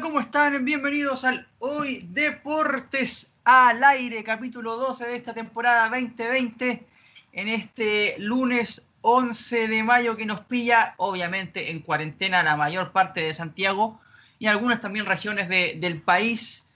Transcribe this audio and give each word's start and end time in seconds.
¿cómo 0.00 0.20
están? 0.20 0.62
Bienvenidos 0.62 1.24
al 1.24 1.48
Hoy 1.58 2.06
Deportes 2.10 3.32
al 3.44 3.82
Aire, 3.82 4.22
capítulo 4.24 4.76
12 4.76 5.06
de 5.06 5.16
esta 5.16 5.32
temporada 5.32 5.88
2020, 5.88 6.86
en 7.32 7.48
este 7.48 8.16
lunes 8.18 8.86
11 9.00 9.68
de 9.68 9.82
mayo 9.82 10.16
que 10.16 10.26
nos 10.26 10.40
pilla, 10.40 10.94
obviamente, 10.98 11.70
en 11.70 11.80
cuarentena 11.80 12.42
la 12.42 12.56
mayor 12.56 12.92
parte 12.92 13.22
de 13.22 13.32
Santiago 13.32 13.98
y 14.38 14.48
algunas 14.48 14.82
también 14.82 15.06
regiones 15.06 15.48
del 15.48 16.02
país. 16.02 16.68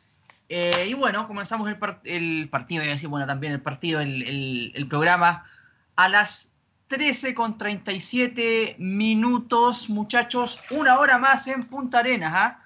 Eh, 0.49 0.87
y 0.89 0.95
bueno, 0.95 1.27
comenzamos 1.27 1.69
el, 1.69 1.77
el 2.05 2.49
partido, 2.49 2.85
y 2.85 2.87
decir, 2.87 3.11
bueno, 3.11 3.27
también 3.27 3.53
el 3.53 3.61
partido, 3.61 4.01
el, 4.01 4.87
programa 4.89 5.45
a 5.95 6.09
las 6.09 6.53
13 6.89 7.35
con 7.35 7.59
37 7.59 8.77
minutos, 8.79 9.91
muchachos. 9.91 10.59
Una 10.71 10.99
hora 10.99 11.19
más 11.19 11.49
en 11.49 11.65
Punta 11.65 11.99
Arenas, 11.99 12.33
¿ah? 12.35 12.60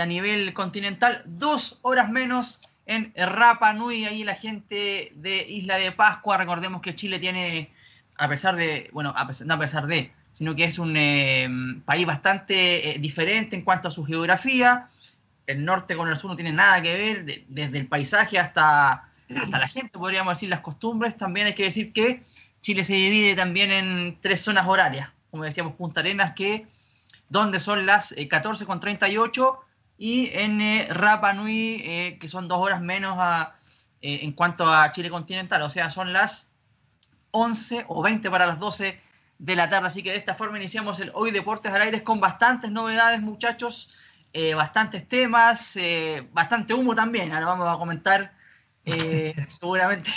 A 0.00 0.06
nivel 0.06 0.52
continental. 0.52 1.22
Dos 1.26 1.78
horas 1.82 2.10
menos 2.10 2.60
en 2.86 3.12
Rapa 3.16 3.72
Nui. 3.72 4.04
Ahí 4.04 4.24
la 4.24 4.34
gente 4.34 5.12
de 5.14 5.46
Isla 5.48 5.76
de 5.76 5.92
Pascua. 5.92 6.36
Recordemos 6.36 6.80
que 6.80 6.94
Chile 6.94 7.18
tiene, 7.18 7.70
a 8.16 8.28
pesar 8.28 8.56
de, 8.56 8.90
bueno, 8.92 9.14
no 9.44 9.54
a 9.54 9.58
pesar 9.58 9.86
de, 9.86 10.12
sino 10.32 10.54
que 10.54 10.64
es 10.64 10.78
un 10.78 10.94
eh, 10.96 11.48
país 11.84 12.06
bastante 12.06 12.90
eh, 12.90 12.98
diferente 12.98 13.56
en 13.56 13.62
cuanto 13.62 13.88
a 13.88 13.90
su 13.90 14.04
geografía. 14.04 14.86
El 15.46 15.64
norte 15.64 15.96
con 15.96 16.08
el 16.08 16.16
sur 16.16 16.30
no 16.30 16.36
tiene 16.36 16.52
nada 16.52 16.82
que 16.82 16.96
ver, 16.96 17.44
desde 17.48 17.78
el 17.78 17.86
paisaje 17.86 18.38
hasta, 18.38 19.08
hasta 19.34 19.58
la 19.58 19.68
gente, 19.68 19.98
podríamos 19.98 20.36
decir, 20.36 20.50
las 20.50 20.60
costumbres. 20.60 21.16
También 21.16 21.46
hay 21.46 21.54
que 21.54 21.62
decir 21.62 21.92
que 21.92 22.20
Chile 22.60 22.84
se 22.84 22.94
divide 22.94 23.36
también 23.36 23.70
en 23.70 24.18
tres 24.20 24.40
zonas 24.40 24.66
horarias, 24.66 25.10
como 25.30 25.44
decíamos, 25.44 25.74
Punta 25.74 26.00
Arenas, 26.00 26.32
que 26.34 26.66
donde 27.28 27.60
son 27.60 27.86
las 27.86 28.14
14.38 28.14 29.54
eh, 29.54 29.65
y 29.98 30.30
en 30.32 30.60
eh, 30.60 30.88
Rapa 30.90 31.32
Nui, 31.32 31.82
eh, 31.84 32.18
que 32.20 32.28
son 32.28 32.48
dos 32.48 32.58
horas 32.58 32.80
menos 32.80 33.18
en 34.02 34.32
cuanto 34.32 34.72
a 34.72 34.92
Chile 34.92 35.10
continental, 35.10 35.62
o 35.62 35.70
sea, 35.70 35.90
son 35.90 36.12
las 36.12 36.52
11 37.32 37.86
o 37.88 38.02
20 38.02 38.30
para 38.30 38.46
las 38.46 38.60
12 38.60 39.00
de 39.38 39.56
la 39.56 39.68
tarde. 39.68 39.88
Así 39.88 40.02
que 40.02 40.12
de 40.12 40.18
esta 40.18 40.34
forma 40.34 40.58
iniciamos 40.58 41.00
el 41.00 41.10
Hoy 41.14 41.32
Deportes 41.32 41.72
al 41.72 41.82
Aire 41.82 42.04
con 42.04 42.20
bastantes 42.20 42.70
novedades, 42.70 43.20
muchachos, 43.20 43.88
bastantes 44.54 45.08
temas, 45.08 45.76
bastante 46.30 46.74
humo 46.74 46.94
también. 46.94 47.32
Ahora 47.32 47.46
vamos 47.46 47.74
a 47.74 47.78
comentar 47.78 48.32
seguramente 49.48 50.10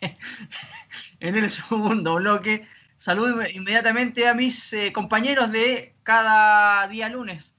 en 1.20 1.36
el 1.36 1.50
segundo 1.50 2.14
bloque. 2.14 2.66
Saludo 2.98 3.46
inmediatamente 3.46 4.26
a 4.26 4.34
mis 4.34 4.72
eh, 4.72 4.92
compañeros 4.92 5.52
de 5.52 5.94
cada 6.02 6.88
día 6.88 7.08
lunes, 7.10 7.54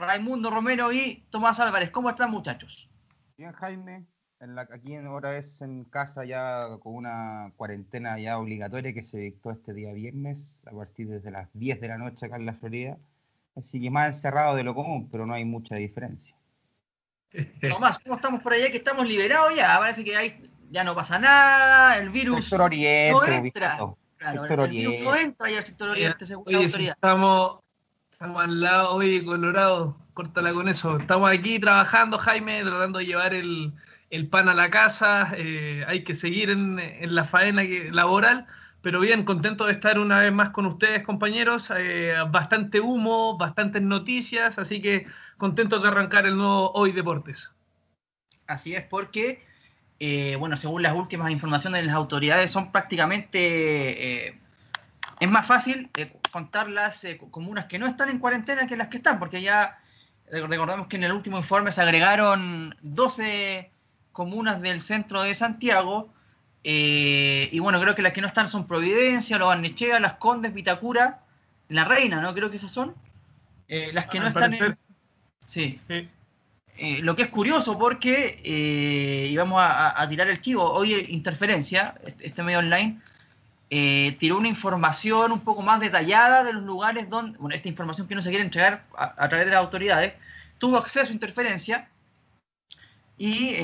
Raimundo 0.00 0.50
Romero 0.50 0.92
y 0.92 1.24
Tomás 1.30 1.60
Álvarez. 1.60 1.90
¿Cómo 1.90 2.10
están, 2.10 2.30
muchachos? 2.30 2.90
Bien, 3.36 3.52
Jaime. 3.52 4.06
En 4.40 4.54
la, 4.54 4.62
aquí 4.62 4.96
ahora 4.96 5.36
es 5.36 5.60
en 5.60 5.84
casa 5.84 6.24
ya 6.24 6.66
con 6.80 6.94
una 6.94 7.52
cuarentena 7.56 8.18
ya 8.18 8.38
obligatoria 8.38 8.94
que 8.94 9.02
se 9.02 9.18
dictó 9.18 9.50
este 9.50 9.74
día 9.74 9.92
viernes 9.92 10.66
a 10.66 10.74
partir 10.74 11.08
desde 11.08 11.30
las 11.30 11.48
10 11.52 11.80
de 11.80 11.88
la 11.88 11.98
noche 11.98 12.26
acá 12.26 12.36
en 12.36 12.46
la 12.46 12.54
Florida. 12.54 12.96
Así 13.54 13.80
que 13.80 13.90
más 13.90 14.16
encerrado 14.16 14.56
de 14.56 14.64
lo 14.64 14.74
común, 14.74 15.08
pero 15.10 15.26
no 15.26 15.34
hay 15.34 15.44
mucha 15.44 15.74
diferencia. 15.74 16.34
Tomás, 17.68 17.98
¿cómo 17.98 18.14
estamos 18.14 18.40
por 18.40 18.54
allá? 18.54 18.70
Que 18.70 18.78
estamos 18.78 19.06
liberados 19.06 19.54
ya. 19.54 19.78
Parece 19.78 20.02
que 20.02 20.16
hay 20.16 20.50
ya 20.70 20.84
no 20.84 20.94
pasa 20.94 21.18
nada, 21.18 21.98
el 21.98 22.10
virus 22.10 22.52
no 22.52 22.66
entra. 22.66 23.78
Claro, 24.16 24.44
el, 24.44 24.70
virus 24.70 25.00
no 25.00 25.16
entra 25.16 25.50
y 25.50 25.54
el 25.54 25.62
sector 25.62 25.88
oriente, 25.88 26.26
según 26.26 26.44
la 26.46 26.58
autoridad. 26.58 26.94
estamos, 26.94 27.59
estamos 28.20 28.44
al 28.44 28.60
lado, 28.60 28.96
hoy 28.96 29.24
Colorado, 29.24 29.96
córtala 30.12 30.52
con 30.52 30.68
eso. 30.68 30.98
Estamos 30.98 31.32
aquí 31.32 31.58
trabajando, 31.58 32.18
Jaime, 32.18 32.62
tratando 32.62 32.98
de 32.98 33.06
llevar 33.06 33.32
el, 33.32 33.72
el 34.10 34.28
pan 34.28 34.50
a 34.50 34.54
la 34.54 34.68
casa. 34.68 35.32
Eh, 35.38 35.86
hay 35.88 36.04
que 36.04 36.12
seguir 36.12 36.50
en, 36.50 36.78
en 36.78 37.14
la 37.14 37.24
faena 37.24 37.62
laboral. 37.90 38.46
Pero 38.82 39.00
bien, 39.00 39.24
contento 39.24 39.64
de 39.64 39.72
estar 39.72 39.98
una 39.98 40.18
vez 40.18 40.32
más 40.32 40.50
con 40.50 40.66
ustedes, 40.66 41.02
compañeros. 41.02 41.72
Eh, 41.74 42.12
bastante 42.28 42.78
humo, 42.80 43.38
bastantes 43.38 43.80
noticias, 43.80 44.58
así 44.58 44.82
que 44.82 45.06
contento 45.38 45.78
de 45.78 45.88
arrancar 45.88 46.26
el 46.26 46.36
nuevo 46.36 46.72
Hoy 46.72 46.92
Deportes. 46.92 47.50
Así 48.46 48.74
es, 48.74 48.82
porque 48.82 49.42
eh, 49.98 50.36
bueno, 50.36 50.58
según 50.58 50.82
las 50.82 50.94
últimas 50.94 51.30
informaciones 51.30 51.80
de 51.80 51.86
las 51.86 51.96
autoridades, 51.96 52.50
son 52.50 52.70
prácticamente, 52.70 54.36
es 55.20 55.30
más 55.30 55.46
fácil 55.46 55.88
contar 56.30 56.68
las 56.70 57.06
comunas 57.30 57.66
que 57.66 57.78
no 57.78 57.86
están 57.86 58.08
en 58.10 58.18
cuarentena 58.18 58.66
que 58.66 58.76
las 58.76 58.88
que 58.88 58.98
están, 58.98 59.18
porque 59.18 59.42
ya 59.42 59.78
recordamos 60.30 60.86
que 60.86 60.96
en 60.96 61.04
el 61.04 61.12
último 61.12 61.38
informe 61.38 61.72
se 61.72 61.82
agregaron 61.82 62.76
12 62.82 63.70
comunas 64.12 64.60
del 64.60 64.80
centro 64.80 65.22
de 65.22 65.34
Santiago, 65.34 66.12
y 66.62 67.58
bueno, 67.58 67.80
creo 67.80 67.94
que 67.94 68.02
las 68.02 68.12
que 68.12 68.20
no 68.20 68.26
están 68.26 68.46
son 68.46 68.66
Providencia, 68.66 69.38
Lo 69.38 69.46
Barnechea, 69.46 69.98
Las 69.98 70.14
Condes, 70.14 70.52
Vitacura, 70.52 71.20
La 71.68 71.84
Reina, 71.84 72.20
¿no? 72.20 72.34
Creo 72.34 72.50
que 72.50 72.56
esas 72.56 72.70
son. 72.70 72.94
las 73.68 74.06
que 74.06 74.20
no 74.20 74.28
están 74.28 74.52
en... 74.54 74.76
sí. 75.46 75.80
Eh, 76.82 77.02
lo 77.02 77.14
que 77.14 77.24
es 77.24 77.28
curioso 77.28 77.78
porque, 77.78 78.40
eh, 78.42 79.28
y 79.30 79.36
vamos 79.36 79.60
a, 79.62 80.08
tirar 80.08 80.28
el 80.28 80.40
chivo, 80.40 80.64
hoy 80.64 80.94
Interferencia, 81.10 81.94
este, 82.06 82.26
este 82.26 82.42
medio 82.42 82.60
online, 82.60 82.98
eh, 83.70 84.16
tiró 84.18 84.36
una 84.36 84.48
información 84.48 85.32
un 85.32 85.40
poco 85.40 85.62
más 85.62 85.80
detallada 85.80 86.44
de 86.44 86.52
los 86.52 86.62
lugares 86.62 87.08
donde, 87.08 87.38
bueno, 87.38 87.54
esta 87.54 87.68
información 87.68 88.08
que 88.08 88.14
no 88.14 88.22
se 88.22 88.30
quiere 88.30 88.44
entregar 88.44 88.84
a, 88.96 89.28
través 89.28 89.46
de 89.46 89.52
las 89.52 89.60
autoridades, 89.60 90.14
tuvo 90.58 90.76
acceso 90.76 91.10
a 91.10 91.14
Interferencia 91.14 91.88
y 93.16 93.56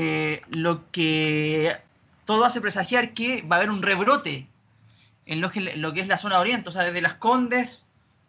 lo 0.50 0.90
que 0.90 1.76
todo 2.24 2.44
hace 2.44 2.60
presagiar 2.60 3.14
que 3.14 3.42
va 3.42 3.56
a 3.56 3.58
haber 3.58 3.70
un 3.70 3.82
rebrote 3.82 4.46
en 5.24 5.40
lo 5.40 5.50
que, 5.50 5.76
lo 5.76 5.92
que 5.92 6.00
es 6.00 6.08
la 6.08 6.18
zona 6.18 6.38
oriente, 6.38 6.68
o 6.68 6.72
sea, 6.72 6.82
desde 6.82 7.00
las 7.00 7.14
Condes 7.14 7.86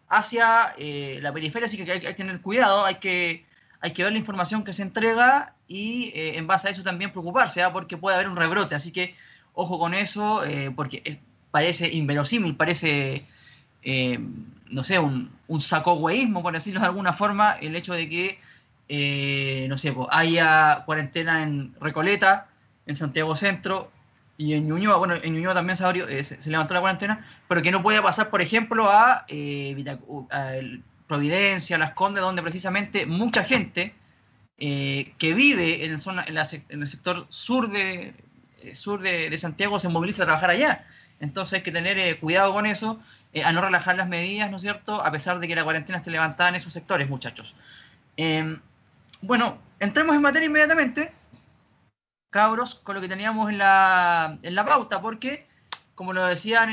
hacia 0.08 0.74
la 0.78 1.32
periferia, 1.32 1.66
así 1.66 1.76
que 1.76 1.92
hay 1.92 2.00
que 2.00 2.14
tener 2.14 2.40
cuidado, 2.40 2.84
hay 2.84 2.96
que 2.96 3.46
hay 3.80 3.92
que 3.92 4.02
ver 4.02 4.12
la 4.12 4.18
información 4.18 4.64
que 4.64 4.72
se 4.72 4.82
entrega 4.82 5.54
y 5.66 6.10
eh, 6.14 6.38
en 6.38 6.46
base 6.46 6.68
a 6.68 6.70
eso 6.70 6.82
también 6.82 7.12
preocuparse, 7.12 7.62
¿ah? 7.62 7.72
porque 7.72 7.96
puede 7.96 8.16
haber 8.16 8.28
un 8.28 8.36
rebrote. 8.36 8.74
Así 8.74 8.92
que 8.92 9.14
ojo 9.52 9.78
con 9.78 9.94
eso, 9.94 10.44
eh, 10.44 10.72
porque 10.74 11.20
parece 11.50 11.88
inverosímil, 11.92 12.56
parece, 12.56 13.24
eh, 13.82 14.18
no 14.70 14.82
sé, 14.82 14.98
un, 14.98 15.30
un 15.46 15.60
sacogüeísmo, 15.60 16.42
por 16.42 16.52
decirlo 16.52 16.80
de 16.80 16.86
alguna 16.86 17.12
forma, 17.12 17.52
el 17.52 17.76
hecho 17.76 17.94
de 17.94 18.08
que, 18.08 19.68
no 19.68 19.76
sé, 19.76 19.94
haya 20.10 20.82
cuarentena 20.86 21.42
en 21.42 21.74
Recoleta, 21.80 22.48
en 22.86 22.96
Santiago 22.96 23.36
Centro 23.36 23.90
y 24.36 24.54
en 24.54 24.66
Ñuñoa. 24.66 24.96
Bueno, 24.96 25.14
en 25.14 25.34
Ñuñoa 25.34 25.54
también 25.54 25.76
se, 25.76 26.22
se, 26.22 26.50
levantó 26.50 26.74
la 26.74 26.80
cuarentena, 26.80 27.26
pero 27.48 27.62
que 27.62 27.70
no 27.70 27.82
pueda 27.82 28.02
pasar, 28.02 28.30
por 28.30 28.40
ejemplo, 28.40 28.90
a, 28.90 29.26
a 29.26 30.54
el, 30.54 30.82
Providencia, 31.08 31.78
Las 31.78 31.92
Condes, 31.92 32.22
donde 32.22 32.42
precisamente 32.42 33.06
mucha 33.06 33.42
gente 33.42 33.94
eh, 34.58 35.14
que 35.18 35.32
vive 35.32 35.86
en, 35.86 35.98
zona, 35.98 36.24
en, 36.28 36.36
el 36.36 36.86
sector 36.86 37.26
sur 37.30 37.70
de, 37.70 38.14
eh, 38.62 38.74
sur 38.74 39.00
de, 39.00 39.36
Santiago 39.38 39.78
se 39.78 39.88
moviliza 39.88 40.22
a 40.22 40.26
trabajar 40.26 40.50
allá. 40.50 40.86
Entonces 41.20 41.54
hay 41.54 41.62
que 41.62 41.72
tener 41.72 41.98
eh, 41.98 42.18
cuidado 42.18 42.52
con 42.52 42.66
eso, 42.66 43.00
a 43.44 43.52
no 43.52 43.60
relajar 43.60 43.96
las 43.96 44.08
medidas, 44.08 44.50
¿no 44.50 44.56
es 44.56 44.62
cierto? 44.62 45.04
A 45.04 45.10
pesar 45.10 45.38
de 45.38 45.48
que 45.48 45.56
la 45.56 45.64
cuarentena 45.64 45.98
esté 45.98 46.10
levantada 46.10 46.50
en 46.50 46.56
esos 46.56 46.72
sectores, 46.72 47.08
muchachos. 47.08 47.54
Em, 48.16 48.60
bueno, 49.22 49.58
entremos 49.80 50.14
en 50.16 50.22
materia 50.22 50.46
inmediatamente, 50.46 51.12
cabros, 52.30 52.76
con 52.76 52.94
lo 52.94 53.00
que 53.00 53.08
teníamos 53.08 53.50
en 53.50 53.58
la, 53.58 54.38
en 54.42 54.54
la 54.54 54.64
pauta, 54.64 55.00
porque, 55.00 55.46
como 55.94 56.12
lo 56.12 56.24
decían 56.26 56.70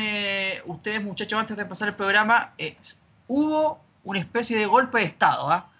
ustedes, 0.65 1.03
muchachos, 1.03 1.39
antes 1.39 1.57
de 1.57 1.63
empezar 1.63 1.87
el 1.87 1.95
programa, 1.95 2.53
hubo 3.27 3.83
una 4.05 4.19
especie 4.19 4.57
de 4.57 4.65
golpe 4.65 4.99
de 4.99 5.05
Estado 5.05 5.51
¿ah? 5.51 5.71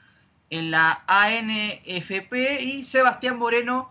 en 0.49 0.71
la 0.71 1.03
ANFP 1.07 2.61
y 2.61 2.83
Sebastián 2.83 3.37
Moreno 3.37 3.89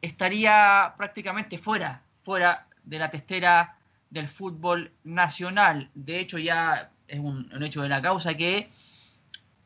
estaría 0.00 0.94
prácticamente 0.96 1.58
fuera, 1.58 2.02
fuera 2.24 2.66
de 2.84 2.98
la 2.98 3.10
testera 3.10 3.76
del 4.12 4.28
fútbol 4.28 4.92
nacional. 5.04 5.90
De 5.94 6.20
hecho, 6.20 6.38
ya 6.38 6.90
es 7.08 7.18
un, 7.18 7.50
hecho 7.62 7.82
de 7.82 7.88
la 7.88 8.00
causa 8.00 8.34
que 8.34 8.70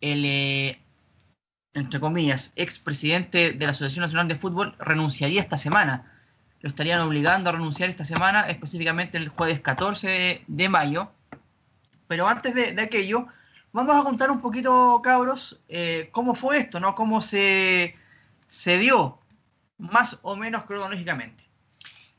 el, 0.00 0.25
eh, 0.25 0.81
entre 1.75 2.00
comillas, 2.00 2.52
expresidente 2.56 3.52
de 3.52 3.64
la 3.64 3.72
Asociación 3.72 4.02
Nacional 4.02 4.28
de 4.28 4.37
Fútbol 4.37 4.75
renunciaría 4.78 5.40
esta 5.40 5.58
semana. 5.58 6.12
Lo 6.60 6.69
estarían 6.69 7.00
obligando 7.00 7.50
a 7.50 7.52
renunciar 7.52 7.90
esta 7.90 8.04
semana, 8.04 8.40
específicamente 8.48 9.19
el 9.19 9.28
jueves 9.28 9.60
14 9.60 10.44
de, 10.46 10.69
mayo. 10.69 11.12
Pero 12.08 12.28
antes 12.28 12.54
de 12.54 12.81
aquello, 12.81 13.26
vamos 13.76 13.94
a 13.94 14.02
contar 14.02 14.31
un 14.31 14.40
poquito, 14.40 15.02
cabros, 15.02 15.60
eh, 15.69 16.08
cómo 16.10 16.34
fue 16.34 16.56
esto, 16.56 16.81
¿no? 16.81 16.94
Cómo 16.94 17.20
se, 17.20 17.94
se 18.46 18.78
dio, 18.78 19.19
más 19.76 20.19
o 20.22 20.34
menos 20.34 20.64
cronológicamente. 20.64 21.44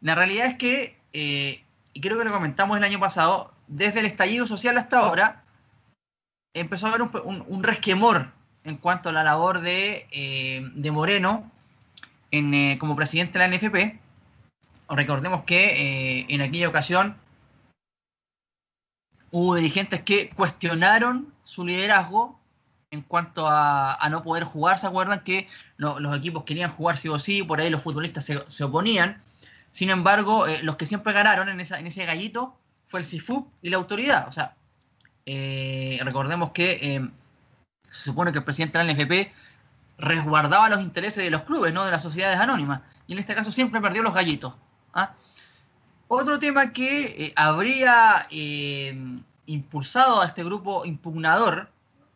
La 0.01 0.13
realidad 0.13 0.45
es 0.45 0.55
que, 0.55 0.99
eh, 1.13 1.63
y 1.97 1.99
creo 1.99 2.19
que 2.19 2.25
lo 2.25 2.31
comentamos 2.31 2.77
el 2.77 2.83
año 2.83 2.99
pasado, 2.99 3.51
desde 3.67 4.01
el 4.01 4.05
estallido 4.05 4.45
social 4.45 4.77
hasta 4.77 4.99
ahora, 4.99 5.43
empezó 6.53 6.85
a 6.85 6.89
haber 6.89 7.01
un, 7.01 7.63
resquemor 7.63 8.31
en 8.63 8.77
cuanto 8.77 9.09
a 9.09 9.13
la 9.13 9.23
labor 9.23 9.61
de, 9.61 10.05
eh, 10.11 10.61
de 10.75 10.91
Moreno 10.91 11.51
en, 12.29 12.53
eh, 12.53 12.77
como 12.79 12.95
presidente 12.95 13.39
de 13.39 13.47
la 13.47 13.57
NFP. 13.57 13.99
Recordemos 14.89 15.43
que 15.45 16.19
eh, 16.19 16.25
en 16.29 16.41
aquella 16.41 16.69
ocasión 16.69 17.17
hubo 19.31 19.55
dirigentes 19.55 20.03
que 20.03 20.29
cuestionaron 20.29 21.33
su 21.45 21.65
liderazgo 21.65 22.39
en 22.91 23.01
cuanto 23.01 23.47
a, 23.47 23.95
a 23.95 24.09
no 24.09 24.21
poder 24.21 24.43
jugar. 24.43 24.77
¿Se 24.77 24.85
acuerdan 24.85 25.23
que 25.23 25.47
no, 25.79 25.99
los 25.99 26.15
equipos 26.15 26.43
querían 26.43 26.69
jugar 26.69 26.99
sí 26.99 27.09
o 27.09 27.17
sí? 27.17 27.41
Por 27.41 27.59
ahí 27.59 27.71
los 27.71 27.81
futbolistas 27.81 28.23
se, 28.23 28.47
se 28.47 28.65
oponían. 28.65 29.23
Sin 29.77 29.91
embargo, 29.91 30.47
eh, 30.47 30.63
los 30.63 30.75
que 30.75 30.87
siempre 30.87 31.13
ganaron 31.13 31.49
en, 31.49 31.59
esa, 31.59 31.77
en 31.77 31.85
ese 31.85 32.03
gallito 32.03 32.57
fue 32.87 32.99
el 32.99 33.05
CIFUP 33.05 33.47
y 33.61 33.69
la 33.69 33.77
autoridad. 33.77 34.27
O 34.27 34.31
sea, 34.31 34.55
eh, 35.27 35.99
recordemos 36.01 36.49
que 36.49 36.79
eh, 36.81 37.07
se 37.87 38.05
supone 38.05 38.31
que 38.31 38.39
el 38.39 38.43
presidente 38.43 38.79
de 38.79 38.85
la 38.85 39.31
resguardaba 39.99 40.67
los 40.69 40.81
intereses 40.81 41.23
de 41.23 41.29
los 41.29 41.43
clubes, 41.43 41.75
no 41.75 41.85
de 41.85 41.91
las 41.91 42.01
sociedades 42.01 42.39
anónimas. 42.39 42.81
Y 43.05 43.13
en 43.13 43.19
este 43.19 43.35
caso 43.35 43.51
siempre 43.51 43.79
perdió 43.79 44.01
los 44.01 44.15
gallitos. 44.15 44.55
¿ah? 44.95 45.13
Otro 46.07 46.39
tema 46.39 46.73
que 46.73 47.33
habría 47.35 48.25
impulsado 49.45 50.23
a 50.23 50.25
este 50.25 50.43
grupo 50.43 50.85
impugnador 50.85 51.69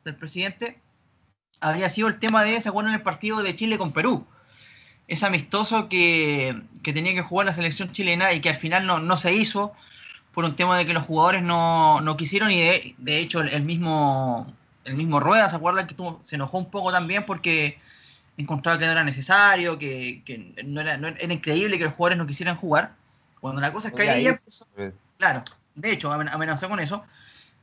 del 0.04 0.16
presidente 0.16 0.80
habría 1.60 1.90
sido 1.90 2.08
el 2.08 2.18
tema 2.18 2.42
de, 2.42 2.60
¿se 2.60 2.70
acuerdan 2.70 2.96
el 2.96 3.04
partido 3.04 3.44
de 3.44 3.56
Chile 3.56 3.78
con 3.78 3.92
Perú? 3.92 4.26
Es 5.12 5.24
amistoso 5.24 5.90
que, 5.90 6.56
que 6.84 6.94
tenía 6.94 7.14
que 7.14 7.22
jugar 7.22 7.46
la 7.46 7.52
selección 7.52 7.92
chilena 7.92 8.32
y 8.32 8.40
que 8.40 8.48
al 8.48 8.56
final 8.56 8.88
no, 8.88 9.00
no 9.00 9.18
se 9.18 9.34
hizo 9.34 9.74
por 10.34 10.46
un 10.46 10.56
tema 10.56 10.78
de 10.78 10.86
que 10.86 10.94
los 10.94 11.04
jugadores 11.04 11.44
no, 11.44 12.00
no 12.00 12.16
quisieron 12.16 12.50
y 12.50 12.62
de, 12.62 12.96
de 12.98 13.20
hecho 13.20 13.42
el, 13.42 13.50
el, 13.50 13.64
mismo 13.64 14.48
el 14.86 14.96
mismo 14.96 15.20
Rueda, 15.20 15.50
¿se 15.50 15.58
acuerdan 15.58 15.86
que 15.86 15.96
se 16.24 16.36
enojó 16.36 16.58
un 16.58 16.72
poco 16.72 16.94
también 16.94 17.26
porque 17.26 17.78
encontraba 18.38 18.80
que 18.80 18.86
no 18.86 18.94
era 18.94 19.04
necesario, 19.04 19.78
que, 19.78 20.22
que 20.24 20.54
no, 20.64 20.80
era, 20.80 20.98
no, 20.98 21.10
era, 21.10 21.34
increíble 21.34 21.78
que 21.78 21.84
los 21.84 21.94
jugadores 21.94 22.18
no 22.18 22.26
quisieran 22.26 22.56
jugar? 22.56 22.94
Cuando 23.42 23.60
la 23.60 23.74
cosa 23.74 23.90
es 23.90 23.94
que 23.94 24.10
ahí 24.10 24.28
empezó, 24.28 24.66
claro, 25.18 25.44
de 25.76 25.92
hecho 25.92 26.10
amenazó 26.12 26.70
con 26.70 26.80
eso. 26.80 27.04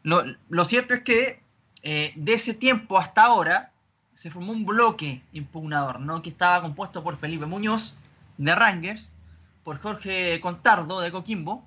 Lo, 0.02 0.22
lo 0.50 0.64
cierto 0.66 0.92
es 0.92 1.00
que 1.00 1.40
eh, 1.82 2.12
de 2.14 2.34
ese 2.34 2.52
tiempo 2.52 2.98
hasta 2.98 3.24
ahora 3.24 3.70
se 4.18 4.32
formó 4.32 4.50
un 4.50 4.66
bloque 4.66 5.22
impugnador, 5.32 6.00
¿no? 6.00 6.22
que 6.22 6.30
estaba 6.30 6.60
compuesto 6.60 7.04
por 7.04 7.16
Felipe 7.18 7.46
Muñoz 7.46 7.94
de 8.36 8.52
Rangers, 8.52 9.12
por 9.62 9.78
Jorge 9.78 10.40
Contardo 10.40 10.98
de 10.98 11.12
Coquimbo, 11.12 11.64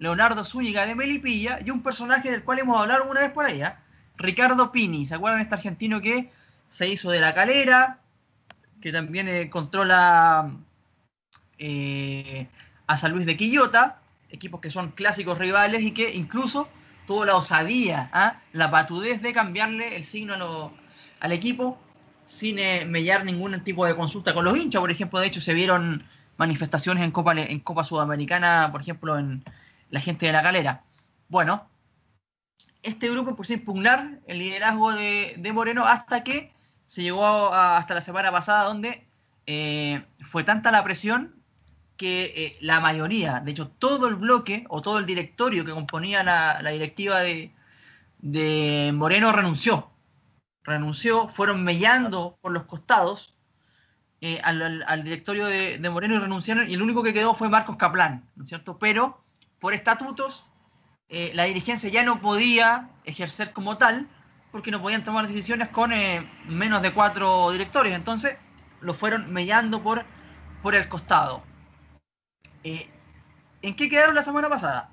Leonardo 0.00 0.44
Zúñiga 0.44 0.84
de 0.84 0.96
Melipilla 0.96 1.60
y 1.64 1.70
un 1.70 1.80
personaje 1.80 2.28
del 2.32 2.42
cual 2.42 2.58
hemos 2.58 2.80
hablado 2.80 3.02
alguna 3.02 3.20
vez 3.20 3.30
por 3.30 3.44
allá, 3.44 3.78
Ricardo 4.16 4.72
Pini. 4.72 5.04
¿Se 5.04 5.14
acuerdan 5.14 5.42
este 5.42 5.54
argentino 5.54 6.00
que 6.00 6.28
se 6.68 6.88
hizo 6.88 7.08
de 7.08 7.20
la 7.20 7.34
calera, 7.34 8.00
que 8.80 8.90
también 8.90 9.28
eh, 9.28 9.48
controla 9.48 10.50
eh, 11.56 12.48
a 12.88 12.96
San 12.96 13.12
Luis 13.12 13.26
de 13.26 13.36
Quillota, 13.36 14.00
equipos 14.28 14.60
que 14.60 14.70
son 14.70 14.90
clásicos 14.90 15.38
rivales 15.38 15.82
y 15.82 15.92
que 15.92 16.12
incluso 16.12 16.68
tuvo 17.06 17.24
la 17.24 17.36
osadía, 17.36 18.10
¿ah? 18.12 18.40
la 18.52 18.72
patudez 18.72 19.22
de 19.22 19.32
cambiarle 19.32 19.94
el 19.94 20.02
signo 20.02 20.72
al 21.20 21.30
equipo 21.30 21.78
sin 22.24 22.58
eh, 22.58 22.84
mellar 22.86 23.24
ningún 23.24 23.62
tipo 23.62 23.86
de 23.86 23.96
consulta 23.96 24.34
con 24.34 24.44
los 24.44 24.56
hinchas. 24.56 24.80
Por 24.80 24.90
ejemplo, 24.90 25.20
de 25.20 25.26
hecho, 25.26 25.40
se 25.40 25.54
vieron 25.54 26.04
manifestaciones 26.36 27.04
en 27.04 27.10
Copa, 27.60 27.84
Sudamericana, 27.84 28.68
por 28.72 28.80
ejemplo, 28.80 29.18
en 29.18 29.44
la 29.90 30.00
gente 30.00 30.26
de 30.26 30.32
la 30.32 30.42
galera. 30.42 30.82
Bueno, 31.28 31.68
este 32.82 33.10
grupo 33.10 33.36
puso 33.36 33.52
a 33.52 33.56
impugnar 33.56 34.20
el 34.26 34.38
liderazgo 34.38 34.92
de, 34.92 35.50
Moreno 35.52 35.84
hasta 35.84 36.24
que 36.24 36.52
se 36.86 37.02
llegó 37.02 37.24
a, 37.24 37.76
hasta 37.76 37.94
la 37.94 38.00
semana 38.00 38.32
pasada, 38.32 38.64
donde 38.64 39.06
eh, 39.46 40.04
fue 40.26 40.44
tanta 40.44 40.70
la 40.70 40.82
presión 40.84 41.42
que 42.02 42.32
eh, 42.36 42.56
la 42.60 42.80
mayoría, 42.80 43.38
de 43.38 43.52
hecho 43.52 43.68
todo 43.68 44.08
el 44.08 44.16
bloque 44.16 44.64
o 44.68 44.82
todo 44.82 44.98
el 44.98 45.06
directorio 45.06 45.64
que 45.64 45.70
componía 45.70 46.24
la, 46.24 46.70
directiva 46.72 47.20
de, 47.20 48.90
Moreno 48.92 49.30
renunció. 49.30 49.91
Renunció, 50.64 51.28
fueron 51.28 51.64
mellando 51.64 52.38
por 52.40 52.52
los 52.52 52.64
costados 52.64 53.36
eh, 54.24 54.40
al, 54.44 54.84
al, 54.86 55.02
directorio 55.02 55.46
de, 55.46 55.78
de, 55.78 55.90
Moreno 55.90 56.14
y 56.14 56.18
renunciaron, 56.18 56.70
y 56.70 56.74
el 56.74 56.82
único 56.82 57.02
que 57.02 57.12
quedó 57.12 57.34
fue 57.34 57.48
Marcos 57.48 57.76
Caplán, 57.76 58.30
¿no 58.36 58.44
es 58.44 58.48
cierto? 58.48 58.78
Pero 58.78 59.20
por 59.58 59.74
estatutos, 59.74 60.46
eh, 61.08 61.32
la 61.34 61.42
dirigencia 61.44 61.90
ya 61.90 62.04
no 62.04 62.20
podía 62.20 62.88
ejercer 63.02 63.52
como 63.52 63.78
tal, 63.78 64.08
porque 64.52 64.70
no 64.70 64.80
podían 64.80 65.02
tomar 65.02 65.26
decisiones 65.26 65.70
con 65.70 65.92
eh, 65.92 66.30
menos 66.46 66.82
de 66.82 66.92
cuatro 66.92 67.50
directores, 67.50 67.94
entonces 67.94 68.36
lo 68.80 68.94
fueron 68.94 69.32
mellando 69.32 69.82
por, 69.82 70.06
por 70.62 70.76
el 70.76 70.88
costado. 70.88 71.42
¿En 72.62 73.74
qué 73.74 73.88
quedaron 73.88 74.14
la 74.14 74.22
semana 74.22 74.48
pasada? 74.48 74.92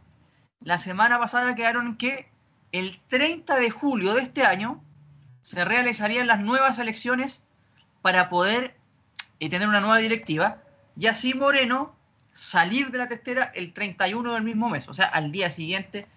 La 0.59 0.79
semana 0.79 1.19
pasada 1.19 1.53
quedaron 1.53 1.97
que 1.97 2.31
el 2.71 2.99
30 3.09 3.57
de 3.57 3.69
julio 3.69 4.15
de 4.15 4.23
este 4.23 4.43
año 4.43 4.83
se 5.49 5.65
realizarían 5.65 6.27
las 6.27 6.39
nuevas 6.41 6.77
elecciones 6.77 7.43
para 8.03 8.29
poder 8.29 8.75
eh, 9.39 9.49
tener 9.49 9.67
una 9.67 9.79
nueva 9.79 9.97
directiva 9.97 10.61
y 10.95 11.07
así 11.07 11.33
Moreno 11.33 11.95
salir 12.31 12.91
de 12.91 12.99
la 12.99 13.07
testera 13.07 13.45
el 13.55 13.73
31 13.73 14.33
del 14.33 14.43
mismo 14.43 14.69
mes, 14.69 14.87
o 14.87 14.93
sea, 14.93 15.07
al 15.07 15.31
día 15.31 15.49
siguiente 15.49 16.07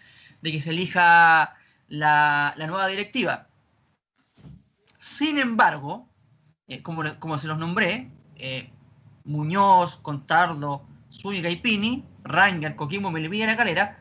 de 0.43 0.53
que 0.53 0.61
se 0.61 0.69
elija 0.69 1.57
la, 1.89 2.53
la 2.59 2.67
nueva 2.67 2.87
directiva. 2.89 3.47
Sin 4.99 5.39
embargo, 5.39 6.07
eh, 6.69 6.83
como, 6.83 7.03
como, 7.19 7.39
se 7.39 7.47
los 7.49 7.57
nombré, 7.57 8.11
eh, 8.37 8.71
Muñoz, 9.25 9.97
Contardo, 9.97 10.83
Zúñiga 11.11 11.49
y 11.49 11.57
Pini, 11.57 12.05
Ranger, 12.23 12.77
Coquimbo, 12.77 13.11
Melipilla 13.11 13.45
y 13.45 13.47
La 13.47 13.57
Calera, 13.57 13.99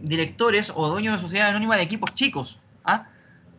directores 0.00 0.72
o 0.74 0.88
dueños 0.88 1.16
de 1.16 1.20
sociedad 1.20 1.50
anónima 1.50 1.76
de 1.76 1.82
equipos 1.82 2.14
chicos. 2.14 2.60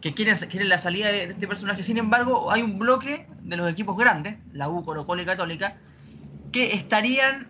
Que 0.02 0.14
quieren, 0.14 0.38
la 0.70 0.78
salida 0.78 1.12
de, 1.12 1.24
este 1.24 1.48
personaje. 1.48 1.84
Sin 1.84 1.98
embargo, 1.98 2.52
hay 2.52 2.62
un 2.62 2.78
bloque 2.78 3.28
de 3.42 3.58
los 3.58 3.70
equipos 3.70 3.98
grandes, 3.98 4.38
la 4.54 4.70
U, 4.70 4.84
Colo 4.84 5.06
Colo 5.06 5.22
y 5.22 5.26
Católica, 5.26 5.78
que 6.52 6.74
estarían 6.74 7.48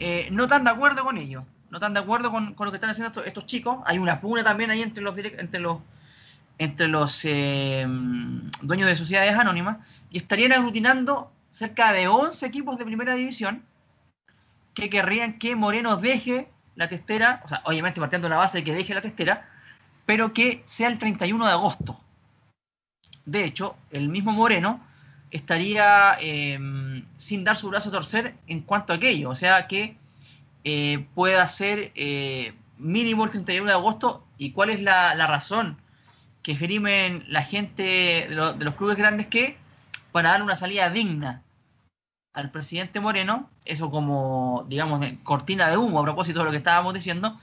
eh, 0.00 0.28
no 0.30 0.46
tan 0.46 0.64
de 0.64 0.70
acuerdo 0.70 1.04
con 1.04 1.18
ello, 1.18 1.44
no 1.70 1.80
tan 1.80 1.94
de 1.94 2.00
acuerdo 2.00 2.30
con, 2.30 2.56
lo 2.58 2.70
que 2.70 2.76
están 2.76 2.90
haciendo 2.90 3.08
estos, 3.08 3.26
estos, 3.26 3.46
chicos. 3.46 3.78
Hay 3.86 3.98
una 3.98 4.20
pugna 4.20 4.42
también 4.42 4.70
ahí 4.70 4.82
entre 4.82 5.02
los, 5.02 5.16
entre 5.16 5.60
los, 5.60 5.78
entre 6.58 6.88
los 6.88 7.24
eh, 7.24 7.86
dueños 8.62 8.88
de 8.88 8.96
sociedades 8.96 9.34
anónimas 9.34 9.78
y 10.10 10.18
estarían 10.18 10.52
aglutinando 10.52 11.32
cerca 11.50 11.92
de 11.92 12.08
11 12.08 12.46
equipos 12.46 12.78
de 12.78 12.84
primera 12.84 13.14
división 13.14 13.62
que 14.74 14.90
querrían 14.90 15.38
que 15.38 15.56
Moreno 15.56 15.96
deje 15.96 16.50
la 16.76 16.88
testera, 16.88 17.42
o 17.44 17.48
sea, 17.48 17.62
obviamente 17.64 18.00
partiendo 18.00 18.28
de 18.28 18.30
la 18.30 18.36
base 18.36 18.58
de 18.58 18.64
que 18.64 18.74
deje 18.74 18.94
la 18.94 19.00
testera, 19.00 19.48
pero 20.08 20.32
que 20.32 20.62
sea 20.64 20.88
el 20.88 20.98
31 20.98 21.44
de 21.44 21.52
agosto. 21.52 22.00
De 23.26 23.44
hecho, 23.44 23.76
el 23.90 24.08
mismo 24.08 24.32
Moreno 24.32 24.82
estaría 25.30 26.16
eh, 26.22 26.58
sin 27.14 27.44
dar 27.44 27.58
su 27.58 27.68
brazo 27.68 27.90
a 27.90 27.92
torcer 27.92 28.34
en 28.46 28.62
cuanto 28.62 28.94
a 28.94 28.96
aquello, 28.96 29.28
o 29.28 29.34
sea 29.34 29.66
que 29.66 29.98
eh, 30.64 31.04
pueda 31.14 31.46
ser 31.46 31.92
eh, 31.94 32.54
mínimo 32.78 33.24
el 33.24 33.32
31 33.32 33.66
de 33.68 33.74
agosto 33.74 34.24
y 34.38 34.52
cuál 34.52 34.70
es 34.70 34.80
la, 34.80 35.12
razón 35.26 35.76
que 36.42 36.52
esgrimen 36.52 37.26
la 37.28 37.42
gente 37.42 37.82
de, 38.30 38.34
lo, 38.34 38.54
de, 38.54 38.64
los 38.64 38.76
clubes 38.76 38.96
grandes 38.96 39.26
que 39.26 39.58
para 40.10 40.30
dar 40.30 40.42
una 40.42 40.56
salida 40.56 40.88
digna 40.88 41.42
al 42.32 42.50
presidente 42.50 42.98
Moreno, 43.00 43.50
eso 43.66 43.90
como, 43.90 44.64
digamos, 44.70 45.04
cortina 45.22 45.68
de 45.68 45.76
humo 45.76 46.00
a 46.00 46.04
propósito 46.04 46.38
de 46.38 46.46
lo 46.46 46.50
que 46.50 46.56
estábamos 46.56 46.94
diciendo, 46.94 47.38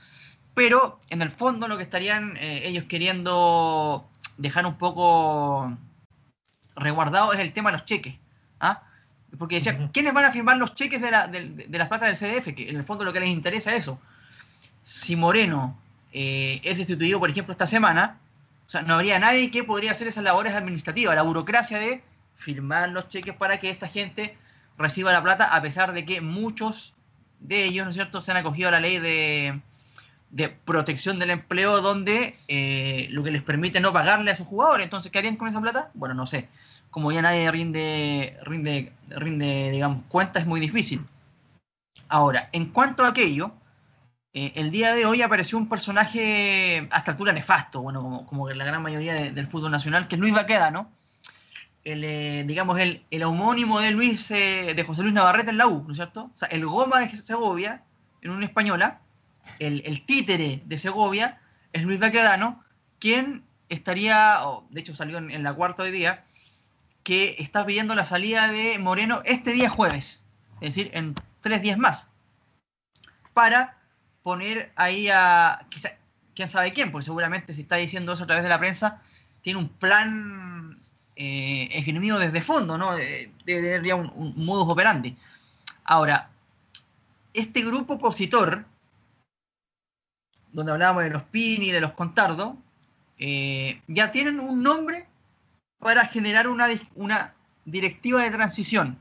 pero 0.56 0.98
en 1.10 1.20
el 1.20 1.30
fondo 1.30 1.68
lo 1.68 1.76
que 1.76 1.82
estarían 1.82 2.38
eh, 2.38 2.62
ellos 2.64 2.84
queriendo 2.88 4.08
dejar 4.38 4.64
un 4.64 4.78
poco 4.78 5.76
resguardado 6.76 7.34
es 7.34 7.40
el 7.40 7.52
tema 7.52 7.70
de 7.70 7.76
los 7.76 7.84
cheques. 7.84 8.16
¿ah? 8.60 8.82
Porque 9.38 9.56
decía, 9.56 9.74
uh 9.74 9.82
-huh. 9.82 9.92
¿quiénes 9.92 10.14
van 10.14 10.24
a 10.24 10.32
firmar 10.32 10.56
los 10.56 10.74
cheques 10.74 11.02
de, 11.02 11.10
la, 11.10 11.26
de, 11.26 11.44
de 11.68 11.78
las 11.78 11.88
plata 11.88 12.06
del 12.06 12.16
CDF? 12.16 12.54
Que 12.54 12.70
en 12.70 12.76
el 12.76 12.84
fondo 12.84 13.04
lo 13.04 13.12
que 13.12 13.20
les 13.20 13.28
interesa 13.28 13.72
es 13.72 13.80
eso. 13.80 14.00
Si 14.82 15.14
Moreno 15.14 15.78
eh, 16.14 16.62
es 16.64 16.78
destituido, 16.78 17.20
por 17.20 17.28
ejemplo, 17.28 17.52
esta 17.52 17.66
semana, 17.66 18.18
o 18.66 18.70
sea, 18.70 18.80
no 18.80 18.94
habría 18.94 19.18
nadie 19.18 19.50
que 19.50 19.62
podría 19.62 19.90
hacer 19.90 20.08
esas 20.08 20.24
labores 20.24 20.54
administrativas, 20.54 21.14
la 21.14 21.20
burocracia 21.22 21.78
de 21.78 22.02
firmar 22.34 22.88
los 22.88 23.08
cheques 23.08 23.34
para 23.34 23.60
que 23.60 23.68
esta 23.68 23.88
gente 23.88 24.38
reciba 24.78 25.12
la 25.12 25.22
plata, 25.22 25.54
a 25.54 25.60
pesar 25.60 25.92
de 25.92 26.06
que 26.06 26.22
muchos 26.22 26.94
de 27.40 27.64
ellos, 27.64 27.84
¿no 27.84 27.90
es 27.90 27.96
cierto?, 27.96 28.22
se 28.22 28.30
han 28.30 28.38
acogido 28.38 28.70
a 28.70 28.72
la 28.72 28.80
ley 28.80 28.98
de, 29.00 29.60
de 30.30 30.48
protección 30.48 31.18
del 31.18 31.30
empleo, 31.30 31.80
donde 31.80 32.36
eh, 32.48 33.08
lo 33.10 33.22
que 33.22 33.30
les 33.30 33.42
permite 33.42 33.80
no 33.80 33.92
pagarle 33.92 34.30
a 34.30 34.36
sus 34.36 34.46
jugadores. 34.46 34.84
Entonces, 34.84 35.12
¿qué 35.12 35.18
harían 35.18 35.36
con 35.36 35.48
esa 35.48 35.60
plata? 35.60 35.90
Bueno, 35.94 36.14
no 36.14 36.26
sé. 36.26 36.48
Como 36.90 37.12
ya 37.12 37.22
nadie 37.22 37.50
rinde, 37.50 38.36
rinde, 38.42 38.92
rinde 39.08 39.70
digamos, 39.70 40.02
cuenta, 40.08 40.38
es 40.38 40.46
muy 40.46 40.60
difícil. 40.60 41.04
Ahora, 42.08 42.48
en 42.52 42.66
cuanto 42.66 43.04
a 43.04 43.08
aquello, 43.08 43.52
eh, 44.32 44.52
el 44.56 44.70
día 44.70 44.94
de 44.94 45.06
hoy 45.06 45.22
apareció 45.22 45.58
un 45.58 45.68
personaje 45.68 46.88
a 46.90 46.98
esta 46.98 47.12
altura 47.12 47.32
nefasto, 47.32 47.82
bueno, 47.82 48.02
como, 48.02 48.26
como 48.26 48.48
la 48.50 48.64
gran 48.64 48.82
mayoría 48.82 49.14
del 49.14 49.46
fútbol 49.46 49.70
nacional, 49.70 50.08
que 50.08 50.16
es 50.16 50.20
Luis 50.20 50.34
Baqueda, 50.34 50.88
El, 51.84 52.04
eh, 52.04 52.44
digamos, 52.46 52.78
el, 52.78 53.02
el, 53.10 53.22
homónimo 53.24 53.80
de 53.80 53.90
Luis, 53.90 54.28
de 54.28 54.84
José 54.86 55.02
Luis 55.02 55.14
Navarrete 55.14 55.50
en 55.50 55.58
la 55.58 55.66
U, 55.66 55.82
¿no 55.84 55.92
es 55.92 55.96
cierto? 55.96 56.30
O 56.34 56.36
sea, 56.36 56.48
el 56.48 56.66
Goma 56.66 57.00
de 57.00 57.08
Segovia, 57.08 57.82
en 58.22 58.30
una 58.30 58.44
española, 58.44 59.00
el, 59.58 59.82
el 59.84 60.04
títere 60.04 60.62
de 60.64 60.78
Segovia, 60.78 61.40
es 61.72 61.82
Luis 61.82 61.98
Baquedano, 61.98 62.64
quien 62.98 63.44
estaría, 63.68 64.40
de 64.70 64.80
hecho 64.80 64.94
salió 64.94 65.18
en, 65.18 65.42
la 65.42 65.54
cuarta 65.54 65.82
de 65.82 65.90
día, 65.90 66.24
que 67.02 67.36
está 67.38 67.64
pidiendo 67.64 67.94
la 67.94 68.04
salida 68.04 68.48
de 68.48 68.78
Moreno 68.78 69.22
este 69.24 69.52
día 69.52 69.68
jueves, 69.68 70.24
es 70.60 70.74
decir, 70.74 70.90
en 70.94 71.14
tres 71.40 71.62
días 71.62 71.78
más, 71.78 72.08
para 73.32 73.78
poner 74.22 74.72
ahí 74.76 75.08
a, 75.08 75.66
quién 76.34 76.48
sabe 76.48 76.72
quién, 76.72 76.90
porque 76.90 77.04
seguramente 77.04 77.54
si 77.54 77.62
está 77.62 77.76
diciendo 77.76 78.12
eso 78.12 78.24
a 78.24 78.26
través 78.26 78.42
de 78.42 78.48
la 78.48 78.58
prensa, 78.58 79.00
tiene 79.42 79.60
un 79.60 79.68
plan 79.68 80.80
eh, 81.14 81.68
esgrimido 81.72 82.18
desde 82.18 82.42
fondo, 82.42 82.76
¿no? 82.78 82.94
Debe 82.94 83.30
tener 83.44 83.84
ya 83.84 83.94
un, 83.94 84.10
un 84.16 84.44
modus 84.44 84.68
operandi. 84.68 85.16
Ahora, 85.84 86.30
este 87.32 87.62
grupo 87.62 87.94
opositor, 87.94 88.64
donde 90.56 90.72
hablábamos 90.72 91.04
de 91.04 91.10
los 91.10 91.22
Pini, 91.24 91.70
de 91.70 91.82
los 91.82 91.92
Contardo, 91.92 92.56
eh, 93.18 93.82
ya 93.88 94.10
tienen 94.10 94.40
un 94.40 94.62
nombre 94.62 95.06
para 95.78 96.06
generar 96.06 96.48
una, 96.48 96.66
una 96.94 97.34
directiva 97.66 98.22
de 98.22 98.30
transición. 98.30 98.98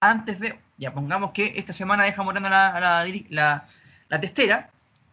Antes 0.00 0.40
de, 0.40 0.58
ya 0.78 0.94
pongamos 0.94 1.32
que 1.32 1.52
esta 1.56 1.74
semana 1.74 2.04
deja 2.04 2.22
Moreno 2.22 2.48
la, 2.48 3.04
la, 3.28 3.66
la, 4.08 4.20
testera 4.20 4.70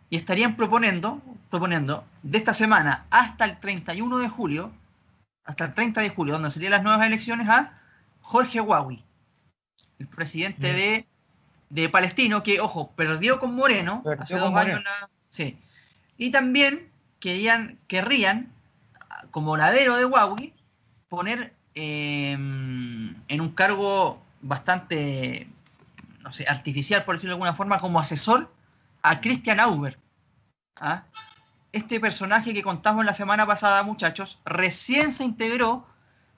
y 0.10 0.16
estarían 0.16 0.56
proponiendo, 0.56 1.22
proponiendo 1.50 2.06
de 2.24 2.38
esta 2.38 2.54
semana 2.54 3.06
hasta 3.10 3.44
el 3.44 3.60
31 3.60 4.20
de 4.20 4.30
julio, 4.30 4.72
hasta 5.44 5.66
el 5.66 5.74
30 5.74 6.00
de 6.00 6.10
julio, 6.12 6.36
donde 6.36 6.50
serían 6.50 6.72
las 6.72 6.84
nuevas 6.84 7.06
elecciones, 7.06 7.50
a 7.50 7.78
Jorge 8.22 8.62
Huawei, 8.62 9.04
el 10.00 10.08
presidente 10.08 10.72
de, 10.72 11.06
de, 11.70 11.90
Palestino, 11.90 12.44
que, 12.44 12.60
ojo, 12.60 12.92
perdió 12.96 13.40
con 13.40 13.56
Moreno 13.56 14.04
hace 14.20 14.38
dos 14.38 14.56
años. 14.56 14.82
sí. 15.30 15.58
Y 16.18 16.32
también 16.32 16.90
querían, 17.20 17.78
querrían, 17.88 18.52
como 19.32 19.58
ladero 19.58 19.96
de 19.96 20.06
Huawei, 20.06 20.54
poner 21.08 21.54
em, 21.76 23.16
en 23.28 23.42
un 23.42 23.50
cargo 23.50 24.22
bastante, 24.42 25.48
no 26.22 26.32
sé, 26.32 26.46
artificial, 26.48 27.06
por 27.06 27.16
decirlo 27.16 27.32
de 27.32 27.36
alguna 27.36 27.54
forma, 27.54 27.80
como 27.80 28.00
asesor 28.00 28.52
a 29.02 29.22
Christian 29.22 29.60
Auber. 29.60 29.98
¿ah? 30.76 31.04
Este 31.72 32.00
personaje 32.00 32.54
que 32.54 32.64
contamos 32.64 33.06
la 33.06 33.14
semana 33.14 33.46
pasada, 33.46 33.84
muchachos, 33.84 34.40
recién 34.46 35.12
se 35.12 35.24
integró 35.24 35.86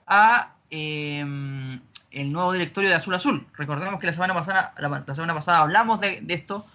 a 0.06 0.52
em, 0.72 1.80
el 2.10 2.32
nuevo 2.32 2.52
directorio 2.52 2.90
de 2.90 2.96
Azul 2.96 3.14
Azul. 3.14 3.46
Recordemos 3.56 4.00
que 4.00 4.08
la 4.08 4.12
semana 4.12 4.34
pasada, 4.34 4.74
la, 4.78 5.14
semana 5.14 5.34
pasada 5.34 5.58
hablamos 5.58 6.00
de 6.00 6.24
esto 6.28 6.66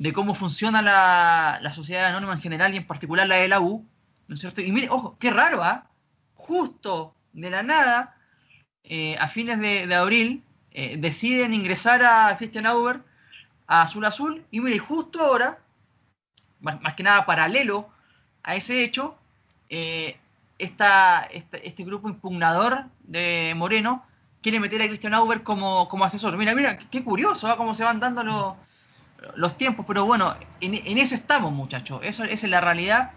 de 0.00 0.14
cómo 0.14 0.34
funciona 0.34 0.80
la, 0.80 1.72
sociedad 1.72 2.06
anónima 2.06 2.32
en 2.32 2.40
general 2.40 2.72
y 2.72 2.78
en 2.78 2.86
particular 2.86 3.26
la 3.28 3.34
de 3.36 3.48
la 3.48 3.60
U, 3.60 3.86
¿no 4.28 4.34
es 4.34 4.40
cierto? 4.40 4.62
Y 4.62 4.72
mire, 4.72 4.88
ojo, 4.88 5.18
qué 5.20 5.30
raro, 5.30 5.62
¿ah? 5.62 5.90
Justo 6.32 7.14
de 7.34 7.50
la 7.50 7.62
nada, 7.62 8.16
eh, 8.82 9.18
a 9.18 9.28
fines 9.28 9.60
de, 9.60 9.94
abril, 9.94 10.42
eh, 10.70 10.96
deciden 10.96 11.52
ingresar 11.52 12.02
a 12.02 12.34
Christian 12.38 12.64
Auber 12.64 13.02
a 13.66 13.82
Azul 13.82 14.06
Azul, 14.06 14.42
y 14.50 14.62
mire, 14.62 14.78
justo 14.78 15.20
ahora, 15.20 15.58
más, 16.60 16.94
que 16.94 17.02
nada 17.02 17.26
paralelo 17.26 17.90
a 18.42 18.56
ese 18.56 18.82
hecho, 18.82 19.18
eh, 19.68 20.18
este 20.60 21.84
grupo 21.84 22.08
impugnador 22.08 22.86
de 23.02 23.54
Moreno 23.56 24.04
quiere 24.42 24.60
meter 24.60 24.82
a 24.82 24.86
Christian 24.86 25.14
Auber 25.14 25.42
como, 25.42 25.88
como 25.88 26.04
asesor. 26.04 26.36
Mira, 26.36 26.54
mira, 26.54 26.78
qué 26.78 27.04
curioso 27.04 27.48
¿ah? 27.48 27.56
cómo 27.56 27.74
se 27.74 27.84
van 27.84 28.00
dando 28.00 28.22
los 28.22 28.54
los 29.34 29.56
tiempos, 29.56 29.84
pero 29.86 30.04
bueno, 30.04 30.34
en, 30.60 30.74
eso 30.98 31.14
estamos, 31.14 31.52
muchachos. 31.52 32.00
Eso, 32.02 32.24
esa 32.24 32.46
es 32.46 32.50
la 32.50 32.60
realidad. 32.60 33.12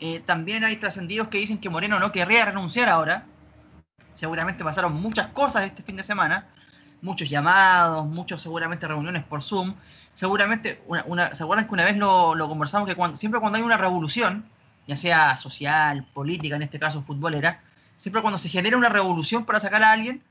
Eh, 0.00 0.20
también 0.20 0.64
hay 0.64 0.76
trascendidos 0.76 1.28
que 1.28 1.38
dicen 1.38 1.58
que 1.58 1.70
Moreno 1.70 1.98
no 1.98 2.12
querría 2.12 2.44
renunciar 2.44 2.88
ahora. 2.88 3.26
Seguramente 4.14 4.62
pasaron 4.64 4.94
muchas 4.94 5.28
cosas 5.28 5.64
este 5.64 5.82
fin 5.82 5.96
de 5.96 6.02
semana, 6.02 6.48
muchos 7.02 7.28
llamados, 7.28 8.06
muchos 8.06 8.42
seguramente 8.42 8.86
reuniones 8.86 9.24
por 9.24 9.42
Zoom. 9.42 9.74
Seguramente, 10.12 10.82
una, 10.86 11.34
¿se 11.34 11.42
acuerdan 11.42 11.66
que 11.66 11.74
una 11.74 11.84
vez 11.84 11.96
lo, 11.96 12.36
conversamos 12.48 12.88
que 12.88 13.16
siempre 13.16 13.40
cuando 13.40 13.58
hay 13.58 13.64
una 13.64 13.76
revolución, 13.76 14.48
ya 14.86 14.96
sea 14.96 15.36
social, 15.36 16.06
política, 16.12 16.56
en 16.56 16.62
este 16.62 16.78
caso 16.78 17.02
futbolera, 17.02 17.62
siempre 17.96 18.22
cuando 18.22 18.38
se 18.38 18.48
genera 18.48 18.76
una 18.76 18.88
revolución 18.88 19.44
para 19.44 19.60
sacar 19.60 19.82
a 19.82 19.92
alguien, 19.92 20.22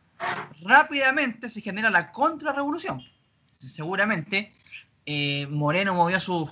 rápidamente 0.61 1.49
se 1.49 1.61
genera 1.61 1.89
la 1.89 2.11
contrarrevolución. 2.11 3.03
Seguramente 3.57 4.53
eh, 5.05 5.47
Moreno 5.47 5.93
movió 5.93 6.19
sus, 6.19 6.49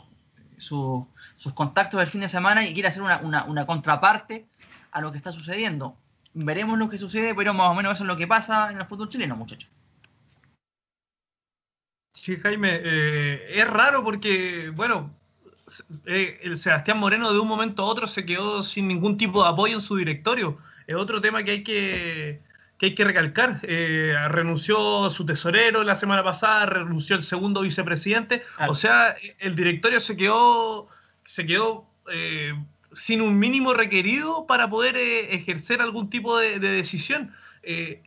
sus, 0.58 1.08
contactos 1.54 2.00
del 2.00 2.08
fin 2.08 2.22
de 2.22 2.30
semana 2.30 2.66
y 2.66 2.74
quiere 2.74 2.90
hacer 2.90 3.04
una, 3.04 3.66
contraparte 3.66 4.46
a 4.92 5.02
lo 5.02 5.12
que 5.12 5.18
está 5.18 5.32
sucediendo. 5.32 5.96
Veremos 6.34 6.78
lo 6.80 6.90
que 6.90 6.98
sucede, 6.98 7.36
pero 7.36 7.54
más 7.54 7.68
o 7.68 7.74
menos 7.74 7.94
eso 7.94 8.04
es 8.04 8.08
lo 8.08 8.18
que 8.18 8.28
pasa 8.28 8.72
en 8.72 8.78
el 8.78 8.86
fútbol 8.86 9.10
chileno, 9.10 9.36
muchachos. 9.36 9.70
Sí, 12.14 12.38
Jaime, 12.38 12.80
eh, 12.84 13.60
es 13.60 13.68
raro 13.68 14.04
porque, 14.04 14.72
bueno, 14.74 15.12
eh, 16.06 16.40
el 16.44 16.58
Sebastián 16.58 17.00
Moreno 17.00 17.32
de 17.32 17.40
un 17.40 17.48
momento 17.48 17.84
a 17.84 17.86
otro 17.86 18.08
se 18.08 18.26
quedó 18.26 18.64
sin 18.64 18.88
ningún 18.88 19.18
tipo 19.18 19.44
de 19.44 19.50
apoyo 19.50 19.76
en 19.76 19.82
su 19.82 19.96
directorio. 19.96 20.58
Es 20.88 20.96
otro 20.96 21.22
tema 21.22 21.44
que 21.44 21.52
hay 21.52 21.64
que, 21.64 22.42
que 22.78 22.88
hay 22.88 22.96
que 22.96 23.06
recalcar. 23.06 23.60
Eh, 23.64 24.16
renunció 24.30 25.10
su 25.10 25.26
tesorero 25.26 25.84
la 25.84 25.96
semana 25.96 26.24
pasada, 26.24 26.66
renunció 26.66 27.16
el 27.16 27.24
segundo 27.24 27.62
vicepresidente. 27.62 28.44
O 28.68 28.74
sea, 28.74 29.16
el 29.40 29.56
directorio 29.56 30.00
se 30.00 30.18
quedó, 30.18 30.88
se 31.24 31.46
quedó 31.46 31.86
eh, 32.12 32.54
sin 32.94 33.22
un 33.22 33.40
mínimo 33.40 33.74
requerido 33.74 34.46
para 34.48 34.70
poder 34.70 34.96
ejercer 34.98 35.82
algún 35.82 36.10
tipo 36.10 36.38
de, 36.38 36.60
decisión. 36.60 37.34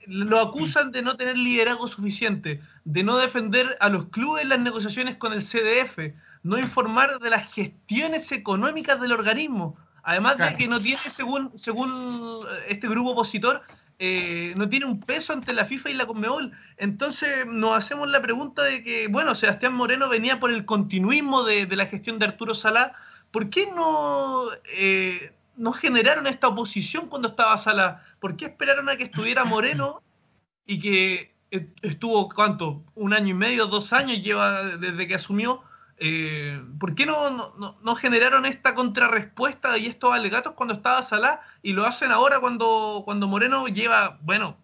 lo 0.07 0.41
acusan 0.41 0.91
de 0.91 1.01
no 1.01 1.17
tener 1.17 1.39
liderazgo 1.39 1.89
suficiente, 1.89 2.61
de 2.85 3.03
no 3.03 3.17
defender 3.17 3.79
a 3.81 3.89
los 3.89 4.07
clubes 4.07 4.43
en 4.43 4.51
las 4.51 4.59
negociaciones 4.59 5.17
con 5.17 5.33
el 5.33 5.41
CDF, 5.41 6.13
no 6.45 6.59
informar 6.59 7.19
de 7.19 7.31
las 7.31 7.53
gestiones 7.53 8.31
económicas 8.31 9.01
del 9.01 9.13
organismo. 9.13 9.77
Además 10.05 10.37
de 10.37 10.55
que 10.57 10.69
no 10.69 10.79
tiene, 10.79 11.01
según, 11.01 11.51
según 11.59 12.47
este 12.69 12.87
grupo 12.87 13.13
opositor, 13.13 13.63
eh, 13.99 14.53
no 14.57 14.69
tiene 14.69 14.85
un 14.85 15.01
peso 15.01 15.33
ante 15.33 15.55
la 15.55 15.65
FIFA 15.65 15.91
y 15.91 15.95
la 15.95 16.07
Conmebol. 16.07 16.53
Entonces 16.77 17.47
nos 17.47 17.79
hacemos 17.79 18.11
la 18.11 18.21
pregunta 18.21 18.63
de 18.63 18.85
que, 18.85 19.09
bueno, 19.09 19.35
Sebastián 19.35 19.73
Moreno 19.73 20.11
venía 20.11 20.39
por 20.39 20.53
el 20.53 20.67
continuismo 20.67 21.43
de, 21.45 21.67
la 21.75 21.87
gestión 21.87 22.19
de 22.19 22.27
Arturo 22.27 22.55
Salá. 22.55 22.93
¿Por 23.31 23.49
qué 23.49 23.67
no, 23.75 24.45
eh, 24.77 25.33
no 25.57 25.73
generaron 25.73 26.27
esta 26.27 26.49
oposición 26.49 27.09
cuando 27.09 27.29
estaba 27.29 27.57
Salá? 27.57 28.05
¿Por 28.21 28.37
qué 28.37 28.45
esperaron 28.47 28.91
a 28.91 28.97
que 28.97 29.05
estuviera 29.05 29.45
Moreno 29.47 30.03
y 30.67 30.79
que 30.79 31.35
estuvo, 31.81 32.29
¿cuánto? 32.29 32.85
Un 32.95 33.15
año 33.15 33.29
y 33.31 33.35
medio, 33.35 33.67
dos 33.67 33.95
años 33.95 34.23
lleva 34.23 34.77
desde 34.77 35.09
que 35.09 35.15
asumió? 35.15 35.63
Eh, 35.99 36.61
¿Por 36.81 36.95
qué 36.95 37.07
no, 37.07 37.55
no, 37.57 37.95
generaron 37.95 38.47
esta 38.47 38.75
contrarrespuesta 38.75 39.79
y 39.79 39.87
estos 39.87 40.13
alegatos 40.13 40.55
cuando 40.55 40.75
estaba 40.75 41.03
Salah 41.03 41.41
y 41.63 41.73
lo 41.73 41.87
hacen 41.87 42.11
ahora 42.11 42.41
cuando, 42.41 43.03
cuando 43.05 43.29
Moreno 43.29 43.69
lleva, 43.69 44.19
bueno, 44.23 44.59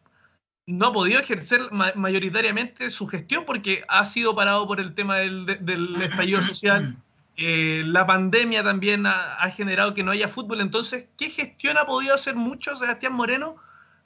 no 0.67 0.87
ha 0.87 0.93
podido 0.93 1.21
ejercer 1.21 1.61
mayoritariamente 1.71 2.91
su 2.91 3.07
gestión 3.07 3.45
porque 3.45 3.85
ha 3.89 4.05
sido 4.07 4.35
parado 4.35 4.67
por 4.67 4.81
el 4.81 4.95
tema 4.95 5.19
del, 5.19 5.47
estallido 6.03 6.43
social? 6.43 6.97
Eh, 7.37 7.83
la 7.87 8.07
pandemia 8.07 8.63
también 8.63 9.07
ha, 9.07 9.49
generado 9.51 9.95
que 9.95 10.05
no 10.05 10.11
haya 10.11 10.29
fútbol. 10.29 10.61
Entonces, 10.61 11.07
¿qué 11.17 11.31
gestión 11.31 11.79
ha 11.79 11.87
podido 11.87 12.15
hacer 12.15 12.35
mucho 12.35 12.77
Sebastián 12.77 13.15
Moreno 13.15 13.57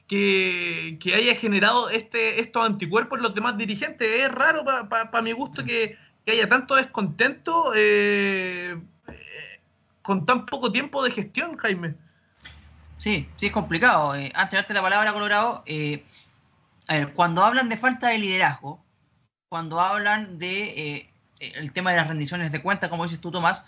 que, 0.07 0.99
haya 1.14 1.35
generado 1.35 1.90
este, 1.90 2.40
estos 2.40 2.64
anticuerpos 2.64 3.19
en 3.19 3.25
los 3.25 3.35
demás 3.35 3.59
dirigentes? 3.59 4.09
Es 4.09 4.31
raro 4.31 4.64
para 4.64 5.23
mi 5.23 5.33
gusto 5.33 5.64
que 5.64 5.97
que 6.25 6.33
haya 6.33 6.49
tanto 6.49 6.75
descontento 6.75 7.73
eh, 7.76 8.81
con 10.02 10.26
tan 10.26 10.47
poco 10.47 10.73
tiempo 10.73 11.02
de 11.04 11.11
gestión, 11.11 11.57
Jaime. 11.57 11.95
Sí, 12.97 13.28
sí, 13.37 13.47
es 13.47 13.52
complicado. 13.52 14.14
Eh, 14.14 14.33
antes 14.35 14.52
de 14.52 14.57
darte 14.57 14.75
la 14.75 14.83
palabra, 14.83 15.12
Colorado, 15.12 15.62
eh, 15.66 16.04
a 16.88 16.95
ver, 16.95 17.12
cuando 17.12 17.45
hablan 17.45 17.69
de 17.69 17.76
falta 17.76 18.09
de 18.09 18.19
liderazgo, 18.19 18.83
cuando 19.49 19.81
hablan 19.81 20.38
de 20.38 21.11
el 21.40 21.73
tema 21.73 21.90
de 21.90 21.99
las 21.99 22.09
rendiciones 22.09 22.52
de 22.52 22.62
cuentas, 22.62 22.88
como 22.88 23.02
dices 23.04 23.21
tú, 23.21 23.31
Tomás, 23.31 23.64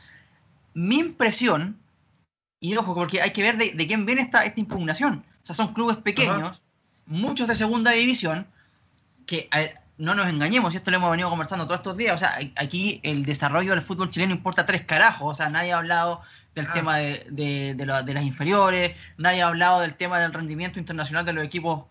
mi 0.73 0.99
impresión, 0.99 1.79
y 2.59 2.75
ojo, 2.77 2.95
porque 2.95 3.21
hay 3.21 3.33
que 3.33 3.43
ver 3.43 3.59
de, 3.59 3.87
quién 3.87 4.07
viene 4.07 4.23
esta, 4.23 4.45
esta 4.45 4.61
impugnación. 4.61 5.25
O 5.43 5.47
sea, 5.47 5.55
son 5.55 5.75
clubes 5.75 5.99
pequeños, 5.99 6.63
muchos 7.05 7.49
de 7.49 7.55
segunda 7.55 7.91
división, 7.91 8.47
que 9.27 9.49
no 9.99 10.15
nos 10.15 10.29
engañemos, 10.29 10.75
y 10.75 10.77
esto 10.77 10.91
lo 10.91 10.99
hemos 10.99 11.11
venido 11.11 11.31
conversando 11.31 11.65
todos 11.65 11.79
estos 11.79 11.97
días, 11.97 12.15
o 12.15 12.19
sea, 12.19 12.39
aquí 12.57 13.01
el 13.03 13.25
desarrollo 13.25 13.71
del 13.71 13.81
fútbol 13.81 14.11
chileno 14.11 14.35
importa 14.35 14.67
tres 14.67 14.85
carajos, 14.85 15.33
o 15.33 15.35
sea, 15.35 15.49
nadie 15.49 15.73
ha 15.73 15.79
hablado 15.79 16.21
del 16.55 16.67
ah. 16.69 16.73
tema 16.73 16.97
de, 16.99 17.75
de, 17.75 17.87
las 17.87 18.25
inferiores, 18.25 18.95
nadie 19.17 19.43
ha 19.43 19.49
hablado 19.49 19.81
del 19.81 19.95
tema 19.95 20.21
del 20.21 20.35
rendimiento 20.35 20.79
internacional 20.79 21.25
de 21.25 21.33
los 21.33 21.45
equipos 21.45 21.85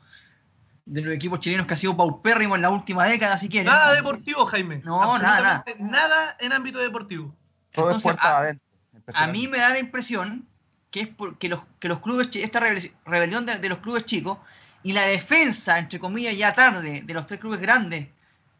de 0.85 1.01
los 1.01 1.15
equipos 1.15 1.39
chilenos 1.39 1.65
que 1.65 1.73
ha 1.73 1.77
sido 1.77 1.97
paupérrimo 1.97 2.55
en 2.55 2.61
la 2.61 2.69
última 2.69 3.05
década, 3.05 3.39
si 3.39 3.49
quieren. 3.49 3.65
Nada 3.65 3.91
deportivo, 3.93 4.45
Jaime. 4.45 4.83
No, 4.85 5.17
nada, 5.17 5.41
nada. 5.41 5.65
Nada 5.79 6.37
en 6.39 6.53
ámbito 6.53 6.77
deportivo. 6.77 7.33
Entonces, 7.71 8.15
a, 8.21 9.25
mí 9.25 9.47
me 9.47 9.57
da 9.57 9.71
la 9.71 9.79
impresión 9.79 10.47
que 10.91 11.01
es 11.01 11.07
porque 11.07 11.49
los, 11.49 11.61
que 11.79 11.87
los 11.87 12.01
clubes, 12.01 12.29
esta 12.35 12.59
rebelión 13.03 13.47
de 13.47 13.67
los 13.67 13.79
clubes 13.79 14.05
chicos, 14.05 14.37
y 14.85 14.93
la 14.93 15.01
defensa, 15.01 15.79
entre 15.79 15.99
comillas, 15.99 16.37
ya 16.37 16.53
tarde, 16.53 17.01
de 17.03 17.13
los 17.15 17.25
tres 17.25 17.39
clubes 17.39 17.59
grandes 17.59 18.07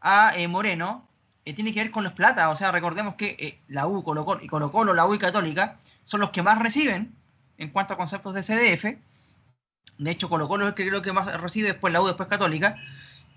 a 0.01 0.35
eh, 0.35 0.47
Moreno, 0.47 1.07
eh, 1.45 1.53
tiene 1.53 1.71
que 1.71 1.81
ver 1.81 1.91
con 1.91 2.03
los 2.03 2.13
plata. 2.13 2.49
O 2.49 2.55
sea, 2.55 2.71
recordemos 2.71 3.13
que 3.13 3.37
eh, 3.37 3.59
la 3.67 3.85
U, 3.85 4.03
Colo 4.03 4.25
-Colo, 4.25 4.43
y 4.43 4.47
Colo 4.47 4.71
Colo, 4.71 4.95
la 4.95 5.05
U 5.05 5.13
y 5.13 5.19
Católica, 5.19 5.77
son 6.03 6.21
los 6.21 6.31
que 6.31 6.41
más 6.41 6.57
reciben 6.57 7.13
en 7.59 7.69
cuanto 7.69 7.93
a 7.93 7.97
conceptos 7.97 8.33
de 8.33 8.41
CDF. 8.41 8.97
De 9.99 10.09
hecho, 10.09 10.27
Colo 10.27 10.47
Colo 10.47 10.65
es 10.65 10.69
el 10.69 10.73
que 10.73 10.87
creo 10.87 11.03
que 11.03 11.13
más 11.13 11.31
recibe, 11.39 11.67
después 11.67 11.93
la 11.93 12.01
U, 12.01 12.07
después 12.07 12.27
Católica. 12.27 12.75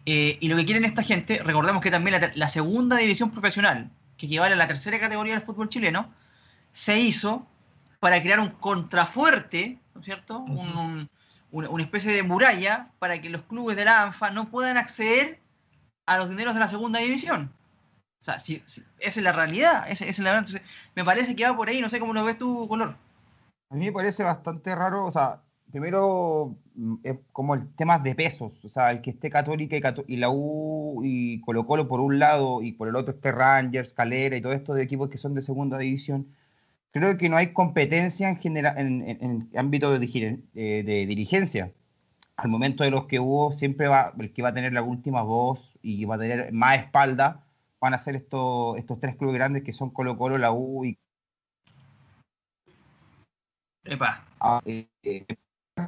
y 0.07 0.49
lo 0.49 0.57
que 0.57 0.65
quieren 0.65 0.87
esta 0.87 1.03
gente, 1.03 1.43
recordemos 1.45 1.83
que 1.83 1.91
también 1.91 2.19
la, 2.35 2.49
segunda 2.49 2.97
división 2.97 3.31
profesional, 3.31 3.91
que 4.17 4.25
equivale 4.25 4.55
a 4.55 4.57
la 4.57 4.67
tercera 4.67 4.99
categoría 4.99 5.35
del 5.35 5.43
fútbol 5.43 5.69
chileno, 5.69 6.11
se 6.73 6.99
hizo 6.99 7.47
para 8.01 8.23
crear 8.23 8.41
un 8.41 8.49
contrafuerte, 8.49 9.79
¿no 9.95 10.01
es 10.01 10.07
cierto? 10.07 10.39
un, 10.39 11.11
una, 11.51 11.83
especie 11.83 12.13
de 12.13 12.23
muralla 12.23 12.87
para 12.99 13.21
que 13.21 13.31
los 13.31 13.43
clubes 13.43 13.77
de 13.77 13.85
la 13.85 14.03
ANFA 14.03 14.31
no 14.31 14.51
puedan 14.51 14.77
acceder 14.77 15.41
a 16.07 16.19
los 16.19 16.29
dineros 16.29 16.55
de 16.55 16.61
la 16.61 16.69
segunda 16.69 17.01
división. 17.01 17.53
O 18.21 18.25
sea, 18.25 18.39
si, 18.39 18.63
esa 18.67 18.85
es 18.99 19.17
la 19.19 19.33
realidad, 19.33 19.89
esa, 19.91 20.05
es 20.05 20.19
la. 20.19 20.31
Entonces, 20.37 20.63
me 20.95 21.05
parece 21.05 21.37
que 21.37 21.45
va 21.45 21.57
por 21.57 21.69
ahí, 21.69 21.81
no 21.81 21.89
sé 21.89 22.01
cómo 22.01 22.13
lo 22.13 22.25
ves 22.25 22.39
tú, 22.39 22.67
Color. 22.69 22.97
A 23.71 23.75
mí 23.75 23.87
me 23.87 23.93
parece 23.93 24.25
bastante 24.25 24.75
raro, 24.75 25.07
o 25.07 25.13
sea, 25.13 25.43
primero 25.71 26.57
mm, 26.75 26.95
es 27.05 27.19
como 27.33 27.55
el 27.55 27.69
tema 27.75 27.99
de 27.99 28.15
pesos, 28.15 28.53
o 28.65 28.69
sea, 28.69 28.91
el 28.91 29.01
que 29.01 29.11
esté 29.11 29.31
Católica 29.31 29.77
y, 30.07 30.17
la 30.17 30.31
U 30.31 31.03
y 31.05 31.41
Colo 31.43 31.67
Colo 31.67 31.89
por 31.89 32.01
un 32.01 32.19
lado 32.19 32.63
y 32.63 32.73
por 32.73 32.89
el 32.89 32.97
otro 32.97 33.13
esté 33.13 33.33
Rangers, 33.33 33.93
Calera 33.93 34.37
y 34.37 34.41
todo 34.41 34.53
esto 34.53 34.75
de 34.75 34.83
equipos 34.83 35.11
que 35.11 35.19
son 35.19 35.35
de 35.35 35.43
segunda 35.43 35.79
división, 35.79 36.27
creo 36.93 37.17
que 37.19 37.29
no 37.29 37.37
hay 37.37 37.53
competencia 37.53 38.29
en, 38.29 38.37
general, 38.37 38.75
en, 38.79 39.51
ámbito 39.57 39.99
de, 39.99 40.41
eh, 40.55 40.83
de, 40.85 41.07
dirigencia. 41.07 41.73
Al 42.37 42.49
momento 42.49 42.85
de 42.85 42.91
los 42.91 43.07
que 43.07 43.21
hubo, 43.21 43.53
siempre 43.53 43.89
va, 43.89 44.13
el 44.19 44.33
que 44.33 44.43
va 44.43 44.51
a 44.51 44.55
tener 44.55 44.73
la 44.73 44.83
última 44.83 45.23
voz 45.23 45.77
y 45.83 46.05
va 46.05 46.17
a 46.17 46.19
tener 46.19 46.53
más 46.53 46.79
espalda, 46.79 47.45
van 47.81 47.95
a 47.95 47.99
ser 47.99 48.17
estos, 48.17 48.77
estos 48.79 49.01
tres 49.01 49.17
clubes 49.17 49.37
grandes 49.37 49.65
que 49.65 49.73
son 49.73 49.91
Colo 49.91 50.17
Colo, 50.17 50.39
la 50.39 50.53
U 50.53 50.85
y... 50.85 50.99
Epa. 53.85 54.25
Ah, 54.41 54.61
eh, 54.65 54.89
eh, 55.03 55.27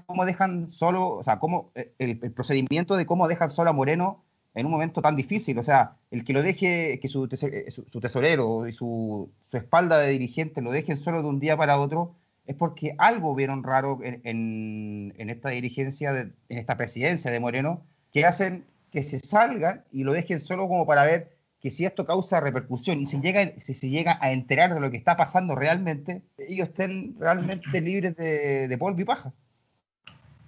¿Cómo 0.06 0.24
dejan 0.24 0.70
solo, 0.70 1.16
o 1.16 1.22
sea, 1.22 1.38
cómo, 1.38 1.72
el, 1.74 2.20
el 2.22 2.32
procedimiento 2.32 2.96
de 2.96 3.06
cómo 3.06 3.28
dejan 3.28 3.50
solo 3.50 3.70
a 3.70 3.72
Moreno 3.72 4.24
en 4.54 4.66
un 4.66 4.72
momento 4.72 5.02
tan 5.02 5.16
difícil. 5.16 5.58
O 5.58 5.62
sea, 5.62 5.96
el 6.10 6.24
que 6.24 6.32
lo 6.32 6.42
deje, 6.42 6.98
que 7.00 7.08
su, 7.08 7.28
tesorero 7.28 8.66
y 8.66 8.72
su, 8.72 9.30
espalda 9.52 9.98
de 9.98 10.12
dirigente 10.12 10.62
lo 10.62 10.72
dejen 10.72 10.96
solo 10.96 11.22
de 11.22 11.28
un 11.28 11.40
día 11.40 11.56
para 11.56 11.78
otro, 11.78 12.14
es 12.46 12.56
porque 12.56 12.94
algo 12.98 13.34
vieron 13.34 13.62
raro 13.62 14.00
en, 14.02 15.14
esta 15.16 15.50
dirigencia, 15.50 16.10
en 16.10 16.58
esta 16.58 16.76
presidencia 16.76 17.30
de 17.30 17.40
Moreno, 17.40 17.82
que 18.12 18.24
hacen 18.24 18.64
que 18.90 19.02
se 19.02 19.20
salgan 19.20 19.84
y 19.92 20.04
lo 20.04 20.12
dejen 20.12 20.40
solo 20.40 20.66
como 20.68 20.84
para 20.86 21.04
ver 21.04 21.30
que 21.60 21.70
si 21.70 21.84
esto 21.84 22.06
causa 22.06 22.40
repercusión 22.40 22.98
y 22.98 23.06
si, 23.06 23.20
llega, 23.20 23.52
si 23.58 23.74
se 23.74 23.88
llega 23.88 24.18
a 24.20 24.32
enterar 24.32 24.72
de 24.74 24.80
lo 24.80 24.90
que 24.90 24.96
está 24.96 25.16
pasando 25.16 25.54
realmente, 25.54 26.22
ellos 26.38 26.68
estén 26.68 27.14
realmente 27.18 27.80
libres 27.80 28.16
de, 28.16 28.76
polvo 28.78 29.00
y 29.00 29.04
paja. 29.04 29.32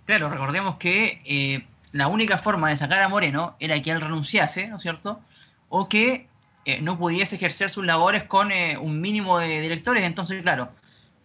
Claro, 0.06 0.28
recordemos 0.30 0.76
que 0.76 1.20
eh, 1.24 1.64
la 1.92 2.08
única 2.08 2.38
forma 2.38 2.70
de 2.70 2.76
sacar 2.76 3.00
a 3.02 3.08
Moreno 3.08 3.56
era 3.60 3.80
que 3.80 3.90
él 3.90 4.00
renunciase, 4.00 4.66
¿no 4.68 4.76
es 4.76 4.82
cierto? 4.82 5.20
O 5.68 5.88
que 5.88 6.26
eh, 6.64 6.80
no 6.80 6.98
pudiese 6.98 7.36
ejercer 7.36 7.70
sus 7.70 7.84
labores 7.84 8.24
con 8.24 8.50
eh, 8.50 8.78
un 8.78 9.00
mínimo 9.00 9.38
de 9.38 9.60
directores. 9.60 10.04
Entonces, 10.04 10.42
claro, 10.42 10.70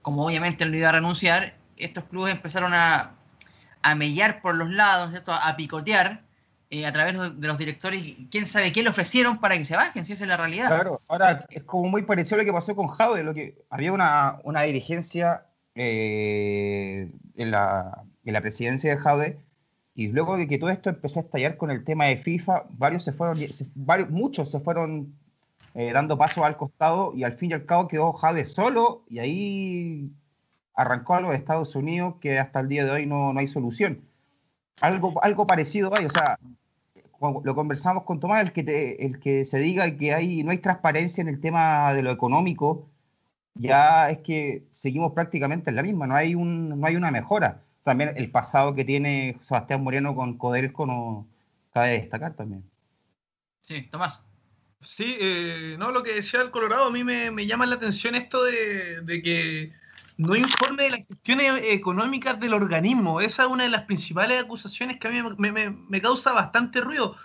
como 0.01 0.25
obviamente 0.25 0.63
él 0.63 0.71
no 0.71 0.77
iba 0.77 0.89
a 0.89 0.93
renunciar, 0.93 1.56
estos 1.77 2.03
clubes 2.06 2.34
empezaron 2.34 2.73
a, 2.73 3.12
a 3.82 3.95
mellar 3.95 4.41
por 4.41 4.56
los 4.56 4.69
lados, 4.69 5.03
¿no 5.03 5.06
es 5.08 5.12
cierto? 5.12 5.34
A 5.34 5.56
picotear 5.56 6.23
eh, 6.69 6.86
a 6.86 6.91
través 6.91 7.15
de 7.39 7.47
los 7.47 7.58
directores. 7.58 8.03
¿Quién 8.30 8.45
sabe 8.45 8.71
qué 8.71 8.84
le 8.84 8.89
ofrecieron 8.89 9.39
para 9.39 9.58
que 9.58 9.63
se 9.63 9.75
bajen? 9.75 10.03
Si 10.03 10.13
esa 10.13 10.25
es 10.25 10.27
la 10.27 10.38
realidad. 10.38 10.67
Claro, 10.67 10.99
ahora 11.08 11.45
es 11.49 11.63
como 11.63 11.88
muy 11.89 12.03
parecido 12.03 12.36
a 12.36 12.38
lo 12.39 12.45
que 12.45 12.53
pasó 12.53 12.75
con 12.75 12.88
Jaude, 12.88 13.23
lo 13.23 13.34
que 13.34 13.56
había 13.69 13.93
una, 13.93 14.39
una 14.43 14.63
dirigencia 14.63 15.45
en, 15.75 17.12
la, 17.36 18.01
en 18.25 18.34
la 18.34 18.41
presidencia 18.41 18.89
de 18.95 19.01
Jaude 19.01 19.39
y 19.97 20.10
luego 20.10 20.38
de 20.38 20.47
que 20.47 20.60
todo 20.60 20.69
esto 20.69 20.91
empezó 20.91 21.17
a 21.17 21.23
estallar 21.23 21.57
con 21.57 21.71
el 21.71 21.83
tema 21.83 22.05
de 22.05 22.17
FIFA, 22.17 22.65
varios 22.69 23.03
se 23.03 23.13
fueron, 23.13 23.36
varios, 23.73 24.12
muchos 24.12 24.51
se 24.51 24.60
fueron 24.60 25.15
eh, 25.73 25.91
dando 25.91 26.19
paso 26.19 26.45
al 26.45 26.55
costado 26.55 27.13
y 27.15 27.23
al 27.23 27.33
fin 27.33 27.49
y 27.49 27.55
al 27.55 27.65
cabo 27.65 27.88
quedó 27.88 28.13
Jade 28.13 28.45
solo 28.45 29.05
y 29.10 29.17
ahí 29.17 30.12
arrancó 30.75 31.15
a 31.15 31.21
los 31.21 31.33
Estados 31.33 31.75
Unidos 31.75 32.13
que 32.21 32.38
hasta 32.38 32.60
el 32.60 32.67
día 32.67 32.86
de 32.86 32.91
hoy 32.91 33.05
no, 33.07 33.33
no 33.33 33.39
hay 33.39 33.47
solución. 33.47 34.01
Algo, 34.81 35.15
algo 35.23 35.47
parecido 35.47 35.91
hay, 35.97 36.05
o 36.05 36.12
sea, 36.12 36.38
lo 37.19 37.55
conversamos 37.55 38.03
con 38.03 38.19
Tomás, 38.19 38.43
el 38.43 38.51
que, 38.51 38.97
el 38.99 39.19
que 39.19 39.45
se 39.45 39.57
diga 39.57 39.97
que 39.97 40.13
hay, 40.13 40.43
no 40.43 40.51
hay 40.51 40.60
transparencia 40.60 41.23
en 41.23 41.27
el 41.27 41.41
tema 41.41 41.91
de 41.95 42.03
lo 42.03 42.12
económico, 42.12 42.88
ya 43.55 44.12
es 44.12 44.19
que 44.19 44.67
seguimos 44.75 45.13
prácticamente 45.13 45.71
en 45.71 45.75
la 45.75 45.81
misma, 45.81 46.05
no 46.05 46.13
hay, 46.13 46.36
un, 46.36 46.79
no 46.79 46.86
hay 46.86 46.95
una 46.95 47.10
mejora 47.10 47.63
también 47.88 48.12
el 48.17 48.30
pasado 48.30 48.76
que 48.76 48.84
tiene 48.84 49.38
Sebastián 49.39 49.82
Moreno 49.82 50.13
con 50.13 50.38
Codelco 50.38 50.86
no 50.86 51.26
cabe 51.71 51.91
destacar 51.91 52.34
también. 52.34 52.69
Sí, 53.62 53.84
Tomás. 53.84 54.19
Sí, 54.82 55.15
eh, 55.21 55.78
no, 55.80 55.91
lo 55.91 56.04
que 56.04 56.15
decía 56.15 56.41
el 56.41 56.52
Colorado, 56.52 56.88
a 56.88 56.91
mí 56.91 57.06
me, 57.06 57.45
llama 57.45 57.65
la 57.65 57.76
atención 57.76 58.15
esto 58.15 58.43
de, 58.43 59.21
que 59.23 59.71
no 60.17 60.36
informe 60.36 60.84
de 60.84 60.89
las 60.89 61.06
cuestiones 61.06 61.62
económicas 61.63 62.38
del 62.41 62.54
organismo. 62.54 63.21
Esa 63.21 63.43
es 63.43 63.47
una 63.47 63.63
de 63.63 63.69
las 63.69 63.84
principales 63.84 64.43
acusaciones 64.43 64.97
que 64.97 65.08
a 65.08 65.12
mí 65.12 65.52
me, 65.88 66.02
causa 66.02 66.34
bastante 66.34 66.82
ruido. 66.82 67.15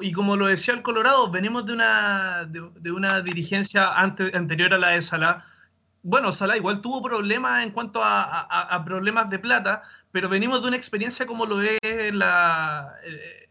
Y 0.00 0.12
como 0.12 0.36
lo 0.36 0.46
decía 0.46 0.74
el 0.74 0.82
Colorado, 0.82 1.28
venimos 1.28 1.66
de 1.66 1.72
una, 1.72 2.44
de, 2.44 2.92
una 2.92 3.20
dirigencia 3.20 3.92
anterior 3.94 4.72
a 4.74 4.78
la 4.78 4.90
de 4.90 5.02
Salah. 5.02 5.44
Bueno, 6.04 6.30
Salah 6.30 6.56
igual 6.56 6.80
tuvo 6.80 7.02
problemas 7.02 7.64
en 7.64 7.72
cuanto 7.72 8.00
a 8.04 8.82
problemas 8.84 9.28
de 9.28 9.40
plata, 9.40 9.82
pero 10.14 10.28
venimos 10.28 10.62
de 10.62 10.68
una 10.68 10.76
experiencia 10.76 11.26
como 11.26 11.44
lo 11.44 11.60
es 11.60 12.14
la, 12.14 12.94
eh, 13.04 13.48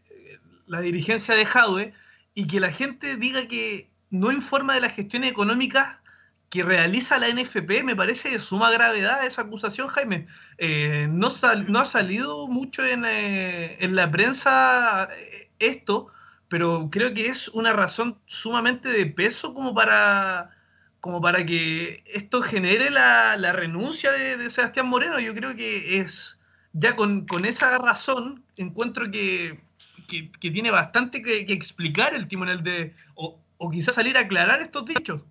la 0.66 0.80
dirigencia 0.80 1.34
de 1.34 1.44
Jadwe 1.44 1.92
y 2.32 2.46
que 2.46 2.58
la 2.58 2.72
gente 2.72 3.16
diga 3.16 3.46
que 3.48 3.90
no 4.08 4.32
informa 4.32 4.72
de 4.72 4.80
las 4.80 4.94
gestiones 4.94 5.30
económicas 5.30 5.98
que 6.48 6.62
realiza 6.62 7.18
la 7.18 7.28
NFP, 7.28 7.84
me 7.84 7.94
parece 7.94 8.30
de 8.30 8.38
suma 8.38 8.70
gravedad 8.70 9.26
esa 9.26 9.42
acusación, 9.42 9.88
Jaime. 9.88 10.26
Eh, 10.56 11.06
no, 11.10 11.28
ha 11.28 11.84
salido 11.84 12.48
mucho 12.48 12.82
en, 12.82 13.04
eh, 13.04 13.76
en, 13.80 13.94
la 13.94 14.10
prensa 14.10 15.10
esto, 15.58 16.06
pero 16.48 16.88
creo 16.90 17.12
que 17.12 17.26
es 17.26 17.48
una 17.48 17.74
razón 17.74 18.18
sumamente 18.24 18.88
de 18.88 19.04
peso 19.04 19.52
como 19.52 19.74
para, 19.74 20.56
como 21.00 21.20
para 21.20 21.44
que 21.44 22.02
esto 22.06 22.40
genere 22.40 22.88
la, 22.88 23.36
la 23.36 23.52
renuncia 23.52 24.10
de, 24.12 24.48
Sebastián 24.48 24.86
Moreno. 24.86 25.20
Yo 25.20 25.34
creo 25.34 25.54
que 25.54 25.98
es 25.98 26.33
ya 26.74 26.94
con, 26.94 27.26
esa 27.44 27.78
razón 27.78 28.44
encuentro 28.56 29.10
que, 29.10 29.58
tiene 30.38 30.70
bastante 30.70 31.22
que, 31.22 31.40
explicar 31.52 32.14
el 32.14 32.28
timonel 32.28 32.62
de, 32.62 32.94
o, 33.14 33.38
o 33.56 33.70
quizás 33.70 33.94
salir 33.94 34.16
a 34.16 34.20
aclarar 34.20 34.60
estos 34.60 34.84
dichos. 34.84 35.22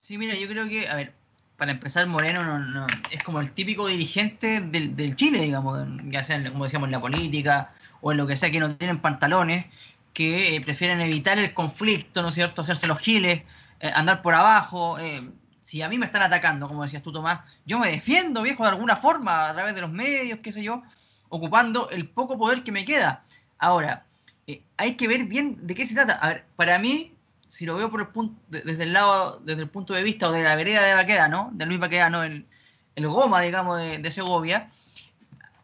Sí, 0.00 0.16
mira, 0.16 0.34
yo 0.34 0.48
creo 0.48 0.68
que, 0.68 0.88
a 0.88 0.94
ver, 0.94 1.14
para 1.56 1.72
empezar, 1.72 2.06
Moreno 2.06 2.58
no, 2.58 2.86
es 3.10 3.22
como 3.22 3.40
el 3.40 3.50
típico 3.52 3.86
dirigente 3.86 4.60
del, 4.60 5.16
Chile, 5.16 5.40
digamos, 5.40 5.86
ya 6.04 6.22
sea, 6.22 6.42
como 6.50 6.64
decíamos, 6.64 6.88
en 6.88 6.92
la 6.92 7.00
política 7.00 7.72
o 8.00 8.12
en 8.12 8.18
lo 8.18 8.26
que 8.26 8.36
sea, 8.36 8.50
que 8.50 8.60
no 8.60 8.74
tienen 8.76 9.00
pantalones, 9.00 9.66
que 10.12 10.56
eh, 10.56 10.60
prefieren 10.60 11.00
evitar 11.00 11.38
el 11.38 11.54
conflicto, 11.54 12.22
¿no 12.22 12.28
es 12.28 12.34
cierto?, 12.34 12.62
hacerse 12.62 12.86
los 12.86 12.98
giles, 12.98 13.42
eh, 13.80 13.90
andar 13.94 14.22
por 14.22 14.34
abajo, 14.34 14.98
eh, 14.98 15.22
si 15.64 15.80
a 15.80 15.88
mí 15.88 15.96
me 15.96 16.04
están 16.04 16.20
atacando, 16.20 16.68
como 16.68 16.82
decías 16.82 17.02
tú, 17.02 17.10
Tomás, 17.10 17.40
yo 17.64 17.78
me 17.78 17.90
defiendo, 17.90 18.42
viejo, 18.42 18.64
de 18.64 18.68
alguna 18.68 18.96
forma, 18.96 19.48
a 19.48 19.54
través 19.54 19.74
de 19.74 19.80
los 19.80 19.90
medios, 19.90 20.38
qué 20.42 20.52
sé 20.52 20.62
yo, 20.62 20.82
ocupando 21.30 21.88
el 21.88 22.06
poco 22.06 22.36
poder 22.36 22.62
que 22.62 22.70
me 22.70 22.84
queda. 22.84 23.24
Ahora, 23.58 24.04
eh, 24.46 24.62
hay 24.76 24.94
que 24.96 25.08
ver 25.08 25.24
bien 25.24 25.66
de 25.66 25.74
qué 25.74 25.86
se 25.86 25.94
trata. 25.94 26.16
A 26.16 26.28
ver, 26.28 26.44
para 26.56 26.78
mí, 26.78 27.14
si 27.48 27.64
lo 27.64 27.76
veo 27.76 27.90
por 27.90 28.02
el 28.02 28.08
punto, 28.08 28.38
desde 28.50 28.82
el 28.82 28.92
lado, 28.92 29.40
desde 29.42 29.62
el 29.62 29.70
punto 29.70 29.94
de 29.94 30.02
vista 30.02 30.28
o 30.28 30.32
de 30.32 30.42
la 30.42 30.54
vereda 30.54 30.82
de 30.82 30.92
Baqueda, 30.92 31.28
¿no? 31.28 31.48
De 31.54 31.64
Luis 31.64 31.80
Baqueda, 31.80 32.10
¿no? 32.10 32.24
El, 32.24 32.46
el 32.94 33.08
goma, 33.08 33.40
digamos, 33.40 33.78
de, 33.78 34.10
Segovia, 34.10 34.68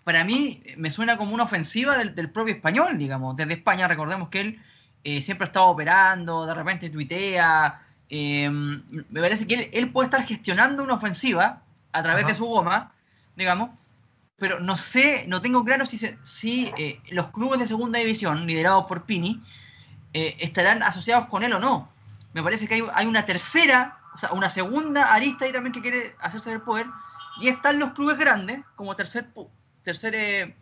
para 0.05 0.25
mí 0.25 0.63
me 0.79 0.91
suena 0.91 1.19
como 1.19 1.35
una 1.35 1.43
ofensiva 1.43 1.99
del, 1.99 2.31
propio 2.31 2.55
español, 2.55 2.97
digamos. 2.97 3.37
Desde 3.37 3.53
España, 3.53 3.87
recordemos 3.87 4.31
que 4.31 4.41
él 4.41 4.63
eh, 5.05 5.21
siempre 5.21 5.45
ha 5.45 5.49
estado 5.49 5.67
operando, 5.67 6.47
de 6.47 6.55
repente 6.55 6.89
tuitea. 6.89 7.83
Em, 8.11 8.83
me 9.09 9.21
parece 9.21 9.47
que 9.47 9.71
él, 9.73 9.93
puede 9.93 10.07
estar 10.07 10.27
gestionando 10.27 10.83
una 10.83 10.95
ofensiva 10.95 11.63
a 11.93 12.03
través 12.03 12.27
de 12.27 12.35
su 12.35 12.45
goma, 12.45 12.93
digamos, 13.37 13.71
pero 14.37 14.59
no 14.59 14.77
sé, 14.77 15.25
no 15.29 15.41
tengo 15.41 15.65
claro 15.65 15.87
si, 15.87 15.99
si 16.23 16.73
eh, 16.77 17.01
los 17.11 17.29
clubes 17.29 17.61
de 17.61 17.67
segunda 17.67 17.99
división, 17.99 18.47
liderados 18.47 18.87
por 18.87 19.05
Pini, 19.05 19.41
eh, 20.13 20.37
estarán 20.41 20.83
asociados 20.83 21.27
con 21.27 21.45
él 21.45 21.53
o 21.53 21.61
no. 21.61 21.89
Me 22.33 22.43
parece 22.43 22.67
que 22.67 22.83
hay, 22.95 23.07
una 23.07 23.25
tercera, 23.25 23.99
o 24.15 24.19
sea, 24.19 24.33
una 24.33 24.49
segunda 24.49 25.15
arista 25.15 25.45
ahí 25.45 25.53
también 25.53 25.73
que 25.73 25.83
quiere 25.83 26.17
hacerse 26.21 26.51
del 26.51 26.63
poder, 26.63 26.87
y 27.41 27.49
están 27.49 27.79
los 27.79 27.93
clubes 27.93 28.19
grandes 28.19 28.61
como 28.75 28.97
tercer, 28.97 29.31
tercer 29.83 30.57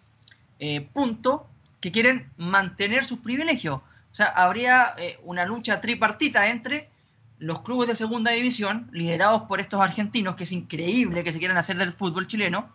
punto 0.93 1.49
que 1.81 1.93
quieren 1.93 2.31
mantener 2.37 3.05
sus 3.05 3.21
privilegios. 3.21 3.81
O 4.11 4.15
sea, 4.15 4.27
habría 4.27 4.95
eh, 4.99 5.19
una 5.23 5.45
lucha 5.45 5.81
tripartita 5.81 6.49
entre 6.49 6.91
los 7.39 7.63
clubes 7.63 7.89
de 7.89 7.97
segunda 7.97 8.33
división, 8.33 8.89
liderados 8.93 9.43
por 9.43 9.61
estos 9.61 9.81
argentinos, 9.81 10.35
que 10.35 10.45
es 10.45 10.53
increíble 10.53 11.25
que 11.25 11.33
se 11.33 11.39
quieran 11.39 11.57
hacer 11.57 11.77
del 11.77 11.93
fútbol 11.93 12.27
chileno, 12.27 12.69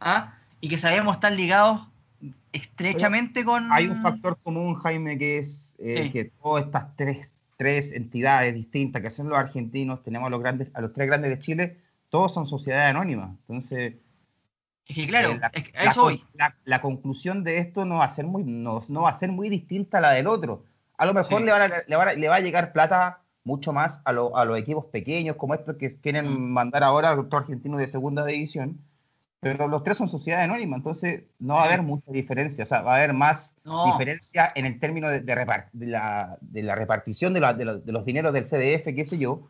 ¿ah? 0.00 0.34
y 0.60 0.68
que 0.68 0.78
sabemos 0.78 1.16
están 1.16 1.36
ligados 1.36 1.88
estrechamente 2.52 3.44
con... 3.44 3.70
Hay 3.72 3.88
un 3.88 4.02
factor 4.02 4.38
común, 4.42 4.74
Jaime, 4.74 5.18
que 5.18 5.38
es 5.38 5.74
eh, 5.78 6.10
que 6.10 6.26
todas 6.26 6.64
estas 6.64 6.96
tres, 6.96 7.30
tres 7.56 7.92
entidades 7.92 8.54
distintas 8.54 9.02
que 9.02 9.10
son 9.10 9.28
los 9.28 9.38
argentinos, 9.38 10.02
tenemos 10.02 10.26
a 10.28 10.30
los, 10.30 10.40
grandes, 10.40 10.70
a 10.74 10.80
los 10.80 10.92
tres 10.92 11.06
grandes 11.06 11.30
de 11.30 11.38
Chile, 11.38 11.76
todos 12.08 12.32
son 12.32 12.46
sociedades 12.46 12.90
anónimas. 12.90 13.30
Entonces, 13.48 13.94
es 14.88 14.96
que 14.96 15.06
claro, 15.06 15.32
eh, 15.32 15.40
la, 15.40 15.50
eso 15.82 16.10
la, 16.64 16.80
conclusión 16.80 17.42
de 17.42 17.58
esto 17.58 17.84
no 17.84 17.96
va 17.96 18.04
a 18.04 18.14
ser 18.14 18.24
muy, 18.24 18.44
no, 18.44 18.82
va 18.88 19.10
a 19.10 19.18
ser 19.18 19.32
muy 19.32 19.48
distinta 19.48 19.98
a 19.98 20.00
la 20.00 20.12
del 20.12 20.28
otro. 20.28 20.64
A 20.96 21.06
lo 21.06 21.12
mejor 21.12 21.42
le, 21.42 21.50
va 21.50 22.34
a, 22.34 22.40
llegar 22.40 22.72
plata 22.72 23.20
mucho 23.46 23.72
más 23.72 24.00
a, 24.04 24.12
los 24.12 24.58
equipos 24.58 24.86
pequeños 24.86 25.36
como 25.36 25.54
estos 25.54 25.76
que 25.76 25.96
quieren 26.00 26.50
mandar 26.50 26.82
ahora 26.82 27.10
al 27.10 27.16
doctor 27.16 27.42
argentino 27.42 27.78
de 27.78 27.86
segunda 27.86 28.26
división. 28.26 28.80
Pero 29.38 29.68
los 29.68 29.84
tres 29.84 29.96
son 29.98 30.08
sociedades 30.08 30.46
anónimas, 30.46 30.78
entonces 30.78 31.24
no 31.38 31.54
va 31.54 31.62
a 31.62 31.66
haber 31.66 31.82
mucha 31.82 32.10
diferencia. 32.10 32.64
O 32.64 32.66
sea, 32.66 32.80
va 32.80 32.94
a 32.94 32.96
haber 32.96 33.12
más 33.12 33.54
diferencia 33.92 34.50
en 34.54 34.66
el 34.66 34.80
término 34.80 35.08
de, 35.08 35.22
la, 35.22 36.74
repartición 36.74 37.32
de, 37.34 37.40
de 37.40 37.92
los 37.92 38.04
dineros 38.04 38.32
del 38.32 38.44
CDF, 38.44 38.94
qué 38.96 39.04
sé 39.06 39.18
yo, 39.18 39.46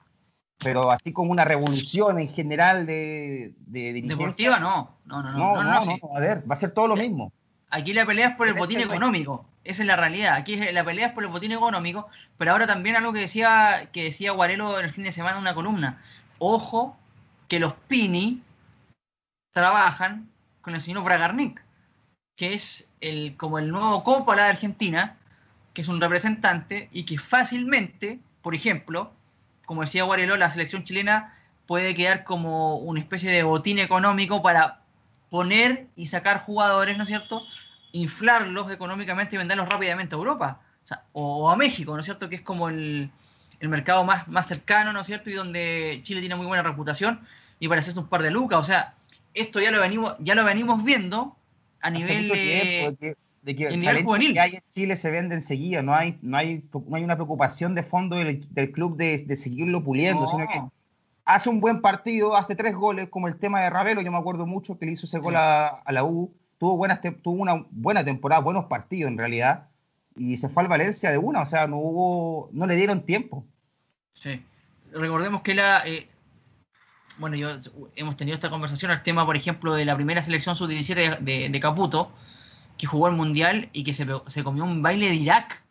pero 0.62 0.90
así 0.90 1.12
como 1.12 1.30
una 1.30 1.44
revolución 1.44 2.18
en 2.20 2.28
general 2.28 2.85
de, 2.85 3.54
de 3.66 4.02
Deportiva 4.02 4.59
no. 4.59 4.98
No, 5.06 5.22
no, 5.22 5.32
no. 5.32 5.62
No, 5.62 5.85
no, 5.85 6.16
a 6.16 6.20
ver, 6.20 6.50
va 6.50 6.54
a 6.54 6.59
ser 6.59 6.72
todo 6.72 6.88
lo 6.88 6.96
mismo. 6.96 7.32
Aquí 7.70 7.92
la 7.92 8.07
pelea 8.07 8.29
es 8.29 8.37
por 8.37 8.48
el 8.48 8.55
botín 8.55 8.81
económico. 8.81 9.44
Esa 9.64 9.83
es 9.83 9.87
la 9.87 9.96
realidad. 9.96 10.35
Aquí 10.35 10.57
la 10.57 10.85
pelea 10.85 11.09
es 11.09 11.12
por 11.12 11.24
el 11.24 11.31
botín 11.31 11.52
económico. 11.52 12.09
Pero 12.38 12.52
ahora 12.52 12.66
también 12.66 12.96
algo 12.96 13.12
que 13.12 13.20
decía, 13.20 13.88
que 13.92 14.05
decía 14.05 14.33
Guarelo 14.33 14.79
el 14.79 14.90
fin 14.90 15.05
de 15.05 15.12
semana 15.12 15.37
en 15.37 15.42
una 15.42 15.55
columna. 15.55 16.00
Ojo 16.38 16.96
que 17.48 17.59
los 17.59 17.74
Pini 17.88 18.42
trabajan 19.52 20.29
con 20.61 20.74
el 20.74 20.81
señor 20.81 21.02
Bragarnik, 21.02 21.62
que 22.37 22.55
es 22.55 22.88
el, 23.00 23.37
como 23.37 23.59
el 23.59 23.70
nuevo 23.70 24.05
Coppola 24.05 24.44
de 24.44 24.50
Argentina, 24.50 25.16
que 25.72 25.83
es 25.83 25.88
un 25.88 26.00
representante 26.00 26.88
y 26.92 27.05
que 27.05 27.18
fácilmente, 27.18 28.20
por 28.42 28.55
ejemplo, 28.55 29.12
como 29.64 29.83
decía 29.83 30.05
Guarelo, 30.05 30.37
la 30.37 30.50
selección 30.50 30.85
chilena 30.85 31.35
puede 31.66 31.94
quedar 31.94 32.24
como 32.24 32.76
una 32.76 33.00
especie 33.00 33.31
de 33.31 33.42
botín 33.42 33.79
económico 33.79 34.42
para 34.42 34.83
poner 35.30 35.86
y 35.96 36.06
sacar 36.06 36.42
jugadores, 36.42 36.96
¿no 36.96 37.02
es 37.02 37.08
cierto? 37.08 37.42
Inflarlos 37.92 38.70
económicamente 38.70 39.36
y 39.36 39.38
venderlos 39.38 39.68
rápidamente 39.68 40.14
a 40.14 40.18
Europa 40.18 40.60
o, 41.12 41.50
a 41.50 41.56
México, 41.56 41.94
¿no 41.94 42.00
es 42.00 42.04
cierto? 42.04 42.28
Que 42.28 42.36
es 42.36 42.42
como 42.42 42.68
el, 42.68 43.10
mercado 43.60 44.04
más, 44.04 44.28
más 44.28 44.46
cercano, 44.46 44.92
¿no 44.92 45.00
es 45.00 45.06
cierto? 45.06 45.30
Y 45.30 45.34
donde 45.34 46.00
Chile 46.02 46.20
tiene 46.20 46.36
muy 46.36 46.46
buena 46.46 46.62
reputación 46.62 47.20
y 47.58 47.68
para 47.68 47.80
hacerse 47.80 48.00
un 48.00 48.08
par 48.08 48.22
de 48.22 48.30
lucas. 48.30 48.58
O 48.58 48.64
sea, 48.64 48.94
esto 49.34 49.60
ya 49.60 49.70
lo 49.70 49.80
venimos, 49.80 50.14
ya 50.20 50.34
lo 50.34 50.44
venimos 50.44 50.84
viendo 50.84 51.36
a 51.80 51.90
nivel 51.90 52.28
de 52.28 53.54
que 53.54 53.66
el 53.66 54.04
juvenil. 54.04 54.32
que 54.32 54.40
hay 54.40 54.54
en 54.56 54.62
Chile 54.74 54.96
se 54.96 55.10
vende 55.10 55.36
enseguida, 55.36 55.82
no 55.82 55.94
hay, 55.94 56.18
no 56.20 56.36
hay, 56.36 56.64
no 56.72 56.96
hay 56.96 57.04
una 57.04 57.14
preocupación 57.14 57.74
de 57.74 57.84
fondo 57.84 58.16
del, 58.16 58.72
club 58.72 58.96
de, 58.96 59.36
seguirlo 59.36 59.84
puliendo, 59.84 60.28
sino 60.28 60.48
que 60.48 60.60
hace 61.26 61.50
un 61.50 61.60
buen 61.60 61.82
partido, 61.82 62.36
hace 62.36 62.54
tres 62.54 62.74
goles, 62.74 63.10
como 63.10 63.28
el 63.28 63.38
tema 63.38 63.60
de 63.60 63.68
Ravelo, 63.68 64.00
yo 64.00 64.12
me 64.12 64.18
acuerdo 64.18 64.46
mucho 64.46 64.78
que 64.78 64.86
le 64.86 64.92
hizo 64.92 65.06
ese 65.06 65.18
gol 65.18 65.34
a, 65.36 65.82
la 65.88 66.04
U, 66.04 66.32
tuvo, 66.56 66.76
buenas, 66.76 67.00
tuvo 67.22 67.42
una 67.42 67.66
buena 67.70 68.04
temporada, 68.04 68.40
buenos 68.40 68.66
partidos 68.66 69.10
en 69.10 69.18
realidad, 69.18 69.68
y 70.16 70.36
se 70.36 70.48
fue 70.48 70.62
al 70.62 70.68
Valencia 70.68 71.10
de 71.10 71.18
una, 71.18 71.42
o 71.42 71.46
sea, 71.46 71.66
no 71.66 71.78
hubo, 71.78 72.48
no 72.52 72.66
le 72.66 72.76
dieron 72.76 73.04
tiempo. 73.04 73.44
Sí, 74.14 74.42
recordemos 74.92 75.42
que 75.42 75.54
la... 75.54 75.82
Eh, 75.84 76.08
bueno, 77.18 77.36
yo, 77.36 77.48
hemos 77.96 78.16
tenido 78.16 78.34
esta 78.34 78.50
conversación 78.50 78.90
al 78.90 79.02
tema, 79.02 79.26
por 79.26 79.36
ejemplo, 79.36 79.74
de 79.74 79.84
la 79.84 79.96
primera 79.96 80.22
selección 80.22 80.54
sub-17 80.54 81.18
de, 81.18 81.48
de 81.48 81.60
Caputo, 81.60 82.12
que 82.78 82.86
jugó 82.86 83.08
el 83.08 83.16
Mundial 83.16 83.68
y 83.72 83.84
que 83.84 83.94
se, 83.94 84.06
se, 84.26 84.44
comió 84.44 84.64
un 84.64 84.82
baile 84.82 85.08
de 85.08 85.14
Irak. 85.14 85.62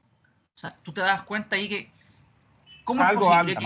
O 0.55 0.57
sea, 0.57 0.75
tú 0.81 0.91
te 0.91 1.01
das 1.01 1.21
cuenta 1.21 1.55
ahí 1.55 1.69
que... 1.69 1.91
¿Cómo 2.83 3.03
es 3.03 3.17
posible 3.17 3.55
que, 3.55 3.65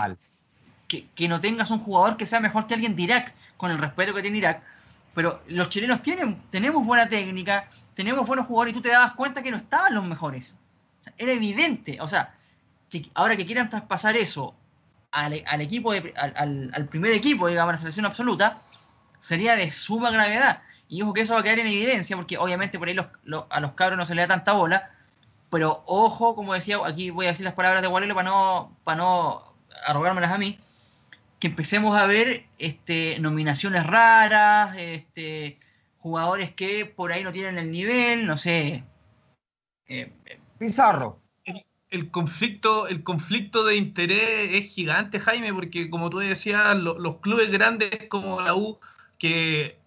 que, 0.89 1.27
no 1.27 1.39
tengas 1.39 1.71
un 1.71 1.79
jugador 1.79 2.17
que 2.17 2.25
sea 2.25 2.39
mejor 2.39 2.67
que 2.67 2.73
alguien 2.73 2.95
de 2.95 3.03
Irak, 3.03 3.33
con 3.57 3.71
el 3.71 3.77
respeto 3.77 4.13
que 4.13 4.21
tiene 4.21 4.39
Irak? 4.39 4.61
Pero 5.13 5.41
los 5.47 5.69
chilenos 5.69 6.01
tienen, 6.01 6.41
tenemos 6.49 6.85
buena 6.85 7.07
técnica, 7.07 7.69
tenemos 7.93 8.27
buenos 8.27 8.47
jugadores 8.47 8.73
y 8.73 8.75
tú 8.75 8.81
te 8.81 8.89
dabas 8.89 9.13
cuenta 9.13 9.41
que 9.41 9.51
no 9.51 9.57
estaban 9.57 9.93
los 9.93 10.05
mejores. 10.05 10.55
era 11.17 11.31
evidente. 11.31 11.99
O 12.01 12.07
sea, 12.07 12.33
que 12.89 13.09
ahora 13.13 13.35
que 13.35 13.45
quieran 13.45 13.69
traspasar 13.69 14.15
eso 14.17 14.55
al, 15.11 15.43
al 15.45 15.61
equipo, 15.61 15.93
de, 15.93 16.13
al, 16.17 16.71
al, 16.73 16.85
primer 16.87 17.11
equipo, 17.11 17.47
digamos, 17.47 17.69
a 17.69 17.73
la 17.73 17.77
selección 17.77 18.05
absoluta, 18.05 18.61
sería 19.19 19.55
de 19.55 19.71
suma 19.71 20.11
gravedad. 20.11 20.61
Y 20.87 21.03
ojo 21.03 21.13
que 21.13 21.21
eso 21.21 21.33
va 21.33 21.41
a 21.41 21.43
quedar 21.43 21.59
en 21.59 21.67
evidencia, 21.67 22.15
porque 22.15 22.37
obviamente 22.37 22.79
por 22.79 22.87
ahí 22.87 22.97
a 22.97 23.59
los 23.59 23.71
cabros 23.73 23.97
no 23.97 24.05
se 24.05 24.15
le 24.15 24.21
da 24.23 24.27
tanta 24.27 24.53
bola. 24.53 24.91
Pero 25.51 25.83
ojo, 25.85 26.35
como 26.35 26.53
decía, 26.53 26.77
aquí 26.85 27.09
voy 27.09 27.25
a 27.25 27.29
decir 27.29 27.43
las 27.43 27.53
palabras 27.53 27.81
de 27.81 27.87
Guarelo 27.87 28.15
para 28.15 28.29
no, 28.29 28.75
para 28.83 28.97
no 28.97 29.49
arrogármelas 29.85 30.31
a 30.31 30.37
mí, 30.37 30.59
que 31.39 31.47
empecemos 31.47 31.97
a 31.97 32.05
ver 32.05 32.45
este, 32.57 33.17
nominaciones 33.19 33.85
raras, 33.85 34.75
este, 34.77 35.57
jugadores 35.99 36.51
que 36.53 36.85
por 36.85 37.11
ahí 37.11 37.23
no 37.23 37.31
tienen 37.31 37.57
el 37.57 37.71
nivel, 37.71 38.27
no 38.27 38.37
sé. 38.37 38.83
Eh, 39.87 40.11
Pizarro. 40.57 41.19
El, 41.89 42.11
conflicto, 42.11 42.87
el 42.87 43.03
conflicto 43.03 43.63
de 43.63 43.77
interés 43.77 44.49
es 44.51 44.73
gigante, 44.73 45.19
Jaime, 45.19 45.53
porque 45.53 45.89
como 45.89 46.09
tú 46.09 46.19
decías, 46.19 46.75
los 46.75 47.17
clubes 47.17 47.49
grandes 47.49 47.89
como 48.09 48.41
la 48.41 48.53
U, 48.53 48.79
que 49.17 49.79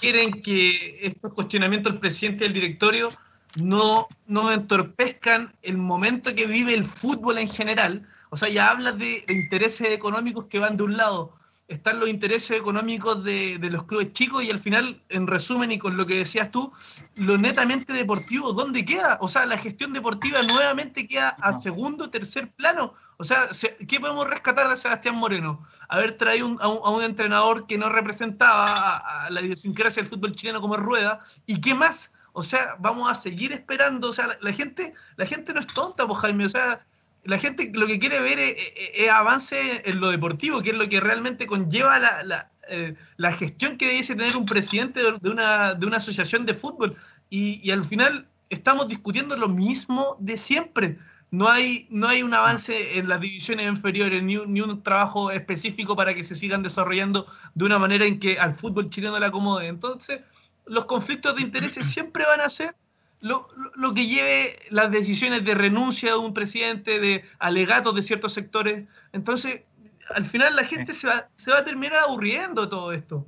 quieren 0.00 0.40
que 0.42 0.98
estos 1.02 1.34
cuestionamientos 1.34 1.92
del 1.92 2.00
presidente 2.00 2.44
y 2.44 2.48
del 2.48 2.54
directorio 2.54 3.10
no, 3.56 4.08
no 4.26 4.50
entorpezcan 4.50 5.54
el 5.62 5.76
momento 5.76 6.34
que 6.34 6.46
vive 6.46 6.72
el 6.72 6.84
fútbol 6.84 7.38
en 7.38 7.48
general. 7.48 8.08
O 8.32 8.36
sea, 8.38 8.48
ya 8.48 8.70
hablas 8.70 8.96
de, 8.96 9.26
intereses 9.28 9.90
económicos 9.90 10.46
que 10.46 10.58
van 10.58 10.78
de 10.78 10.84
un 10.84 10.96
lado, 10.96 11.36
están 11.68 12.00
los 12.00 12.08
intereses 12.08 12.56
económicos 12.56 13.22
de, 13.22 13.58
de, 13.58 13.68
los 13.68 13.84
clubes 13.84 14.14
chicos 14.14 14.42
y 14.42 14.50
al 14.50 14.58
final, 14.58 15.02
en 15.10 15.26
resumen 15.26 15.70
y 15.70 15.78
con 15.78 15.98
lo 15.98 16.06
que 16.06 16.16
decías 16.16 16.50
tú, 16.50 16.72
lo 17.16 17.36
netamente 17.36 17.92
deportivo, 17.92 18.54
¿dónde 18.54 18.86
queda? 18.86 19.18
O 19.20 19.28
sea, 19.28 19.44
la 19.44 19.58
gestión 19.58 19.92
deportiva 19.92 20.40
nuevamente 20.48 21.06
queda 21.06 21.28
a 21.28 21.58
segundo, 21.58 22.08
tercer 22.08 22.50
plano. 22.52 22.94
O 23.18 23.24
sea, 23.24 23.50
¿qué 23.86 24.00
podemos 24.00 24.26
rescatar 24.26 24.66
de 24.70 24.78
Sebastián 24.78 25.16
Moreno? 25.16 25.68
Haber 25.90 26.16
traído 26.16 26.56
a, 26.58 26.68
un, 26.68 27.02
entrenador 27.02 27.66
que 27.66 27.76
no 27.76 27.90
representaba 27.90 28.96
a, 28.96 29.28
la 29.28 29.42
idiosincrasia 29.42 30.02
del 30.02 30.10
fútbol 30.10 30.34
chileno 30.34 30.62
como 30.62 30.78
Rueda. 30.78 31.20
¿Y 31.44 31.60
qué 31.60 31.74
más? 31.74 32.10
O 32.32 32.42
sea, 32.42 32.76
vamos 32.78 33.10
a 33.10 33.14
seguir 33.14 33.52
esperando. 33.52 34.08
O 34.08 34.12
sea, 34.14 34.38
la, 34.40 34.52
gente, 34.54 34.94
la 35.16 35.26
gente 35.26 35.52
no 35.52 35.60
es 35.60 35.66
tonta, 35.66 36.06
pues 36.06 36.18
Jaime. 36.20 36.46
O 36.46 36.48
sea, 36.48 36.80
la 37.24 37.38
gente 37.38 37.70
lo 37.74 37.86
que 37.86 37.98
quiere 37.98 38.20
ver 38.20 38.38
es, 38.38 39.08
avance 39.08 39.82
en 39.84 40.00
lo 40.00 40.10
deportivo, 40.10 40.62
que 40.62 40.70
es 40.70 40.76
lo 40.76 40.88
que 40.88 41.00
realmente 41.00 41.46
conlleva 41.46 41.98
la, 41.98 42.50
eh, 42.68 42.94
gestión 43.38 43.76
que 43.76 43.86
debe 43.86 44.02
tener 44.02 44.36
un 44.36 44.46
presidente 44.46 45.00
de, 45.02 45.30
una, 45.30 45.76
asociación 45.96 46.46
de 46.46 46.54
fútbol. 46.54 46.96
Y, 47.30 47.60
y 47.62 47.70
al 47.70 47.84
final 47.84 48.26
estamos 48.50 48.88
discutiendo 48.88 49.36
lo 49.36 49.48
mismo 49.48 50.16
de 50.20 50.36
siempre 50.36 50.98
no 51.32 51.48
hay, 51.48 51.86
no 51.88 52.08
hay 52.08 52.22
un 52.22 52.34
avance 52.34 52.98
en 52.98 53.08
las 53.08 53.18
divisiones 53.18 53.66
inferiores, 53.66 54.22
ni 54.22 54.36
un, 54.36 54.52
ni 54.52 54.60
un, 54.60 54.82
trabajo 54.82 55.30
específico 55.30 55.96
para 55.96 56.14
que 56.14 56.22
se 56.22 56.34
sigan 56.34 56.62
desarrollando 56.62 57.26
de 57.54 57.64
una 57.64 57.78
manera 57.78 58.04
en 58.04 58.20
que 58.20 58.38
al 58.38 58.54
fútbol 58.54 58.90
chileno 58.90 59.18
le 59.18 59.26
acomode. 59.26 59.66
Entonces, 59.66 60.20
los 60.66 60.84
conflictos 60.84 61.34
de 61.34 61.42
intereses 61.42 61.86
siempre 61.86 62.24
van 62.26 62.42
a 62.42 62.50
ser 62.50 62.76
lo, 63.22 63.48
lo, 63.74 63.94
que 63.94 64.06
lleve 64.06 64.56
las 64.70 64.90
decisiones 64.90 65.44
de 65.44 65.54
renuncia 65.54 66.10
de 66.12 66.18
un 66.18 66.34
presidente, 66.34 66.98
de 67.00 67.24
alegatos 67.38 67.94
de 67.94 68.02
ciertos 68.02 68.34
sectores. 68.34 68.84
Entonces, 69.12 69.62
al 70.14 70.26
final 70.26 70.54
la 70.54 70.64
gente 70.64 70.92
se 70.92 71.06
va, 71.06 71.28
se 71.36 71.50
va 71.50 71.58
a 71.58 71.64
terminar 71.64 72.00
aburriendo 72.00 72.68
todo 72.68 72.92
esto. 72.92 73.24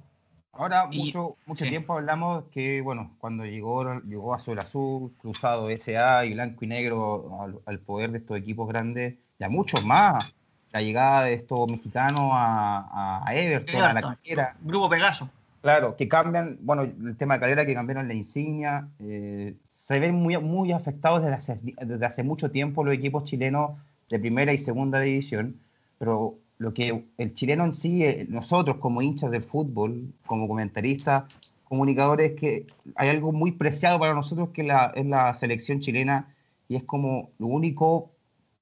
Ahora, 0.53 0.89
Y- 0.91 1.07
mucho, 1.07 1.37
mucho 1.47 1.65
sí. 1.65 1.71
tiempo 1.71 1.95
hablamos 1.95 2.45
que, 2.53 2.81
bueno, 2.81 3.15
cuando 3.19 3.45
llegó, 3.45 4.01
llegó 4.03 4.35
Azul 4.35 4.59
Azul, 4.59 5.13
Cruzado 5.21 5.69
SA 5.71 6.27
y 6.27 6.35
Blanco 6.35 6.65
y 6.65 6.69
Negro 6.69 7.41
al, 7.41 7.59
al 7.67 7.79
poder 7.81 8.13
de 8.13 8.19
estos 8.19 8.37
equipos 8.37 8.69
grandes, 8.69 9.15
y 9.39 9.45
a 9.45 9.49
muchos 9.49 9.85
más, 9.85 10.33
la 10.73 10.81
llegada 10.81 11.25
de 11.25 11.35
estos 11.35 11.71
mexicanos 11.71 12.31
a, 12.33 13.23
a 13.27 13.35
Everton, 13.35 13.83
a 13.83 13.93
la. 13.95 14.01
Calera, 14.01 14.57
Grupo 14.61 14.89
Pegaso. 14.89 15.29
claro, 15.61 15.97
que 15.97 16.07
cambian, 16.09 16.57
bueno, 16.61 16.83
el 16.83 17.17
tema 17.17 17.35
de 17.35 17.41
Calera, 17.41 17.67
que 17.67 17.75
cambiaron 17.75 18.07
la 18.07 18.15
insignia, 18.15 18.89
eh, 19.01 19.55
se 19.87 20.01
ven 20.01 20.15
muy, 20.15 20.39
muy 20.39 20.73
afectados 20.73 21.23
desde 21.23 21.35
hace, 21.35 21.61
desde 21.63 22.07
hace 22.07 22.23
mucho 22.23 22.51
tiempo 22.51 22.85
los 22.85 22.95
equipos 22.95 23.25
chilenos 23.25 23.73
de 24.09 24.19
primera 24.19 24.51
y 24.55 24.57
segunda 24.57 24.99
división, 24.99 25.61
pero 25.99 26.39
lo 26.57 26.73
que 26.73 27.05
el 27.19 27.35
chileno 27.35 27.67
en 27.67 27.75
sí, 27.75 28.03
eh, 28.03 28.27
nosotros 28.31 28.79
como 28.79 29.03
hinchas 29.03 29.31
del 29.31 29.43
fútbol, 29.43 30.15
como 30.25 30.49
comentaristas, 30.49 31.25
comunicadores, 31.65 32.33
que 32.33 32.67
hay 32.97 33.11
algo 33.11 33.31
muy 33.33 33.53
preciado 33.53 33.99
para 33.99 34.15
nosotros 34.15 34.49
que 34.55 34.63
la, 34.63 34.91
es 34.95 35.05
la 35.05 35.35
selección 35.35 35.81
chilena 35.81 36.35
y 36.67 36.77
es 36.77 36.85
como 36.85 37.29
lo 37.39 37.49
único, 37.49 38.11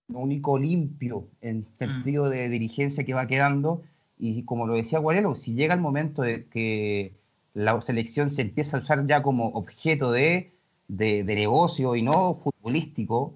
lo 0.08 0.18
único 0.18 0.58
limpio 0.58 1.28
en 1.40 1.68
sentido 1.76 2.30
de 2.30 2.48
dirigencia 2.48 3.04
que 3.04 3.14
va 3.14 3.28
quedando. 3.28 3.84
Y 4.18 4.42
como 4.42 4.66
lo 4.66 4.74
decía 4.74 4.98
Guarelo, 4.98 5.36
si 5.36 5.54
llega 5.54 5.74
el 5.74 5.80
momento 5.80 6.22
de 6.22 6.46
que 6.46 7.14
la 7.54 7.80
selección 7.82 8.28
se 8.30 8.42
empieza 8.42 8.76
a 8.76 8.80
usar 8.80 9.06
ya 9.06 9.22
como 9.22 9.50
objeto 9.50 10.10
de, 10.10 10.52
de, 10.88 11.24
de 11.24 11.34
negocio 11.34 11.96
y 11.96 12.02
no 12.02 12.34
futbolístico, 12.42 13.34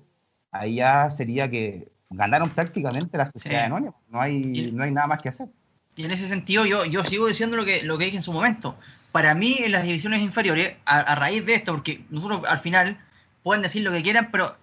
ahí 0.52 0.76
ya 0.76 1.10
sería 1.10 1.50
que 1.50 1.88
ganaron 2.10 2.50
prácticamente 2.50 3.16
la 3.18 3.26
sociedad 3.26 3.60
Sí. 3.60 3.64
anónima. 3.66 3.94
No 4.08 4.20
hay, 4.20 4.70
no 4.72 4.84
hay 4.84 4.90
nada 4.90 5.06
más 5.06 5.22
que 5.22 5.28
hacer. 5.30 5.48
Y 5.96 6.04
en 6.04 6.10
ese 6.10 6.28
sentido 6.28 6.66
yo, 6.66 6.84
yo 6.84 7.02
sigo 7.04 7.26
diciendo 7.26 7.56
lo 7.56 7.64
que, 7.64 7.82
lo 7.82 7.96
que 7.98 8.04
dije 8.06 8.18
en 8.18 8.22
su 8.22 8.32
momento. 8.32 8.76
Para 9.12 9.34
mí 9.34 9.56
en 9.60 9.72
las 9.72 9.84
divisiones 9.84 10.20
inferiores, 10.20 10.74
a, 10.84 10.98
a 11.00 11.14
raíz 11.14 11.44
de 11.46 11.54
esto, 11.54 11.72
porque 11.72 12.04
nosotros 12.10 12.42
al 12.46 12.58
final 12.58 12.98
pueden 13.42 13.62
decir 13.62 13.82
lo 13.82 13.92
que 13.92 14.02
quieran, 14.02 14.28
pero 14.30 14.54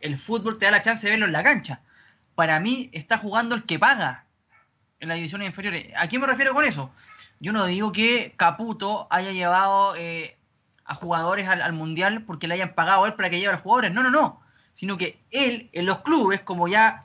el 0.00 0.16
fútbol 0.16 0.56
te 0.58 0.66
da 0.66 0.70
la 0.72 0.82
chance 0.82 1.04
de 1.06 1.10
verlo 1.12 1.26
en 1.26 1.32
la 1.32 1.42
cancha. 1.42 1.80
Para 2.36 2.60
mí 2.60 2.88
está 2.92 3.18
jugando 3.18 3.56
el 3.56 3.64
que 3.64 3.78
paga 3.80 4.24
en 5.00 5.08
las 5.08 5.16
divisiones 5.16 5.48
inferiores. 5.48 5.86
¿A 5.96 6.08
qué 6.08 6.18
me 6.20 6.26
refiero 6.28 6.54
con 6.54 6.64
eso? 6.64 6.90
Yo 7.40 7.52
no 7.52 7.66
digo 7.66 7.90
que 7.90 8.34
Caputo 8.36 9.08
haya 9.10 9.32
llevado 9.32 9.94
eh, 9.96 10.36
a 10.88 10.94
jugadores 10.94 11.46
al, 11.48 11.62
al 11.62 11.72
Mundial 11.72 12.22
porque 12.26 12.48
le 12.48 12.54
hayan 12.54 12.74
pagado 12.74 13.04
a 13.04 13.08
él 13.08 13.14
para 13.14 13.30
que 13.30 13.36
lleve 13.38 13.50
a 13.50 13.52
los 13.52 13.62
jugadores. 13.62 13.92
No, 13.92 14.02
no, 14.02 14.10
no. 14.10 14.40
Sino 14.74 14.96
que 14.96 15.20
él 15.30 15.68
en 15.72 15.86
los 15.86 15.98
clubes, 16.00 16.40
como 16.40 16.66
ya 16.68 17.04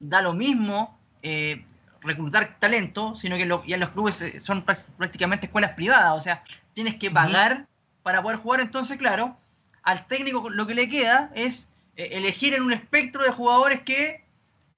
da 0.00 0.22
lo 0.22 0.32
mismo 0.32 0.98
eh, 1.22 1.64
reclutar 2.02 2.56
talento, 2.58 3.14
sino 3.14 3.36
que 3.36 3.46
lo- 3.46 3.64
ya 3.66 3.76
los 3.78 3.90
clubes 3.90 4.20
eh, 4.22 4.40
son 4.40 4.64
prácticamente 4.64 5.46
escuelas 5.46 5.72
privadas, 5.72 6.12
o 6.16 6.20
sea, 6.20 6.44
tienes 6.74 6.94
que 6.96 7.10
pagar 7.10 7.66
para 8.02 8.22
poder 8.22 8.38
jugar, 8.38 8.60
entonces, 8.60 8.96
claro, 8.98 9.36
al 9.82 10.06
técnico 10.06 10.48
lo 10.50 10.66
que 10.66 10.74
le 10.74 10.88
queda 10.88 11.30
es 11.34 11.68
eh, 11.96 12.10
elegir 12.12 12.54
en 12.54 12.62
un 12.62 12.72
espectro 12.72 13.24
de 13.24 13.30
jugadores 13.30 13.80
que 13.80 14.24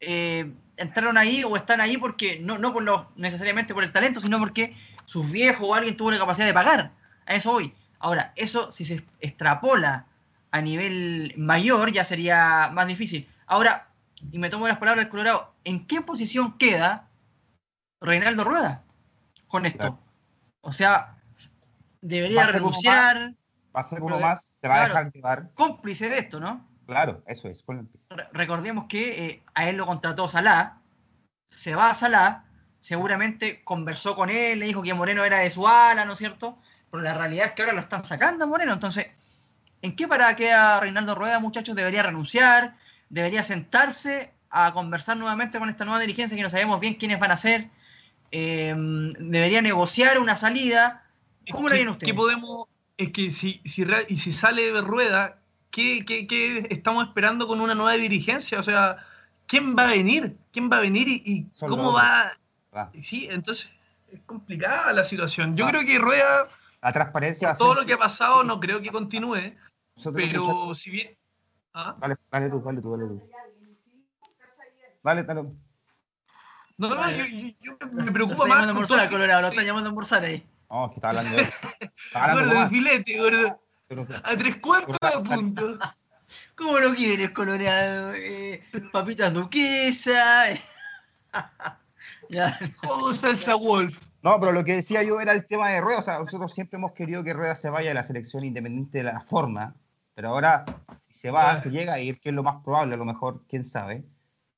eh, 0.00 0.50
entraron 0.76 1.18
ahí 1.18 1.42
o 1.44 1.56
están 1.56 1.80
ahí 1.80 1.98
porque 1.98 2.38
no, 2.40 2.56
no 2.56 2.72
por 2.72 2.82
los, 2.84 3.04
necesariamente 3.16 3.74
por 3.74 3.84
el 3.84 3.92
talento, 3.92 4.20
sino 4.20 4.38
porque 4.38 4.74
sus 5.04 5.30
viejos 5.30 5.66
o 5.68 5.74
alguien 5.74 5.96
tuvo 5.96 6.12
la 6.12 6.18
capacidad 6.18 6.46
de 6.46 6.54
pagar. 6.54 6.92
A 7.26 7.34
eso 7.34 7.50
voy. 7.50 7.74
Ahora, 7.98 8.32
eso 8.36 8.70
si 8.72 8.84
se 8.84 9.04
extrapola 9.20 10.06
a 10.50 10.60
nivel 10.62 11.34
mayor 11.36 11.92
ya 11.92 12.04
sería 12.04 12.70
más 12.72 12.86
difícil. 12.86 13.28
Ahora, 13.46 13.88
y 14.32 14.38
me 14.38 14.50
tomo 14.50 14.66
las 14.68 14.78
palabras 14.78 15.04
del 15.04 15.10
Colorado, 15.10 15.54
¿en 15.64 15.86
qué 15.86 16.00
posición 16.00 16.56
queda 16.58 17.08
Reinaldo 18.00 18.44
Rueda 18.44 18.82
con 19.48 19.66
esto? 19.66 19.78
Claro. 19.78 19.98
O 20.60 20.72
sea, 20.72 21.16
debería 22.00 22.46
renunciar, 22.46 23.34
Va 23.76 23.80
a 23.80 23.84
ser 23.84 24.02
uno 24.02 24.18
más, 24.18 24.46
se 24.60 24.66
va 24.68 24.76
a 24.82 24.84
dejar 24.86 25.12
llevar. 25.12 25.50
cómplice 25.54 26.08
de 26.08 26.18
esto, 26.18 26.40
¿no? 26.40 26.66
Claro, 26.86 27.22
eso 27.26 27.48
es. 27.48 27.62
Re- 28.08 28.28
recordemos 28.32 28.86
que 28.88 29.26
eh, 29.26 29.42
a 29.54 29.68
él 29.68 29.76
lo 29.76 29.86
contrató 29.86 30.26
Salah, 30.26 30.78
se 31.50 31.74
va 31.74 31.90
a 31.90 31.94
Salah, 31.94 32.44
seguramente 32.80 33.62
conversó 33.62 34.14
con 34.14 34.30
él, 34.30 34.58
le 34.58 34.66
dijo 34.66 34.82
que 34.82 34.94
Moreno 34.94 35.24
era 35.24 35.38
de 35.40 35.50
su 35.50 35.68
ala, 35.68 36.04
¿no 36.06 36.12
es 36.14 36.18
cierto? 36.18 36.58
Pero 36.90 37.02
la 37.02 37.14
realidad 37.14 37.46
es 37.46 37.52
que 37.52 37.62
ahora 37.62 37.74
lo 37.74 37.80
están 37.80 38.04
sacando 38.04 38.46
Moreno, 38.46 38.72
entonces, 38.72 39.06
¿en 39.82 39.94
qué 39.94 40.08
parada 40.08 40.34
queda 40.36 40.80
Reinaldo 40.80 41.14
Rueda, 41.14 41.38
muchachos? 41.40 41.76
¿Debería 41.76 42.02
renunciar? 42.02 42.76
¿Debería 43.10 43.42
sentarse 43.42 44.32
a 44.50 44.72
conversar 44.72 45.16
nuevamente 45.16 45.58
con 45.58 45.68
esta 45.68 45.84
nueva 45.84 46.00
dirigencia 46.00 46.36
que 46.36 46.42
no 46.42 46.50
sabemos 46.50 46.80
bien 46.80 46.94
quiénes 46.94 47.18
van 47.20 47.30
a 47.32 47.36
ser? 47.36 47.68
Eh, 48.30 48.74
¿Debería 49.18 49.62
negociar 49.62 50.18
una 50.18 50.36
salida? 50.36 51.04
¿Cómo 51.50 51.68
lo 51.68 51.74
¿Qué- 51.74 51.80
ven 51.80 51.88
ustedes? 51.88 52.12
¿Qué 52.12 52.16
podemos.? 52.16 52.66
Es 52.96 53.12
que 53.12 53.30
si, 53.30 53.60
si, 53.64 53.86
y 54.08 54.16
si 54.16 54.32
sale 54.32 54.72
de 54.72 54.80
rueda, 54.80 55.38
¿qué, 55.70 56.04
qué, 56.04 56.26
qué 56.26 56.66
estamos 56.70 57.04
esperando 57.06 57.46
con 57.46 57.60
una 57.60 57.74
nueva 57.74 57.92
dirigencia? 57.92 58.58
O 58.58 58.62
sea, 58.62 58.96
¿quién 59.46 59.76
va 59.76 59.84
a 59.84 59.92
venir? 59.92 60.36
¿Quién 60.52 60.68
va 60.68 60.78
a 60.78 60.80
venir 60.80 61.06
y, 61.08 61.46
cómo 61.60 61.92
va? 61.92 62.32
Va. 62.76 62.90
Sí, 63.00 63.28
entonces 63.30 63.68
es 64.12 64.20
complicada 64.26 64.92
la 64.92 65.04
situación. 65.04 65.56
Yo 65.56 65.66
Ah. 65.66 65.70
creo 65.70 65.82
que 65.86 65.98
Rueda, 65.98 66.48
La 66.80 66.92
transparencia 66.92 67.50
a 67.50 67.54
todo 67.54 67.72
ser 67.74 67.80
lo 67.82 67.86
que 67.86 67.92
ha 67.94 67.98
pasado, 67.98 68.44
no 68.44 68.60
creo 68.60 68.80
que 68.80 68.90
continúe, 68.90 69.54
nosotros 69.96 70.22
pero 70.24 70.44
muchachos- 70.44 70.78
si 70.78 70.90
bien. 70.90 71.16
¿Ah? 71.74 71.96
Dale, 71.98 72.16
dale 72.30 72.50
tú, 72.50 72.62
dale 72.64 72.80
tú, 72.80 72.90
dale 72.92 73.04
tú. 73.08 73.30
Dale, 75.02 75.22
dale. 75.24 75.42
No, 76.76 76.88
no, 76.88 76.96
Vale. 76.96 77.18
yo, 77.18 77.24
yo- 77.60 77.76
yo 77.80 77.88
me 77.92 78.12
preocupa 78.12 78.46
más. 78.46 78.48
llamando 78.60 78.80
a 78.80 78.86
con 78.86 79.00
al 79.00 79.10
Colorado, 79.10 79.42
lo 79.42 79.48
están 79.48 79.64
llamando 79.64 79.88
a 79.88 79.90
almorzar 79.90 80.24
ahí. 80.24 80.46
No, 80.70 80.84
es 80.86 80.90
que 80.90 80.94
está 80.96 81.08
hablando 81.08 81.36
de 81.36 81.42
él. 81.42 81.48
Está 82.06 82.24
hablando 82.24 82.44
Gordo, 82.44 82.60
más, 82.60 82.70
filete, 82.70 83.18
gordo. 83.18 83.60
A 84.22 84.36
tres 84.36 84.56
cuartos 84.56 84.96
de 85.00 85.18
punto. 85.36 85.78
¿Cómo 86.54 86.78
lo 86.78 86.94
quieres, 86.94 87.30
Colorado? 87.30 88.12
Eh, 88.14 88.62
papitas 88.92 89.32
duquesa. 89.32 90.50
eh. 90.52 90.60
ya. 92.28 92.58
Todo 92.82 93.14
salsa 93.16 93.54
wolf. 93.54 94.06
No, 94.22 94.38
pero 94.40 94.52
lo 94.52 94.64
que 94.64 94.74
decía 94.74 95.02
yo 95.02 95.20
era 95.20 95.32
el 95.32 95.46
tema 95.46 95.68
de 95.68 95.80
Rueda. 95.80 96.00
O 96.00 96.02
sea, 96.02 96.18
nosotros 96.18 96.52
siempre 96.52 96.76
hemos 96.76 96.92
querido 96.92 97.22
que 97.22 97.32
Rueda 97.32 97.54
se 97.54 97.70
vaya 97.70 97.88
de 97.90 97.94
la 97.94 98.02
selección 98.02 98.44
independiente 98.44 98.98
de 98.98 99.04
la 99.04 99.20
forma. 99.20 99.74
Pero 100.14 100.30
ahora, 100.30 100.64
si 101.08 101.14
se 101.20 101.30
va, 101.30 101.60
se 101.60 101.70
llega 101.70 101.94
a 101.94 102.00
ir, 102.00 102.18
que 102.20 102.30
es 102.30 102.34
lo 102.34 102.42
más 102.42 102.62
probable, 102.64 102.94
a 102.94 102.98
lo 102.98 103.04
mejor, 103.04 103.42
quién 103.48 103.64
sabe. 103.64 104.04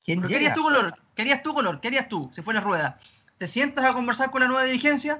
¿Quién 0.03 0.19
llega? 0.21 0.29
querías 0.33 0.53
tu 0.55 0.63
color, 0.63 0.95
querías 1.15 1.43
tu 1.43 1.53
color, 1.53 1.79
querías 1.79 2.09
tú, 2.09 2.29
se 2.33 2.41
fue 2.41 2.55
la 2.55 2.61
rueda. 2.61 2.97
¿Te 3.37 3.45
sientas 3.45 3.85
a 3.85 3.93
conversar 3.93 4.31
con 4.31 4.41
la 4.41 4.47
nueva 4.47 4.63
dirigencia? 4.63 5.19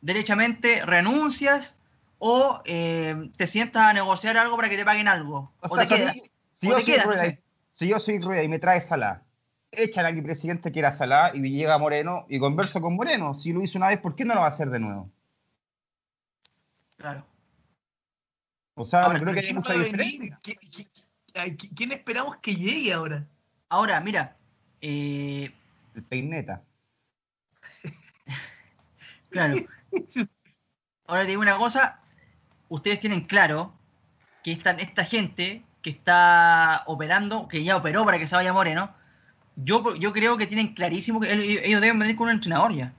¿Derechamente 0.00 0.84
renuncias? 0.84 1.78
¿O 2.18 2.60
eh, 2.66 3.30
te 3.36 3.46
sientas 3.46 3.82
a 3.84 3.92
negociar 3.92 4.36
algo 4.36 4.56
para 4.56 4.68
que 4.68 4.76
te 4.76 4.84
paguen 4.84 5.08
algo? 5.08 5.52
O 5.60 5.68
¿O, 5.68 5.76
sea, 5.76 5.84
te 5.84 5.86
si- 5.86 5.94
quedas? 5.94 6.16
Si 6.56 6.66
¿O 6.66 6.70
yo, 6.70 6.76
te 6.76 6.82
soy 6.82 6.92
quedas? 6.92 7.06
No 7.06 7.12
Rueda, 7.12 7.24
sé. 7.24 7.42
si 7.74 7.88
yo 7.88 8.00
soy 8.00 8.18
Rueda 8.20 8.42
y 8.42 8.48
me 8.48 8.58
trae 8.58 8.80
Salah, 8.80 9.22
echan 9.72 10.06
a 10.06 10.12
mi 10.12 10.20
presidente 10.22 10.72
que 10.72 10.78
era 10.80 10.92
Salah 10.92 11.32
y 11.34 11.40
llega 11.40 11.78
Moreno 11.78 12.26
y 12.28 12.38
converso 12.38 12.80
con 12.80 12.96
Moreno. 12.96 13.34
Si 13.34 13.52
lo 13.52 13.62
hizo 13.62 13.78
una 13.78 13.88
vez, 13.88 13.98
¿por 13.98 14.14
qué 14.14 14.24
no 14.24 14.34
lo 14.34 14.40
va 14.40 14.46
a 14.46 14.50
hacer 14.50 14.70
de 14.70 14.80
nuevo? 14.80 15.10
Claro. 16.96 17.24
O 18.74 18.84
sea, 18.84 19.04
Ahora, 19.04 19.18
no 19.18 19.24
creo 19.24 19.34
que 19.34 19.40
¿Quién 19.42 19.58
haya 19.58 19.58
mucha 19.58 19.72
diferencia. 19.84 20.38
¿Qui- 20.42 20.58
qui- 20.58 20.88
ay, 21.34 21.50
qui- 21.56 21.70
¿Quién 21.74 21.92
esperamos 21.92 22.36
que 22.38 22.54
llegue 22.54 22.92
ahora? 22.92 23.26
Ahora, 23.68 24.00
mira, 24.00 24.36
eh, 24.80 25.50
El 25.94 26.02
peineta. 26.04 26.62
claro. 29.30 29.64
Ahora 31.06 31.22
te 31.22 31.28
digo 31.28 31.42
una 31.42 31.56
cosa, 31.56 32.00
ustedes 32.68 33.00
tienen 33.00 33.22
claro 33.22 33.74
que 34.42 34.52
esta, 34.52 34.70
esta 34.72 35.04
gente 35.04 35.62
que 35.82 35.90
está 35.90 36.82
operando, 36.86 37.48
que 37.48 37.62
ya 37.64 37.76
operó 37.76 38.04
para 38.04 38.18
que 38.18 38.26
se 38.26 38.36
vaya 38.36 38.52
Moreno, 38.52 38.94
yo, 39.56 39.94
yo 39.96 40.12
creo 40.12 40.36
que 40.36 40.46
tienen 40.46 40.74
clarísimo 40.74 41.20
que 41.20 41.32
ellos 41.32 41.80
deben 41.80 41.98
venir 41.98 42.16
con 42.16 42.28
un 42.28 42.34
entrenador 42.34 42.72
ya. 42.72 42.92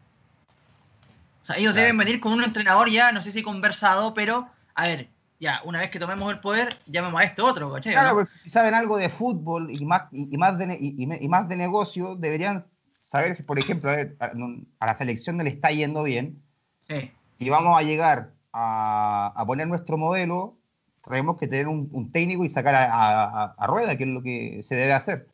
O 1.41 1.43
sea, 1.45 1.55
ellos 1.57 1.73
Claro. 1.73 1.85
deben 1.85 1.97
venir 1.97 2.19
con 2.19 2.33
un 2.33 2.43
entrenador 2.43 2.89
ya, 2.89 3.11
no 3.11 3.21
sé 3.21 3.31
si 3.31 3.41
conversado, 3.41 4.13
pero 4.13 4.47
a 4.75 4.83
ver, 4.83 5.09
ya, 5.39 5.61
una 5.65 5.79
vez 5.79 5.89
que 5.89 5.99
tomemos 5.99 6.31
el 6.31 6.39
poder, 6.39 6.77
llamemos 6.85 7.19
a 7.19 7.23
este 7.23 7.41
otro, 7.41 7.71
¿cachai? 7.73 7.93
Claro, 7.93 8.09
¿no? 8.09 8.15
pues 8.15 8.29
si 8.29 8.49
saben 8.49 8.75
algo 8.75 8.97
de 8.97 9.09
fútbol 9.09 9.71
y 9.71 9.83
más, 9.85 10.03
y, 10.11 10.33
y 10.33 10.37
más, 10.37 10.57
de, 10.57 10.77
y, 10.79 11.03
y 11.03 11.25
y 11.25 11.27
más 11.27 11.49
de 11.49 11.55
negocio, 11.55 12.15
deberían 12.15 12.65
saber 13.03 13.35
que, 13.35 13.43
por 13.43 13.57
ejemplo, 13.57 13.89
a, 13.89 13.95
ver, 13.95 14.15
a- 14.19 14.85
la 14.85 14.95
selección 14.95 15.37
no 15.37 15.43
le 15.43 15.49
está 15.49 15.71
yendo 15.71 16.03
bien. 16.03 16.39
Sí. 16.81 17.11
Si 17.39 17.49
vamos 17.49 17.77
a 17.77 17.81
llegar 17.81 18.33
a, 18.53 19.33
a 19.35 19.45
poner 19.47 19.67
nuestro 19.67 19.97
modelo, 19.97 20.55
tenemos 21.03 21.39
que 21.39 21.47
tener 21.47 21.67
un, 21.67 21.89
un 21.91 22.11
técnico 22.11 22.45
y 22.45 22.49
sacar 22.49 22.75
a- 22.75 23.55
a 23.57 23.67
rueda, 23.67 23.97
que 23.97 24.03
es 24.03 24.09
lo 24.09 24.21
que 24.21 24.63
se 24.67 24.75
debe 24.75 24.93
hacer. 24.93 25.27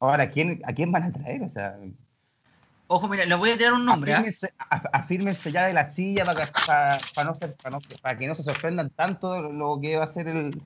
Ahora, 0.00 0.24
¿a 0.24 0.30
quién, 0.30 0.60
¿a 0.64 0.72
quién 0.72 0.92
van 0.92 1.02
a 1.04 1.12
traer? 1.12 1.42
O 1.42 1.48
sea, 1.48 1.76
Ojo, 2.90 3.06
mira, 3.08 3.26
les 3.26 3.36
voy 3.36 3.50
a 3.50 3.56
tirar 3.58 3.74
un 3.74 3.84
nombre, 3.84 4.14
¿ah? 4.14 4.24
afírmense, 4.92 5.52
ya 5.52 5.66
de 5.66 5.74
la 5.74 5.84
silla 5.86 6.24
para, 6.24 6.46
que- 6.46 6.52
para, 6.66 6.98
para 7.14 7.30
no 7.30 7.36
ser- 7.36 7.54
para 7.56 7.76
no- 7.76 7.82
para 8.00 8.18
que 8.18 8.26
no 8.26 8.34
se 8.34 8.42
sorprendan 8.44 8.88
tanto 8.90 9.42
lo 9.42 9.78
que 9.80 9.96
va 9.96 10.04
a 10.04 10.08
ser 10.08 10.28
el, 10.28 10.58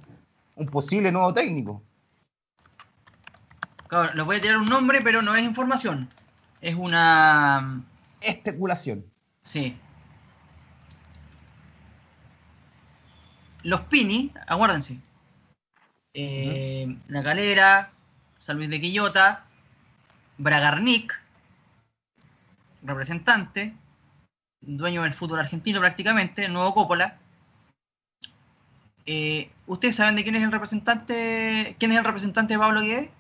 un 0.54 0.66
posible 0.66 1.10
nuevo 1.10 1.34
técnico. 1.34 1.82
Claro, 3.88 4.14
les 4.14 4.24
voy 4.24 4.36
a 4.36 4.40
tirar 4.40 4.58
un 4.58 4.68
nombre, 4.68 5.00
pero 5.02 5.20
no 5.20 5.34
es 5.34 5.42
información. 5.42 6.08
Es 6.60 6.74
una. 6.76 7.82
Especulación. 8.20 9.04
Sí. 9.42 9.76
los 13.64 13.80
Pini, 13.82 14.32
acuérdense. 14.46 14.98
Eh, 16.14 16.96
La 17.08 17.22
Calera, 17.22 17.90
San 18.42 18.56
Luis 18.56 18.68
de 18.68 18.80
Quillota, 18.80 19.44
Bragarnik, 20.36 21.14
representante, 22.82 23.72
dueño 24.60 25.04
del 25.04 25.14
fútbol 25.14 25.38
argentino 25.38 25.78
prácticamente, 25.78 26.46
el 26.46 26.52
nuevo 26.52 26.74
Coppola. 26.74 27.20
Eh, 29.06 29.48
¿Ustedes 29.68 29.94
saben 29.94 30.16
de 30.16 30.24
quién 30.24 30.34
es 30.34 30.42
el 30.42 30.50
representante? 30.50 31.76
¿Quién 31.78 31.92
es 31.92 31.98
el 31.98 32.04
representante 32.04 32.54
de 32.54 32.58
Pablo 32.58 32.80
Guedes? 32.80 33.10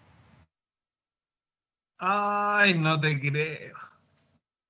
Ay, 1.98 2.74
no 2.74 2.98
te 2.98 3.20
creo. 3.20 3.78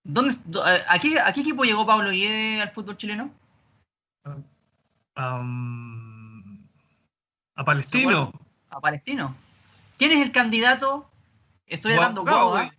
¿Dónde, 0.04 0.34
a, 0.86 0.98
qué, 0.98 1.18
a 1.18 1.32
qué 1.32 1.40
equipo 1.40 1.64
llegó 1.64 1.86
Pablo 1.86 2.10
Guedes 2.10 2.60
al 2.60 2.72
fútbol 2.72 2.98
chileno? 2.98 3.32
A 5.14 5.40
Palestino. 7.64 8.32
A 8.68 8.80
Palestino. 8.82 9.34
¿Quién 10.02 10.18
es 10.18 10.20
el 10.26 10.32
candidato? 10.32 11.08
Estoy 11.64 11.92
cabo, 12.24 12.50
Huawei. 12.54 12.66
¿ah? 12.66 12.74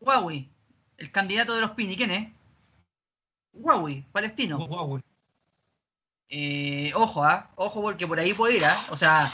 Huawei. 0.00 0.50
El 0.98 1.12
candidato 1.12 1.54
de 1.54 1.60
los 1.60 1.70
Pini, 1.70 1.94
¿quién 1.96 2.10
es? 2.10 2.28
Huawei, 3.52 4.04
palestino. 4.10 4.58
Huawei. 4.58 5.00
Eh, 6.28 6.90
ojo, 6.96 7.22
¿ah? 7.22 7.50
Ojo 7.54 7.82
porque 7.82 8.04
por 8.04 8.18
ahí 8.18 8.32
puede 8.34 8.56
ir, 8.56 8.64
¿ah? 8.64 8.76
O 8.90 8.96
sea, 8.96 9.28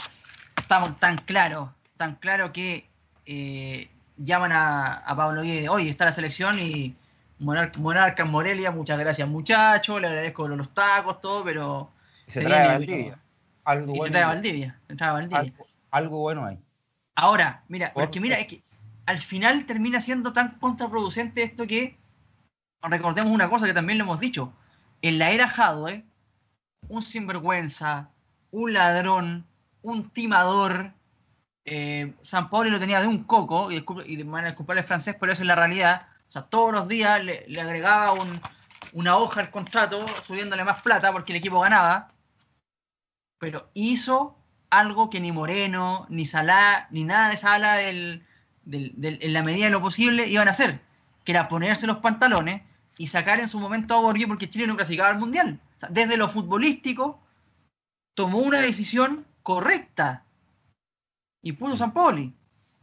estamos 0.57 0.99
tan 0.99 1.17
claros, 1.17 1.71
tan 1.97 2.13
claro 2.17 2.53
que 2.53 2.87
eh, 3.25 3.89
llaman 4.17 4.51
a, 4.51 4.97
a 4.97 5.15
Pablo 5.15 5.41
Guedes, 5.41 5.69
oye, 5.69 5.89
está 5.89 6.05
la 6.05 6.11
selección 6.11 6.59
y 6.59 6.95
Monar- 7.39 7.75
Monarcas 7.79 8.29
Morelia, 8.29 8.69
muchas 8.69 8.99
gracias 8.99 9.27
muchachos, 9.27 9.99
le 9.99 10.05
agradezco 10.05 10.47
los 10.47 10.69
tacos, 10.69 11.19
todo, 11.19 11.43
pero 11.43 11.89
Se 12.27 12.41
se 12.41 12.45
trae 12.45 12.59
viene, 12.59 12.73
Valdivia. 12.73 13.05
pero- 13.05 13.19
Algo 13.65 13.95
y 13.95 13.99
se 14.01 14.09
trae. 14.11 14.25
Valdivia, 14.25 14.79
se 14.87 14.95
trae 14.95 15.11
Valdivia. 15.13 15.39
algo, 15.39 15.65
algo 15.89 16.17
bueno 16.19 16.45
hay. 16.45 16.59
Ahora, 17.15 17.63
mira, 17.67 17.93
Por- 17.93 18.03
porque 18.05 18.19
mira, 18.19 18.39
es 18.39 18.47
que 18.47 18.63
al 19.05 19.19
final 19.19 19.65
termina 19.65 19.99
siendo 20.01 20.33
tan 20.33 20.57
contraproducente 20.59 21.43
esto 21.43 21.67
que 21.67 21.97
recordemos 22.81 23.31
una 23.31 23.49
cosa 23.49 23.65
que 23.65 23.73
también 23.73 23.97
lo 23.97 24.05
hemos 24.05 24.19
dicho. 24.19 24.51
En 25.01 25.19
la 25.19 25.31
era 25.31 25.47
Jadwe, 25.47 26.03
un 26.87 27.01
sinvergüenza, 27.01 28.09
un 28.51 28.73
ladrón, 28.73 29.45
un 29.81 30.09
timador, 30.09 30.93
eh, 31.65 32.13
San 32.21 32.49
Paolo 32.49 32.69
lo 32.69 32.79
tenía 32.79 33.01
de 33.01 33.07
un 33.07 33.23
coco, 33.23 33.71
y, 33.71 33.83
y 34.05 34.17
me 34.17 34.31
van 34.31 34.45
a 34.45 34.47
disculpar 34.47 34.77
el 34.77 34.83
francés, 34.83 35.15
pero 35.19 35.31
eso 35.31 35.43
es 35.43 35.47
la 35.47 35.55
realidad. 35.55 36.07
O 36.27 36.31
sea, 36.33 36.43
todos 36.43 36.71
los 36.73 36.87
días 36.87 37.23
le, 37.23 37.45
le 37.47 37.61
agregaba 37.61 38.13
un- 38.13 38.41
una 38.93 39.17
hoja 39.17 39.41
al 39.41 39.51
contrato, 39.51 40.05
subiéndole 40.25 40.63
más 40.63 40.81
plata 40.81 41.11
porque 41.11 41.31
el 41.33 41.37
equipo 41.37 41.59
ganaba. 41.59 42.09
Pero 43.39 43.69
hizo 43.73 44.37
algo 44.79 45.09
que 45.09 45.19
ni 45.19 45.31
Moreno, 45.31 46.05
ni 46.09 46.25
Salá, 46.25 46.87
ni 46.91 47.03
nada 47.03 47.29
de 47.29 47.35
esa 47.35 47.53
ala 47.55 47.75
del, 47.75 48.25
del- 48.65 48.93
del- 48.95 49.19
en 49.21 49.33
la 49.33 49.43
medida 49.43 49.65
de 49.65 49.71
lo 49.71 49.81
posible 49.81 50.27
iban 50.27 50.47
a 50.47 50.51
hacer, 50.51 50.79
que 51.23 51.31
era 51.31 51.47
ponerse 51.47 51.87
los 51.87 51.97
pantalones 51.97 52.61
y 52.97 53.07
sacar 53.07 53.39
en 53.39 53.47
su 53.47 53.59
momento 53.59 53.95
a 53.95 53.99
Borghi 54.01 54.25
porque 54.25 54.49
Chile 54.49 54.67
no 54.67 54.75
clasificaba 54.75 55.09
al 55.09 55.19
Mundial. 55.19 55.59
O 55.77 55.79
sea, 55.79 55.89
desde 55.89 56.17
lo 56.17 56.29
futbolístico, 56.29 57.19
tomó 58.15 58.39
una 58.39 58.59
decisión 58.59 59.25
correcta 59.41 60.23
y 61.41 61.53
puso 61.53 61.75
San 61.77 61.93
Paoli. 61.93 62.33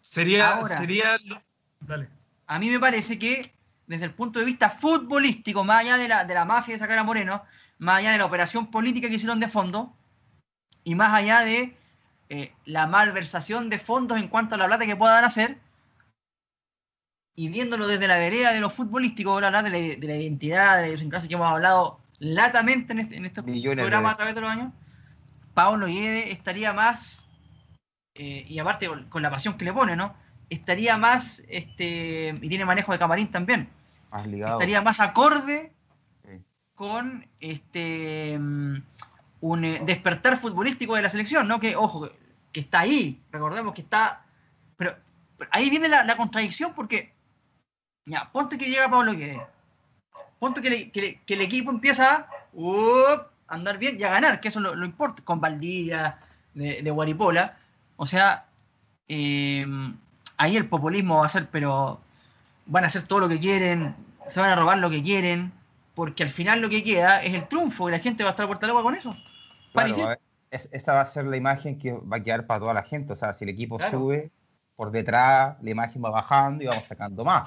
Sería, 0.01 0.57
Ahora. 0.57 0.77
sería. 0.77 1.19
Dale. 1.81 2.09
A 2.47 2.59
mí 2.59 2.69
me 2.69 2.81
parece 2.81 3.19
que 3.19 3.53
desde 3.87 4.05
el 4.07 4.15
punto 4.15 4.39
de 4.39 4.45
vista 4.45 4.71
futbolístico, 4.71 5.65
más 5.65 5.81
allá 5.81 5.97
de 5.97 6.09
la, 6.09 6.25
de 6.25 6.35
la 6.35 6.45
mafia 6.45 6.75
de 6.75 6.79
sacar 6.79 6.99
a 6.99 7.05
Moreno, 7.05 7.43
más 7.79 7.99
allá 7.99 8.13
de 8.13 8.19
la 8.19 8.27
operación 8.27 8.71
política 8.71 9.09
que 9.09 9.15
hicieron 9.15 9.41
de 9.41 9.49
fondo, 9.49 9.95
y 10.85 10.95
más 10.95 11.13
allá 11.15 11.41
de 11.41 11.77
eh, 12.31 12.53
la 12.65 12.87
malversación 12.87 13.69
de 13.69 13.79
fondos 13.79 14.19
en 14.19 14.29
cuanto 14.29 14.55
a 14.55 14.59
la 14.59 14.67
plata 14.67 14.87
que 14.87 14.97
puedan 14.97 15.25
hacer, 15.25 15.59
y 17.37 17.49
viéndolo 17.49 17.87
desde 17.87 18.09
la 18.09 18.17
vereda 18.19 18.53
de 18.53 18.61
lo 18.61 18.71
futbolístico, 18.71 19.41
de 19.41 19.51
la, 19.51 19.63
de 19.63 19.71
la 19.71 20.17
identidad, 20.17 20.77
de 20.77 20.83
la 20.83 20.89
idiosincrasia 20.89 21.29
que 21.29 21.35
hemos 21.35 21.49
hablado 21.51 22.01
latamente 22.19 22.93
en, 22.93 22.99
este- 23.01 23.17
en 23.17 23.25
estos 23.25 23.45
Millones 23.45 23.83
programas 23.83 24.15
a 24.15 24.17
través 24.17 24.35
de 24.35 24.41
los 24.43 24.51
años, 24.51 24.73
Pablo 25.55 25.87
Guede 25.87 26.33
estaría 26.33 26.73
más, 26.73 27.27
eh, 28.15 28.45
y 28.49 28.59
aparte 28.59 28.89
con, 28.89 29.09
con 29.09 29.23
la 29.23 29.31
pasión 29.31 29.57
que 29.57 29.65
le 29.65 29.73
pone, 29.73 29.97
¿no? 29.97 30.15
Estaría 30.51 30.97
más, 30.99 31.45
este, 31.49 32.35
y 32.41 32.49
tiene 32.49 32.65
manejo 32.65 32.93
de 32.93 32.99
camarín 32.99 33.31
también, 33.31 33.69
Más 34.13 34.27
ligado. 34.27 34.53
estaría 34.55 34.83
más 34.83 35.01
acorde 35.01 35.73
Sí. 36.25 36.43
con 36.75 37.27
este 37.41 38.37
mm, 38.39 38.77
un 39.41 39.65
eh, 39.65 39.81
despertar 39.87 40.37
futbolístico 40.37 40.97
de 40.97 41.03
la 41.03 41.09
selección, 41.11 41.49
¿no? 41.49 41.59
Que, 41.61 41.75
ojo, 41.77 42.11
que, 42.53 42.61
está 42.61 42.81
ahí, 42.81 43.23
recordemos 43.31 43.75
que 43.75 43.83
está. 43.83 44.25
Pero, 44.77 44.97
pero 45.37 45.51
ahí 45.53 45.71
viene 45.71 45.89
la, 45.89 46.05
la 46.05 46.17
contradicción 46.17 46.73
porque. 46.75 47.13
Ya, 48.07 48.31
ponte 48.33 48.57
que 48.59 48.71
llega 48.71 48.89
Pablo 48.91 49.13
Guedes. 49.13 49.41
Ponte 50.39 50.63
que, 50.63 50.71
le- 50.71 50.91
que 50.91 51.01
le- 51.01 51.21
que 51.27 51.35
el 51.35 51.43
equipo 51.43 51.71
empieza 51.71 52.15
a 52.17 52.29
up, 52.53 53.27
andar 53.47 53.79
bien 53.79 53.99
y 54.01 54.05
a 54.05 54.11
ganar, 54.11 54.41
que 54.41 54.49
eso 54.49 54.59
lo, 54.59 54.75
lo 54.75 54.87
importa, 54.87 55.23
con 55.23 55.41
Valdivia, 55.41 56.19
de, 56.55 56.83
de 56.83 56.91
Guaripola. 56.91 57.59
O 57.97 58.07
sea, 58.07 58.47
eh, 59.07 59.67
ahí 60.39 60.57
el 60.57 60.67
populismo 60.69 61.19
va 61.21 61.27
a 61.27 61.29
ser, 61.29 61.51
pero 61.51 62.01
van 62.67 62.85
a 62.85 62.87
hacer 62.87 63.07
todo 63.07 63.21
lo 63.21 63.29
que 63.29 63.39
quieren, 63.39 63.95
se 64.27 64.41
van 64.41 64.51
a 64.51 64.57
robar 64.57 64.79
lo 64.79 64.89
que 64.89 65.03
quieren, 65.03 65.53
porque 65.95 66.23
al 66.23 66.31
final 66.31 66.61
lo 66.63 66.71
que 66.71 66.83
queda 66.83 67.23
es 67.23 67.35
el 67.35 67.47
triunfo 67.49 67.89
y 67.89 67.93
la 67.93 67.99
gente 67.99 68.23
va 68.25 68.31
a 68.31 68.33
estar 68.33 68.47
puerta 68.47 68.65
al 68.67 68.71
agua 68.71 68.83
con 68.83 68.95
eso. 68.95 69.15
Claro, 70.07 70.21
es- 70.51 70.69
esa 70.73 70.95
va 70.95 71.03
a 71.03 71.07
ser 71.07 71.25
la 71.27 71.37
imagen 71.37 71.79
que 71.79 71.93
va 71.93 72.19
a 72.19 72.23
quedar 72.23 72.47
para 72.47 72.61
toda 72.61 72.75
la 72.75 72.83
gente. 72.83 73.13
O 73.13 73.17
sea, 73.17 73.33
si 73.33 73.45
el 73.45 73.51
equipo 73.51 73.77
Claro. 73.79 73.91
sube, 73.99 74.31
por 74.77 74.91
detrás 74.91 75.57
la 75.63 75.71
imagen 75.71 76.03
va 76.05 76.11
bajando 76.11 76.65
y 76.65 76.67
vamos 76.67 76.85
sacando 76.87 77.25
más. 77.25 77.45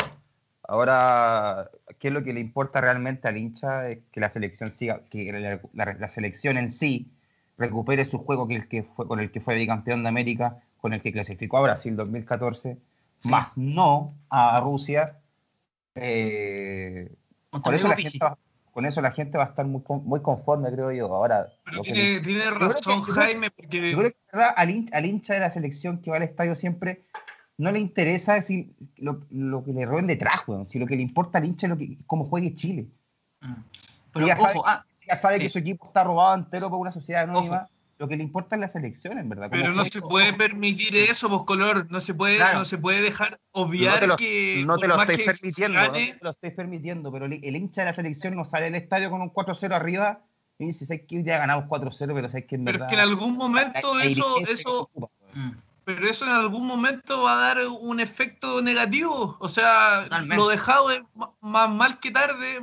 Ahora, 0.65 1.69
¿qué 1.99 2.07
es 2.07 2.13
lo 2.13 2.23
que 2.23 2.31
le 2.33 2.39
importa 2.39 2.79
realmente 2.79 3.27
al 3.27 3.37
hincha? 3.37 3.89
Es 3.89 3.99
que 4.11 4.19
la 4.19 4.29
selección 4.29 4.71
siga, 4.71 5.01
que 5.09 5.31
la, 5.33 5.59
la- 5.73 5.93
la 5.95 6.07
selección 6.07 6.57
en 6.57 6.71
sí 6.71 7.11
recupere 7.57 8.05
su 8.05 8.19
juego 8.19 8.47
que 8.47 8.55
el 8.55 8.67
que 8.67 8.83
fue, 8.83 9.07
con 9.07 9.19
el 9.19 9.29
que 9.31 9.41
fue 9.41 9.55
bicampeón 9.55 10.03
de 10.03 10.09
América, 10.09 10.57
con 10.77 10.93
el 10.93 11.01
que 11.01 11.11
clasificó 11.11 11.57
a 11.57 11.61
Brasil 11.63 11.95
2014, 11.95 12.77
Sí. 13.19 13.29
más 13.29 13.57
no 13.57 14.13
a 14.29 14.59
Rusia. 14.61 15.17
Eh, 15.95 17.11
por 17.63 17.73
eso 17.75 17.87
la 17.87 17.95
gente 17.95 18.17
va- 18.21 18.37
con 18.73 18.85
eso 18.85 19.01
la 19.01 19.11
gente 19.11 19.37
va 19.37 19.45
a 19.45 19.47
estar 19.47 19.65
muy, 19.65 19.81
con- 19.83 20.03
muy 20.03 20.21
conforme, 20.21 20.69
creo 20.71 20.91
yo. 20.91 21.05
Ahora, 21.13 21.47
Pero 21.63 21.81
que 21.83 21.93
tiene, 21.93 22.21
que- 22.21 22.49
razón, 22.49 23.03
Jaime, 23.03 23.51
porque. 23.51 23.91
yo 23.91 23.97
creo 23.99 24.11
que 24.11 24.17
verdad, 24.31 24.53
al, 24.57 24.69
hin- 24.69 24.89
al 24.91 25.05
hincha 25.05 25.35
de 25.35 25.39
la 25.39 25.51
selección 25.51 25.99
que 25.99 26.09
va 26.09 26.17
al 26.17 26.23
estadio 26.23 26.55
siempre 26.55 27.03
no 27.57 27.71
le 27.71 27.77
interesa 27.79 28.41
si 28.41 28.75
lo, 28.97 29.21
lo 29.29 29.63
que 29.63 29.71
le 29.73 29.85
roben 29.85 30.07
detrás, 30.07 30.41
weón. 30.47 30.67
Si 30.67 30.79
lo 30.79 30.87
que 30.87 30.95
le 30.95 31.03
importa 31.03 31.37
al 31.37 31.45
hincha 31.45 31.67
es 31.67 31.69
lo 31.69 31.77
que, 31.77 31.97
cómo 32.07 32.25
juegue 32.25 32.55
Chile. 32.55 32.87
Mm. 33.41 33.53
Pero 34.11 34.27
ya 34.27 34.37
sabe, 34.37 34.53
ojo, 34.57 34.67
ah, 34.67 34.83
si 34.95 35.05
ya 35.07 35.15
sabe 35.15 35.35
sí. 35.37 35.43
que 35.43 35.49
su 35.49 35.59
equipo 35.59 35.85
está 35.85 36.03
robado 36.03 36.35
entero 36.35 36.69
por 36.69 36.79
una 36.79 36.91
sociedad 36.91 37.23
anónima. 37.23 37.57
Ojo. 37.63 37.69
Lo 38.03 38.09
que 38.09 38.17
le 38.17 38.23
importa 38.23 38.55
es 38.57 38.59
la 38.59 38.67
selección, 38.67 39.17
en 39.17 39.29
verdad. 39.29 39.47
Pero 39.49 39.69
no 39.69 39.75
juegue. 39.75 39.89
se 39.91 40.01
puede 40.01 40.33
permitir 40.33 40.93
eso, 40.97 41.29
pues 41.29 41.43
color. 41.43 41.89
No 41.89 42.01
se 42.01 42.13
puede, 42.13 42.35
Claro. 42.35 42.57
no 42.59 42.65
se 42.65 42.77
puede 42.77 43.01
dejar 43.01 43.39
obviar 43.53 43.93
No 43.93 43.99
te 44.01 44.07
lo, 44.07 44.17
que. 44.17 44.63
no 44.67 44.77
te 44.77 44.87
lo 44.89 44.99
se 44.99 45.05
permitiendo, 45.23 45.79
no 45.81 45.91
te 45.93 46.17
lo 46.19 46.29
estoy 46.31 46.51
permitiendo, 46.51 47.11
pero 47.13 47.27
el, 47.27 47.39
el 47.41 47.55
hincha 47.55 47.83
de 47.83 47.85
la 47.91 47.93
selección 47.93 48.35
no 48.35 48.43
sale 48.43 48.65
al 48.65 48.75
estadio 48.75 49.09
con 49.09 49.21
un 49.21 49.29
4-0 49.31 49.73
arriba 49.73 50.19
y 50.59 50.65
dice, 50.65 50.85
sé 50.85 51.05
que 51.05 51.15
hoy 51.15 51.23
ya 51.23 51.37
ganamos 51.37 51.63
4-0, 51.69 52.13
pero 52.13 52.27
sé 52.29 52.45
que 52.45 52.55
en 52.55 52.65
pero 52.65 52.75
es 52.75 52.81
verdad... 52.81 52.89
que 52.89 52.95
en 52.95 52.99
algún 53.09 53.37
momento 53.37 53.95
la 53.97 54.03
eso, 54.03 54.35
eso, 54.49 54.89
mm, 55.33 55.51
pero 55.85 56.05
eso 56.09 56.25
en 56.25 56.31
algún 56.31 56.67
momento 56.67 57.23
va 57.23 57.35
a 57.35 57.55
dar 57.55 57.65
un 57.67 58.01
efecto 58.01 58.61
negativo. 58.61 59.37
O 59.39 59.47
sea, 59.47 60.01
Totalmente. 60.03 60.35
lo 60.35 60.49
dejado 60.49 60.91
es 60.91 61.01
más 61.39 61.69
mal 61.69 62.01
que 62.01 62.11
tarde, 62.11 62.59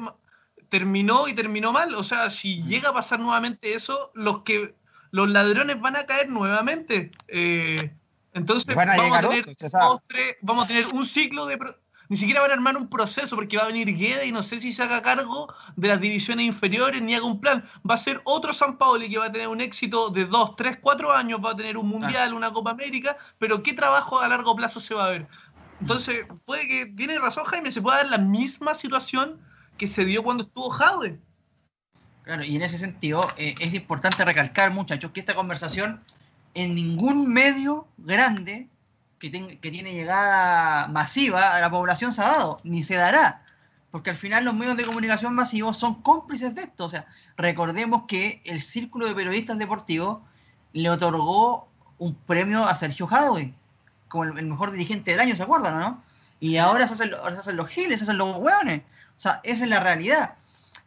terminó 0.68 1.29
y 1.29 1.33
terminó 1.33 1.72
mal. 1.72 1.94
O 1.94 2.03
sea, 2.05 2.29
si 2.31 2.61
Mm. 2.62 2.66
llega 2.66 2.88
a 2.90 2.92
pasar 2.92 3.20
nuevamente 3.20 3.72
eso, 3.74 4.11
los 4.14 4.42
que 4.42 4.74
los 5.11 5.29
ladrones 5.29 5.81
van 5.81 5.96
a 5.96 6.07
caer 6.07 6.29
nuevamente. 6.29 7.11
Eh, 7.29 7.92
entonces 8.33 8.75
Van 8.75 8.88
a 8.90 8.96
vamos, 8.96 9.18
a 9.18 9.20
tener 9.23 9.49
otros, 9.49 9.73
dos, 9.73 10.01
tres- 10.07 10.37
vamos 10.40 10.64
a 10.64 10.68
tener 10.68 10.87
un 10.92 11.07
ciclo 11.07 11.46
de... 11.46 11.59
Ni 12.09 12.16
siquiera 12.16 12.40
van 12.40 12.51
a 12.51 12.55
armar 12.55 12.77
un 12.77 12.90
proceso 12.90 13.37
porque 13.37 13.57
va 13.57 13.64
a 13.64 13.66
venir 13.68 13.96
Guede 13.96 14.27
y 14.27 14.33
no 14.33 14.43
sé 14.43 14.61
si 14.61 14.72
se 14.72 14.82
haga 14.82 15.01
cargo 15.01 15.53
de 15.76 15.87
las 15.87 16.01
divisiones 16.01 16.45
inferiores 16.45 17.01
ni 17.01 17.14
haga 17.14 17.24
un 17.24 17.41
plan. 17.41 17.64
Va 17.89 17.95
a 17.95 17.99
ser 17.99 18.20
otro 18.24 18.53
San 18.53 18.78
Paoli 18.78 19.09
que 19.09 19.18
va 19.18 19.26
a 19.26 19.32
tener 19.32 19.47
un 19.47 19.61
éxito 19.61 20.11
de 20.11 20.24
dos, 20.24 20.57
tres, 20.57 20.78
cuatro 20.80 21.12
años, 21.12 21.41
va 21.45 21.53
a 21.53 21.57
tener 21.57 21.76
un 21.76 21.89
mundial, 21.89 22.34
una 22.34 22.53
Copa 22.53 22.72
América, 22.72 23.16
pero 23.39 23.62
¿qué 23.62 23.74
trabajo 23.74 24.18
a 24.18 24.26
largo 24.26 24.57
plazo 24.57 24.80
se 24.80 24.93
va 24.93 25.07
a 25.07 25.11
ver? 25.11 25.28
Entonces, 25.80 26.26
puede 26.47 26.66
que, 26.66 26.87
tiene 26.87 27.16
razón 27.20 27.45
Jaime, 27.45 27.70
se 27.70 27.80
puede 27.80 27.99
dar 27.99 28.09
la 28.09 28.18
misma 28.18 28.74
situación 28.74 29.41
que 29.78 29.87
se 29.87 30.05
dio 30.05 30.24
cuando 30.24 30.43
estuvo 30.43 30.68
Jade. 30.68 31.20
Claro, 32.31 32.45
y 32.45 32.55
en 32.55 32.62
ese 32.62 32.78
sentido 32.78 33.26
eh, 33.39 33.57
es 33.59 33.74
importante 33.74 34.24
recalcar, 34.24 34.72
muchachos, 34.72 35.11
que 35.11 35.18
esta 35.18 35.35
conversación 35.35 36.01
en 36.55 36.76
ningún 36.76 37.26
medio 37.33 37.89
grande 37.99 38.68
que, 39.18 39.31
ten- 39.31 39.59
que 39.59 39.72
tiene 39.72 39.93
llegada 39.95 40.87
masiva 40.87 41.57
a 41.57 41.61
la 41.61 41.68
población 41.72 42.14
se 42.14 42.22
ha 42.22 42.28
dado, 42.28 42.61
ni 42.62 42.85
se 42.85 42.95
dará. 42.95 43.43
porque 43.91 44.11
al 44.11 44.16
final 44.16 44.45
los 44.45 44.55
medios 44.55 44.76
de 44.76 44.85
comunicación 44.85 45.35
masivos 45.35 45.76
son 45.76 46.03
cómplices 46.03 46.55
de 46.55 46.62
esto. 46.62 46.85
O 46.85 46.89
sea, 46.89 47.07
recordemos 47.37 48.05
que 48.07 48.41
el 48.45 48.61
Círculo 48.61 49.07
de 49.09 49.14
Periodistas 49.16 49.59
Deportivos 49.59 50.18
le 50.72 50.89
otorgó 50.89 51.66
un 51.99 52.14
premio 52.14 52.64
a 52.64 52.76
Sergio 52.76 53.09
Jadwe 53.09 53.53
como 54.07 54.22
el, 54.22 54.47
mejor 54.47 54.70
dirigente 54.70 55.11
del 55.11 55.18
año, 55.18 55.35
¿se 55.35 55.43
acuerdan, 55.43 55.81
no? 55.81 56.01
Y 56.39 56.59
ahora 56.59 56.87
se 56.87 56.95
hacen, 56.95 57.12
ahora 57.14 57.35
se 57.35 57.41
hacen 57.41 57.57
los 57.57 57.68
giles, 57.68 57.99
se 57.99 58.05
hacen 58.05 58.18
los 58.18 58.37
hueones. 58.37 58.83
O 59.16 59.20
sea, 59.20 59.41
esa 59.43 59.64
es 59.64 59.70
la 59.70 59.81
realidad. 59.81 60.35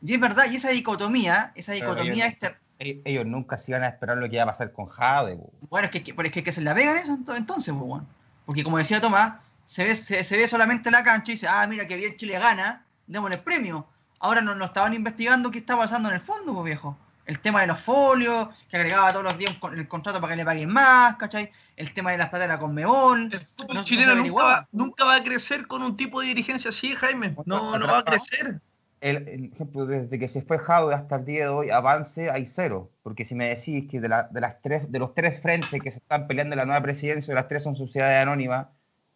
Y 0.05 0.13
es 0.13 0.19
verdad, 0.19 0.45
y 0.51 0.57
esa 0.57 0.69
dicotomía, 0.69 1.51
esa 1.55 1.71
dicotomía... 1.73 2.27
Ellos, 2.27 2.37
este... 2.79 3.01
ellos, 3.05 3.25
nunca 3.25 3.57
se 3.57 3.71
iban 3.71 3.83
a 3.83 3.87
esperar 3.87 4.17
lo 4.17 4.29
que 4.29 4.35
iba 4.35 4.43
a 4.43 4.47
pasar 4.47 4.71
con 4.73 4.87
Jade. 4.87 5.39
Bueno, 5.69 5.85
es 5.85 5.91
que, 5.91 6.13
es 6.15 6.31
que, 6.31 6.43
que 6.43 6.51
se 6.51 6.61
la 6.61 6.73
vegan 6.73 6.97
eso 6.97 7.17
entonces, 7.35 7.73
bueno. 7.73 8.05
porque 8.45 8.63
como 8.63 8.77
decía 8.77 8.99
Tomás, 8.99 9.35
se 9.65 9.85
ve, 9.85 9.95
se, 9.95 10.37
ve 10.37 10.47
solamente 10.47 10.91
la 10.91 11.03
cancha 11.03 11.31
y 11.31 11.35
dice, 11.35 11.47
ah, 11.47 11.65
mira 11.67 11.87
que 11.87 11.95
bien 11.95 12.17
Chile 12.17 12.37
gana, 12.37 12.83
démosle 13.07 13.37
el 13.37 13.41
premio. 13.41 13.87
Ahora 14.19 14.41
no, 14.41 14.55
no 14.55 14.65
estaban 14.65 14.93
investigando 14.93 15.51
qué 15.51 15.59
está 15.59 15.77
pasando 15.77 16.09
en 16.09 16.15
el 16.15 16.21
fondo, 16.21 16.53
pues 16.53 16.65
viejo 16.65 16.97
el 17.25 17.39
tema 17.39 17.61
de 17.61 17.67
los 17.67 17.79
folios, 17.79 18.65
que 18.69 18.77
agregaba 18.77 19.11
todos 19.11 19.23
los 19.23 19.37
días 19.37 19.55
el 19.73 19.87
contrato 19.87 20.19
para 20.19 20.33
que 20.33 20.37
le 20.37 20.45
paguen 20.45 20.71
más, 20.71 21.15
¿cachai? 21.15 21.51
El 21.77 21.93
tema 21.93 22.11
de 22.11 22.17
las 22.17 22.29
plata 22.29 22.43
de 22.43 22.49
la 22.49 22.59
Conmebol. 22.59 23.29
El 23.31 23.41
fútbol 23.41 23.83
chileno 23.83 24.15
nunca, 24.15 25.05
va, 25.05 25.15
a 25.15 25.23
crecer 25.23 25.67
con 25.67 25.83
un 25.83 25.95
tipo 25.95 26.21
de 26.21 26.27
dirigencia 26.27 26.69
así, 26.69 26.95
Jaime. 26.95 27.35
No, 27.45 27.77
no 27.77 27.87
va 27.87 27.99
a 27.99 28.03
crecer. 28.03 28.59
El, 29.03 29.51
ejemplo, 29.51 29.85
desde 29.85 30.17
que 30.17 30.29
se 30.29 30.41
fue 30.41 30.57
Jaude 30.57 30.95
hasta 30.95 31.17
el 31.17 31.25
día 31.25 31.43
de 31.43 31.49
hoy, 31.49 31.69
avance 31.71 32.29
hay 32.29 32.45
cero. 32.45 32.89
Porque 33.03 33.25
si 33.25 33.35
me 33.35 33.49
decís 33.49 33.89
que 33.91 33.99
de, 33.99 34.07
la, 34.07 34.29
de, 34.31 34.39
las 34.39 34.61
tres, 34.61 34.89
de 34.89 34.97
los 34.97 35.13
tres 35.13 35.41
frentes 35.41 35.81
que 35.81 35.91
se 35.91 35.97
están 35.97 36.25
peleando 36.25 36.53
en 36.53 36.59
la 36.59 36.65
nueva 36.65 36.81
presidencia, 36.81 37.33
las 37.33 37.49
tres 37.49 37.63
son 37.63 37.75
sociedades 37.75 38.17
anónimas, 38.19 38.67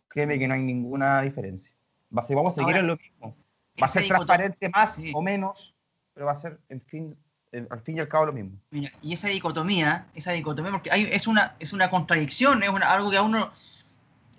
créeme 0.10 0.38
que 0.40 0.46
no 0.46 0.56
hay 0.56 0.62
ninguna 0.62 1.22
diferencia. 1.22 1.72
vamos 2.10 2.52
a 2.52 2.56
seguir 2.56 2.76
en 2.76 2.88
lo 2.88 2.98
mismo. 2.98 3.34
Va 3.82 3.86
a 3.86 3.88
ser 3.88 4.06
transparente 4.06 4.68
más 4.68 5.00
o 5.14 5.22
menos, 5.22 5.74
pero 6.14 6.26
va 6.26 6.34
a 6.34 6.36
ser, 6.36 6.60
en 6.68 6.82
fin, 6.82 7.16
eh, 7.54 7.66
al 7.70 7.80
fin 7.80 7.96
y 7.96 8.02
al 8.02 8.10
cabo 8.10 8.26
lo 8.26 8.34
mismo. 8.34 8.60
y 8.72 9.14
esa 9.14 9.30
dicotomía, 9.30 10.08
esa 10.16 10.34
dicotomía, 10.34 10.72
porque 10.72 10.92
hay, 10.92 11.04
es, 11.04 11.28
una, 11.28 11.56
es 11.60 11.72
una 11.72 11.90
contradicción, 11.90 12.62
es 12.62 12.70
algo 12.70 13.10
que 13.10 13.18
a 13.18 13.22
uno 13.22 13.52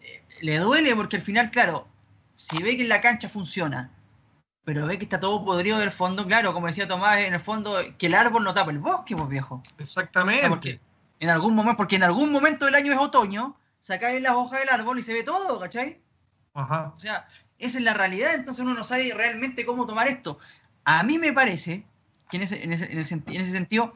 eh, 0.03 0.23
le 0.43 0.59
duele, 0.59 0.95
porque 0.95 1.17
al 1.17 1.23
final, 1.23 1.51
claro, 1.51 1.89
si 2.37 2.63
ve 2.63 2.77
que 2.77 2.85
la 2.85 3.01
cancha 3.01 3.31
funciona, 3.31 3.93
pero 4.69 4.87
ve 4.87 4.99
que 4.99 5.05
está 5.05 5.19
todo 5.19 5.47
podrido 5.47 5.79
del 5.79 5.91
fondo, 5.91 6.27
claro, 6.27 6.53
como 6.53 6.67
decía 6.67 6.87
Tomás, 6.87 7.21
en 7.21 7.33
el 7.33 7.41
fondo, 7.41 7.79
que 7.97 8.05
el 8.05 8.13
árbol 8.13 8.45
no 8.45 8.53
tapa 8.53 8.71
el 8.71 8.79
bosque, 8.79 9.17
pues 9.17 9.27
viejo. 9.31 9.63
Exactamente. 9.79 10.47
Porque 10.47 10.79
en 11.21 11.31
algún 11.31 11.55
momento, 11.55 11.79
porque 11.79 11.97
en 11.97 12.03
algún 12.03 12.31
momento 12.31 12.67
del 12.67 12.75
año 12.75 12.93
es 12.93 12.99
otoño, 12.99 13.57
se 13.81 13.99
caen 13.99 14.23
las 14.23 14.33
hojas 14.33 14.61
del 14.61 14.69
árbol 14.69 14.99
y 14.99 15.03
se 15.03 15.15
ve 15.15 15.23
todo, 15.23 15.59
¿cachai? 15.59 16.03
Ajá. 16.53 16.93
O 16.95 17.01
sea, 17.01 17.27
esa 17.59 17.79
es 17.79 17.83
la 17.83 17.95
realidad, 17.95 18.35
entonces 18.35 18.63
uno 18.63 18.75
no 18.75 18.85
sabe 18.85 19.11
realmente 19.17 19.65
cómo 19.65 19.87
tomar 19.87 20.07
esto. 20.07 20.39
A 20.85 21.03
mí 21.03 21.17
me 21.17 21.33
parece 21.33 21.87
que 22.29 22.37
en 22.37 22.43
ese, 22.43 22.63
en 22.63 22.75
ese, 22.75 22.93
en 22.93 23.01
ese 23.01 23.51
sentido, 23.51 23.95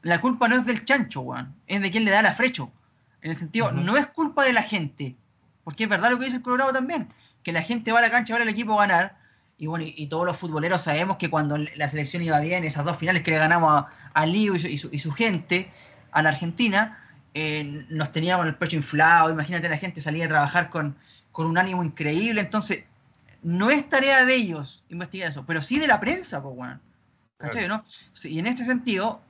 la 0.00 0.22
culpa 0.22 0.48
no 0.48 0.56
es 0.56 0.64
del 0.64 0.82
chancho, 0.86 1.20
weón, 1.20 1.54
es 1.66 1.82
de 1.82 1.90
quien 1.90 2.06
le 2.06 2.10
da 2.10 2.22
la 2.22 2.32
frecho. 2.32 2.72
En 3.20 3.32
el 3.32 3.36
sentido, 3.36 3.70
no 3.70 3.98
es 3.98 4.06
culpa 4.06 4.44
de 4.44 4.54
la 4.54 4.62
gente, 4.62 5.14
porque 5.62 5.84
es 5.84 5.90
verdad 5.90 6.08
lo 6.08 6.18
que 6.18 6.24
dice 6.24 6.38
el 6.38 6.42
Colorado 6.42 6.72
también, 6.72 7.12
que 7.42 7.52
la 7.52 7.60
gente 7.60 7.92
va 7.92 7.98
a 7.98 8.02
la 8.02 8.10
cancha 8.10 8.32
a 8.32 8.38
ver 8.38 8.48
al 8.48 8.54
equipo 8.54 8.80
a 8.80 8.86
ganar, 8.86 9.25
y 9.58 9.66
bueno, 9.66 9.84
y, 9.86 10.06
todos 10.08 10.26
los 10.26 10.36
futboleros 10.36 10.82
sabemos 10.82 11.16
que 11.16 11.30
cuando 11.30 11.56
la 11.56 11.88
selección 11.88 12.22
iba 12.22 12.38
bien, 12.40 12.64
esas 12.64 12.84
dos 12.84 12.98
finales 12.98 13.22
que 13.22 13.30
le 13.30 13.38
ganamos 13.38 13.70
a, 13.72 13.88
a 14.12 14.26
Lío 14.26 14.54
y 14.54 14.78
su, 14.78 15.12
gente, 15.12 15.70
a 16.12 16.22
la 16.22 16.28
Argentina, 16.28 16.98
eh, 17.32 17.86
nos 17.88 18.12
teníamos 18.12 18.46
el 18.46 18.54
pecho 18.54 18.76
inflado, 18.76 19.30
imagínate 19.30 19.68
la 19.68 19.78
gente 19.78 20.00
salía 20.00 20.26
a 20.26 20.28
trabajar 20.28 20.68
con, 20.68 20.96
con 21.32 21.46
un 21.46 21.56
ánimo 21.56 21.82
increíble, 21.82 22.42
entonces 22.42 22.84
no 23.42 23.70
es 23.70 23.88
tarea 23.88 24.24
de 24.24 24.34
ellos 24.34 24.82
investigar 24.88 25.28
eso, 25.28 25.46
pero 25.46 25.62
sí 25.62 25.78
de 25.78 25.86
la 25.86 26.00
prensa, 26.00 26.42
pues, 26.42 26.56
bueno. 26.56 26.80
¿Cachai, 27.38 27.68
no? 27.68 27.84
y 28.24 28.38
en 28.38 28.46
este 28.46 28.64
sentido, 28.64 29.20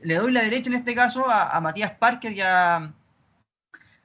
le 0.00 0.14
doy 0.14 0.30
la 0.30 0.42
derecha 0.42 0.70
en 0.70 0.76
este 0.76 0.94
caso 0.94 1.28
a, 1.28 1.60
Matías 1.60 1.90
Parker 1.92 2.32
y 2.32 2.40
a, 2.40 2.92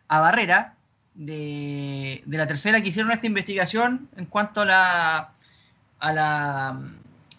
Barrera, 0.09 0.75
de, 1.13 2.23
la 2.25 2.47
tercera 2.47 2.81
que 2.81 2.89
hicieron 2.89 3.11
esta 3.11 3.27
investigación 3.27 4.09
en 4.17 4.25
cuanto 4.25 4.61
a 4.61 4.65
la, 4.65 5.32
a 6.03 6.11
la, 6.11 6.81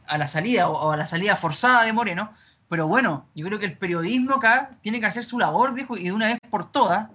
a 0.07 0.19
la 0.19 0.27
salida 0.27 0.71
o, 0.71 0.91
a 0.91 0.97
la 0.97 1.05
salida 1.05 1.37
forzada 1.37 1.85
de 1.85 1.93
Moreno. 1.93 2.33
Pero 2.71 2.89
bueno, 2.89 3.27
yo 3.35 3.47
creo 3.47 3.59
que 3.59 3.67
el 3.67 3.77
periodismo 3.77 4.37
acá 4.37 4.71
tiene 4.81 5.01
que 5.01 5.07
hacer 5.07 5.23
su 5.23 5.39
labor, 5.39 5.75
viejo, 5.75 5.99
y 5.99 6.05
de 6.05 6.13
una 6.13 6.27
vez 6.27 6.39
por 6.49 6.65
todas 6.65 7.11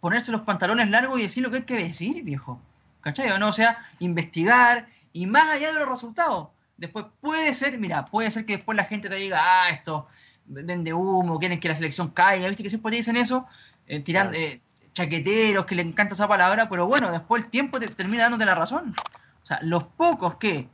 ponerse 0.00 0.32
los 0.32 0.40
pantalones 0.40 0.88
largos 0.88 1.20
y 1.20 1.24
decir 1.24 1.42
lo 1.42 1.50
que 1.50 1.58
hay 1.58 1.62
que 1.64 1.76
decir, 1.76 2.24
viejo. 2.24 2.58
¿Cachai? 3.02 3.30
¿O 3.32 3.38
no? 3.38 3.48
O 3.48 3.52
sea, 3.52 3.78
investigar 3.98 4.86
y 5.12 5.26
más 5.26 5.50
allá 5.50 5.74
de 5.74 5.78
los 5.78 5.88
resultados. 5.88 6.48
Después 6.78 7.04
puede 7.20 7.52
ser, 7.52 7.78
mira, 7.78 8.06
puede 8.06 8.30
ser 8.30 8.46
que 8.46 8.56
después 8.56 8.74
la 8.74 8.84
gente 8.84 9.10
te 9.10 9.16
diga, 9.16 9.40
ah, 9.42 9.68
esto 9.68 10.06
vende 10.46 10.92
humo, 10.94 11.38
quieren 11.38 11.60
que 11.60 11.68
la 11.68 11.74
selección 11.74 12.08
caiga, 12.08 12.48
viste 12.48 12.62
que 12.62 12.70
siempre 12.70 12.90
te 12.90 12.96
dicen 12.96 13.16
eso, 13.16 13.46
eh, 13.86 14.00
tirando 14.00 14.34
eh, 14.34 14.60
chaqueteros, 14.92 15.66
que 15.66 15.74
le 15.74 15.82
encanta 15.82 16.14
esa 16.14 16.28
palabra, 16.28 16.68
pero 16.68 16.86
bueno, 16.86 17.10
después 17.12 17.44
el 17.44 17.50
tiempo 17.50 17.78
te 17.78 17.88
termina 17.88 18.24
dándote 18.24 18.46
la 18.46 18.54
razón. 18.54 18.94
O 19.42 19.46
sea, 19.46 19.58
los 19.62 19.84
pocos 19.84 20.36
que 20.36 20.68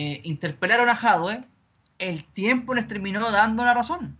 eh, 0.00 0.20
interpelaron 0.22 0.88
a 0.88 0.94
Jadwe, 0.94 1.42
el 1.98 2.24
tiempo 2.24 2.72
les 2.72 2.86
terminó 2.86 3.32
dando 3.32 3.64
la 3.64 3.74
razón. 3.74 4.16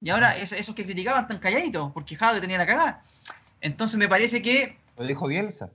Y 0.00 0.10
ahora 0.10 0.36
esos 0.36 0.76
que 0.76 0.84
criticaban 0.84 1.22
están 1.22 1.40
calladitos, 1.40 1.90
porque 1.92 2.14
Jadwe 2.14 2.40
tenía 2.40 2.56
la 2.56 2.66
cagada. 2.66 3.02
Entonces 3.60 3.98
me 3.98 4.08
parece 4.08 4.42
que... 4.42 4.78
Lo 4.96 5.04
dijo 5.04 5.26
Bielsa. 5.26 5.70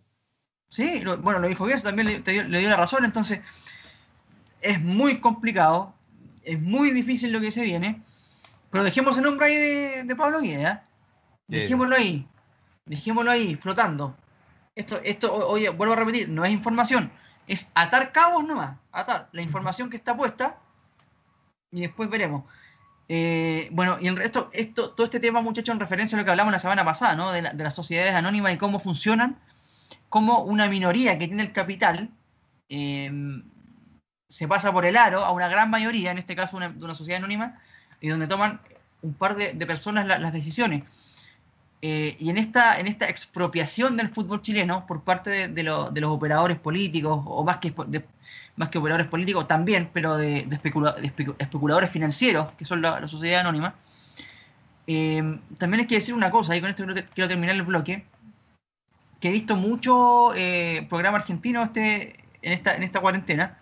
Sí, 0.70 1.04
bueno, 1.20 1.40
lo 1.40 1.50
dijo 1.50 1.66
Bielsa, 1.66 1.90
también 1.90 2.24
le, 2.26 2.44
le 2.48 2.60
dio 2.60 2.70
la 2.70 2.78
razón, 2.78 3.04
entonces 3.04 3.42
es 4.62 4.82
muy 4.82 5.20
complicado, 5.20 5.94
es 6.44 6.62
muy 6.62 6.92
difícil 6.92 7.34
lo 7.34 7.42
que 7.42 7.52
se 7.52 7.66
viene, 7.66 8.02
pero 8.72 8.86
dejemos 8.86 9.18
el 9.18 9.24
nombre 9.24 9.48
ahí 9.48 10.06
de, 10.06 10.16
Pablo 10.16 10.40
Guía, 10.40 10.86
dejémoslo 11.50 11.98
ahí, 11.98 12.26
dejémoslo 12.86 13.32
ahí, 13.32 13.58
flotando. 13.58 14.16
Esto, 14.74 15.02
esto, 15.04 15.34
oye, 15.48 15.68
vuelvo 15.68 15.96
a 15.96 15.98
repetir, 15.98 16.30
no 16.30 16.46
es 16.46 16.52
información, 16.54 17.12
es 17.48 17.72
atar 17.76 18.12
cabos 18.12 18.46
nomás, 18.46 18.78
atar 18.92 19.30
la 19.32 19.42
información 19.42 19.90
que 19.90 19.98
está 19.98 20.16
puesta 20.16 20.58
y 21.72 21.82
después 21.82 22.10
veremos. 22.10 22.44
Eh, 23.10 23.70
bueno, 23.72 23.98
y 24.02 24.08
el 24.08 24.18
resto, 24.18 24.50
esto, 24.52 24.92
todo 24.92 25.06
este 25.06 25.20
tema, 25.20 25.42
muchachos, 25.42 25.74
en 25.74 25.80
referencia 25.80 26.18
a 26.18 26.20
lo 26.20 26.26
que 26.26 26.32
hablamos 26.32 26.52
la 26.52 26.60
semana 26.60 26.84
pasada, 26.84 27.16
¿no? 27.16 27.32
De, 27.32 27.42
las 27.42 27.74
sociedades 27.74 28.14
anónimas 28.14 28.54
y 28.54 28.58
cómo 28.58 28.80
funcionan, 28.80 29.40
como 30.10 30.42
una 30.42 30.68
minoría 30.68 31.18
que 31.18 31.28
tiene 31.28 31.44
el 31.44 31.54
capital 31.54 32.10
eh, 32.70 33.10
se 34.28 34.48
pasa 34.48 34.72
por 34.74 34.86
el 34.86 34.98
aro 34.98 35.24
a 35.24 35.32
una 35.32 35.48
gran 35.48 35.70
mayoría, 35.70 36.12
en 36.12 36.18
este 36.18 36.36
caso 36.36 36.58
una, 36.58 36.70
de 36.70 36.84
una 36.84 36.94
sociedad 36.94 37.20
anónima, 37.20 37.60
y 38.02 38.10
donde 38.10 38.28
toman 38.28 38.60
un 39.02 39.14
par 39.14 39.36
de, 39.36 39.54
personas 39.66 40.06
las 40.06 40.34
decisiones. 40.34 40.84
Eh, 41.82 42.16
y 42.20 42.32
en 42.32 42.38
esta, 42.38 42.80
en 42.80 42.88
esta 42.88 43.08
expropiación 43.08 43.98
del 43.98 44.10
fútbol 44.10 44.42
chileno 44.42 44.88
por 44.88 45.04
parte 45.04 45.48
de, 45.48 45.64
los 45.64 45.92
operadores 46.06 46.58
políticos, 46.58 47.22
o 47.26 47.44
más 47.44 47.58
que, 47.58 47.74
más 48.56 48.70
que 48.70 48.78
operadores 48.80 49.08
políticos 49.08 49.48
también, 49.48 49.90
pero 49.94 50.18
de, 50.18 50.48
especuladores 51.38 51.92
financieros, 51.92 52.52
que 52.54 52.66
son 52.66 52.82
la, 52.82 53.08
sociedad 53.08 53.42
anónima, 53.42 53.76
eh, 54.88 55.40
también 55.60 55.82
hay 55.82 55.88
que 55.88 55.96
decir 55.96 56.16
una 56.16 56.32
cosa, 56.32 56.56
y 56.58 56.62
con 56.62 56.70
esto 56.70 56.84
quiero 57.14 57.28
terminar 57.28 57.56
el 57.56 57.62
bloque, 57.62 58.06
que 59.22 59.30
he 59.30 59.32
visto 59.32 59.56
mucho 59.56 60.34
eh, 60.36 60.86
programa 60.90 61.18
argentino 61.18 61.62
este, 61.62 62.16
en, 62.42 62.54
esta, 62.54 62.76
en 62.76 62.84
esta 62.84 63.02
cuarentena, 63.02 63.60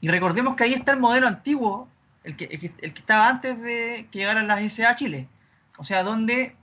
y 0.00 0.08
recordemos 0.08 0.56
que 0.56 0.64
ahí 0.64 0.72
está 0.72 0.92
el 0.92 1.00
modelo 1.00 1.26
antiguo, 1.26 1.88
el 2.24 2.36
que, 2.36 2.44
el 2.44 2.58
que, 2.58 3.00
estaba 3.00 3.28
antes 3.28 3.60
de 3.60 4.08
que 4.10 4.20
llegaran 4.20 4.46
las 4.46 4.60
SA 4.72 4.90
a 4.90 4.96
Chile. 4.96 5.28
O 5.76 5.84
sea, 5.84 6.02
donde 6.02 6.56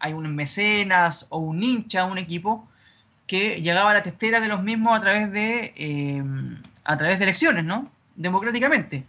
hay 0.00 0.12
un 0.12 0.34
mecenas 0.34 1.26
o 1.28 1.38
un 1.38 1.62
hincha, 1.62 2.04
un 2.06 2.18
equipo, 2.18 2.66
que 3.26 3.62
llegaba 3.62 3.92
a 3.92 3.94
la 3.94 4.02
testera 4.02 4.40
de 4.40 4.48
los 4.48 4.62
mismos 4.62 4.98
a 4.98 5.00
través 5.00 5.30
de, 5.30 5.72
eh, 5.76 6.24
a 6.84 6.96
través 6.96 7.18
de 7.18 7.24
elecciones, 7.24 7.64
¿no? 7.64 7.90
Democráticamente. 8.16 9.04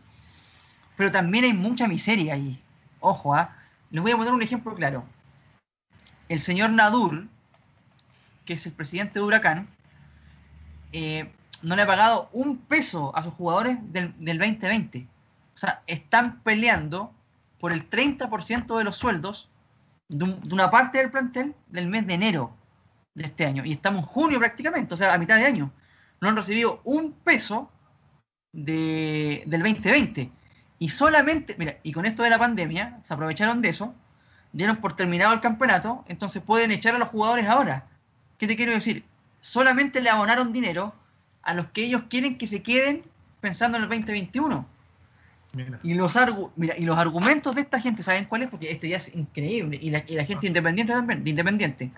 Pero 0.97 1.09
también 1.09 1.45
hay 1.45 1.53
mucha 1.53 1.87
miseria 1.87 2.35
ahí. 2.35 2.61
Ojo, 2.99 3.33
¿ah? 3.33 3.55
Les 3.89 4.01
voy 4.01 4.11
a 4.11 4.17
poner 4.17 4.33
un 4.33 4.41
ejemplo 4.41 4.75
claro. 4.75 5.03
El 6.29 6.39
señor 6.39 6.69
Nadur, 6.69 7.27
que 8.45 8.53
es 8.53 8.65
el 8.67 8.73
presidente 8.73 9.19
de 9.19 9.25
Huracán, 9.25 9.67
eh, 10.93 11.31
no 11.61 11.75
le 11.75 11.83
ha 11.83 11.87
pagado 11.87 12.29
un 12.33 12.57
peso 12.57 13.15
a 13.15 13.23
sus 13.23 13.33
jugadores 13.33 13.77
del, 13.91 14.13
2020. 14.19 15.07
O 15.53 15.57
sea, 15.57 15.83
están 15.87 16.41
peleando 16.41 17.13
por 17.59 17.71
el 17.71 17.89
30% 17.89 18.77
de 18.77 18.83
los 18.83 18.95
sueldos 18.95 19.49
de, 20.11 20.25
una 20.51 20.69
parte 20.69 20.97
del 20.97 21.09
plantel 21.09 21.55
del 21.67 21.87
mes 21.87 22.05
de 22.05 22.13
enero 22.13 22.55
de 23.15 23.25
este 23.25 23.45
año. 23.45 23.63
Y 23.65 23.71
estamos 23.71 24.03
en 24.03 24.07
junio 24.07 24.39
prácticamente, 24.39 24.93
o 24.93 24.97
sea, 24.97 25.13
a 25.13 25.17
mitad 25.17 25.37
de 25.37 25.45
año. 25.45 25.71
No 26.19 26.29
han 26.29 26.35
recibido 26.35 26.81
un 26.83 27.13
peso 27.13 27.71
del 28.51 29.43
2020. 29.49 30.31
Y 30.79 30.89
solamente, 30.89 31.55
mira, 31.57 31.77
y 31.83 31.91
con 31.91 32.05
esto 32.05 32.23
de 32.23 32.29
la 32.29 32.39
pandemia, 32.39 32.99
se 33.03 33.13
aprovecharon 33.13 33.61
de 33.61 33.69
eso, 33.69 33.95
dieron 34.51 34.77
por 34.77 34.93
terminado 34.93 35.33
el 35.33 35.39
campeonato, 35.39 36.03
entonces 36.07 36.43
pueden 36.43 36.71
echar 36.71 36.93
a 36.95 36.97
los 36.99 37.09
jugadores 37.09 37.47
ahora. 37.47 37.85
¿Qué 38.37 38.47
te 38.47 38.55
quiero 38.55 38.73
decir? 38.73 39.05
Solamente 39.39 40.01
le 40.01 40.09
abonaron 40.09 40.51
dinero 40.51 40.93
a 41.43 41.53
los 41.53 41.67
que 41.67 41.83
ellos 41.83 42.03
quieren 42.09 42.37
que 42.37 42.47
se 42.47 42.61
queden 42.61 43.03
pensando 43.39 43.77
en 43.77 43.83
el 43.83 43.89
2021. 43.89 44.67
Y, 45.83 45.95
los 45.95 46.15
mira, 46.55 46.77
y 46.77 46.85
los 46.85 46.97
argumentos 46.97 47.55
de 47.55 47.61
esta 47.61 47.79
gente, 47.79 48.03
¿saben 48.03 48.25
cuáles? 48.25 48.49
Porque 48.49 48.71
este 48.71 48.87
ya 48.87 48.97
es 48.97 49.15
increíble. 49.15 49.77
Y 49.81 49.89
la, 49.89 50.01
gente 50.01 50.47
independiente 50.47 50.93
también, 50.93 51.23
de 51.23 51.29
independiente. 51.29 51.91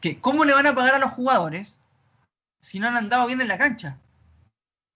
Que 0.00 0.20
¿Cómo 0.20 0.44
le 0.44 0.54
van 0.54 0.66
a 0.66 0.74
pagar 0.74 0.94
a 0.94 0.98
los 0.98 1.12
jugadores 1.12 1.78
si 2.60 2.80
no 2.80 2.88
han 2.88 2.96
andado 2.96 3.26
bien 3.26 3.40
en 3.40 3.48
la 3.48 3.58
cancha? 3.58 3.98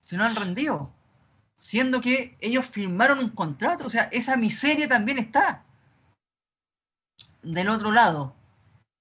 Si 0.01 0.17
no 0.17 0.25
han 0.25 0.35
rendido. 0.37 0.93
Siendo 1.57 2.01
que 2.01 2.37
ellos 2.41 2.67
firmaron 2.67 3.19
un 3.19 3.31
contrato. 3.31 3.87
O 3.87 3.91
sea, 3.91 4.05
esa 4.13 4.37
miseria 4.37 4.89
también 4.89 5.19
está 5.19 5.63
del 7.43 7.69
otro 7.69 7.91
lado. 7.91 8.35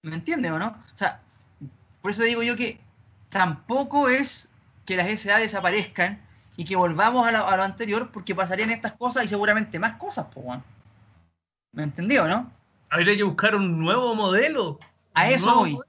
¿Me 0.02 0.16
entiendes 0.16 0.52
o 0.52 0.60
no? 0.60 0.68
O 0.68 0.98
sea, 0.98 1.22
por 2.02 2.12
eso 2.12 2.24
digo 2.24 2.44
yo 2.44 2.58
que 2.58 2.80
tampoco 3.30 4.10
es 4.10 4.50
que 4.86 4.98
las 4.98 5.10
SA 5.22 5.38
desaparezcan 5.38 6.22
y 6.60 6.66
que 6.66 6.76
volvamos 6.76 7.26
a 7.26 7.56
lo, 7.56 7.64
anterior 7.64 8.12
porque 8.12 8.36
pasarían 8.36 8.70
estas 8.70 8.92
cosas 8.92 9.24
y 9.24 9.30
seguramente 9.30 9.80
más 9.80 9.94
cosas, 9.94 10.28
pues, 10.34 10.46
bueno. 10.46 10.62
¿Me 11.72 11.84
entendió, 11.84 12.28
no? 12.28 12.52
Habría 12.90 13.16
que 13.16 13.24
buscar 13.24 13.56
un 13.56 13.80
nuevo 13.80 14.14
modelo. 14.14 14.78
A 15.14 15.30
eso 15.30 15.56
voy. 15.56 15.80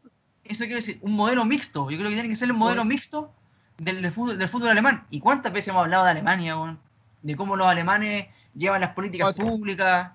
Eso 0.45 0.63
quiero 0.67 0.77
decir, 0.77 1.01
un 1.03 1.17
modelo 1.17 1.45
mixto. 1.45 1.91
Yo 1.91 1.97
creo 1.97 2.09
que 2.09 2.15
tiene 2.15 2.29
que 2.29 2.37
ser 2.37 2.53
un 2.53 2.59
modelo 2.59 2.85
mixto 2.85 3.33
del, 3.79 4.13
fútbol, 4.13 4.39
del 4.39 4.49
fútbol 4.49 4.69
alemán. 4.69 5.05
¿Y 5.11 5.19
cuántas 5.19 5.53
veces 5.53 5.71
hemos 5.71 5.83
hablado 5.83 6.05
de 6.05 6.11
Alemania, 6.11 6.55
bueno? 6.55 6.79
De 7.23 7.35
cómo 7.35 7.57
los 7.57 7.67
alemanes 7.67 8.29
llevan 8.55 8.81
las 8.81 8.93
políticas 8.93 9.35
públicas. 9.35 10.13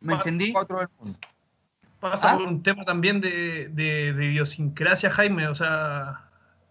¿Me 0.00 0.16
entendí? 0.16 0.52
Pasa 1.98 2.32
¿Ah? 2.32 2.36
por 2.36 2.46
un 2.46 2.62
tema 2.62 2.84
también 2.84 3.22
de, 3.22 3.68
de, 3.68 4.12
de 4.12 4.26
idiosincrasia, 4.26 5.10
Jaime. 5.10 5.48
O 5.48 5.54
sea, 5.54 6.25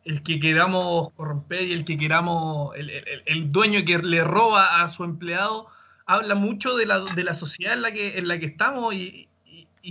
el 0.05 0.21
que 0.21 0.39
queramos 0.39 1.11
corromper 1.13 1.63
y 1.63 1.73
el 1.73 1.83
que 1.83 1.97
queramos, 1.97 2.75
el, 2.75 3.51
dueño 3.51 3.83
que 3.85 3.97
le 3.97 4.23
roba 4.23 4.83
a 4.83 4.87
su 4.87 5.03
empleado, 5.03 5.67
habla 6.05 6.35
mucho 6.35 6.75
de 6.77 6.85
la, 6.85 6.99
de 6.99 7.23
la 7.23 7.33
sociedad 7.33 7.73
en 7.73 7.81
la 7.81 7.91
que, 7.91 8.17
en 8.19 8.27
la 8.27 8.37
que 8.39 8.45
estamos 8.45 8.93
y, 8.93 9.27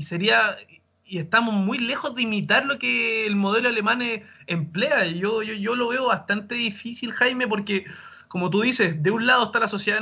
sería, 0.05 0.57
y 1.05 1.19
estamos 1.19 1.53
muy 1.53 1.79
lejos 1.79 2.15
de 2.15 2.23
imitar 2.23 2.65
lo 2.65 2.79
que 2.79 3.27
el 3.27 3.35
modelo 3.35 3.69
alemán 3.69 4.03
e, 4.03 4.25
emplea. 4.47 5.05
Yo, 5.07 5.43
yo, 5.43 5.55
yo 5.55 5.75
lo 5.75 5.89
veo 5.89 6.07
bastante 6.07 6.55
difícil, 6.55 7.13
Jaime, 7.13 7.49
porque, 7.49 7.85
como 8.29 8.51
tú 8.51 8.63
dices, 8.63 9.03
de 9.03 9.11
un 9.11 9.27
lado 9.27 9.45
está 9.45 9.59
la 9.59 9.69
sociedad 9.69 10.01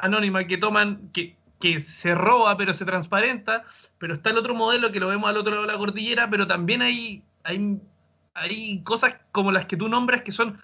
anónima 0.00 0.44
que 0.48 0.58
toman, 0.58 1.08
que, 1.12 1.36
que 1.60 1.78
se 1.78 2.16
roba 2.16 2.56
pero 2.56 2.74
se 2.74 2.84
transparenta, 2.84 3.64
pero 3.98 4.14
está 4.14 4.30
el 4.30 4.38
otro 4.38 4.56
modelo 4.56 4.90
que 4.90 4.98
lo 4.98 5.06
vemos 5.06 5.30
al 5.30 5.36
otro 5.36 5.52
lado 5.52 5.66
de 5.66 5.72
la 5.72 5.78
cordillera, 5.78 6.28
pero 6.28 6.48
también 6.48 6.82
hay, 6.82 7.22
hay 7.44 7.78
hay 8.34 8.82
cosas 8.82 9.14
como 9.30 9.52
las 9.52 9.66
que 9.66 9.76
tú 9.76 9.88
nombras 9.88 10.22
que 10.22 10.32
son 10.32 10.60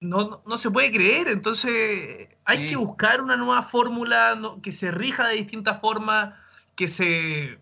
no, 0.00 0.42
se 0.58 0.70
puede 0.70 0.92
creer, 0.92 1.28
entonces 1.28 2.28
hay 2.44 2.68
que 2.68 2.76
buscar 2.76 3.20
una 3.20 3.36
nueva 3.36 3.62
fórmula 3.62 4.38
que 4.62 4.70
se 4.70 4.92
rija 4.92 5.26
de 5.26 5.34
distintas 5.34 5.80
formas, 5.80 6.34
que 6.76 6.86
se 6.86 7.58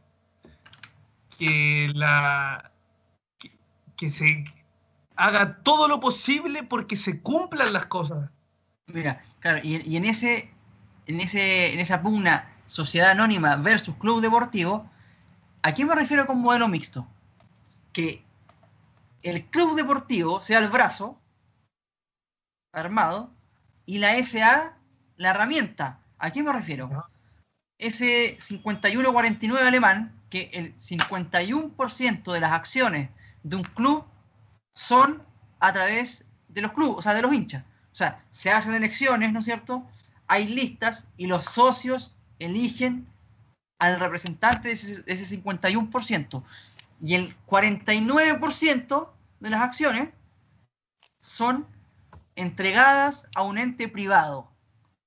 que 1.39 1.91
la 1.95 2.73
que, 3.97 4.11
se 4.11 4.45
haga 5.17 5.63
todo 5.63 5.89
lo 5.89 5.99
posible 5.99 6.63
porque 6.63 6.97
se 6.97 7.21
cumplan 7.23 7.73
las 7.73 7.87
cosas. 7.87 8.31
Mira, 8.87 9.23
claro, 9.41 9.61
y, 9.63 9.97
en 9.97 10.05
ese 10.05 10.51
en 11.07 11.21
ese 11.21 11.73
en 11.73 11.81
esa 11.81 12.03
pugna 12.03 12.53
sociedad 12.67 13.13
anónima 13.13 13.57
versus 13.57 13.97
club 13.97 14.21
deportivo, 14.21 14.91
¿a 15.63 15.73
qué 15.73 15.87
me 15.87 15.95
refiero 15.95 16.27
con 16.27 16.43
modelo 16.43 16.69
mixto? 16.69 17.09
Que 17.95 18.26
el 19.23 19.45
club 19.47 19.77
deportivo 19.77 20.41
sea 20.41 20.59
el 20.59 20.69
brazo 20.69 21.19
armado 22.73 23.31
y 23.87 23.99
la 23.99 24.15
SA 24.23 24.77
la 25.17 25.31
herramienta. 25.31 26.01
¿A 26.19 26.31
qué 26.31 26.43
me 26.43 26.53
refiero? 26.53 26.91
Ese 27.79 28.37
51-49 28.39 29.59
alemán, 29.61 30.13
que 30.31 30.51
el 30.53 30.77
51% 30.77 32.33
de 32.33 32.41
las 32.41 32.53
acciones 32.53 33.11
de 33.43 33.57
un 33.57 33.63
club 33.63 34.05
son 34.75 35.23
a 35.61 35.73
través 35.73 36.25
de 36.49 36.63
los 36.63 36.73
clubes, 36.73 36.97
o 36.99 37.03
sea, 37.03 37.15
de 37.15 37.23
los 37.23 37.33
hinchas. 37.33 37.63
O 37.93 37.97
sea, 37.97 38.23
se 38.31 38.51
hacen 38.51 38.75
elecciones, 38.75 39.33
¿no 39.33 39.39
es 39.39 39.45
cierto? 39.45 39.87
Hay 40.27 40.49
listas 40.49 41.07
y 41.17 41.27
los 41.27 41.45
socios 41.45 42.15
eligen 42.39 43.07
al 43.79 44.01
representante 44.01 44.69
de 44.69 44.75
ese, 44.75 45.03
de 45.03 45.13
ese 45.13 45.43
51%. 45.43 46.43
Y 47.01 47.15
el 47.15 47.37
49% 47.47 49.11
de 49.41 49.51
las 49.51 49.61
acciones 49.61 50.11
son 51.21 51.67
entregadas 52.37 53.27
a 53.35 53.43
un 53.43 53.59
ente 53.59 53.89
privado, 53.89 54.51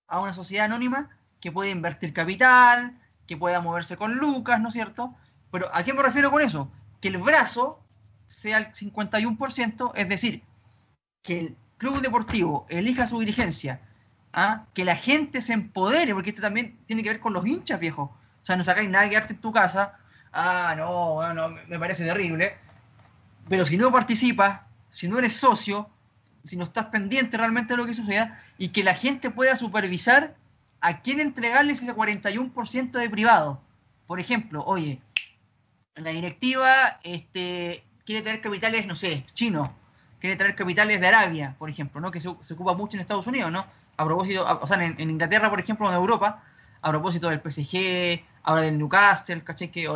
a 0.07 0.19
una 0.19 0.33
sociedad 0.33 0.65
anónima 0.65 1.09
que 1.39 1.51
puede 1.51 1.69
invertir 1.71 2.13
capital, 2.13 2.99
que 3.27 3.37
pueda 3.37 3.61
moverse 3.61 3.97
con 3.97 4.15
lucas, 4.15 4.59
¿no 4.59 4.67
es 4.67 4.73
cierto? 4.73 5.15
Pero 5.51 5.73
¿a 5.73 5.83
qué 5.83 5.93
me 5.93 6.03
refiero 6.03 6.31
con 6.31 6.41
eso? 6.41 6.71
Que 6.99 7.07
el 7.09 7.17
brazo 7.17 7.83
sea 8.25 8.57
el 8.57 8.71
51%, 8.71 9.91
es 9.95 10.09
decir, 10.09 10.43
que 11.23 11.39
el 11.39 11.57
club 11.77 12.01
deportivo 12.01 12.65
elija 12.69 13.07
su 13.07 13.19
dirigencia, 13.19 13.81
¿ah? 14.33 14.65
que 14.73 14.85
la 14.85 14.95
gente 14.95 15.41
se 15.41 15.53
empodere, 15.53 16.13
porque 16.13 16.29
esto 16.29 16.41
también 16.41 16.77
tiene 16.85 17.03
que 17.03 17.09
ver 17.09 17.19
con 17.19 17.33
los 17.33 17.45
hinchas, 17.45 17.79
viejo. 17.79 18.03
O 18.03 18.45
sea, 18.45 18.55
no 18.55 18.63
sacáis 18.63 18.89
nada 18.89 19.05
que 19.05 19.11
quedarte 19.11 19.33
en 19.33 19.41
tu 19.41 19.51
casa. 19.51 19.97
Ah, 20.31 20.75
no, 20.77 21.15
bueno, 21.15 21.49
me 21.67 21.79
parece 21.79 22.05
terrible 22.05 22.57
pero 23.49 23.65
si 23.65 23.75
no 23.75 23.91
participas, 23.91 24.61
si 24.89 25.07
no 25.07 25.17
eres 25.17 25.35
socio, 25.35 25.89
si 26.43 26.55
no 26.55 26.63
estás 26.63 26.85
pendiente 26.85 27.35
realmente 27.35 27.73
de 27.73 27.77
lo 27.77 27.85
que 27.85 27.93
suceda, 27.95 28.39
y 28.57 28.69
que 28.69 28.83
la 28.83 28.93
gente 28.93 29.31
pueda 29.31 29.55
supervisar 29.55 30.35
a 30.79 31.01
quién 31.01 31.19
entregarles 31.19 31.81
ese 31.81 31.93
41% 31.93 32.91
de 32.91 33.09
privado. 33.09 33.59
Por 34.05 34.19
ejemplo, 34.19 34.63
oye, 34.65 35.01
la 35.95 36.11
directiva 36.11 36.71
este, 37.03 37.83
quiere 38.05 38.21
tener 38.21 38.39
capitales, 38.39 38.85
no 38.85 38.95
sé, 38.95 39.25
chinos, 39.33 39.69
quiere 40.19 40.35
tener 40.35 40.55
capitales 40.55 41.01
de 41.01 41.07
Arabia, 41.07 41.55
por 41.57 41.69
ejemplo, 41.69 41.99
¿no? 41.99 42.11
que 42.11 42.19
se, 42.19 42.29
ocupa 42.29 42.73
mucho 42.75 42.95
en 42.95 43.01
Estados 43.01 43.27
Unidos, 43.27 43.51
¿no? 43.51 43.65
A 43.97 44.05
propósito, 44.05 44.45
o 44.61 44.67
sea, 44.67 44.81
en, 44.83 44.99
Inglaterra, 44.99 45.49
por 45.49 45.59
ejemplo, 45.59 45.89
en 45.89 45.95
Europa, 45.95 46.43
a 46.81 46.89
propósito 46.89 47.29
del 47.29 47.41
PSG, 47.41 48.23
ahora 48.43 48.61
del 48.61 48.77
Newcastle, 48.77 49.43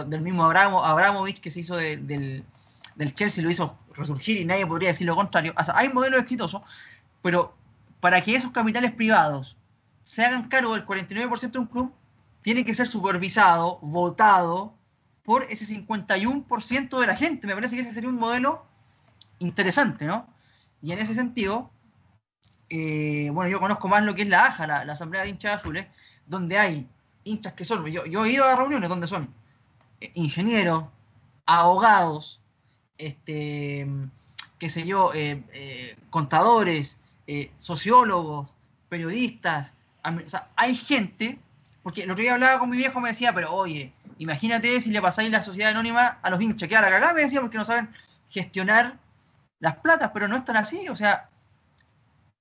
del 0.08 0.22
mismo 0.22 0.44
Abramovich 0.46 1.40
que 1.40 1.50
se 1.50 1.62
hizo 1.62 1.76
del, 1.76 2.46
del 2.96 3.14
Chelsea 3.14 3.44
lo 3.44 3.50
hizo 3.50 3.78
resurgir 3.96 4.40
y 4.40 4.46
nadie 4.46 4.66
podría 4.66 4.90
decir 4.90 5.08
lo 5.08 5.16
contrario. 5.16 5.54
O 5.58 5.64
sea, 5.64 5.78
hay 5.78 5.90
modelos 5.90 6.22
exitosos, 6.22 6.62
pero 7.22 7.56
para 8.00 8.22
que 8.22 8.36
esos 8.36 8.52
capitales 8.52 8.92
privados 8.92 9.58
se 10.02 10.24
hagan 10.24 10.50
cargo 10.50 10.74
del 10.74 10.86
49% 10.86 11.52
de 11.52 11.60
un 11.60 11.66
club, 11.66 11.94
tiene 12.42 12.66
que 12.66 12.74
ser 12.74 12.88
supervisado, 12.88 13.80
votado 13.82 14.76
por 15.24 15.44
ese 15.44 15.66
51% 15.66 17.00
de 17.00 17.08
la 17.08 17.16
gente. 17.16 17.48
Me 17.48 17.56
parece 17.56 17.76
que 17.76 17.82
ese 17.82 17.94
sería 17.94 18.10
un 18.10 18.20
modelo 18.20 18.66
interesante, 19.40 20.06
¿no? 20.06 20.28
Y 20.82 20.92
en 20.92 21.00
ese 21.00 21.16
sentido, 21.16 21.72
eh, 22.70 23.30
bueno, 23.32 23.50
yo 23.50 23.60
conozco 23.62 23.88
más 23.88 24.04
lo 24.04 24.14
que 24.14 24.24
es 24.24 24.28
la 24.28 24.46
AJA, 24.46 24.68
la, 24.68 24.94
Asamblea 24.94 25.24
de 25.24 25.30
Hinchas 25.30 25.62
Azules, 25.62 25.88
donde 26.26 26.58
hay 26.58 26.88
hinchas 27.24 27.54
que 27.54 27.66
son, 27.66 27.86
yo, 27.88 28.06
yo 28.06 28.26
he 28.26 28.32
ido 28.32 28.46
a 28.46 28.56
reuniones 28.56 28.90
donde 28.90 29.08
son 29.08 29.34
eh, 30.02 30.12
ingenieros, 30.16 30.86
abogados, 31.46 32.42
este, 32.98 33.88
qué 34.60 34.70
sé 34.70 34.86
yo, 34.86 35.14
eh, 35.14 35.44
eh, 35.54 35.98
contadores, 36.10 37.00
sociólogos, 37.58 38.54
periodistas. 38.90 39.76
hay 40.56 40.76
gente, 40.76 41.40
porque 41.82 42.04
el 42.04 42.12
otro 42.12 42.22
día 42.22 42.34
hablaba 42.34 42.60
con 42.60 42.70
mi 42.70 42.78
viejo, 42.78 43.00
me 43.00 43.10
decía, 43.10 43.34
pero 43.34 43.54
oye, 43.54 43.94
imagínate 44.18 44.82
si 44.82 44.92
le 44.92 45.02
pasáis 45.02 45.32
la 45.32 45.42
sociedad 45.42 45.72
anónima 45.72 46.20
a 46.22 46.30
los 46.30 46.42
hinchas, 46.42 46.68
que 46.68 46.76
a 46.76 46.82
la 46.82 47.14
me 47.14 47.22
decía, 47.22 47.40
porque 47.40 47.58
no 47.58 47.66
saben 47.66 47.90
gestionar 48.30 49.00
las 49.60 49.78
platas, 49.78 50.12
pero 50.14 50.28
no 50.28 50.36
están 50.36 50.58
así, 50.58 50.90
o 50.90 50.96
sea, 50.96 51.30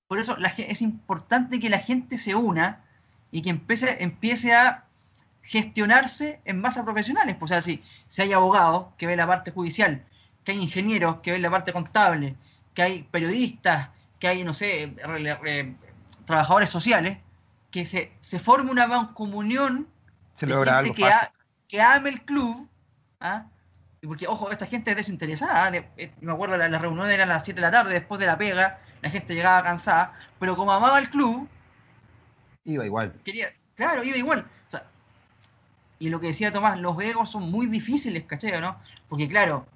por 0.08 0.18
eso 0.18 0.36
es 0.58 0.82
importante 0.82 1.60
que 1.60 1.70
la 1.70 1.78
gente 1.78 2.18
se 2.18 2.34
una 2.34 2.84
y 3.32 3.42
que 3.42 3.50
empiece, 3.50 4.04
empiece 4.04 4.54
a 4.54 4.84
gestionarse 5.42 6.40
en 6.44 6.60
masa 6.60 6.84
profesionales. 6.84 7.34
Pues, 7.36 7.50
o 7.50 7.54
sea, 7.54 7.62
si, 7.62 7.82
si 8.06 8.22
hay 8.22 8.32
abogados 8.32 8.86
que 8.96 9.08
ven 9.08 9.16
la 9.16 9.26
parte 9.26 9.50
judicial, 9.50 10.04
que 10.44 10.52
hay 10.52 10.58
ingenieros 10.58 11.16
que 11.16 11.32
ven 11.32 11.42
la 11.42 11.50
parte 11.50 11.72
contable, 11.72 12.36
que 12.74 12.82
hay 12.82 13.02
periodistas, 13.02 13.88
que 14.20 14.28
hay, 14.28 14.44
no 14.44 14.54
sé, 14.54 14.94
trabajadores 16.24 16.70
sociales, 16.70 17.18
que 17.72 17.84
se, 17.86 18.12
se 18.20 18.38
forme 18.38 18.70
una 18.70 19.12
comunión 19.14 19.88
se 20.38 20.46
logra 20.46 20.82
que, 20.82 20.92
que, 21.68 21.80
ame 21.80 22.10
el 22.10 22.22
club, 22.22 22.68
¿ah? 23.20 23.46
porque, 24.04 24.26
ojo, 24.26 24.50
esta 24.50 24.66
gente 24.66 24.90
es 24.90 24.96
desinteresada. 24.96 25.66
¿ah? 25.66 25.76
Eh, 25.96 26.12
me 26.20 26.32
acuerdo, 26.32 26.56
las 26.56 26.70
la 26.70 26.78
reuniones 26.78 27.14
eran 27.14 27.30
a 27.30 27.34
las 27.34 27.44
7 27.44 27.60
de 27.60 27.66
la 27.66 27.70
tarde, 27.70 27.92
después 27.92 28.18
de 28.18 28.26
la 28.26 28.36
pega, 28.36 28.78
la 29.00 29.10
gente 29.10 29.34
llegaba 29.34 29.62
cansada, 29.62 30.14
pero 30.38 30.56
como 30.56 30.72
amaba 30.72 30.98
el 30.98 31.10
club, 31.10 31.48
iba 32.64 32.86
igual. 32.86 33.12
Quería, 33.24 33.52
claro, 33.74 34.04
iba 34.04 34.16
igual. 34.16 34.46
y 35.98 36.08
lo 36.08 36.20
que 36.20 36.28
decía 36.28 36.52
Tomás, 36.52 36.80
los 36.80 37.00
egos 37.00 37.30
son 37.30 37.50
muy 37.50 37.66
difíciles, 37.66 38.24
¿cachai? 38.24 38.60
¿no? 38.60 38.78
Porque, 39.08 39.28
claro, 39.28 39.66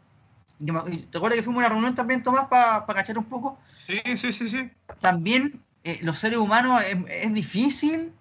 ¿Te 0.59 1.19
acuerdas 1.19 1.37
que 1.37 1.43
fuimos 1.43 1.63
a 1.63 1.67
una 1.67 1.75
reunión 1.75 1.95
también, 1.95 2.23
Tomás, 2.23 2.47
para 2.47 2.87
cachar 2.87 3.19
un 3.19 3.25
poco? 3.25 3.59
Sí, 3.87 4.01
sí, 4.17 4.33
sí, 4.33 4.49
sí. 4.49 4.71
También 5.01 5.63
eh, 5.85 5.99
los 6.03 6.19
seres 6.19 6.39
humanos 6.39 6.83
es, 6.83 7.35
difícil 7.35 8.13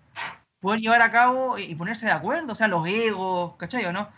poder 0.59 0.81
llevar 0.81 1.01
a 1.01 1.11
cabo 1.11 1.57
y 1.57 1.73
ponerse 1.75 2.07
de 2.07 2.11
acuerdo, 2.11 2.51
o 2.51 2.55
sea, 2.55 2.67
los 2.67 2.85
egos, 2.87 3.55
¿cachai 3.57 3.85
o 3.85 3.93
no? 3.93 4.09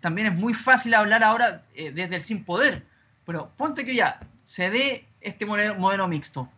También 0.00 0.28
es 0.28 0.34
muy 0.34 0.54
fácil 0.54 0.94
hablar 0.94 1.24
ahora 1.24 1.64
eh, 1.74 1.90
desde 1.90 2.16
el 2.16 2.22
sin 2.22 2.44
poder, 2.44 2.86
pero 3.26 3.50
ponte 3.56 3.84
que 3.84 3.94
ya 3.94 4.20
se 4.44 4.70
dé 4.70 5.06
este 5.20 5.44
modelo, 5.44 5.74
modelo 5.76 6.06
mixto 6.06 6.48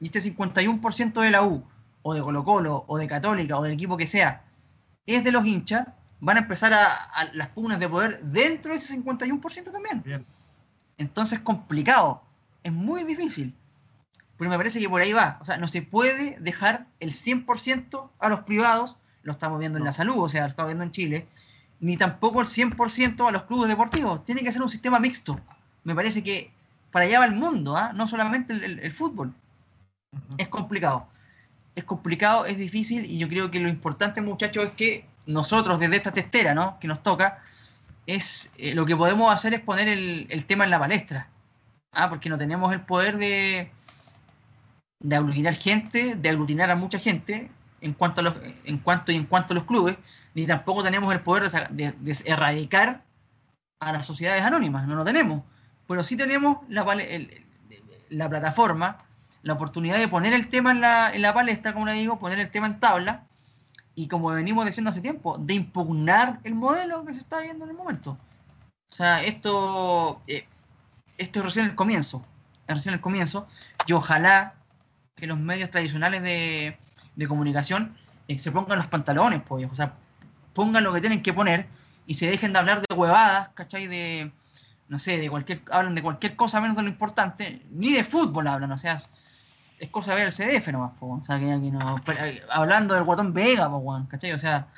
y 0.00 0.06
este 0.06 0.20
51% 0.20 1.20
de 1.20 1.30
la 1.30 1.42
U, 1.42 1.64
o 2.08 2.14
de 2.14 2.22
Colo 2.22 2.44
Colo, 2.44 2.84
o 2.86 2.98
de 2.98 3.08
Católica, 3.08 3.58
o 3.58 3.64
del 3.64 3.72
equipo 3.72 3.96
que 3.96 4.06
sea, 4.06 4.44
es 5.06 5.24
de 5.24 5.32
los 5.32 5.44
hinchas, 5.44 5.88
van 6.20 6.36
a 6.36 6.40
empezar 6.40 6.72
a, 6.72 7.30
las 7.32 7.48
pugnas 7.48 7.80
de 7.80 7.88
poder 7.88 8.22
dentro 8.22 8.70
de 8.70 8.78
ese 8.78 8.96
51% 8.96 9.72
también. 9.72 10.24
Entonces 10.98 11.38
es 11.38 11.44
complicado, 11.44 12.22
es 12.62 12.72
muy 12.72 13.02
difícil. 13.02 13.56
Pero 14.38 14.50
me 14.50 14.56
parece 14.56 14.78
que 14.78 14.88
por 14.88 15.00
ahí 15.00 15.12
va. 15.12 15.38
O 15.40 15.44
sea, 15.44 15.56
no 15.56 15.66
se 15.66 15.82
puede 15.82 16.38
dejar 16.38 16.86
el 17.00 17.10
100% 17.10 18.10
a 18.20 18.28
los 18.28 18.40
privados, 18.40 18.96
lo 19.24 19.32
estamos 19.32 19.58
viendo 19.58 19.78
en 19.78 19.84
la 19.84 19.92
salud, 19.92 20.18
o 20.18 20.28
sea, 20.28 20.42
lo 20.42 20.48
estamos 20.48 20.68
viendo 20.68 20.84
en 20.84 20.92
Chile, 20.92 21.26
ni 21.80 21.96
tampoco 21.96 22.40
el 22.40 22.46
100% 22.46 23.28
a 23.28 23.32
los 23.32 23.42
clubes 23.44 23.66
deportivos. 23.66 24.24
Tiene 24.24 24.44
que 24.44 24.52
ser 24.52 24.62
un 24.62 24.70
sistema 24.70 25.00
mixto. 25.00 25.40
Me 25.82 25.94
parece 25.96 26.22
que 26.22 26.52
para 26.92 27.06
allá 27.06 27.18
va 27.18 27.26
el 27.26 27.34
mundo, 27.34 27.76
¿ah? 27.76 27.92
no 27.94 28.06
solamente 28.06 28.52
el, 28.52 28.92
fútbol. 28.92 29.34
Es 30.38 30.46
complicado. 30.46 31.08
Es 31.76 31.84
complicado, 31.84 32.46
es 32.46 32.58
difícil 32.58 33.04
y 33.04 33.18
yo 33.18 33.28
creo 33.28 33.50
que 33.50 33.60
lo 33.60 33.68
importante, 33.68 34.20
muchachos, 34.20 34.64
es 34.64 34.72
que 34.72 35.06
nosotros 35.26 35.78
desde 35.78 35.96
esta 35.96 36.12
testera, 36.12 36.54
¿no? 36.54 36.78
Que 36.80 36.88
nos 36.88 37.02
toca, 37.02 37.40
es 38.06 38.52
eh, 38.58 38.74
lo 38.74 38.86
que 38.86 38.96
podemos 38.96 39.32
hacer 39.32 39.54
es 39.54 39.60
poner 39.60 39.88
el, 39.88 40.44
tema 40.46 40.64
en 40.64 40.70
la 40.70 40.78
palestra. 40.78 41.28
¿ah? 41.92 42.08
Porque 42.08 42.28
no 42.28 42.38
tenemos 42.38 42.72
el 42.72 42.80
poder 42.80 43.18
de, 43.18 43.70
de 45.00 45.16
aglutinar 45.16 45.54
gente, 45.54 46.16
de 46.16 46.28
aglutinar 46.28 46.70
a 46.70 46.76
mucha 46.76 46.98
gente 46.98 47.50
en 47.80 47.92
cuanto 47.94 48.20
a 48.20 48.24
los, 48.24 48.34
en 48.64 48.78
cuanto 48.78 49.12
y 49.12 49.16
en 49.16 49.26
cuanto 49.26 49.52
a 49.52 49.56
los 49.56 49.64
clubes, 49.64 49.98
ni 50.34 50.46
tampoco 50.46 50.82
tenemos 50.82 51.12
el 51.12 51.20
poder 51.20 51.50
de, 51.70 51.94
erradicar 52.24 53.02
a 53.80 53.92
las 53.92 54.06
sociedades 54.06 54.42
anónimas, 54.42 54.86
no 54.86 54.96
lo 54.96 55.04
tenemos. 55.04 55.42
Pero 55.86 56.02
sí 56.02 56.16
tenemos 56.16 56.58
la, 56.68 56.84
la 58.08 58.28
plataforma, 58.28 59.04
la 59.46 59.52
oportunidad 59.52 59.96
de 59.98 60.08
poner 60.08 60.32
el 60.32 60.48
tema 60.48 60.72
en 60.72 60.80
la, 60.80 61.14
en 61.14 61.22
la 61.22 61.32
palestra, 61.32 61.72
como 61.72 61.86
le 61.86 61.92
digo, 61.92 62.18
poner 62.18 62.40
el 62.40 62.50
tema 62.50 62.66
en 62.66 62.80
tabla 62.80 63.26
y 63.94 64.08
como 64.08 64.30
venimos 64.30 64.66
diciendo 64.66 64.90
hace 64.90 65.00
tiempo, 65.00 65.38
de 65.38 65.54
impugnar 65.54 66.40
el 66.42 66.56
modelo 66.56 67.04
que 67.04 67.12
se 67.12 67.20
está 67.20 67.40
viendo 67.40 67.64
en 67.64 67.70
el 67.70 67.76
momento. 67.76 68.18
O 68.90 68.92
sea, 68.92 69.22
esto, 69.22 70.20
eh, 70.26 70.48
esto 71.16 71.38
es 71.38 71.44
recién 71.44 71.66
el 71.66 71.76
comienzo, 71.76 72.26
es 72.66 72.74
recién 72.74 72.92
el 72.94 73.00
comienzo, 73.00 73.46
y 73.86 73.92
ojalá 73.92 74.54
que 75.14 75.28
los 75.28 75.38
medios 75.38 75.70
tradicionales 75.70 76.22
de, 76.22 76.76
comunicación 77.28 77.96
eh, 78.26 78.40
se 78.40 78.50
pongan 78.50 78.78
los 78.78 78.88
pantalones, 78.88 79.42
pues, 79.46 79.64
o 79.70 79.76
sea, 79.76 79.94
pongan 80.54 80.82
lo 80.82 80.92
que 80.92 81.00
tienen 81.00 81.22
que 81.22 81.32
poner 81.32 81.68
y 82.04 82.14
se 82.14 82.28
dejen 82.28 82.52
de 82.52 82.58
hablar 82.58 82.82
de 82.82 82.96
huevadas, 82.96 83.50
¿cachai? 83.50 83.86
De, 83.86 84.32
no 84.88 84.98
sé, 84.98 85.18
de 85.18 85.30
cualquier, 85.30 85.62
hablan 85.70 85.94
de 85.94 86.02
cualquier 86.02 86.34
cosa 86.34 86.60
menos 86.60 86.76
de 86.76 86.82
lo 86.82 86.88
importante, 86.88 87.62
ni 87.70 87.92
de 87.92 88.02
fútbol 88.02 88.48
hablan, 88.48 88.72
o 88.72 88.78
sea, 88.78 88.98
es 89.78 89.90
cosa 89.90 90.14
de 90.14 90.24
ver 90.24 90.26
el 90.26 90.32
CDF 90.32 90.68
nomás, 90.68 90.92
po, 90.98 91.18
o 91.20 91.24
sea, 91.24 91.38
que, 91.38 91.44
no, 91.46 91.96
eh, 92.18 92.42
hablando 92.50 92.94
del 92.94 93.04
guatón 93.04 93.32
Vega, 93.32 93.68
po, 93.68 94.06
¿cachai? 94.08 94.32
O 94.32 94.38
sea, 94.38 94.68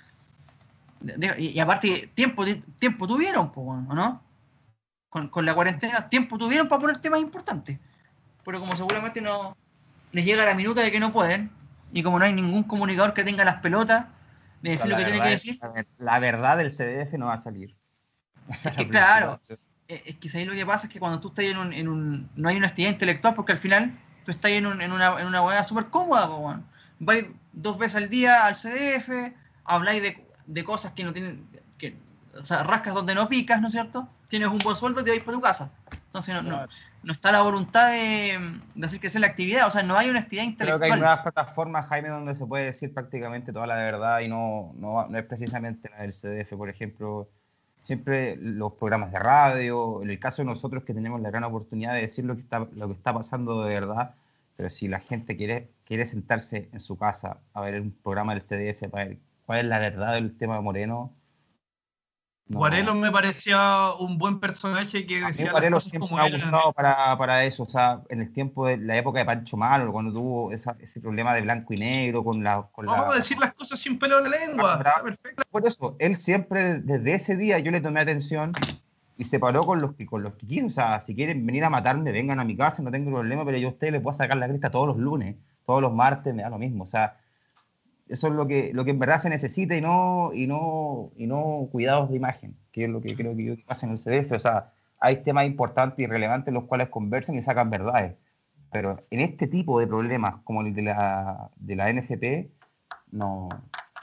y, 1.38 1.58
aparte, 1.60 2.10
tiempo, 2.14 2.44
tiempo 2.78 3.06
tuvieron, 3.06 3.52
po, 3.52 3.62
¿o 3.62 3.94
no? 3.94 4.22
Con, 5.08 5.28
con, 5.28 5.46
la 5.46 5.54
cuarentena, 5.54 6.08
tiempo 6.08 6.36
tuvieron 6.36 6.68
para 6.68 6.80
poner 6.80 6.98
temas 6.98 7.20
importantes, 7.20 7.78
pero 8.44 8.60
como 8.60 8.76
seguramente 8.76 9.20
no 9.20 9.56
les 10.12 10.24
llega 10.24 10.44
la 10.44 10.54
minuta 10.54 10.82
de 10.82 10.90
que 10.90 11.00
no 11.00 11.12
pueden, 11.12 11.50
y 11.92 12.02
como 12.02 12.18
no 12.18 12.24
hay 12.24 12.32
ningún 12.32 12.64
comunicador 12.64 13.14
que 13.14 13.24
tenga 13.24 13.44
las 13.44 13.60
pelotas 13.60 14.06
de 14.62 14.70
decir 14.70 14.90
lo 14.90 14.96
que 14.96 15.04
tiene 15.04 15.22
que 15.22 15.30
decir. 15.30 15.58
La 15.98 16.18
verdad 16.18 16.58
del 16.58 16.70
CDF 16.70 17.14
no 17.14 17.26
va 17.26 17.34
a 17.34 17.42
salir. 17.42 17.74
Es 18.50 18.76
que 18.76 18.88
claro, 18.88 19.40
es 19.86 20.16
que 20.16 20.38
ahí 20.38 20.44
lo 20.44 20.52
que 20.52 20.66
pasa 20.66 20.86
es 20.86 20.92
que 20.92 20.98
cuando 20.98 21.20
tú 21.20 21.28
estás 21.28 21.46
en 21.46 21.58
un, 21.58 21.72
en 21.72 21.88
un 21.88 22.28
no 22.36 22.48
hay 22.48 22.56
una 22.56 22.66
actividad 22.66 22.92
intelectual 22.92 23.34
porque 23.34 23.52
al 23.52 23.58
final 23.58 23.96
tú 24.28 24.32
estás 24.32 24.50
en, 24.50 24.66
en, 24.66 24.92
una, 24.92 25.18
en 25.18 25.26
una 25.26 25.40
hueá 25.40 25.64
súper 25.64 25.86
cómoda, 25.86 26.60
vais 26.98 27.32
dos 27.54 27.78
veces 27.78 27.96
al 27.96 28.10
día 28.10 28.44
al 28.44 28.56
CDF, 28.56 29.32
habláis 29.64 30.02
de, 30.02 30.22
de 30.44 30.64
cosas 30.64 30.92
que 30.92 31.02
no 31.02 31.14
tienen, 31.14 31.48
que, 31.78 31.96
o 32.38 32.44
sea, 32.44 32.62
rascas 32.62 32.92
donde 32.92 33.14
no 33.14 33.26
picas, 33.30 33.62
¿no 33.62 33.68
es 33.68 33.72
cierto? 33.72 34.06
Tienes 34.28 34.50
un 34.50 34.58
buen 34.58 34.76
sueldo 34.76 35.00
y 35.00 35.04
te 35.04 35.12
vais 35.12 35.22
para 35.22 35.38
tu 35.38 35.40
casa. 35.40 35.70
Entonces 35.90 36.34
no, 36.34 36.42
no, 36.42 36.66
no, 37.04 37.12
está 37.12 37.32
la 37.32 37.40
voluntad 37.40 37.90
de, 37.90 38.60
de, 38.74 38.86
hacer 38.86 39.00
crecer 39.00 39.22
la 39.22 39.28
actividad, 39.28 39.66
o 39.66 39.70
sea, 39.70 39.82
no 39.82 39.96
hay 39.96 40.10
una 40.10 40.18
actividad 40.18 40.44
intelectual. 40.44 40.78
Creo 40.78 40.88
que 40.90 40.92
hay 40.92 41.00
nuevas 41.00 41.22
plataformas, 41.22 41.86
Jaime, 41.86 42.10
donde 42.10 42.34
se 42.34 42.44
puede 42.44 42.66
decir 42.66 42.92
prácticamente 42.92 43.50
toda 43.50 43.66
la 43.66 43.76
verdad 43.76 44.20
y 44.20 44.28
no, 44.28 44.74
no, 44.76 45.06
no 45.08 45.18
es 45.18 45.24
precisamente 45.24 45.88
la 45.88 46.02
del 46.02 46.12
CDF, 46.12 46.54
por 46.54 46.68
ejemplo 46.68 47.30
siempre 47.88 48.36
los 48.36 48.74
programas 48.74 49.12
de 49.12 49.18
radio, 49.18 50.02
en 50.02 50.10
el 50.10 50.18
caso 50.18 50.42
de 50.42 50.46
nosotros 50.46 50.84
que 50.84 50.92
tenemos 50.92 51.22
la 51.22 51.30
gran 51.30 51.44
oportunidad 51.44 51.94
de 51.94 52.02
decir 52.02 52.22
lo 52.22 52.34
que 52.34 52.42
está, 52.42 52.66
lo 52.70 52.86
que 52.86 52.92
está 52.92 53.14
pasando 53.14 53.62
de 53.62 53.72
verdad, 53.72 54.14
pero 54.58 54.70
si 54.70 54.88
la 54.88 54.98
gente 54.98 55.36
quiere, 55.36 55.70
quiere 55.84 56.04
sentarse 56.04 56.68
en 56.72 56.80
su 56.80 56.98
casa 56.98 57.38
a 57.54 57.60
ver 57.60 57.80
un 57.80 57.92
programa 57.92 58.34
del 58.34 58.42
CDF 58.42 58.90
para 58.90 59.04
ver 59.04 59.18
cuál 59.46 59.60
es 59.60 59.64
la 59.66 59.78
verdad 59.78 60.14
del 60.14 60.36
tema 60.36 60.60
Moreno. 60.60 61.14
No. 62.48 62.94
me 62.96 63.12
parecía 63.12 63.92
un 64.00 64.18
buen 64.18 64.40
personaje 64.40 65.06
que 65.06 65.20
decía. 65.24 65.52
Guarelo 65.52 65.78
siempre 65.78 66.12
me 66.12 66.20
ha 66.22 66.28
gustado 66.28 66.72
para, 66.72 67.16
para, 67.16 67.44
eso, 67.44 67.62
o 67.62 67.70
sea, 67.70 68.02
en 68.08 68.20
el 68.20 68.32
tiempo 68.32 68.66
de 68.66 68.78
la 68.78 68.96
época 68.96 69.20
de 69.20 69.26
Pancho 69.26 69.56
Malo, 69.56 69.92
cuando 69.92 70.12
tuvo 70.12 70.50
esa, 70.50 70.74
ese 70.80 71.00
problema 71.00 71.34
de 71.34 71.42
blanco 71.42 71.72
y 71.74 71.76
negro 71.76 72.24
con 72.24 72.42
la. 72.42 72.68
Con 72.72 72.86
Vamos 72.86 73.14
a 73.14 73.16
decir 73.16 73.38
las 73.38 73.52
cosas 73.52 73.78
sin 73.78 73.96
pelo 73.96 74.18
en 74.18 74.28
la 74.28 74.38
lengua. 74.38 74.82
perfecto. 75.04 75.44
Por 75.52 75.68
eso, 75.68 75.94
él 76.00 76.16
siempre, 76.16 76.80
desde 76.80 77.14
ese 77.14 77.36
día, 77.36 77.60
yo 77.60 77.70
le 77.70 77.80
tomé 77.80 78.00
atención 78.00 78.50
y 79.18 79.24
se 79.24 79.40
paró 79.40 79.64
con 79.64 79.80
los, 79.80 79.90
con 80.06 80.22
los 80.22 80.34
que 80.34 80.64
O 80.64 80.70
sea, 80.70 81.00
si 81.00 81.14
quieren 81.14 81.44
venir 81.44 81.64
a 81.64 81.70
matarme, 81.70 82.12
vengan 82.12 82.38
a 82.38 82.44
mi 82.44 82.56
casa, 82.56 82.82
no 82.84 82.92
tengo 82.92 83.10
problema, 83.10 83.44
pero 83.44 83.58
yo 83.58 83.68
a 83.68 83.70
ustedes 83.72 83.92
les 83.92 84.00
puedo 84.00 84.16
sacar 84.16 84.36
la 84.36 84.46
cresta 84.46 84.70
todos 84.70 84.86
los 84.86 84.96
lunes, 84.96 85.36
todos 85.66 85.82
los 85.82 85.92
martes, 85.92 86.32
me 86.32 86.42
da 86.42 86.50
lo 86.50 86.58
mismo. 86.58 86.84
O 86.84 86.86
sea, 86.86 87.16
eso 88.08 88.28
es 88.28 88.32
lo 88.32 88.46
que, 88.46 88.70
lo 88.72 88.84
que 88.84 88.92
en 88.92 89.00
verdad 89.00 89.18
se 89.18 89.28
necesita 89.28 89.76
y 89.76 89.80
no, 89.80 90.30
y 90.32 90.46
no, 90.46 91.10
y 91.16 91.26
no 91.26 91.68
cuidados 91.72 92.10
de 92.10 92.16
imagen, 92.16 92.56
que 92.70 92.84
es 92.84 92.90
lo 92.90 93.00
que 93.00 93.16
creo 93.16 93.34
que 93.36 93.44
yo 93.44 93.54
pasa 93.66 93.86
en 93.86 93.92
el 93.92 93.98
CDF. 93.98 94.32
O 94.32 94.38
sea, 94.38 94.72
hay 95.00 95.16
temas 95.24 95.46
importantes 95.46 95.98
y 95.98 96.06
relevantes 96.06 96.48
en 96.48 96.54
los 96.54 96.64
cuales 96.64 96.88
conversan 96.88 97.34
y 97.34 97.42
sacan 97.42 97.70
verdades. 97.70 98.14
Pero 98.70 99.02
en 99.10 99.20
este 99.20 99.48
tipo 99.48 99.80
de 99.80 99.88
problemas, 99.88 100.36
como 100.44 100.62
el 100.62 100.74
de 100.74 100.82
la, 100.82 101.50
de 101.56 101.74
la 101.74 101.92
NFP, 101.92 102.52
no, 103.10 103.48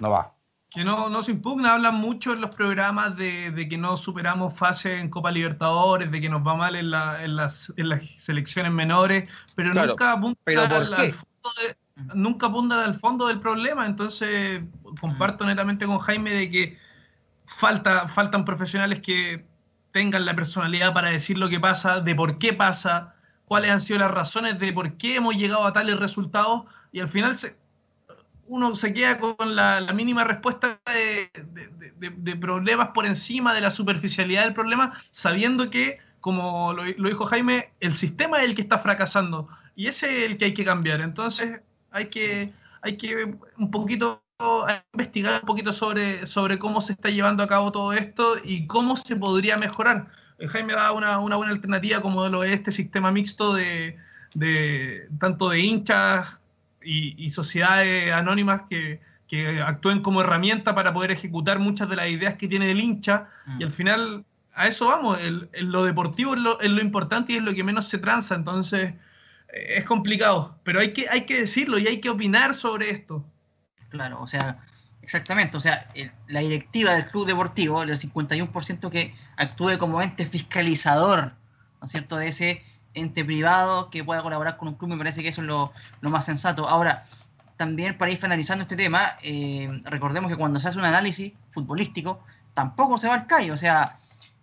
no 0.01 0.09
va 0.09 0.33
que 0.75 0.83
no, 0.83 1.09
no 1.09 1.23
se 1.23 1.31
impugna, 1.31 1.75
hablan 1.75 1.95
mucho 1.95 2.33
en 2.33 2.41
los 2.41 2.53
programas 2.53 3.15
de, 3.15 3.67
que 3.69 3.77
no 3.77 3.95
superamos 3.95 4.53
fase 4.53 4.99
en 4.99 5.09
Copa 5.09 5.31
Libertadores, 5.31 6.11
de 6.11 6.19
que 6.19 6.29
nos 6.29 6.45
va 6.45 6.55
mal 6.55 6.75
en, 6.75 6.91
las, 6.91 7.71
selecciones 8.17 8.73
menores, 8.73 9.27
pero 9.55 9.73
nunca 9.73 10.11
apunta 10.11 10.41
al, 10.45 11.13
fondo 11.13 11.49
nunca 12.13 12.47
apunta 12.47 12.83
al 12.83 12.95
fondo 12.99 13.27
del 13.27 13.39
problema. 13.39 13.85
Entonces, 13.85 14.61
comparto 14.99 15.45
mm. 15.45 15.47
netamente 15.47 15.85
con 15.85 15.99
Jaime 15.99 16.31
de 16.31 16.51
que 16.51 16.77
falta, 17.45 18.09
faltan 18.09 18.43
profesionales 18.43 18.99
que 18.99 19.45
tengan 19.91 20.25
la 20.25 20.35
personalidad 20.35 20.93
para 20.93 21.09
decir 21.09 21.37
lo 21.37 21.47
que 21.47 21.61
pasa, 21.61 22.01
de 22.01 22.15
por 22.15 22.37
qué 22.37 22.51
pasa, 22.51 23.15
cuáles 23.45 23.71
han 23.71 23.79
sido 23.79 23.99
las 23.99 24.11
razones 24.11 24.59
de 24.59 24.73
por 24.73 24.97
qué 24.97 25.15
hemos 25.15 25.37
llegado 25.37 25.65
a 25.65 25.71
tales 25.71 25.97
resultados, 25.97 26.63
y 26.91 26.99
al 26.99 27.07
final 27.07 27.37
se, 27.37 27.55
uno 28.47 28.75
se 28.75 28.93
queda 28.93 29.17
con 29.17 29.55
la, 29.55 29.81
mínima 29.93 30.23
respuesta 30.23 30.79
de, 30.85 32.35
problemas 32.39 32.89
por 32.89 33.05
encima 33.05 33.53
de 33.53 33.61
la 33.61 33.69
superficialidad 33.69 34.43
del 34.43 34.53
problema, 34.53 34.93
sabiendo 35.11 35.69
que, 35.69 35.97
como 36.21 36.73
lo, 36.73 36.83
dijo 36.83 37.25
Jaime, 37.25 37.73
el 37.79 37.95
sistema 37.95 38.39
es 38.39 38.49
el 38.49 38.55
que 38.55 38.61
está 38.61 38.79
fracasando 38.79 39.47
y 39.75 39.87
ese 39.87 40.25
es 40.25 40.31
el 40.31 40.37
que 40.37 40.45
hay 40.45 40.53
que 40.53 40.65
cambiar. 40.65 41.01
Entonces 41.01 41.61
hay 41.91 42.05
que, 42.05 42.53
hay 42.81 42.97
que 42.97 43.35
un 43.57 43.71
poquito 43.71 44.21
investigar 44.93 45.41
un 45.41 45.47
poquito 45.47 45.71
sobre, 45.71 46.27
sobre 46.27 46.59
cómo 46.59 46.81
se 46.81 46.91
está 46.91 47.09
llevando 47.09 47.41
a 47.41 47.47
cabo 47.47 47.71
todo 47.71 47.93
esto 47.93 48.35
y 48.43 48.67
cómo 48.67 48.97
se 48.97 49.15
podría 49.15 49.57
mejorar. 49.57 50.07
Jaime 50.49 50.73
da 50.73 50.91
una, 50.91 51.19
una 51.19 51.37
buena 51.37 51.53
alternativa 51.53 52.01
como 52.01 52.27
lo 52.27 52.43
es 52.43 52.53
este 52.53 52.73
sistema 52.73 53.11
mixto 53.11 53.53
de, 53.53 53.97
de 54.33 55.07
tanto 55.17 55.49
de 55.49 55.59
hinchas 55.61 56.41
y, 56.85 57.29
sociedades 57.29 58.11
anónimas 58.11 58.61
que, 58.69 59.01
actúen 59.65 60.01
como 60.01 60.21
herramienta 60.21 60.75
para 60.75 60.93
poder 60.93 61.11
ejecutar 61.11 61.59
muchas 61.59 61.89
de 61.89 61.97
las 61.97 62.07
ideas 62.07 62.35
que 62.35 62.47
tiene 62.47 62.71
el 62.71 62.79
hincha. 62.79 63.27
Y 63.59 63.63
al 63.63 63.71
final 63.71 64.23
a 64.55 64.67
eso 64.67 64.87
vamos, 64.87 65.19
lo 65.53 65.83
deportivo 65.83 66.33
es 66.33 66.39
lo, 66.39 66.81
importante 66.81 67.33
y 67.33 67.35
es 67.35 67.43
lo 67.43 67.53
que 67.53 67.63
menos 67.63 67.89
se 67.89 67.97
tranza, 67.97 68.35
entonces 68.35 68.93
eh, 69.53 69.73
es 69.77 69.85
complicado, 69.85 70.57
pero 70.63 70.79
hay 70.79 70.93
que, 70.93 71.07
hay 71.09 71.25
que 71.25 71.41
decirlo 71.41 71.77
y 71.77 71.87
hay 71.87 71.99
que 71.99 72.09
opinar 72.09 72.55
sobre 72.55 72.89
esto. 72.89 73.25
Claro, 73.89 74.21
o 74.21 74.27
sea, 74.27 74.59
exactamente, 75.01 75.57
o 75.57 75.59
sea, 75.59 75.89
la 76.27 76.39
directiva 76.39 76.93
del 76.93 77.05
club 77.05 77.27
deportivo, 77.27 77.83
el 77.83 77.89
51% 77.89 78.89
que 78.89 79.13
actúe 79.35 79.77
como 79.77 80.01
ente 80.01 80.25
fiscalizador, 80.25 81.33
¿no 81.81 81.85
es 81.85 81.91
cierto?, 81.91 82.15
de 82.15 82.27
ese 82.29 82.63
ente 82.95 83.23
privado 83.23 83.89
que 83.89 84.03
pueda 84.03 84.21
colaborar 84.23 84.57
con 84.57 84.69
un 84.69 84.75
club, 84.75 84.91
me 84.91 84.97
parece 84.97 85.21
que 85.21 85.29
eso 85.29 85.41
es 85.41 85.47
lo, 85.47 85.71
lo 86.01 86.09
más 86.09 86.25
sensato. 86.25 86.67
Ahora, 86.67 87.03
también 87.57 87.97
para 87.97 88.11
ir 88.11 88.17
finalizando 88.17 88.63
este 88.63 88.75
tema, 88.75 89.15
eh, 89.23 89.69
recordemos 89.85 90.31
que 90.31 90.37
cuando 90.37 90.59
se 90.59 90.67
hace 90.67 90.77
un 90.77 90.85
análisis 90.85 91.33
futbolístico, 91.51 92.21
tampoco 92.53 92.97
se 92.97 93.07
va 93.07 93.15
al 93.15 93.27
callo. 93.27 93.53
O 93.53 93.57
sea, 93.57 93.95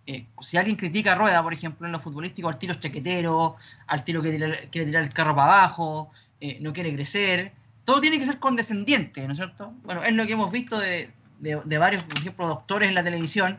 eh, 0.05 0.25
si 0.41 0.57
alguien 0.57 0.75
critica 0.75 1.13
a 1.13 1.15
Rueda, 1.15 1.43
por 1.43 1.53
ejemplo, 1.53 1.85
en 1.85 1.91
lo 1.91 1.99
futbolístico, 1.99 2.49
al 2.49 2.57
tiro 2.57 2.73
chaquetero, 2.73 3.55
al 3.87 4.03
tiro 4.03 4.21
que 4.21 4.67
quiere 4.71 4.85
tirar 4.87 5.03
el 5.03 5.13
carro 5.13 5.35
para 5.35 5.59
abajo, 5.59 6.11
eh, 6.41 6.57
no 6.61 6.73
quiere 6.73 6.93
crecer, 6.93 7.53
todo 7.85 8.01
tiene 8.01 8.19
que 8.19 8.25
ser 8.25 8.39
condescendiente, 8.39 9.25
¿no 9.25 9.31
es 9.31 9.37
cierto? 9.37 9.73
Bueno, 9.83 10.03
es 10.03 10.13
lo 10.13 10.25
que 10.25 10.33
hemos 10.33 10.51
visto 10.51 10.79
de, 10.79 11.11
de, 11.39 11.77
varios, 11.77 12.03
por 12.03 12.17
ejemplo, 12.17 12.47
doctores 12.47 12.89
en 12.89 12.95
la 12.95 13.03
televisión, 13.03 13.57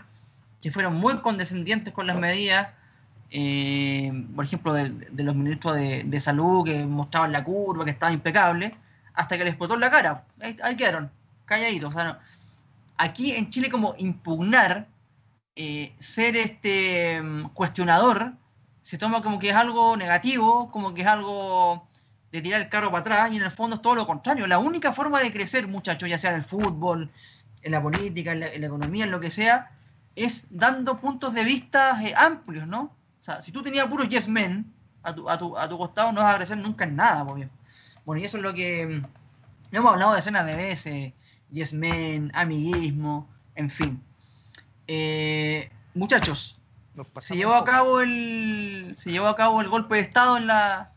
que 0.62 0.70
fueron 0.70 0.94
muy 0.94 1.18
condescendientes 1.20 1.92
con 1.92 2.06
las 2.06 2.16
medidas, 2.16 2.68
por 4.34 4.44
ejemplo, 4.44 4.72
de, 4.74 5.24
los 5.24 5.34
ministros 5.34 5.76
de, 5.76 6.20
salud 6.20 6.64
que 6.64 6.86
mostraban 6.86 7.32
la 7.32 7.42
curva, 7.42 7.84
que 7.84 7.90
estaba 7.90 8.12
impecable, 8.12 8.72
hasta 9.14 9.36
que 9.36 9.44
les 9.44 9.52
explotó 9.52 9.74
en 9.74 9.80
la 9.80 9.90
cara. 9.90 10.24
Ahí, 10.40 10.76
quedaron, 10.76 11.10
calladitos. 11.44 11.94
aquí 12.96 13.32
en 13.32 13.50
Chile 13.50 13.70
como 13.70 13.94
impugnar, 13.98 14.86
eh, 15.56 15.94
ser 15.98 16.36
este 16.36 17.20
mm, 17.22 17.48
cuestionador, 17.50 18.34
se 18.80 18.98
toma 18.98 19.22
como 19.22 19.38
que 19.38 19.50
es 19.50 19.56
algo 19.56 19.96
negativo, 19.96 20.70
como 20.70 20.94
que 20.94 21.02
es 21.02 21.08
algo 21.08 21.88
de 22.30 22.40
tirar 22.40 22.60
el 22.60 22.68
carro 22.68 22.90
para 22.90 23.00
atrás, 23.00 23.32
y 23.32 23.36
en 23.38 23.44
el 23.44 23.50
fondo 23.50 23.76
es 23.76 23.82
todo 23.82 23.96
lo 23.96 24.06
contrario. 24.06 24.46
La 24.46 24.58
única 24.58 24.92
forma 24.92 25.20
de 25.20 25.32
crecer, 25.32 25.66
muchachos, 25.66 26.08
ya 26.08 26.18
sea 26.18 26.30
en 26.30 26.36
el 26.36 26.42
fútbol, 26.42 27.10
en 27.62 27.72
la 27.72 27.82
política, 27.82 28.32
en 28.32 28.40
la, 28.40 28.46
economía, 28.46 29.04
en 29.04 29.10
lo 29.10 29.20
que 29.20 29.30
sea, 29.30 29.70
es 30.14 30.46
dando 30.50 31.00
puntos 31.00 31.34
de 31.34 31.42
vista 31.42 32.00
eh, 32.02 32.14
amplios, 32.16 32.68
¿no? 32.68 32.94
O 33.24 33.26
sea, 33.26 33.40
si 33.40 33.52
tú 33.52 33.62
tenías 33.62 33.86
puros 33.88 34.06
yes 34.10 34.28
men 34.28 34.70
a 35.02 35.14
tu, 35.14 35.30
a 35.30 35.38
tu, 35.38 35.56
a 35.56 35.66
tu 35.66 35.78
costado, 35.78 36.12
no 36.12 36.20
vas 36.20 36.34
a 36.34 36.36
crecer 36.36 36.58
nunca 36.58 36.84
en 36.84 36.94
nada, 36.94 37.24
por 37.24 37.38
bueno, 38.04 38.20
y 38.20 38.24
eso 38.26 38.36
es 38.36 38.42
lo 38.42 38.52
que 38.52 38.86
mm, 38.86 39.74
hemos 39.74 39.92
hablado 39.94 40.12
de 40.12 40.18
escenas 40.18 40.44
de 40.44 40.56
veces, 40.56 41.12
Yes 41.50 41.72
Men, 41.72 42.30
amiguismo, 42.34 43.26
en 43.54 43.70
fin. 43.70 44.02
Eh, 44.88 45.70
muchachos, 45.94 46.58
se 47.16 47.34
llevó 47.34 47.54
a 47.54 47.64
cabo 47.64 48.02
el 48.02 48.92
se 48.94 49.10
llevó 49.10 49.28
a 49.28 49.36
cabo 49.36 49.62
el 49.62 49.70
golpe 49.70 49.94
de 49.94 50.02
estado 50.02 50.36
en 50.36 50.46
la 50.46 50.92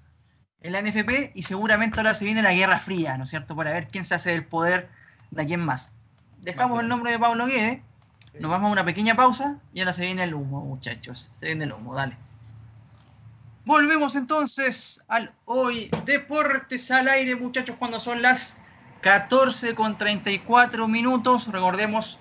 en 0.60 0.74
la 0.74 0.82
NFP 0.82 1.32
y 1.34 1.44
seguramente 1.44 1.98
ahora 1.98 2.14
se 2.14 2.26
viene 2.26 2.42
la 2.42 2.52
Guerra 2.52 2.80
Fría, 2.80 3.18
¿no 3.18 3.24
es 3.24 3.30
cierto? 3.30 3.56
Para 3.56 3.72
ver 3.72 3.88
quién 3.88 4.04
se 4.04 4.16
hace 4.16 4.34
el 4.34 4.46
poder 4.46 4.90
de 5.32 5.46
quién 5.46 5.62
más. 5.62 5.94
Dejamos 6.42 6.82
el 6.82 6.90
nombre 6.90 7.10
de 7.10 7.20
Pablo 7.20 7.46
Guede, 7.46 7.84
nos 8.40 8.52
vamos 8.52 8.70
a 8.70 8.72
una 8.72 8.86
pequeña 8.86 9.16
pausa 9.16 9.60
y 9.74 9.80
ahora 9.80 9.94
se 9.94 10.04
viene 10.04 10.24
el 10.24 10.34
humo, 10.34 10.62
muchachos. 10.62 11.32
Se 11.40 11.48
viene 11.48 11.66
el 11.66 11.74
humo, 11.74 11.94
dale. 11.94 12.18
Volvemos 13.66 14.16
entonces 14.16 15.04
al 15.08 15.34
hoy 15.46 15.90
Deportes 16.06 16.90
al 16.92 17.08
aire, 17.10 17.36
muchachos, 17.36 17.76
cuando 17.78 18.00
son 18.00 18.22
las 18.22 18.58
14 19.02 19.76
con 19.76 19.98
34 19.98 20.88
minutos. 20.88 21.48
Recordemos, 21.48 22.20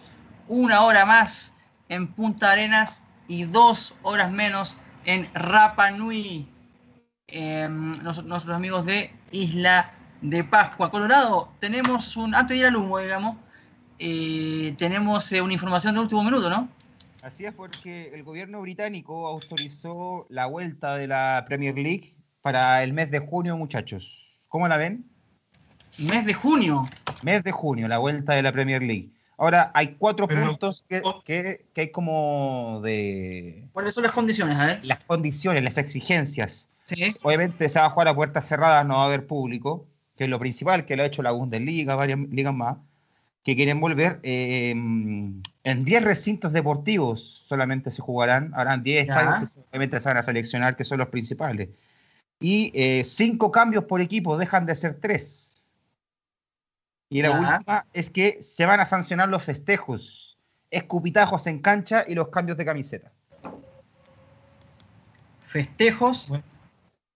una 0.49 0.83
hora 0.83 1.05
más 1.05 1.55
en 1.89 2.09
Punta 2.09 2.51
Arenas 2.51 3.05
y 3.29 3.45
dos 3.45 3.95
horas 4.03 4.31
menos 4.31 4.77
en 5.05 5.33
Rapa 5.35 5.91
Nui. 5.91 6.49
Em, 7.29 7.93
nuestros 8.03 8.51
amigos 8.51 8.85
de 8.85 9.13
Isla 9.33 9.93
de 10.21 10.45
Pascua. 10.45 10.91
Colorado, 10.91 11.53
tenemos 11.59 12.17
un, 12.17 12.35
antes 12.35 12.57
de 12.57 12.63
ir 12.63 12.67
al 12.67 12.77
humo, 12.77 12.99
digamos, 12.99 13.37
eh, 13.99 14.75
tenemos 14.77 15.33
eh, 15.33 15.41
una 15.41 15.53
información 15.53 15.95
de 15.95 16.01
último 16.01 16.23
minuto, 16.23 16.51
¿no? 16.51 16.69
Así 17.23 17.45
es 17.45 17.55
porque 17.55 18.13
el 18.15 18.23
gobierno 18.23 18.61
británico 18.61 19.27
autorizó 19.27 20.27
la 20.29 20.47
vuelta 20.47 20.97
de 20.97 21.09
la 21.09 21.45
Premier 21.47 21.77
League 21.77 22.15
para 22.43 22.83
el 22.83 22.93
mes 22.93 23.11
de 23.11 23.19
junio, 23.19 23.57
muchachos. 23.57 24.39
¿Cómo 24.49 24.69
la 24.69 24.77
ven? 24.77 25.11
Mes 25.99 26.25
de 26.27 26.35
junio. 26.35 26.87
Mes 27.23 27.43
de 27.43 27.51
junio, 27.53 27.89
la 27.89 27.99
vuelta 27.99 28.35
de 28.35 28.43
la 28.43 28.53
Premier 28.53 28.83
League. 28.83 29.11
Ahora, 29.39 29.71
hay 29.75 29.97
cuatro 29.99 30.29
puntos 30.29 30.85
que, 30.89 31.67
hay 31.75 31.91
como 31.91 32.81
de... 32.83 33.69
¿Cuáles 33.73 33.95
son 33.95 34.05
las 34.05 34.13
condiciones? 34.13 34.57
A 34.57 34.67
ver. 34.67 34.85
Las 34.85 35.03
condiciones, 35.05 35.63
las 35.63 35.79
exigencias. 35.79 36.69
Sí. 36.87 37.17
Obviamente 37.23 37.69
se 37.69 37.79
va 37.79 37.87
a 37.87 37.91
jugar 37.91 38.09
a 38.09 38.15
puertas 38.15 38.47
cerradas, 38.47 38.87
no 38.87 38.95
va 38.95 39.03
a 39.03 39.07
haber 39.07 39.27
público, 39.27 39.87
que 40.17 40.25
es 40.25 40.31
lo 40.31 40.39
principal, 40.39 40.85
que 40.85 40.97
lo 40.97 41.03
ha 41.03 41.07
hecho 41.07 41.23
la 41.23 41.33
Bundesliga, 41.33 41.97
varias 41.97 42.21
ligas 42.31 42.55
más 42.55 42.77
que 43.47 43.55
quieren 43.55 43.79
volver. 43.79 44.19
Eh, 44.25 44.71
en 44.73 45.85
10 45.85 46.03
recintos 46.03 46.53
deportivos 46.53 47.45
solamente 47.47 47.93
se 47.93 48.03
jugarán, 48.03 48.53
habrán 48.55 48.83
10 48.83 49.03
estadios 49.03 49.55
que 49.55 49.61
obviamente 49.61 50.01
se 50.01 50.09
van 50.09 50.17
a 50.17 50.25
seleccionar, 50.25 50.75
que 50.75 50.83
son 50.83 50.99
los 50.99 51.11
principales. 51.11 51.69
Y 52.41 52.73
eh, 52.75 53.05
cinco 53.05 53.53
cambios 53.53 53.85
por 53.85 54.01
equipo 54.01 54.37
dejan 54.37 54.67
de 54.67 54.75
ser 54.75 54.99
tres. 54.99 55.65
Y 57.09 57.23
la 57.23 57.31
última 57.31 57.87
es 57.93 58.11
que 58.11 58.43
se 58.43 58.67
van 58.67 58.81
a 58.81 58.85
sancionar 58.85 59.29
los 59.29 59.45
festejos, 59.45 60.37
escupitajos 60.73 61.47
en 61.47 61.61
cancha 61.61 62.05
y 62.05 62.17
los 62.17 62.31
cambios 62.31 62.59
de 62.59 62.65
camiseta. 62.65 63.13
Festejos. 65.47 66.33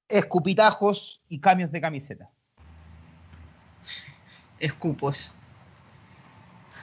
Escupitajos 0.08 1.22
y 1.28 1.40
cambios 1.40 1.72
de 1.72 1.80
camiseta. 1.80 2.30
Escupos. 4.60 5.34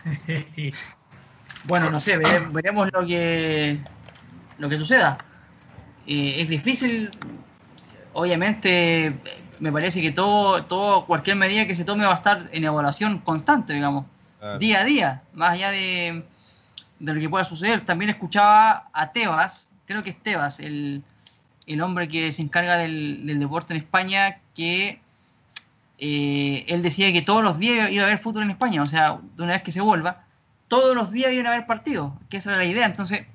bueno, 1.65 1.89
no 1.89 1.99
sé, 1.99 2.17
veremos 2.17 2.89
lo 2.91 3.05
que, 3.05 3.79
lo 4.57 4.69
que 4.69 4.77
suceda. 4.77 5.17
Eh, 6.05 6.41
es 6.41 6.49
difícil, 6.49 7.11
obviamente, 8.13 9.13
me 9.59 9.71
parece 9.71 10.01
que 10.01 10.11
todo, 10.11 10.63
todo, 10.65 11.05
cualquier 11.05 11.35
medida 11.35 11.67
que 11.67 11.75
se 11.75 11.83
tome 11.83 12.05
va 12.05 12.11
a 12.11 12.15
estar 12.15 12.49
en 12.51 12.63
evaluación 12.63 13.19
constante, 13.19 13.73
digamos, 13.73 14.05
día 14.59 14.81
a 14.81 14.85
día, 14.85 15.23
más 15.33 15.51
allá 15.51 15.71
de, 15.71 16.23
lo 16.99 17.13
que 17.13 17.29
pueda 17.29 17.43
suceder. 17.43 17.81
También 17.81 18.09
escuchaba 18.09 18.89
a 18.93 19.11
Tebas, 19.11 19.69
creo 19.85 20.01
que 20.01 20.11
es 20.11 20.21
Tebas, 20.21 20.59
el, 20.59 21.03
hombre 21.81 22.07
que 22.07 22.31
se 22.31 22.41
encarga 22.41 22.77
del, 22.77 23.25
del 23.25 23.39
deporte 23.39 23.73
en 23.73 23.81
España, 23.81 24.39
que 24.55 25.01
eh, 25.97 26.65
él 26.67 26.81
decía 26.81 27.11
que 27.11 27.21
todos 27.21 27.43
los 27.43 27.57
días 27.57 27.91
iba 27.91 28.03
a 28.03 28.07
haber 28.07 28.19
fútbol 28.19 28.43
en 28.43 28.51
España, 28.51 28.81
o 28.81 28.85
sea, 28.85 29.19
de 29.35 29.43
una 29.43 29.53
vez 29.53 29.63
que 29.63 29.71
se 29.71 29.81
vuelva, 29.81 30.25
todos 30.67 30.95
los 30.95 31.11
días 31.11 31.33
iban 31.33 31.47
a 31.47 31.53
haber 31.53 31.65
partidos, 31.65 32.13
que 32.29 32.37
esa 32.37 32.51
era 32.51 32.59
la 32.59 32.65
idea. 32.65 32.85
Entonces, 32.85 33.25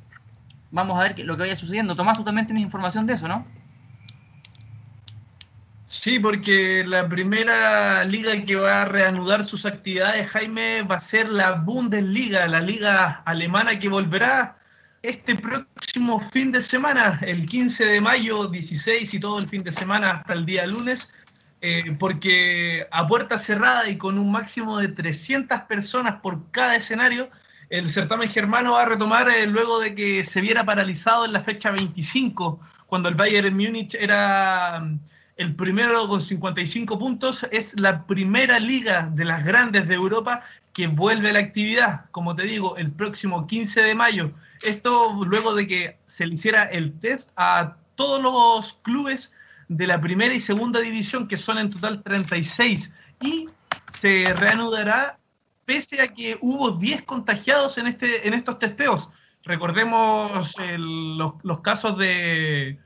vamos 0.70 0.98
a 0.98 1.02
ver 1.02 1.18
lo 1.20 1.36
que 1.36 1.42
vaya 1.42 1.56
sucediendo. 1.56 1.96
Tomás, 1.96 2.18
tú 2.18 2.24
también 2.24 2.46
tienes 2.46 2.62
información 2.62 3.06
de 3.06 3.14
eso, 3.14 3.28
¿no? 3.28 3.46
Sí, 5.86 6.18
porque 6.18 6.84
la 6.86 7.06
primera 7.08 8.04
liga 8.04 8.32
que 8.44 8.56
va 8.56 8.82
a 8.82 8.84
reanudar 8.86 9.44
sus 9.44 9.66
actividades, 9.66 10.30
Jaime, 10.30 10.82
va 10.82 10.96
a 10.96 11.00
ser 11.00 11.28
la 11.28 11.52
Bundesliga, 11.52 12.46
la 12.46 12.60
liga 12.60 13.22
alemana 13.26 13.78
que 13.78 13.88
volverá 13.88 14.56
este 15.02 15.34
próximo 15.34 16.20
fin 16.30 16.50
de 16.50 16.62
semana, 16.62 17.18
el 17.22 17.44
15 17.44 17.84
de 17.84 18.00
mayo, 18.00 18.46
16 18.46 19.12
y 19.12 19.20
todo 19.20 19.38
el 19.38 19.46
fin 19.46 19.62
de 19.64 19.72
semana 19.72 20.12
hasta 20.12 20.32
el 20.32 20.46
día 20.46 20.66
lunes 20.66 21.12
eh, 21.64 21.96
porque 21.96 22.88
a 22.90 23.06
puerta 23.06 23.38
cerrada 23.38 23.88
y 23.88 23.96
con 23.96 24.18
un 24.18 24.32
máximo 24.32 24.78
de 24.78 24.88
300 24.88 25.60
personas 25.62 26.16
por 26.20 26.50
cada 26.50 26.74
escenario, 26.74 27.30
el 27.70 27.88
certamen 27.88 28.28
germano 28.28 28.72
va 28.72 28.82
a 28.82 28.86
retomar 28.86 29.30
eh, 29.30 29.46
luego 29.46 29.78
de 29.78 29.94
que 29.94 30.24
se 30.24 30.40
viera 30.40 30.64
paralizado 30.64 31.24
en 31.24 31.32
la 31.32 31.44
fecha 31.44 31.70
25, 31.70 32.58
cuando 32.86 33.08
el 33.08 33.14
Bayern 33.14 33.56
Múnich 33.56 33.94
era 33.94 34.80
mm, 34.80 34.98
el 35.36 35.54
primero 35.54 36.08
con 36.08 36.20
55 36.20 36.98
puntos. 36.98 37.46
Es 37.52 37.78
la 37.78 38.06
primera 38.06 38.58
liga 38.58 39.08
de 39.14 39.24
las 39.24 39.44
grandes 39.44 39.86
de 39.86 39.94
Europa 39.94 40.42
que 40.72 40.88
vuelve 40.88 41.30
a 41.30 41.34
la 41.34 41.38
actividad, 41.38 42.06
como 42.10 42.34
te 42.34 42.42
digo, 42.42 42.76
el 42.76 42.90
próximo 42.90 43.46
15 43.46 43.82
de 43.82 43.94
mayo. 43.94 44.32
Esto 44.62 45.24
luego 45.24 45.54
de 45.54 45.68
que 45.68 45.96
se 46.08 46.26
le 46.26 46.34
hiciera 46.34 46.64
el 46.64 46.98
test 46.98 47.30
a 47.36 47.76
todos 47.94 48.20
los 48.20 48.72
clubes 48.82 49.32
de 49.68 49.86
la 49.86 50.00
primera 50.00 50.34
y 50.34 50.40
segunda 50.40 50.80
división, 50.80 51.28
que 51.28 51.36
son 51.36 51.58
en 51.58 51.70
total 51.70 52.02
36, 52.02 52.90
y 53.20 53.48
se 53.92 54.32
reanudará 54.34 55.18
pese 55.64 56.02
a 56.02 56.08
que 56.08 56.38
hubo 56.40 56.72
10 56.72 57.02
contagiados 57.02 57.78
en, 57.78 57.86
este, 57.86 58.26
en 58.26 58.34
estos 58.34 58.58
testeos. 58.58 59.08
Recordemos 59.44 60.54
los, 60.78 61.60
casos 61.60 61.98
de, 61.98 62.78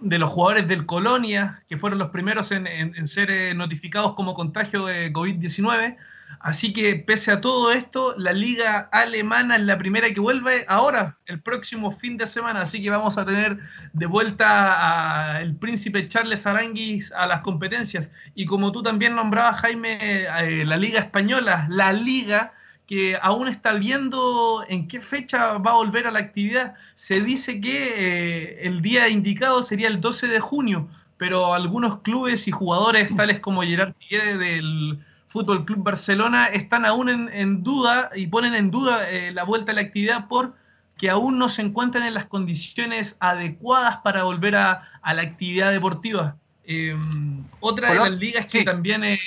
de, 0.00 0.18
los 0.18 0.30
jugadores 0.30 0.68
del 0.68 0.86
Colonia, 0.86 1.62
que 1.68 1.78
fueron 1.78 1.98
los 1.98 2.10
primeros 2.10 2.52
en, 2.52 2.66
en 2.66 3.06
ser 3.06 3.30
eh, 3.30 3.54
notificados 3.54 4.14
como 4.14 4.34
contagio 4.34 4.86
de 4.86 5.12
COVID-19. 5.12 5.96
Así 6.40 6.72
que 6.72 6.94
pese 6.94 7.32
a 7.32 7.40
todo 7.40 7.72
esto, 7.72 8.14
la 8.16 8.32
liga 8.32 8.88
alemana 8.92 9.56
es 9.56 9.62
la 9.62 9.76
primera 9.76 10.12
que 10.12 10.20
vuelve 10.20 10.64
ahora, 10.68 11.18
el 11.26 11.40
próximo 11.40 11.90
fin 11.90 12.16
de 12.16 12.26
semana. 12.26 12.62
Así 12.62 12.82
que 12.82 12.90
vamos 12.90 13.18
a 13.18 13.24
tener 13.24 13.58
de 13.92 14.06
vuelta 14.06 15.36
al 15.36 15.56
príncipe 15.56 16.06
Charles 16.06 16.46
Aranguis 16.46 17.12
a 17.12 17.26
las 17.26 17.40
competencias. 17.40 18.12
Y 18.34 18.46
como 18.46 18.70
tú 18.70 18.82
también 18.82 19.16
nombrabas, 19.16 19.60
Jaime, 19.60 19.98
eh, 20.00 20.64
la 20.64 20.76
liga 20.76 21.00
española, 21.00 21.66
la 21.70 21.92
liga 21.92 22.52
que 22.86 23.18
aún 23.20 23.48
está 23.48 23.74
viendo 23.74 24.64
en 24.68 24.88
qué 24.88 25.00
fecha 25.02 25.58
va 25.58 25.72
a 25.72 25.74
volver 25.74 26.06
a 26.06 26.10
la 26.10 26.20
actividad. 26.20 26.74
Se 26.94 27.20
dice 27.20 27.60
que 27.60 27.92
eh, 27.96 28.66
el 28.66 28.80
día 28.80 29.08
indicado 29.08 29.62
sería 29.62 29.88
el 29.88 30.00
12 30.00 30.28
de 30.28 30.40
junio, 30.40 30.88
pero 31.18 31.52
algunos 31.52 32.00
clubes 32.00 32.48
y 32.48 32.50
jugadores 32.50 33.14
tales 33.14 33.40
como 33.40 33.62
Gerard 33.62 33.92
Piqué 33.92 34.38
del 34.38 35.04
Fútbol 35.28 35.64
Club 35.64 35.84
Barcelona 35.84 36.46
están 36.46 36.86
aún 36.86 37.30
en, 37.30 37.62
duda 37.62 38.10
y 38.14 38.26
ponen 38.26 38.54
en 38.54 38.70
duda 38.70 39.08
eh, 39.10 39.30
la 39.32 39.44
vuelta 39.44 39.72
a 39.72 39.74
la 39.74 39.82
actividad 39.82 40.26
porque 40.26 41.10
aún 41.10 41.38
no 41.38 41.50
se 41.50 41.62
encuentran 41.62 42.04
en 42.04 42.14
las 42.14 42.26
condiciones 42.26 43.16
adecuadas 43.20 43.98
para 43.98 44.24
volver 44.24 44.56
a, 44.56 44.82
la 45.04 45.22
actividad 45.22 45.70
deportiva. 45.70 46.36
Em, 46.64 47.44
otra 47.60 47.92
de 47.92 47.98
las 47.98 48.10
ligas 48.12 48.50
que 48.50 48.64
también... 48.64 49.04
Eh, 49.04 49.18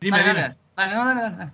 dime, 0.00 0.18
dale, 0.18 0.56
dale, 0.74 0.94
dale, 0.94 1.52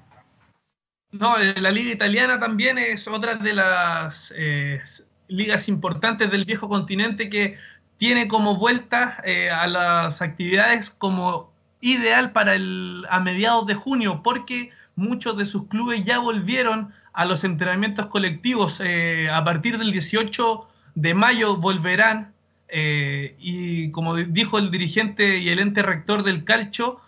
no, 1.11 1.38
eh, 1.38 1.55
la 1.61 1.70
liga 1.70 1.93
italiana 1.93 2.40
también 2.40 2.78
es 2.78 3.07
otra 3.07 3.34
de 3.34 3.55
las 3.55 4.32
eh, 4.36 4.80
ligas 5.28 5.68
importantes 5.68 6.30
del 6.30 6.45
viejo 6.45 6.68
continente 6.68 7.28
que 7.28 7.59
tiene 7.99 8.28
como 8.28 8.57
vuelta 8.57 9.22
a 9.53 9.66
las 9.66 10.22
actividades 10.22 10.90
como 10.90 11.51
ideal 11.83 12.33
para 12.33 12.55
el, 12.55 13.05
a 13.11 13.20
mediados 13.20 13.66
de 13.66 13.74
junio, 13.74 14.22
porque 14.22 14.70
muchos 14.97 15.37
de 15.37 15.45
sus 15.45 15.68
clubes 15.68 16.03
ya 16.05 16.18
volvieron 16.18 16.95
a 17.12 17.26
los 17.26 17.45
entrenamientos 17.45 18.07
colectivos. 18.07 18.80
a 18.80 19.45
partir 19.45 19.76
del 19.76 19.93
18 19.93 20.66
de 20.95 21.14
mayo 21.14 21.59
volverán 21.59 22.33
y 22.70 23.91
como 23.91 24.16
dijo 24.16 24.57
el 24.57 24.70
dirigente 24.70 25.39
y 25.39 25.51
el 25.51 25.59
ente 25.59 25.83
rector 25.83 26.22
del 26.22 26.45
calcio, 26.45 27.01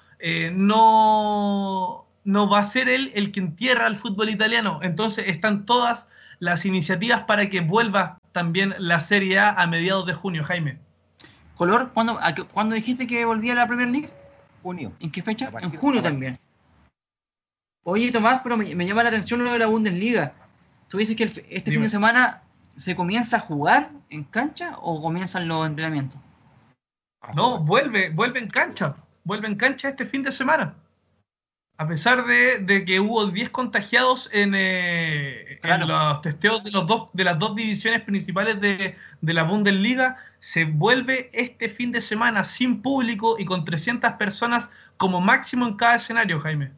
no 0.53 2.05
no 2.25 2.49
va 2.49 2.61
a 2.61 2.65
ser 2.65 2.89
él 2.89 3.13
el 3.15 3.31
que 3.31 3.41
entierra 3.41 3.87
al 3.87 3.97
fútbol 3.97 4.31
italiano. 4.31 4.81
Entonces 4.83 5.29
están 5.29 5.67
todas 5.67 6.09
las 6.41 6.65
iniciativas 6.65 7.23
para 7.23 7.49
que 7.49 7.61
vuelva 7.61 8.19
también 8.33 8.75
la 8.79 9.01
Serie 9.01 9.39
A 9.39 9.51
a 9.51 9.67
mediados 9.67 10.07
de 10.07 10.15
junio, 10.15 10.43
Jaime. 10.43 10.79
¿Color? 11.57 11.93
¿Cuándo, 11.93 12.19
dijiste 12.75 13.07
que 13.07 13.25
volvía 13.25 13.55
la 13.55 13.67
Premier 13.67 13.89
League? 13.89 14.11
Junio. 14.65 14.95
¿En 14.99 15.13
qué 15.13 15.23
fecha? 15.23 15.53
En 15.61 15.77
junio 15.77 16.01
también. 16.01 16.39
Oye, 17.83 18.11
Tomás, 18.11 18.41
pero 18.43 18.57
me, 18.57 18.87
llama 18.87 19.03
la 19.03 19.11
atención 19.11 19.45
lo 19.45 19.53
de 19.53 19.59
la 19.59 19.67
Bundesliga. 19.67 20.33
¿Tú 20.89 20.97
dices 20.97 21.15
que 21.17 21.25
este 21.25 21.71
fin 21.71 21.83
de 21.83 21.91
semana 21.91 22.43
se 22.75 22.97
comienza 22.97 23.37
a 23.37 23.41
jugar 23.41 23.91
en 24.09 24.25
cancha 24.25 24.79
o 24.81 25.03
comienzan 25.03 25.49
los 25.49 25.67
entrenamientos? 25.67 26.19
No, 27.35 27.59
vuelve, 27.59 28.09
vuelve 28.09 28.41
en 28.41 28.49
cancha. 28.49 28.97
Vuelve 29.25 29.49
en 29.49 29.57
cancha 29.57 29.91
este 29.91 30.07
fin 30.07 30.23
de 30.23 30.33
semana. 30.33 30.75
A 31.77 31.89
pesar 31.89 32.25
de, 32.25 32.85
que 32.85 33.01
hubo 33.01 33.27
10 33.27 33.51
contagiados 33.51 34.31
eh, 34.33 35.59
en, 35.61 35.89
los 35.89 36.23
testeos 36.23 36.63
de, 36.63 36.71
los 36.71 36.87
dos, 36.87 37.09
de 37.13 37.25
las 37.25 37.37
dos 37.37 37.57
divisiones 37.57 38.03
principales 38.03 38.61
de, 38.61 38.95
la 39.23 39.43
Bundesliga, 39.43 40.17
se 40.39 40.67
vuelve 40.67 41.31
este 41.33 41.69
fin 41.69 41.91
de 41.91 42.01
semana 42.01 42.45
sin 42.45 42.81
público 42.81 43.37
y 43.41 43.45
con 43.45 43.65
300 43.65 44.13
personas 44.13 44.71
como 44.97 45.21
máximo 45.21 45.67
en 45.67 45.75
cada 45.75 45.97
escenario, 45.97 46.39
Jaime. 46.39 46.71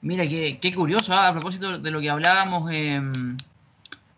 Mira, 0.00 0.26
qué, 0.26 0.74
curioso, 0.74 1.12
¿ah? 1.12 1.28
a 1.28 1.32
propósito 1.32 1.78
de 1.78 1.90
lo 1.92 2.00
que 2.00 2.10
hablábamos, 2.10 2.72
em, 2.72 3.36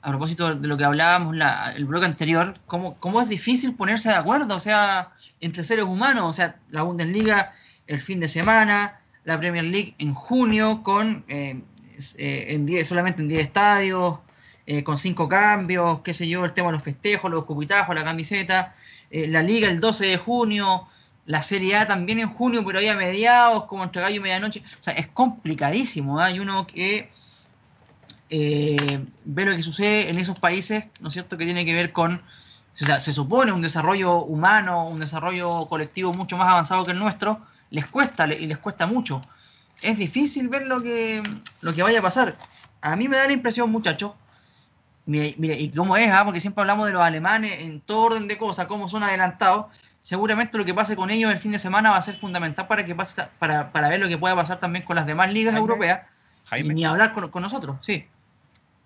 a 0.01 0.09
propósito 0.09 0.55
de 0.55 0.67
lo 0.67 0.79
que 0.79 0.85
hablábamos 0.85 1.37
el 1.77 1.85
bloque 1.85 2.07
anterior, 2.07 2.55
cómo, 2.65 2.97
cómo 2.97 3.21
es 3.21 3.29
difícil 3.29 3.75
ponerse 3.75 4.09
de 4.09 4.15
acuerdo, 4.15 4.57
o 4.57 4.61
sea, 4.61 5.11
entre 5.43 5.63
seres 5.63 5.85
humanos, 5.85 6.25
o 6.25 6.33
sea, 6.33 6.57
la 6.71 6.85
Bundesliga 6.85 7.53
el 7.87 8.01
fin 8.01 8.19
de 8.19 8.29
semana, 8.29 9.01
la 9.25 9.39
Premier 9.39 9.65
League 9.65 9.95
en 9.99 10.13
junio 10.13 10.83
con 10.83 11.25
eh, 11.29 11.63
eh, 12.19 12.47
en 12.49 12.85
solamente 12.85 13.23
en 13.23 13.29
10 13.29 13.43
estadios, 13.43 14.19
eh, 14.67 14.85
con 14.85 14.99
5 14.99 15.29
cambios, 15.29 16.01
qué 16.01 16.15
sé 16.15 16.29
yo, 16.29 16.45
el 16.45 16.53
tema 16.53 16.69
de 16.69 16.75
los 16.75 16.83
festejos, 16.83 17.31
los 17.31 17.45
cupitajos, 17.45 17.95
la 17.95 18.05
camiseta, 18.05 18.75
la 19.11 19.43
liga 19.43 19.69
el 19.69 19.79
12 19.79 20.07
de 20.07 20.17
junio, 20.17 20.89
la 21.27 21.41
Serie 21.41 21.77
A 21.77 21.87
también 21.87 22.19
en 22.19 22.29
junio, 22.29 22.65
pero 22.65 22.81
ahí 22.81 22.89
a 22.89 22.97
mediados, 22.97 23.65
como 23.65 23.85
entre 23.85 24.03
gallo 24.03 24.17
y 24.17 24.21
medianoche. 24.21 24.63
O 24.81 24.83
sea, 24.83 24.95
es 24.95 25.07
complicadísimo. 25.07 26.19
Hay 26.19 26.41
uno 26.41 26.67
que 26.67 27.11
ve 28.29 29.45
lo 29.45 29.55
que 29.55 29.63
sucede 29.63 30.11
en 30.11 30.19
esos 30.19 30.41
países, 30.41 30.87
¿no 31.01 31.09
es 31.09 31.13
cierto?, 31.13 31.39
que 31.39 31.45
tiene 31.45 31.65
que 31.65 31.75
ver 31.75 31.93
con, 31.93 32.15
o 32.15 32.85
sea, 32.85 32.99
se 32.99 33.13
supone 33.13 33.53
un 33.53 33.63
desarrollo 33.63 34.17
humano, 34.25 34.89
un 34.89 34.99
desarrollo 34.99 35.67
colectivo 35.67 36.13
mucho 36.13 36.37
más 36.37 36.49
avanzado 36.49 36.85
que 36.85 36.91
el 36.91 36.99
nuestro, 36.99 37.41
les 37.75 37.87
cuesta 37.87 38.27
y 38.33 38.47
les 38.47 38.59
cuesta 38.59 38.87
mucho. 38.87 39.21
Es 39.83 39.99
difícil 39.99 40.49
ver 40.49 40.63
lo 40.63 40.81
que, 40.81 41.23
lo 41.63 41.75
que 41.75 41.83
vaya 41.83 41.99
a 41.99 42.03
pasar. 42.03 42.37
A 42.81 42.95
mí 42.95 43.09
me 43.09 43.17
da 43.17 43.27
la 43.27 43.33
impresión, 43.33 43.71
muchachos, 43.71 44.13
mire, 45.07 45.35
y 45.59 45.71
cómo 45.71 45.97
es, 45.97 46.09
¿ah? 46.11 46.25
porque 46.25 46.41
siempre 46.41 46.63
hablamos 46.63 46.87
de 46.87 46.93
los 46.93 47.03
alemanes 47.03 47.61
en 47.61 47.81
todo 47.81 48.03
orden 48.03 48.29
de 48.29 48.39
cosas, 48.39 48.67
cómo 48.67 48.89
son 48.89 49.03
adelantados. 49.03 49.67
Seguramente 50.01 50.57
lo 50.57 50.65
que 50.65 50.73
pase 50.73 50.95
con 50.95 51.11
ellos 51.11 51.33
el 51.33 51.39
fin 51.39 51.51
de 51.51 51.59
semana 51.59 51.91
va 51.91 51.97
a 51.97 52.03
ser 52.03 52.17
fundamental 52.17 52.69
para 52.69 52.85
que 52.85 52.95
pase, 52.95 53.23
para, 53.39 53.89
ver 53.89 53.99
lo 53.99 54.09
que 54.09 54.19
pueda 54.19 54.37
pasar 54.37 54.61
también 54.61 54.85
con 54.85 54.95
las 54.95 55.07
demás 55.07 55.33
ligas 55.33 55.57
europeas 55.57 56.03
y 56.57 56.63
ni 56.63 56.85
hablar 56.85 57.13
con, 57.13 57.29
con, 57.31 57.43
nosotros, 57.43 57.79
sí. 57.81 58.07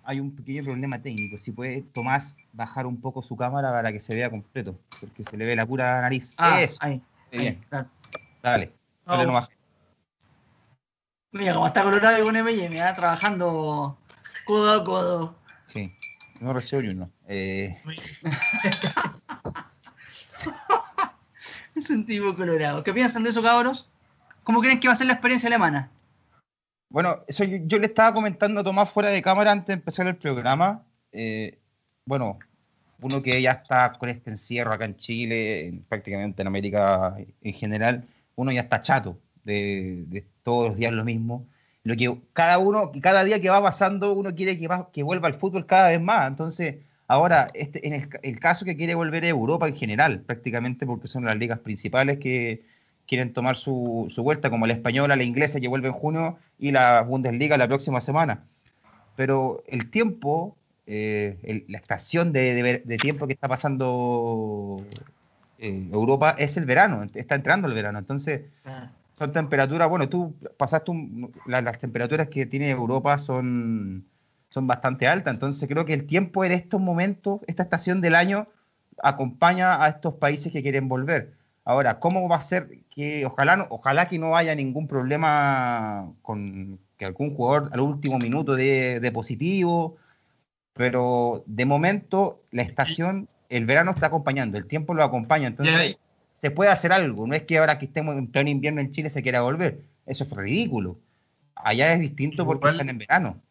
Hay 0.03 0.19
un 0.19 0.31
pequeño 0.31 0.63
problema 0.63 0.97
técnico. 0.99 1.37
Si 1.37 1.51
puede 1.51 1.83
Tomás 1.93 2.37
bajar 2.53 2.87
un 2.87 2.99
poco 2.99 3.21
su 3.21 3.37
cámara 3.37 3.71
para 3.71 3.91
que 3.91 3.99
se 3.99 4.15
vea 4.15 4.31
completo, 4.31 4.75
porque 4.99 5.23
se 5.29 5.37
le 5.37 5.45
ve 5.45 5.55
la 5.55 5.67
pura 5.67 6.01
nariz. 6.01 6.33
Ah, 6.39 6.59
ahí, 6.79 6.99
bien. 7.31 7.63
Dale. 8.41 8.78
Mira 11.31 11.53
cómo 11.53 11.67
está 11.67 11.83
colorado 11.83 12.23
con 12.23 12.35
M&M, 12.35 12.75
trabajando 12.95 13.95
codo 14.45 14.71
a 14.71 14.83
codo. 14.83 15.35
Sí, 15.67 15.93
no 16.39 16.53
recibo 16.53 16.81
ni 16.81 16.87
uno. 16.89 17.11
Eh... 17.27 17.79
es 21.75 21.89
un 21.89 22.05
tipo 22.05 22.35
colorado. 22.35 22.83
¿Qué 22.83 22.93
piensan 22.93 23.23
de 23.23 23.29
eso, 23.29 23.41
cabros? 23.41 23.89
¿Cómo 24.43 24.61
creen 24.61 24.79
que 24.79 24.87
va 24.87 24.93
a 24.93 24.97
ser 24.97 25.07
la 25.07 25.13
experiencia 25.13 25.47
alemana? 25.47 25.89
Bueno, 26.89 27.23
eso 27.27 27.43
yo, 27.43 27.79
le 27.79 27.87
estaba 27.87 28.13
comentando 28.13 28.61
a 28.61 28.63
Tomás 28.63 28.91
fuera 28.91 29.09
de 29.09 29.21
cámara 29.21 29.51
antes 29.51 29.67
de 29.67 29.73
empezar 29.73 30.07
el 30.07 30.17
programa. 30.17 30.83
Eh, 31.11 31.59
bueno, 32.05 32.39
uno 33.01 33.21
que 33.21 33.41
ya 33.41 33.51
está 33.51 33.91
con 33.93 34.09
este 34.09 34.31
encierro 34.31 34.73
acá 34.73 34.85
en 34.85 34.97
Chile, 34.97 35.81
prácticamente 35.87 36.41
en 36.41 36.47
América 36.47 37.15
en 37.41 37.53
general, 37.53 38.07
uno 38.39 38.53
ya 38.53 38.61
está 38.61 38.81
chato 38.81 39.19
de, 39.43 40.25
todos 40.43 40.69
los 40.69 40.77
días 40.77 40.93
lo 40.93 41.03
mismo. 41.03 41.45
Lo 41.83 41.95
que 41.97 42.17
cada 42.33 42.57
uno, 42.57 42.91
cada 43.01 43.25
día 43.25 43.41
que 43.41 43.49
va 43.49 43.61
pasando, 43.61 44.13
uno 44.13 44.33
quiere 44.33 44.57
que, 44.57 44.69
que 44.93 45.03
vuelva 45.03 45.27
al 45.27 45.33
fútbol 45.33 45.65
cada 45.65 45.89
vez 45.89 46.01
más. 46.01 46.27
Entonces, 46.27 46.75
ahora, 47.07 47.49
este, 47.53 47.85
en 47.85 48.09
el, 48.21 48.39
caso 48.39 48.63
que 48.63 48.77
quiere 48.77 48.95
volver 48.95 49.25
a 49.25 49.27
Europa 49.27 49.67
en 49.67 49.75
general, 49.75 50.21
prácticamente 50.21 50.85
porque 50.85 51.09
son 51.09 51.25
las 51.25 51.37
ligas 51.37 51.59
principales 51.59 52.19
que 52.19 52.63
quieren 53.07 53.33
tomar 53.33 53.57
su, 53.57 54.09
vuelta, 54.17 54.49
como 54.49 54.67
la 54.67 54.73
española, 54.73 55.17
la 55.17 55.23
inglesa 55.23 55.59
que 55.59 55.67
vuelve 55.67 55.89
en 55.89 55.93
junio 55.93 56.37
y 56.57 56.71
la 56.71 57.01
Bundesliga 57.01 57.57
la 57.57 57.67
próxima 57.67 57.99
semana. 57.99 58.45
Pero 59.17 59.63
el 59.67 59.89
tiempo, 59.89 60.55
eh, 60.87 61.65
la 61.67 61.77
estación 61.77 62.31
de, 62.31 62.97
tiempo 63.01 63.27
que 63.27 63.33
está 63.33 63.49
pasando 63.49 64.77
eh, 65.59 65.89
Europa 65.91 66.35
es 66.37 66.55
el 66.57 66.65
verano, 66.65 67.05
está 67.13 67.35
entrando 67.35 67.67
el 67.67 67.73
verano. 67.73 67.99
Entonces, 67.99 68.43
son 69.17 69.33
temperaturas, 69.33 69.89
bueno, 69.89 70.07
tú 70.07 70.33
pasaste 70.57 70.91
las 71.45 71.79
temperaturas 71.79 72.29
que 72.29 72.45
tiene 72.45 72.69
Europa 72.69 73.19
son, 73.19 74.05
son 74.49 74.67
bastante 74.67 75.07
altas. 75.07 75.33
Entonces, 75.33 75.67
creo 75.67 75.85
que 75.85 75.93
el 75.93 76.05
tiempo 76.05 76.45
en 76.45 76.53
estos 76.53 76.79
momentos, 76.79 77.41
esta 77.47 77.63
estación 77.63 77.99
del 77.99 78.15
año, 78.15 78.47
acompaña 79.03 79.83
a 79.83 79.89
estos 79.89 80.13
países 80.15 80.53
que 80.53 80.61
quieren 80.61 80.87
volver. 80.87 81.33
Ahora, 81.65 81.99
¿cómo 81.99 82.27
va 82.29 82.37
a 82.37 82.41
ser 82.41 82.79
que 82.89 83.25
ojalá, 83.25 83.67
ojalá 83.69 84.07
que 84.07 84.17
no 84.17 84.37
haya 84.37 84.55
ningún 84.55 84.87
problema 84.87 86.13
con 86.21 86.79
que 86.97 87.05
algún 87.05 87.35
jugador 87.35 87.69
al 87.73 87.81
último 87.81 88.17
minuto 88.17 88.55
de, 88.55 88.99
de 89.01 89.11
positivo? 89.11 89.97
Pero 90.73 91.43
de 91.45 91.65
momento 91.65 92.41
la 92.51 92.63
estación 92.63 93.27
el 93.49 93.65
verano 93.65 93.91
está 93.91 94.07
acompañando, 94.07 94.57
el 94.57 94.65
tiempo 94.65 94.93
lo 94.93 95.03
acompaña, 95.03 95.47
entonces 95.47 95.97
se 96.35 96.51
puede 96.51 96.69
hacer 96.69 96.93
algo. 96.93 97.27
No 97.27 97.35
es 97.35 97.43
que 97.43 97.57
ahora 97.57 97.79
que 97.79 97.85
estemos 97.85 98.15
en 98.17 98.27
pleno 98.27 98.49
invierno 98.49 98.79
en 98.79 98.91
Chile 98.91 99.09
se 99.09 99.21
quiera 99.21 99.41
volver. 99.41 99.81
Eso 100.05 100.23
es 100.23 100.29
ridículo. 100.29 100.97
Allá 101.55 101.93
es 101.93 101.99
distinto 101.99 102.45
porque 102.45 102.69
están 102.69 102.89
en 102.89 102.97
verano. 102.97 103.41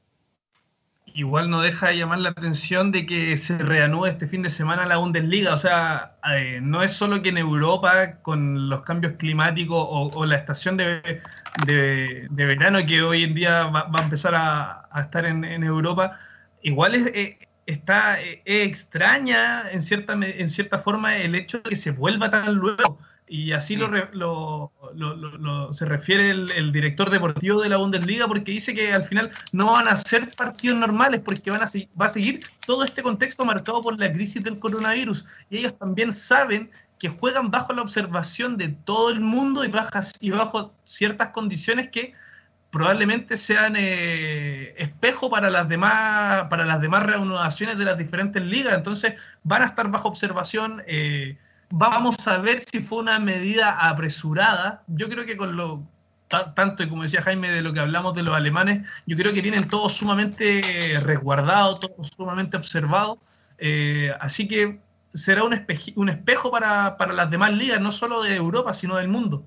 Igual 1.15 1.51
no 1.51 1.63
deja 1.63 1.89
de 1.89 1.97
llamar 1.97 2.21
la 2.21 2.31
atención 2.31 2.93
de 2.93 3.07
que 3.07 3.37
se 3.37 3.59
reanude 3.59 4.11
este 4.11 4.27
fin 4.27 4.43
de 4.43 4.51
semana 4.51 4.87
la 4.87 4.99
Bundesliga. 4.99 5.53
O 5.53 5.59
sea, 5.59 6.17
eh, 6.33 6.61
no 6.63 6.83
es 6.83 6.93
solo 6.93 7.23
que 7.23 7.31
en 7.31 7.39
Europa, 7.39 8.21
con 8.23 8.69
los 8.69 8.83
cambios 8.83 9.15
climáticos 9.15 9.85
o, 9.91 10.25
la 10.27 10.37
estación 10.37 10.77
de, 10.77 11.21
verano 12.31 12.79
que 12.87 13.03
hoy 13.03 13.25
en 13.25 13.35
día 13.35 13.65
va, 13.65 13.89
a 13.93 14.03
empezar 14.03 14.35
a, 14.35 14.89
estar 15.01 15.25
en, 15.25 15.45
Europa, 15.45 16.19
igual 16.63 16.95
es, 16.95 17.07
eh, 17.09 17.48
está 17.69 18.21
eh, 18.21 18.43
extraña 18.45 19.71
en 19.71 19.83
cierta, 19.83 20.15
en 20.15 20.49
cierta 20.49 20.79
forma 20.79 21.17
el 21.17 21.35
hecho 21.35 21.59
de 21.59 21.71
que 21.71 21.77
se 21.77 21.91
vuelva 21.91 22.31
tan 22.31 22.55
luego. 22.55 22.99
Y 23.31 23.53
así 23.53 23.77
lo, 23.77 24.73
se 25.71 25.85
refiere 25.85 26.31
el, 26.31 26.73
director 26.73 27.11
deportivo 27.11 27.61
de 27.61 27.69
la 27.69 27.77
Bundesliga 27.77 28.27
porque 28.27 28.53
dice 28.53 28.73
que 28.73 28.91
al 28.91 29.05
final 29.05 29.31
no 29.53 29.73
van 29.73 29.87
a 29.87 29.99
ser 29.99 30.31
partidos 30.35 30.79
normales 30.79 31.21
porque 31.23 31.51
van 31.51 31.61
a, 31.61 31.69
va 32.01 32.07
a 32.07 32.09
seguir 32.09 32.41
todo 32.65 32.85
este 32.85 33.03
contexto 33.03 33.45
marcado 33.45 33.83
por 33.83 33.99
la 33.99 34.11
crisis 34.11 34.43
del 34.43 34.59
coronavirus. 34.59 35.27
Y 35.51 35.59
ellos 35.59 35.77
también 35.79 36.15
saben 36.15 36.71
que 36.99 37.11
juegan 37.11 37.51
bajo 37.51 37.75
la 37.75 37.83
observación 37.83 38.57
de 38.57 38.69
todo 38.69 39.11
el 39.11 39.21
mundo 39.21 39.63
y, 39.63 39.71
y 40.21 40.31
bajo 40.31 40.73
ciertas 40.85 41.29
condiciones 41.29 41.89
que 41.89 42.15
probablemente 42.71 43.37
sean 43.37 43.75
eh, 43.77 44.75
espejo 44.77 45.31
para 45.31 45.51
las 45.51 45.69
demás 45.69 46.45
para 46.51 46.67
las 46.67 46.81
demás 46.81 47.05
reanudaciones 47.05 47.79
de 47.79 47.85
las 47.85 47.99
diferentes 47.99 48.43
ligas. 48.43 48.75
Entonces 48.75 49.15
van 49.43 49.63
a 49.63 49.67
estar 49.67 49.91
bajo 49.91 50.09
observación. 50.09 50.83
Eh, 50.87 51.39
vamos 51.71 52.27
a 52.29 52.39
ver 52.39 52.63
si 52.71 52.81
fue 52.81 52.99
una 52.99 53.19
medida 53.19 53.89
apresurada. 53.89 54.83
Yo 54.89 55.09
creo 55.09 55.25
que 55.25 55.37
con 55.37 55.57
lo 55.57 55.83
tanto 56.29 56.83
y 56.83 56.89
como 56.91 57.05
decía 57.05 57.23
Jaime 57.23 57.51
de 57.51 57.63
lo 57.63 57.73
que 57.73 57.81
hablamos 57.81 58.15
de 58.15 58.23
los 58.23 58.37
alemanes 58.37 58.87
yo 59.07 59.17
creo 59.17 59.33
que 59.33 59.41
vienen 59.41 59.67
todos 59.67 59.95
sumamente 59.95 60.61
resguardados 61.03 61.81
todos 61.81 62.09
sumamente 62.15 62.55
observados 62.59 63.17
eh, 63.57 64.13
así 64.21 64.47
que 64.47 64.79
será 65.09 65.45
un, 65.45 65.59
un 65.97 66.09
espejo 66.11 66.51
para, 66.51 66.99
para 66.99 67.15
las 67.15 67.31
demás 67.31 67.53
ligas 67.53 67.81
no 67.81 67.93
solo 67.93 68.23
de 68.23 68.37
Europa 68.37 68.75
sino 68.75 68.97
del 68.97 69.09
mundo. 69.09 69.43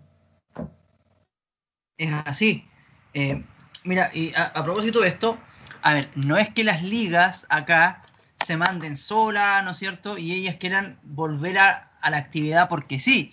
Es 2.00 2.12
así 2.26 2.66
eh, 3.14 3.44
mira, 3.84 4.10
y 4.14 4.34
a, 4.36 4.54
propósito 4.64 5.02
de 5.02 5.10
esto, 5.10 5.38
a 5.82 5.94
ver, 5.94 6.10
no 6.16 6.38
es 6.38 6.50
que 6.50 6.64
las 6.64 6.84
ligas 6.84 7.46
acá 7.50 8.04
se 8.44 8.58
manden 8.58 8.96
solas, 8.98 9.64
¿no 9.64 9.72
es 9.72 9.78
cierto? 9.78 10.18
Y 10.18 10.34
ellas 10.34 10.56
quieran 10.56 11.00
volver 11.04 11.58
a, 11.60 11.88
la 12.10 12.18
actividad 12.18 12.68
porque 12.68 13.00
sí. 13.00 13.32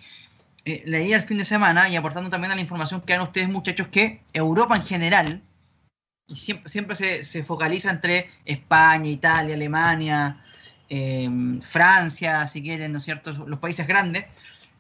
Eh, 0.64 0.82
leí 0.84 1.14
el 1.14 1.22
fin 1.22 1.38
de 1.38 1.46
semana 1.46 1.88
y 1.88 1.96
aportando 1.96 2.28
también 2.28 2.52
a 2.52 2.54
la 2.54 2.60
información 2.60 3.00
que 3.00 3.14
dan 3.14 3.22
ustedes, 3.22 3.48
muchachos, 3.48 3.88
que 3.88 4.22
Europa 4.34 4.76
en 4.76 4.82
general, 4.82 5.42
y 6.26 6.36
siempre, 6.36 6.68
siempre 6.68 6.94
se, 6.94 7.44
focaliza 7.44 7.90
entre 7.90 8.28
España, 8.44 9.08
Italia, 9.08 9.54
Alemania, 9.54 10.44
eh, 10.90 11.30
Francia, 11.62 12.46
si 12.46 12.62
quieren, 12.62 12.92
¿no 12.92 12.98
es 12.98 13.04
cierto? 13.04 13.32
Los 13.46 13.58
países 13.60 13.86
grandes, 13.86 14.26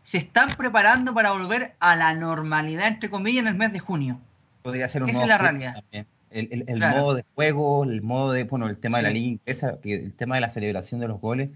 se 0.02 0.18
están 0.18 0.54
preparando 0.56 1.14
para 1.14 1.32
volver 1.32 1.74
a 1.80 1.96
la 1.96 2.12
normalidad, 2.14 2.88
entre 2.88 3.08
comillas, 3.08 3.42
en 3.42 3.48
el 3.48 3.54
mes 3.54 3.72
de 3.72 3.78
junio. 3.78 4.20
Podría 4.68 4.86
ser 4.86 5.02
un 5.02 5.08
Esa 5.08 5.22
es 5.22 5.28
la 5.28 5.38
realidad. 5.38 5.82
El, 6.30 6.64
el, 6.68 6.78
modo 6.78 7.14
de 7.14 7.24
juego, 7.34 7.84
el 7.84 8.02
modo 8.02 8.32
de, 8.32 8.44
bueno, 8.44 8.68
el 8.68 8.76
tema 8.76 8.98
de 8.98 9.04
la 9.04 9.10
liga 9.10 9.40
que 9.82 9.94
el 9.94 10.12
tema 10.12 10.34
de 10.34 10.42
la 10.42 10.50
celebración 10.50 11.00
de 11.00 11.08
los 11.08 11.22
goles. 11.22 11.48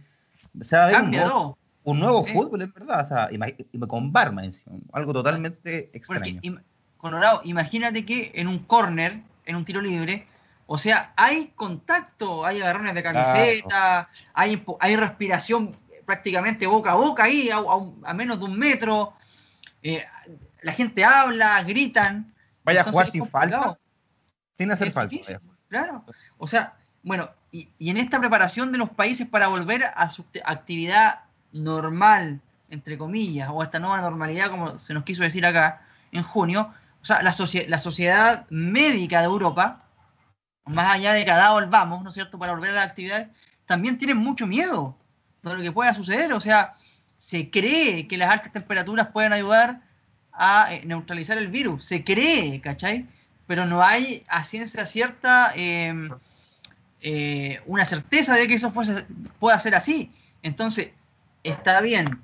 O 0.58 0.64
sea, 0.64 0.88
un, 1.84 1.98
nuevo, 1.98 2.24
fútbol, 2.24 2.62
en 2.62 2.72
verdad, 2.72 3.02
o 3.02 3.06
sea, 3.06 3.28
con 3.86 4.12
barma 4.12 4.46
encima, 4.46 4.78
algo 4.94 5.12
totalmente 5.12 5.90
extraño. 5.92 6.40
Colorado, 6.96 7.42
imagínate 7.44 8.06
que 8.06 8.32
en 8.34 8.48
un 8.48 8.60
corner, 8.60 9.20
en 9.44 9.56
un 9.56 9.66
tiro 9.66 9.82
libre, 9.82 10.26
o 10.66 10.78
sea, 10.78 11.12
hay 11.16 11.52
contacto, 11.54 12.46
hay 12.46 12.62
agarrones 12.62 12.94
de 12.94 13.02
camiseta, 13.02 14.08
hay, 14.32 14.64
hay 14.80 14.96
respiración 14.96 15.76
prácticamente 16.06 16.66
boca 16.66 16.92
a 16.92 16.94
boca 16.94 17.24
ahí, 17.24 17.50
a, 17.50 18.14
menos 18.14 18.38
de 18.38 18.46
un 18.46 18.58
metro. 18.58 19.12
Eh, 19.82 20.02
la 20.62 20.72
gente 20.72 21.04
habla, 21.04 21.62
gritan. 21.64 22.31
Vaya 22.64 22.82
a 22.82 22.84
jugar 22.84 23.06
sin 23.06 23.28
falta. 23.28 23.78
Sin 24.56 24.70
hacer 24.70 24.92
falta. 24.92 25.16
Claro. 25.68 26.04
O 26.38 26.46
sea, 26.46 26.76
bueno, 27.02 27.30
y, 27.50 27.68
en 27.80 27.96
esta 27.96 28.20
preparación 28.20 28.72
de 28.72 28.78
los 28.78 28.90
países 28.90 29.26
para 29.26 29.48
volver 29.48 29.84
a 29.84 30.08
su 30.08 30.24
actividad 30.44 31.20
normal, 31.52 32.40
entre 32.70 32.96
comillas, 32.96 33.48
o 33.50 33.60
a 33.60 33.64
esta 33.64 33.78
nueva 33.78 34.00
normalidad, 34.00 34.50
como 34.50 34.78
se 34.78 34.94
nos 34.94 35.04
quiso 35.04 35.22
decir 35.22 35.44
acá, 35.44 35.82
en 36.12 36.22
junio, 36.22 36.72
o 37.00 37.04
sea, 37.04 37.22
la, 37.22 37.34
la 37.68 37.78
sociedad 37.78 38.46
médica 38.50 39.20
de 39.20 39.26
Europa, 39.26 39.84
más 40.64 40.94
allá 40.94 41.12
de 41.12 41.24
cada 41.24 41.52
volvamos, 41.52 42.02
¿no 42.02 42.10
es 42.10 42.14
cierto?, 42.14 42.38
para 42.38 42.52
volver 42.52 42.70
a 42.70 42.74
la 42.74 42.82
actividad, 42.82 43.30
también 43.66 43.98
tienen 43.98 44.18
mucho 44.18 44.46
miedo 44.46 44.96
de 45.42 45.54
lo 45.54 45.62
que 45.62 45.72
pueda 45.72 45.94
suceder. 45.94 46.32
O 46.32 46.40
sea, 46.40 46.74
se 47.16 47.50
cree 47.50 48.06
que 48.06 48.16
las 48.16 48.30
altas 48.30 48.52
temperaturas 48.52 49.08
pueden 49.08 49.32
ayudar 49.32 49.80
a 50.32 50.74
eh, 50.74 50.82
neutralizar 50.84 51.38
el 51.38 51.48
virus. 51.48 51.84
Se 51.84 52.04
cree, 52.04 52.60
¿cachai? 52.60 53.06
Pero 53.46 53.66
no 53.66 53.82
hay 53.82 54.22
a 54.28 54.44
ciencia 54.44 54.86
cierta 54.86 55.52
em, 55.54 56.10
eh, 57.00 57.60
una 57.66 57.84
certeza 57.84 58.34
de 58.34 58.46
que 58.46 58.54
eso 58.54 58.72
pueda 59.38 59.58
ser 59.58 59.74
así. 59.74 60.12
Entonces, 60.42 60.90
está 61.42 61.80
bien, 61.80 62.22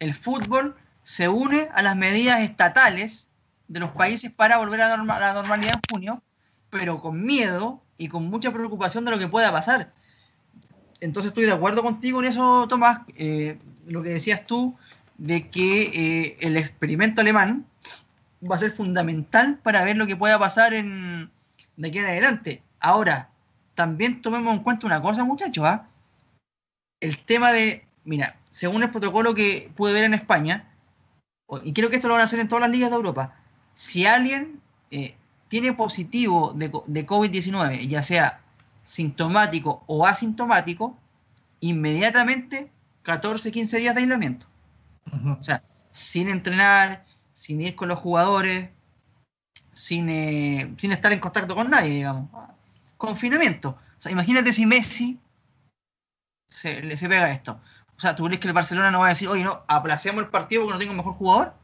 el 0.00 0.14
fútbol 0.14 0.76
se 1.02 1.28
une 1.28 1.68
a 1.72 1.82
las 1.82 1.96
medidas 1.96 2.40
estatales 2.40 3.28
de 3.68 3.80
los 3.80 3.90
países 3.92 4.32
para 4.32 4.58
volver 4.58 4.80
a, 4.82 4.96
la 4.96 5.32
normalidad 5.34 5.74
en 5.74 5.80
junio, 5.90 6.22
pero 6.70 7.00
con 7.00 7.22
miedo 7.22 7.82
y 7.98 8.08
con 8.08 8.28
mucha 8.28 8.52
preocupación 8.52 9.04
de 9.04 9.12
lo 9.12 9.18
que 9.18 9.28
pueda 9.28 9.52
pasar. 9.52 9.92
Entonces 11.00 11.30
estoy 11.30 11.44
de 11.44 11.52
acuerdo 11.52 11.82
contigo 11.82 12.20
en 12.20 12.26
eso, 12.26 12.66
Tomás. 12.68 13.00
Eh, 13.16 13.58
lo 13.86 14.02
que 14.02 14.10
decías 14.10 14.46
tú, 14.46 14.76
de 15.18 15.50
que 15.50 15.82
eh, 15.82 16.36
el 16.40 16.56
experimento 16.56 17.20
alemán 17.20 17.66
va 18.48 18.56
a 18.56 18.58
ser 18.58 18.70
fundamental 18.70 19.58
para 19.62 19.84
ver 19.84 19.96
lo 19.96 20.06
que 20.06 20.16
pueda 20.16 20.38
pasar 20.38 20.74
en, 20.74 21.30
de 21.76 21.88
aquí 21.88 21.98
en 21.98 22.06
adelante. 22.06 22.62
Ahora, 22.80 23.30
también 23.74 24.22
tomemos 24.22 24.54
en 24.54 24.62
cuenta 24.62 24.86
una 24.86 25.02
cosa, 25.02 25.24
muchachos, 25.24 25.64
¿ah? 25.64 25.88
el 27.00 27.18
tema 27.18 27.52
de, 27.52 27.86
mira, 28.04 28.38
según 28.50 28.82
el 28.82 28.90
protocolo 28.90 29.34
que 29.34 29.70
pude 29.76 29.92
ver 29.92 30.04
en 30.04 30.14
España, 30.14 30.68
y 31.62 31.72
creo 31.72 31.90
que 31.90 31.96
esto 31.96 32.08
lo 32.08 32.14
van 32.14 32.22
a 32.22 32.24
hacer 32.24 32.40
en 32.40 32.48
todas 32.48 32.62
las 32.62 32.70
ligas 32.70 32.90
de 32.90 32.96
Europa, 32.96 33.36
si 33.74 34.06
alguien 34.06 34.60
eh, 34.90 35.14
tiene 35.48 35.72
positivo 35.72 36.52
de, 36.54 36.72
de 36.86 37.06
COVID-19, 37.06 37.86
ya 37.86 38.02
sea 38.02 38.40
sintomático 38.82 39.82
o 39.86 40.06
asintomático, 40.06 40.96
inmediatamente 41.60 42.70
14, 43.02 43.52
15 43.52 43.78
días 43.78 43.94
de 43.94 44.00
aislamiento. 44.00 44.46
O 45.12 45.42
sea, 45.42 45.62
sin 45.90 46.28
entrenar, 46.28 47.04
sin 47.32 47.60
ir 47.60 47.76
con 47.76 47.88
los 47.88 47.98
jugadores, 47.98 48.70
sin, 49.72 50.08
eh, 50.08 50.74
sin 50.76 50.92
estar 50.92 51.12
en 51.12 51.20
contacto 51.20 51.54
con 51.54 51.70
nadie, 51.70 51.90
digamos. 51.90 52.30
Confinamiento. 52.96 53.70
O 53.70 54.00
sea, 54.02 54.12
imagínate 54.12 54.52
si 54.52 54.66
Messi 54.66 55.20
se, 56.48 56.96
se 56.96 57.08
pega 57.08 57.30
esto. 57.30 57.60
O 57.96 58.00
sea, 58.00 58.14
¿tú 58.14 58.24
crees 58.24 58.40
que 58.40 58.48
el 58.48 58.54
Barcelona 58.54 58.90
no 58.90 59.00
va 59.00 59.06
a 59.06 59.10
decir, 59.10 59.28
oye, 59.28 59.44
no, 59.44 59.62
aplacemos 59.68 60.22
el 60.22 60.30
partido 60.30 60.62
porque 60.62 60.74
no 60.74 60.78
tengo 60.78 60.94
mejor 60.94 61.14
jugador? 61.14 61.54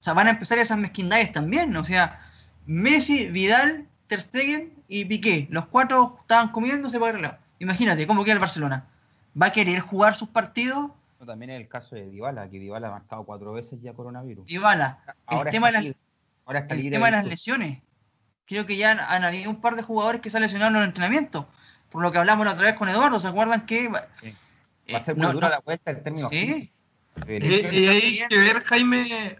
O 0.00 0.02
sea, 0.02 0.14
van 0.14 0.28
a 0.28 0.30
empezar 0.30 0.58
esas 0.58 0.78
mezquindades 0.78 1.32
también. 1.32 1.76
O 1.76 1.84
sea, 1.84 2.20
Messi, 2.66 3.28
Vidal, 3.28 3.88
Ter 4.06 4.22
Stegen 4.22 4.72
y 4.86 5.04
Piqué. 5.04 5.48
Los 5.50 5.66
cuatro 5.66 6.16
estaban 6.20 6.50
comiéndose 6.50 7.00
para 7.00 7.18
el 7.18 7.34
Imagínate 7.58 8.06
cómo 8.06 8.22
queda 8.22 8.34
el 8.34 8.40
Barcelona. 8.40 8.86
¿Va 9.40 9.46
a 9.46 9.52
querer 9.52 9.80
jugar 9.80 10.14
sus 10.14 10.28
partidos 10.28 10.92
también 11.26 11.50
es 11.50 11.60
el 11.60 11.68
caso 11.68 11.96
de 11.96 12.08
Dybala, 12.08 12.48
que 12.48 12.58
Dybala 12.58 12.88
ha 12.88 12.92
marcado 12.92 13.24
cuatro 13.24 13.52
veces 13.52 13.80
ya 13.82 13.92
coronavirus. 13.92 14.46
Dybala, 14.46 14.98
el 15.30 15.50
tema, 15.50 15.68
de 15.68 15.72
las, 15.72 15.84
el 16.70 16.90
tema 16.90 17.06
de 17.06 17.12
las 17.12 17.24
lesiones. 17.26 17.80
Creo 18.46 18.66
que 18.66 18.76
ya 18.76 18.92
han, 18.92 19.24
habido 19.24 19.50
un 19.50 19.60
par 19.60 19.76
de 19.76 19.82
jugadores 19.82 20.20
que 20.20 20.30
se 20.30 20.36
han 20.36 20.42
lesionado 20.42 20.70
en 20.70 20.76
el 20.78 20.88
entrenamiento. 20.88 21.48
Por 21.90 22.02
lo 22.02 22.12
que 22.12 22.18
hablamos 22.18 22.46
la 22.46 22.52
otra 22.52 22.66
vez 22.66 22.74
con 22.76 22.88
Eduardo, 22.88 23.20
¿se 23.20 23.28
acuerdan 23.28 23.66
que... 23.66 23.88
Va 23.88 24.08
a 24.94 25.00
ser 25.00 25.16
muy 25.16 25.32
dura 25.32 25.48
la 25.48 25.60
vuelta 25.60 25.90
en 25.90 26.02
términos... 26.02 26.30
Sí. 26.30 26.72
Y, 27.26 27.32
hay 27.32 28.26
que 28.28 28.38
ver, 28.38 28.62
Jaime, 28.62 29.38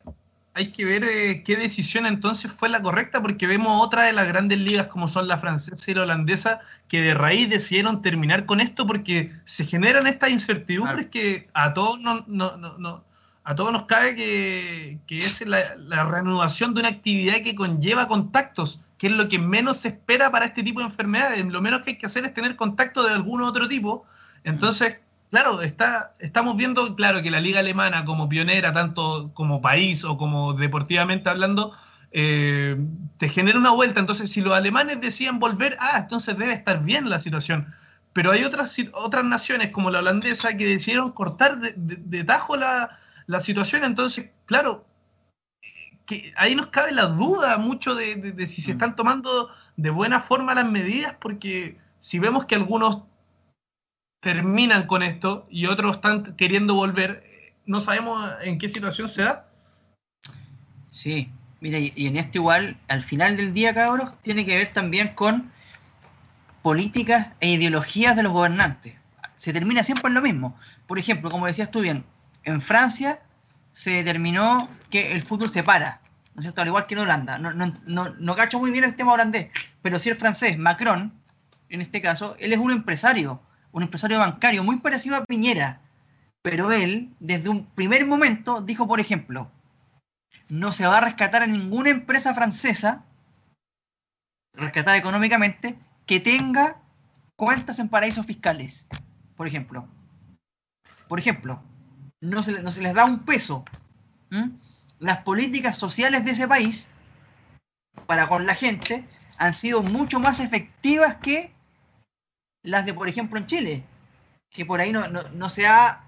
hay 0.55 0.73
que 0.73 0.85
ver 0.85 1.05
eh, 1.05 1.43
qué 1.45 1.57
decisión 1.57 2.07
entonces 2.07 2.51
fue 2.51 2.69
la 2.69 2.83
correcta, 2.83 3.23
porque 3.23 3.47
vemos 3.47 3.85
otra 3.85 4.03
de 4.03 4.13
las 4.13 4.27
grandes 4.27 4.59
ligas 4.59 4.89
como 4.89 5.07
son 5.09 5.29
la 5.29 5.39
francesa 5.39 5.91
y 5.91 5.95
la 5.95 6.03
holandesa, 6.03 6.61
que 6.89 7.01
de 7.01 7.15
raíz 7.15 7.49
decidieron 7.49 8.03
terminar 8.03 8.45
con 8.45 8.61
esto 8.61 8.87
porque 8.87 9.33
se 9.45 9.65
generan 9.65 10.07
estas 10.07 10.31
incertidumbres 10.31 11.07
que 11.07 11.49
a 11.55 11.73
todos, 11.75 12.01
no, 12.01 12.25
no, 12.27 12.57
no, 12.57 13.05
a 13.45 13.55
todos 13.55 13.73
nos 13.73 13.85
cabe 13.85 14.15
que, 14.15 14.99
que 15.07 15.19
es 15.19 15.47
la, 15.47 15.77
la, 15.77 16.05
reanudación 16.05 16.75
de 16.75 16.81
una 16.81 16.91
actividad 16.91 17.43
que 17.43 17.55
conlleva 17.55 18.09
contactos, 18.09 18.81
que 18.99 19.07
es 19.07 19.13
lo 19.13 19.29
que 19.29 19.39
menos 19.39 19.79
se 19.79 19.89
espera 19.89 20.31
para 20.31 20.45
este 20.45 20.63
tipo 20.63 20.81
de 20.81 20.87
enfermedades. 20.87 21.45
Lo 21.47 21.63
menos 21.63 21.81
que 21.81 21.93
hay 21.93 21.99
que 21.99 22.07
hacer 22.07 22.25
es 22.25 22.35
tener 22.35 22.57
contacto 22.57 23.05
de 23.05 23.15
algún 23.15 23.41
otro 23.41 23.69
tipo. 23.69 24.05
Entonces, 24.45 24.99
Claro, 25.31 25.61
está, 25.61 26.15
estamos 26.21 26.57
viendo, 26.57 26.95
claro, 26.97 27.23
que 27.23 27.31
la 27.31 27.41
liga 27.41 27.61
alemana 27.61 28.05
como 28.05 28.29
pionera, 28.29 28.73
tanto 28.73 29.31
como 29.35 29.61
país 29.61 30.03
o 30.05 30.17
como 30.17 30.55
deportivamente 30.55 31.29
hablando, 31.29 31.77
eh, 32.13 32.77
te 33.19 33.29
genera 33.29 33.59
una 33.59 33.71
vuelta. 33.71 34.01
Entonces, 34.01 34.31
si 34.31 34.41
los 34.41 34.55
alemanes 34.55 35.01
decían 35.01 35.39
volver, 35.39 35.77
ah, 35.81 35.99
entonces 35.99 36.37
debe 36.39 36.53
estar 36.55 36.83
bien 36.83 37.11
la 37.11 37.19
situación. 37.19 37.75
Pero 38.15 38.31
hay 38.33 38.45
otras, 38.45 38.75
otras 38.95 39.25
naciones 39.25 39.71
como 39.71 39.91
la 39.91 39.99
holandesa 39.99 40.57
que 40.57 40.67
decidieron 40.67 41.13
cortar 41.13 41.59
de, 41.61 42.25
tajo 42.25 42.57
la, 42.57 42.99
la, 43.27 43.41
situación. 43.41 43.85
Entonces, 43.85 44.31
claro, 44.47 44.87
que 46.07 46.33
ahí 46.37 46.55
nos 46.55 46.69
cabe 46.69 46.93
la 46.93 47.05
duda 47.05 47.59
mucho 47.59 47.95
de, 47.95 48.17
de 48.17 48.47
si 48.47 48.63
se 48.63 48.71
mm. 48.71 48.75
están 48.75 48.97
tomando 48.97 49.51
de 49.77 49.91
buena 49.91 50.21
forma 50.21 50.55
las 50.55 50.67
medidas, 50.67 51.15
porque 51.21 51.79
si 52.01 52.19
vemos 52.19 52.47
que 52.47 52.55
algunos 52.55 53.03
terminan 54.21 54.87
con 54.87 55.03
esto 55.03 55.47
y 55.51 55.67
otros 55.67 55.97
están 55.97 56.35
queriendo 56.37 56.75
volver, 56.75 57.55
no 57.67 57.81
sabemos 57.81 58.31
en 58.43 58.59
qué 58.59 58.69
situación 58.69 59.09
se 59.09 59.23
da. 59.23 59.49
Sí, 60.91 61.31
mira, 61.61 61.79
y, 61.79 62.07
en 62.07 62.17
esto 62.17 62.39
igual, 62.39 62.77
al 62.89 63.03
final 63.03 63.37
del 63.37 63.53
día, 63.53 63.75
cabros, 63.75 64.11
tiene 64.23 64.45
que 64.45 64.57
ver 64.57 64.69
también 64.69 65.09
con 65.15 65.53
políticas 66.63 67.33
e 67.41 67.51
ideologías 67.51 68.17
de 68.17 68.23
los 68.23 68.33
gobernantes. 68.33 68.95
Se 69.37 69.53
termina 69.53 69.83
siempre 69.83 70.09
en 70.09 70.15
lo 70.15 70.23
mismo. 70.23 70.59
Por 70.87 70.99
ejemplo, 70.99 71.31
como 71.31 71.47
decías 71.47 71.71
tú 71.71 71.81
bien, 71.81 72.05
en 72.43 72.61
Francia 72.61 73.21
se 73.71 73.91
determinó 73.93 74.69
que 74.91 75.13
el 75.13 75.23
fútbol 75.23 75.49
se 75.49 75.63
para, 75.63 76.01
¿no 76.35 76.41
es 76.41 76.45
cierto? 76.45 76.63
Al 76.63 76.69
igual 76.69 76.87
que 76.87 76.95
en 76.95 77.01
Holanda. 77.01 77.39
No, 77.39 77.53
no, 77.53 77.79
no, 77.87 78.11
no 78.11 78.37
cacho 78.37 78.59
muy 78.59 78.73
bien 78.73 78.83
el 78.83 78.97
tema 78.97 79.13
holandés, 79.13 79.51
pero 79.83 80.01
sí 80.01 80.09
el 80.09 80.17
francés, 80.17 80.59
Macron, 80.59 81.13
en 81.69 81.81
este 81.81 82.01
caso, 82.01 82.35
él 82.41 82.53
es 82.53 82.59
un 82.59 82.73
empresario, 82.73 83.41
un 83.73 83.83
empresario 83.83 84.19
bancario 84.19 84.65
muy 84.65 84.79
parecido 84.81 85.17
a 85.17 85.25
Piñera, 85.25 85.81
pero 86.43 86.73
él, 86.73 87.15
desde 87.21 87.49
un 87.49 87.67
primer 87.67 88.07
momento, 88.07 88.61
dijo, 88.61 88.87
por 88.87 89.01
ejemplo, 89.01 89.51
no 90.49 90.73
se 90.73 90.87
va 90.87 90.99
a 90.99 91.03
rescatar 91.03 91.43
a 91.43 91.47
ninguna 91.47 91.91
empresa 91.91 92.35
francesa, 92.35 93.05
rescatada 94.55 94.97
económicamente, 94.97 95.79
que 96.07 96.21
tenga 96.21 96.81
cuentas 97.37 97.79
en 97.79 97.89
paraísos 97.89 98.27
fiscales, 98.27 98.87
por 99.37 99.47
ejemplo. 99.47 99.87
Por 101.07 101.19
ejemplo, 101.19 101.63
no 102.21 102.43
se, 102.43 102.63
les 102.63 102.95
da 102.95 103.05
un 103.05 103.21
peso. 103.21 103.65
Las 104.99 105.19
políticas 105.19 105.77
sociales 105.77 106.25
de 106.25 106.33
ese 106.33 106.49
país 106.49 106.89
para 108.07 108.29
con 108.29 108.47
la 108.47 108.55
gente 108.55 109.07
han 109.39 109.55
sido 109.55 109.83
mucho 109.83 110.21
más 110.21 110.41
efectivas 110.41 111.17
que 111.17 111.53
las 112.63 112.87
de, 112.87 112.95
por 112.95 113.09
ejemplo, 113.09 113.39
en 113.39 113.47
Chile, 113.47 113.85
que 114.51 114.67
por 114.67 114.81
ahí 114.81 114.93
no, 114.93 115.09
no, 115.09 115.23
no 115.31 115.49
se 115.49 115.67
ha 115.67 116.05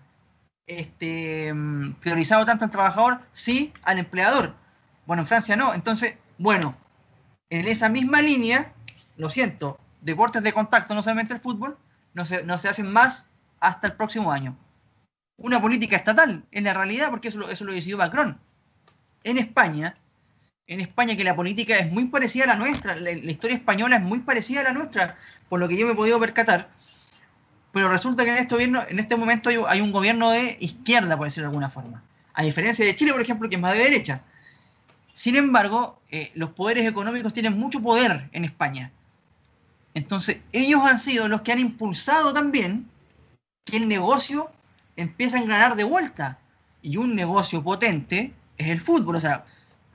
este, 0.67 1.53
priorizado 2.01 2.47
tanto 2.47 2.65
al 2.65 2.71
trabajador, 2.71 3.21
sí 3.33 3.73
al 3.83 3.99
empleador. 3.99 4.55
Bueno, 5.07 5.23
en 5.23 5.27
Francia 5.27 5.57
no. 5.57 5.75
Entonces, 5.75 6.15
bueno, 6.39 6.75
en 7.51 7.67
esa 7.67 7.89
misma 7.89 8.23
línea, 8.23 8.73
lo 9.17 9.29
siento, 9.29 9.79
deportes 10.01 10.43
de 10.43 10.53
contacto, 10.53 10.95
no 10.95 11.03
solamente 11.03 11.35
el 11.35 11.41
fútbol, 11.41 11.77
no 12.15 12.25
se, 12.25 12.45
no 12.45 12.59
se 12.59 12.69
hacen 12.69 12.93
más 12.93 13.29
hasta 13.61 13.89
el 13.89 13.95
próximo 13.95 14.33
año. 14.33 14.57
Una 15.37 15.61
política 15.61 15.97
estatal, 15.97 16.45
en 16.51 16.65
la 16.65 16.75
realidad, 16.75 17.11
porque 17.11 17.29
eso, 17.29 17.49
eso 17.49 17.65
lo 17.65 17.73
decidió 17.73 17.99
Macron. 17.99 18.39
En 19.25 19.39
España, 19.39 19.95
en 20.71 20.81
España 20.81 21.17
que 21.17 21.25
la 21.25 21.35
política 21.35 21.77
es 21.79 21.91
muy 21.91 22.07
parecida 22.07 22.45
a 22.45 22.47
la 22.47 22.55
nuestra, 22.55 22.95
la, 22.95 23.11
la 23.13 23.31
historia 23.31 23.57
española 23.57 23.97
es 23.97 24.03
muy 24.03 24.21
parecida 24.21 24.61
a 24.61 24.65
la 24.65 24.73
nuestra, 24.73 25.19
por 25.49 25.59
lo 25.59 25.67
que 25.67 25.77
yo 25.77 25.85
me 25.85 25.93
he 25.93 25.97
podido 25.97 26.21
percatar, 26.21 26.71
pero 27.73 27.89
resulta 27.89 28.25
que 28.25 28.31
en 28.31 28.39
este, 28.39 28.55
gobierno, 28.55 28.83
en 28.89 29.01
este 29.01 29.17
momento 29.17 29.51
hay, 29.51 29.59
hay 29.67 29.81
un 29.81 29.91
gobierno 29.91 30.31
de 30.31 30.57
izquierda, 30.61 31.17
por 31.17 31.27
decirlo 31.27 31.49
de 31.49 31.51
alguna 31.51 31.71
forma. 31.71 32.05
A 32.35 32.45
diferencia 32.45 32.85
de 32.85 32.95
Chile, 32.95 33.13
por 33.13 33.21
ejemplo, 33.21 33.49
que 33.49 33.57
es 33.57 33.61
más 33.61 33.73
de 33.73 33.81
derecha. 33.81 34.23
Sin 35.13 35.35
embargo, 35.35 36.01
eh, 36.11 36.31
los 36.37 36.51
poderes 36.51 36.87
económicos 36.87 37.33
tienen 37.33 37.59
mucho 37.59 37.81
poder 37.81 38.29
en 38.33 38.45
España. 38.45 38.93
Entonces, 39.95 40.39
ellos 40.53 40.83
han 40.85 41.01
sido 41.01 41.27
los 41.27 41.41
que 41.41 41.51
han 41.53 41.59
impulsado 41.59 42.33
también 42.33 42.89
que 43.65 43.77
el 43.77 43.89
negocio 43.89 44.53
empiece 44.95 45.37
a 45.37 45.41
engranar 45.41 45.75
de 45.75 45.85
vuelta. 45.85 46.39
Y 46.81 46.97
un 46.97 47.17
negocio 47.17 47.63
potente 47.63 48.33
es 48.57 48.69
el 48.69 48.81
fútbol. 48.81 49.17
O 49.17 49.21
sea, 49.21 49.45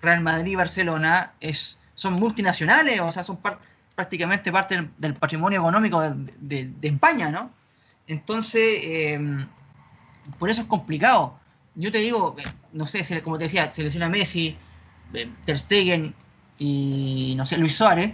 Real 0.05 0.21
Madrid 0.21 0.53
y 0.53 0.55
Barcelona 0.55 1.33
es, 1.41 1.79
son 1.93 2.13
multinacionales, 2.13 2.99
o 3.01 3.11
sea, 3.11 3.23
son 3.23 3.37
par- 3.37 3.59
prácticamente 3.95 4.51
parte 4.51 4.75
del, 4.75 4.91
del 4.97 5.15
patrimonio 5.15 5.59
económico 5.61 6.01
de, 6.01 6.13
de- 6.39 6.71
de 6.79 6.87
España, 6.87 7.31
¿no? 7.31 7.51
Entonces, 8.07 8.79
eh, 8.83 9.19
por 10.39 10.49
eso 10.49 10.61
es 10.61 10.67
complicado. 10.67 11.39
Yo 11.75 11.91
te 11.91 11.97
digo, 11.99 12.35
eh, 12.39 12.43
no 12.73 12.85
sé, 12.87 13.21
como 13.21 13.37
te 13.37 13.45
decía, 13.45 13.71
selecciona 13.71 14.09
Messi, 14.09 14.57
eh, 15.13 15.29
Ter 15.45 15.59
Stegen 15.59 16.15
y, 16.57 17.33
no 17.37 17.45
sé, 17.45 17.57
Luis 17.57 17.75
Suárez, 17.75 18.13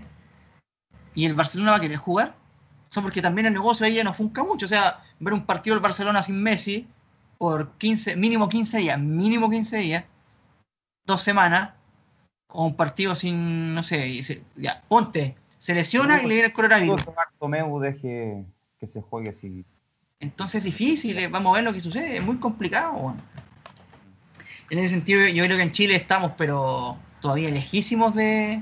y 1.16 1.26
el 1.26 1.36
Barcelona 1.36 1.72
va 1.72 1.78
a 1.78 1.82
querer 1.82 1.98
jugar. 1.98 2.36
O 2.90 2.94
sea, 2.94 3.04
porque 3.04 3.22
también 3.22 3.48
el 3.48 3.54
negocio 3.54 3.86
ahí 3.86 3.94
ya 3.96 4.04
no 4.04 4.14
funca 4.14 4.44
mucho. 4.44 4.66
O 4.66 4.70
sea, 4.70 5.02
ver 5.20 5.34
un 5.34 5.46
partido 5.46 5.76
del 5.76 5.84
Barcelona 5.84 6.22
sin 6.24 6.42
Messi 6.42 6.88
por 7.38 7.72
15, 7.78 8.16
mínimo 8.16 8.50
15 8.50 8.78
días, 8.80 9.00
mínimo 9.00 9.50
15 9.50 9.78
días, 9.78 10.04
dos 11.06 11.22
semanas, 11.22 11.72
o 12.54 12.66
un 12.66 12.76
partido 12.76 13.16
sin, 13.16 13.74
no 13.74 13.84
sé, 13.84 14.08
y 14.08 14.22
se- 14.24 14.44
ya, 14.56 14.82
ponte, 14.88 15.36
se 15.58 15.74
lesiona 15.74 16.20
y 16.22 16.28
le 16.28 16.34
viene 16.34 16.48
el 16.48 16.54
coronavirus. 16.54 17.06
Bartomeu 17.06 17.80
deje 17.80 18.44
que 18.80 18.88
se 18.88 19.02
juegue 19.02 19.30
así. 19.30 19.64
Entonces 20.20 20.60
es 20.60 20.64
difícil, 20.66 21.18
eh, 21.18 21.28
vamos 21.28 21.52
a 21.52 21.56
ver 21.56 21.64
lo 21.64 21.74
que 21.74 21.82
sucede, 21.82 22.18
es 22.18 22.24
muy 22.24 22.38
complicado. 22.38 22.94
bueno. 22.94 23.22
En 24.70 24.80
ese 24.80 24.90
sentido, 24.90 25.28
yo 25.28 25.44
creo 25.44 25.58
que 25.58 25.64
en 25.64 25.72
Chile 25.72 25.96
estamos, 25.96 26.32
pero 26.38 26.98
todavía 27.20 27.50
lejísimos 27.50 28.16
de, 28.16 28.62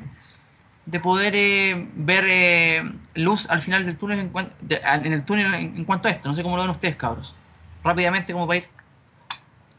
de 0.85 0.99
poder 0.99 1.33
eh, 1.35 1.87
ver 1.95 2.25
eh, 2.27 2.83
luz 3.13 3.49
al 3.49 3.59
final 3.59 3.85
del 3.85 3.95
túnel 3.97 4.19
en, 4.19 4.29
cuan- 4.29 4.51
de- 4.61 4.81
en 4.83 5.13
el 5.13 5.23
túnel 5.23 5.53
en, 5.53 5.77
en 5.77 5.85
cuanto 5.85 6.07
a 6.07 6.11
esto. 6.11 6.27
No 6.29 6.35
sé 6.35 6.41
cómo 6.43 6.55
lo 6.57 6.63
ven 6.63 6.71
ustedes, 6.71 6.95
cabros. 6.95 7.35
Rápidamente, 7.83 8.33
como 8.33 8.47
para 8.47 8.57
ir 8.57 8.67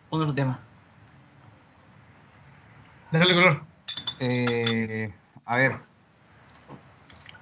con 0.09 0.21
otro 0.21 0.35
tema. 0.35 0.61
Dale 3.11 3.35
color. 3.35 3.70
Eh, 4.21 5.15
a 5.47 5.57
ver. 5.57 5.91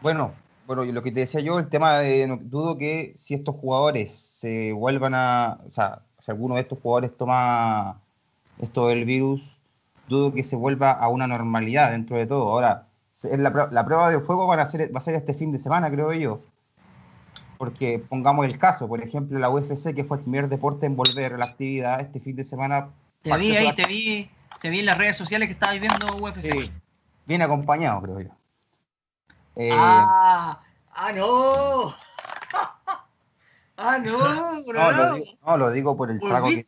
Bueno, 0.00 0.44
bueno, 0.64 0.84
lo 0.84 1.02
que 1.02 1.10
te 1.12 1.20
decía 1.20 1.40
yo, 1.40 1.58
el 1.58 1.68
tema 1.68 1.98
de 1.98 2.26
no- 2.28 2.38
dudo 2.40 2.78
que 2.78 3.14
si 3.18 3.34
estos 3.34 3.56
jugadores 3.56 4.12
se 4.38 4.72
vuelvan 4.72 5.14
a, 5.14 5.60
o 5.66 5.70
sea, 5.70 6.06
si 6.20 6.30
alguno 6.30 6.54
de 6.54 6.62
estos 6.62 6.78
jugadores 6.80 7.16
toma 7.16 8.04
esto 8.56 8.88
del 8.88 9.04
virus, 9.04 9.60
dudo 10.06 10.32
que 10.32 10.44
se 10.44 10.56
vuelva 10.56 10.92
a 10.92 11.08
una 11.08 11.26
normalidad 11.26 11.90
dentro 11.92 12.16
de 12.16 12.26
todo. 12.26 12.50
Ahora, 12.50 12.88
la, 13.24 13.68
la 13.72 13.84
prueba 13.84 14.10
de 14.10 14.20
fuego 14.20 14.46
van 14.46 14.60
a 14.60 14.66
ser, 14.66 14.94
va 14.94 14.98
a 15.00 15.02
ser 15.02 15.14
este 15.16 15.34
fin 15.34 15.52
de 15.52 15.58
semana, 15.58 15.90
creo 15.90 16.12
yo. 16.12 16.48
Porque 17.56 17.98
pongamos 17.98 18.46
el 18.46 18.58
caso, 18.58 18.88
por 18.88 19.02
ejemplo, 19.02 19.38
la 19.38 19.50
UFC, 19.50 19.94
que 19.94 20.04
fue 20.04 20.18
el 20.18 20.22
primer 20.22 20.48
deporte 20.48 20.86
en 20.86 20.96
volver 20.96 21.34
a 21.34 21.38
la 21.38 21.44
actividad, 21.46 22.00
este 22.00 22.20
fin 22.20 22.36
de 22.36 22.44
semana 22.44 22.94
Te 23.22 23.36
vi 23.36 23.56
ahí, 23.56 23.72
te 23.74 23.86
vi, 23.86 24.30
te 24.60 24.70
vi 24.70 24.80
en 24.80 24.86
las 24.86 24.98
redes 24.98 25.16
sociales 25.16 25.48
que 25.48 25.52
estabas 25.52 25.78
viendo 25.80 26.16
UFC. 26.16 26.40
Sí, 26.42 26.72
bien 27.26 27.42
acompañado, 27.42 28.02
creo 28.02 28.20
yo. 28.20 28.30
Eh, 29.56 29.70
Ah, 29.72 30.60
ah, 30.92 31.12
no. 31.16 31.94
ah, 33.76 33.98
no, 33.98 34.18
no, 34.18 34.64
bro. 34.66 34.92
lo 34.92 35.14
digo, 35.14 35.26
no, 35.46 35.56
lo 35.56 35.70
digo 35.70 35.96
por 35.96 36.10
el 36.10 36.20
trago, 36.20 36.48
que, 36.48 36.66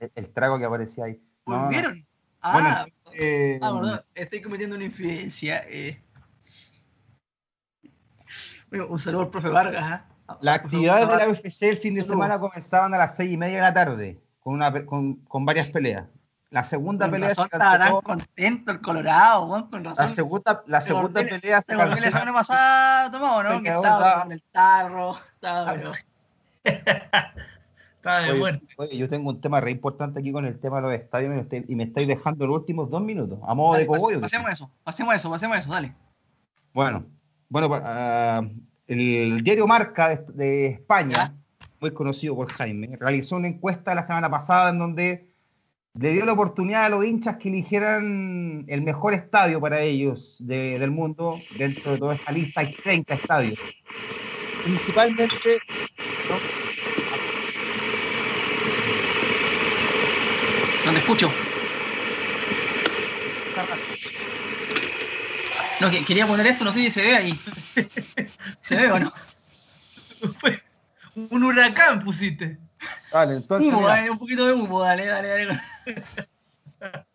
el, 0.00 0.12
el 0.14 0.28
trago 0.32 0.58
que 0.58 0.64
aparecía 0.64 1.04
ahí. 1.04 1.20
No. 1.46 1.62
¿Volvieron? 1.64 2.06
Bueno, 2.42 2.68
Ah, 2.70 2.86
eh, 3.12 3.58
ah, 3.60 3.72
perdón, 3.74 4.00
estoy 4.14 4.40
cometiendo 4.40 4.76
una 4.76 4.86
infidencia. 4.86 5.62
eh. 5.68 6.02
Bueno, 8.70 8.86
un 8.88 8.98
saludo 8.98 9.22
al 9.24 9.30
profe 9.30 9.48
Vargas. 9.48 9.82
¿ah? 9.84 10.06
Las 10.40 10.60
Profe 10.60 10.76
actividades 10.76 11.08
de 11.08 11.16
la. 11.16 11.28
UFC 11.28 11.62
el 11.64 11.78
fin 11.78 11.94
de 11.96 12.02
semana 12.02 12.38
comenzaban 12.38 12.94
a 12.94 12.98
las 12.98 13.16
seis 13.16 13.32
y 13.32 13.36
media 13.36 13.56
de 13.56 13.62
la 13.62 13.74
tarde, 13.74 14.18
con, 14.38 14.54
una, 14.54 14.86
con, 14.86 15.16
con 15.26 15.44
varias 15.44 15.68
peleas. 15.68 16.06
La 16.50 16.64
segunda 16.64 17.06
Con 17.06 17.12
pelea 17.12 17.28
razón 17.28 17.48
se 17.50 17.58
canceló- 17.58 18.02
contento 18.02 18.72
el 18.72 18.80
Colorado, 18.80 19.46
weón, 19.46 19.70
con 19.70 19.84
razón. 19.84 20.04
la 20.06 20.08
segunda, 20.12 20.62
la 20.66 20.80
Se 20.80 20.88
segunda 20.88 21.20
volvió- 21.22 21.40
pelea 21.40 21.62
se 21.62 21.76
volvió 21.76 21.94
la 22.00 22.10
semana 22.10 22.32
pasada 22.32 23.10
tomado, 23.10 23.42
¿no? 23.44 23.56
Se 23.58 23.62
Que 23.62 23.68
estaba 23.68 24.14
ya- 24.16 24.22
con 24.22 24.32
el 24.32 24.42
tarro, 24.50 25.16
estaba, 25.34 25.72
pero... 25.74 25.92
Estaba 27.96 28.20
de 28.22 28.30
Oye, 28.30 28.38
muerte. 28.40 28.66
oye, 28.78 28.96
yo 28.96 29.08
tengo 29.10 29.28
un 29.28 29.40
tema 29.42 29.60
re 29.60 29.70
importante 29.72 30.20
aquí 30.20 30.32
con 30.32 30.46
el 30.46 30.58
tema 30.58 30.76
de 30.76 30.82
los 30.82 30.92
estadios 30.94 31.32
y 31.32 31.36
me 31.36 31.42
estáis- 31.42 31.64
y 31.68 31.74
me 31.76 31.84
estáis 31.84 32.08
dejando 32.08 32.46
los 32.46 32.56
últimos 32.56 32.88
dos 32.90 33.02
minutos, 33.02 33.38
a 33.46 33.54
modo 33.54 33.72
Dale, 33.72 33.84
de 33.84 33.88
cogollo. 33.88 34.20
pasemos 34.22 34.50
eso, 34.50 34.70
pasemos 34.82 35.14
eso, 35.14 35.30
pasemos 35.30 35.58
eso, 35.58 35.70
dale. 35.70 35.94
Bueno, 36.72 37.04
bueno, 37.50 37.68
ah, 37.74 38.40
el 38.86 39.42
diario 39.44 39.66
Marca 39.66 40.08
de, 40.08 40.16
de 40.32 40.66
España, 40.68 41.34
muy 41.78 41.90
conocido 41.92 42.34
por 42.34 42.50
Jaime, 42.50 42.96
realizó 42.98 43.36
una 43.36 43.48
encuesta 43.48 43.94
la 43.94 44.06
semana 44.06 44.30
pasada 44.30 44.70
en 44.70 44.78
donde 44.78 45.29
le 45.94 46.12
dio 46.12 46.24
la 46.24 46.32
oportunidad 46.32 46.84
a 46.84 46.88
los 46.88 47.04
hinchas 47.04 47.36
que 47.36 47.48
eligieran 47.48 48.64
el 48.68 48.82
mejor 48.82 49.14
estadio 49.14 49.60
para 49.60 49.80
ellos 49.82 50.36
de- 50.38 50.78
del 50.78 50.90
mundo. 50.90 51.46
Dentro 51.50 51.92
de 51.92 51.98
toda 51.98 52.14
esta 52.14 52.32
lista 52.32 52.60
hay 52.60 52.74
30 52.82 53.14
estadios. 53.14 53.58
Principalmente 54.62 55.60
No 60.84 60.92
te 60.92 60.98
escucho. 60.98 61.32
No, 65.80 65.90
que, 65.90 66.04
quería 66.04 66.26
poner 66.26 66.46
esto, 66.46 66.64
no 66.64 66.72
sé 66.72 66.80
si 66.80 66.90
se 66.90 67.02
ve 67.02 67.16
ahí. 67.16 67.32
¿Se 68.60 68.76
ve 68.76 68.90
o 68.92 68.98
no? 68.98 69.10
Un 71.30 71.44
huracán 71.44 72.04
pusiste. 72.04 72.58
Vale, 73.12 73.36
entonces, 73.36 73.72
Humo, 73.72 73.86
dale, 73.86 74.10
un 74.10 74.18
poquito 74.18 74.46
de 74.46 74.54
humo, 74.54 74.80
dale, 74.80 75.06
dale, 75.06 75.28
dale. 75.28 75.60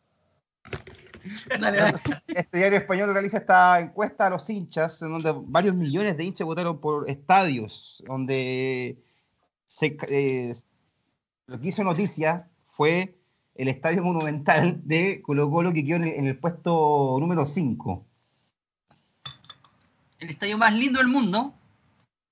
Dale, 1.59 1.77
dale. 1.77 1.97
este 2.27 2.57
diario 2.57 2.77
español 2.77 3.11
realiza 3.11 3.39
esta 3.39 3.79
encuesta 3.79 4.27
a 4.27 4.29
los 4.29 4.47
hinchas, 4.47 5.01
en 5.01 5.09
donde 5.09 5.33
varios 5.47 5.73
millones 5.73 6.17
de 6.17 6.23
hinchas 6.23 6.45
votaron 6.45 6.79
por 6.79 7.09
estadios, 7.09 8.03
donde 8.05 9.01
se, 9.65 9.97
eh, 10.07 10.53
lo 11.47 11.59
que 11.59 11.67
hizo 11.67 11.83
noticia 11.83 12.47
fue 12.75 13.17
el 13.55 13.69
estadio 13.69 14.03
monumental 14.03 14.79
de 14.83 15.21
Colo 15.21 15.49
Colo 15.49 15.73
que 15.73 15.83
quedó 15.83 15.95
en 15.95 16.03
el, 16.03 16.13
en 16.13 16.27
el 16.27 16.37
puesto 16.37 17.17
número 17.19 17.45
5. 17.45 18.05
El 20.19 20.29
estadio 20.29 20.57
más 20.57 20.73
lindo 20.73 20.99
del 20.99 21.07
mundo. 21.07 21.53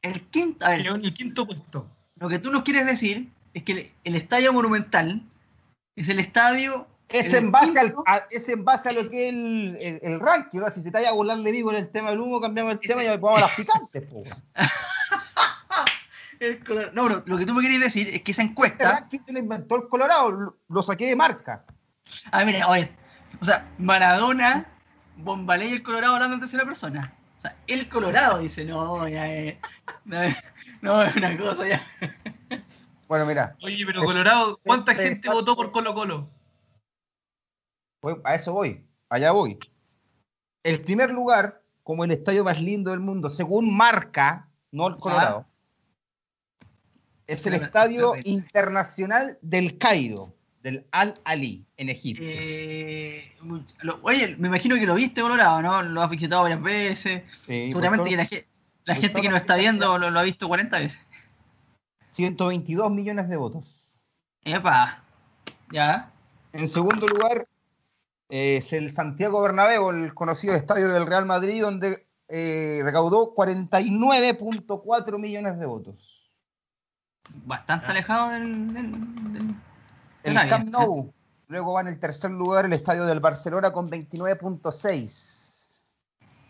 El 0.01 0.21
quinto, 0.27 0.65
a 0.65 0.69
ver, 0.69 0.83
Quedó 0.83 0.95
en 0.95 1.05
el 1.05 1.13
quinto 1.13 1.45
puesto. 1.45 1.87
Lo 2.23 2.29
que 2.29 2.39
tú 2.39 2.49
nos 2.51 2.63
quieres 2.63 2.85
decir 2.85 3.29
es 3.53 3.63
que 3.63 3.73
el, 3.73 3.91
el 4.05 4.15
estadio 4.15 4.53
monumental 4.53 5.21
es 5.97 6.07
el 6.07 6.19
estadio. 6.19 6.87
Es 7.09 7.33
el 7.33 7.43
en, 7.43 7.51
base 7.51 7.77
al, 7.77 7.93
a, 8.05 8.21
es 8.31 8.47
en 8.47 8.63
base 8.63 8.87
a 8.87 8.93
lo 8.93 9.09
que 9.09 9.27
es 9.27 9.33
el, 9.33 9.77
el, 9.77 9.99
el 10.01 10.19
ranking, 10.21 10.59
¿no? 10.59 10.71
Si 10.71 10.81
se 10.81 10.89
te 10.89 10.99
vaya 10.99 11.09
a 11.09 11.13
burlar 11.13 11.39
de 11.39 11.51
mí 11.51 11.61
con 11.61 11.75
el 11.75 11.89
tema 11.89 12.11
del 12.11 12.21
humo, 12.21 12.39
cambiamos 12.39 12.75
el 12.75 12.79
tema 12.79 13.03
y 13.03 13.09
vamos 13.09 13.39
a 13.39 13.41
las 13.41 13.55
picantes, 13.57 13.93
el 16.39 16.63
No, 16.93 17.07
pero 17.07 17.23
lo 17.25 17.37
que 17.37 17.45
tú 17.45 17.53
me 17.53 17.59
quieres 17.59 17.81
decir 17.81 18.07
es 18.07 18.21
que 18.21 18.31
esa 18.31 18.43
encuesta. 18.43 19.01
ranking 19.01 19.19
lo 19.27 19.39
inventó 19.39 19.75
el 19.75 19.89
Colorado, 19.89 20.31
lo, 20.31 20.57
lo 20.69 20.81
saqué 20.81 21.07
de 21.07 21.17
marca. 21.17 21.65
Ah, 22.31 22.45
mira, 22.45 22.69
oye. 22.69 22.89
O 23.41 23.43
sea, 23.43 23.69
Maradona, 23.77 24.65
Bombalé 25.17 25.67
y 25.67 25.73
el 25.73 25.83
Colorado 25.83 26.13
hablando 26.13 26.35
en 26.35 26.39
tercera 26.39 26.63
persona. 26.63 27.13
Sea, 27.43 27.57
el 27.67 27.89
Colorado 27.89 28.39
dice, 28.39 28.63
no, 28.63 29.05
ya 29.07 29.31
es. 29.31 29.57
No, 30.05 30.21
es- 30.23 30.53
no, 30.81 31.03
es 31.03 31.13
una 31.15 31.37
cosa 31.37 31.67
ya. 31.67 31.85
Bueno, 33.07 33.25
mira, 33.25 33.55
Oye, 33.61 33.85
pero 33.85 34.01
Colorado, 34.03 34.59
¿cuánta 34.63 34.93
Este- 34.93 35.03
gente 35.09 35.29
votó 35.29 35.55
por 35.55 35.71
Colo 35.71 35.93
Colo? 35.93 36.27
a 38.23 38.35
eso 38.35 38.53
voy, 38.53 38.85
allá 39.09 39.31
voy. 39.31 39.57
El 40.63 40.81
primer 40.81 41.09
lugar, 41.11 41.61
como 41.83 42.03
el 42.05 42.11
estadio 42.11 42.43
más 42.45 42.61
lindo 42.61 42.91
del 42.91 42.99
mundo, 43.01 43.29
según 43.29 43.75
marca, 43.75 44.49
no 44.71 44.87
el 44.87 44.95
Colorado, 44.97 45.45
es 47.27 47.45
el 47.45 47.53
Estadio. 47.55 48.13
Internacional 48.23 49.37
del 49.41 49.77
Cairo, 49.77 50.33
del 50.63 50.87
Al 50.91 51.13
Ali, 51.25 51.65
en 51.77 51.89
Egipto. 51.89 52.23
Eh, 52.25 53.35
lo- 53.81 53.99
oye, 54.01 54.35
me 54.39 54.47
imagino 54.47 54.75
que 54.75 54.85
lo 54.85 54.95
viste, 54.95 55.21
Colorado, 55.21 55.61
¿no? 55.61 55.83
Lo 55.83 56.01
has 56.01 56.09
visitado 56.09 56.41
varias 56.43 56.61
veces. 56.63 57.23
Sí, 57.45 57.67
Seguramente 57.67 58.09
que 58.09 58.15
la, 58.85 58.95
gente 58.95 59.21
que 59.21 59.29
nos 59.29 59.37
está 59.41 59.55
viendo 59.55 59.97
lo, 59.97 60.09
lo 60.09 60.19
ha 60.19 60.23
visto 60.23 60.47
40 60.47 60.79
veces. 60.79 60.99
122 62.11 62.91
millones 62.91 63.27
de 63.29 63.35
votos. 63.37 63.65
Epa, 64.45 65.03
ya. 65.71 66.11
En 66.53 66.67
segundo 66.67 67.07
lugar, 67.07 67.47
eh, 68.29 68.57
es 68.57 68.71
el 68.73 68.91
Santiago 68.91 69.41
Bernabéu, 69.41 69.89
el 69.89 70.13
conocido 70.13 70.53
estadio 70.55 70.87
del 70.89 71.05
Real 71.05 71.25
Madrid, 71.25 71.61
donde 71.61 72.05
eh, 72.29 72.81
recaudó 72.83 73.33
49.4 73.35 75.19
millones 75.19 75.59
de 75.59 75.65
votos. 75.65 75.95
Bastante 77.45 77.87
Ya. 77.87 77.91
alejado 77.91 78.29
del. 78.31 78.73
del, 78.73 79.33
del- 79.33 79.55
El 80.23 80.33
Está 80.37 80.47
Camp. 80.47 80.69
Nou, 80.69 81.13
luego 81.47 81.73
va 81.73 81.81
en 81.81 81.87
el 81.87 81.99
tercer 81.99 82.31
lugar 82.31 82.65
el 82.65 82.73
estadio 82.73 83.05
del 83.05 83.19
Barcelona 83.19 83.71
con 83.71 83.89
29.6. 83.89 85.67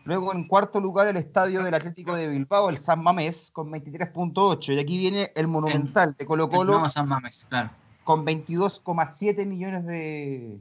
Luego 0.05 0.33
en 0.33 0.47
cuarto 0.47 0.79
lugar 0.81 1.07
el 1.07 1.15
estadio 1.17 1.63
del 1.63 1.73
Atlético 1.73 2.13
de 2.15 2.27
Bilbao, 2.27 2.69
el 2.69 2.77
San 2.77 3.01
Mamés, 3.01 3.49
con 3.51 3.71
23.8. 3.71 4.75
Y 4.75 4.79
aquí 4.79 4.97
viene 4.97 5.31
el 5.35 5.47
Monumental 5.47 6.13
de 6.17 6.25
Colo 6.25 6.49
Colo 6.49 6.79
No, 6.79 6.89
San 6.89 7.07
Mames, 7.07 7.45
claro. 7.47 7.69
con 8.03 8.25
22,7 8.25 9.45
millones 9.45 9.85
de, 9.85 10.59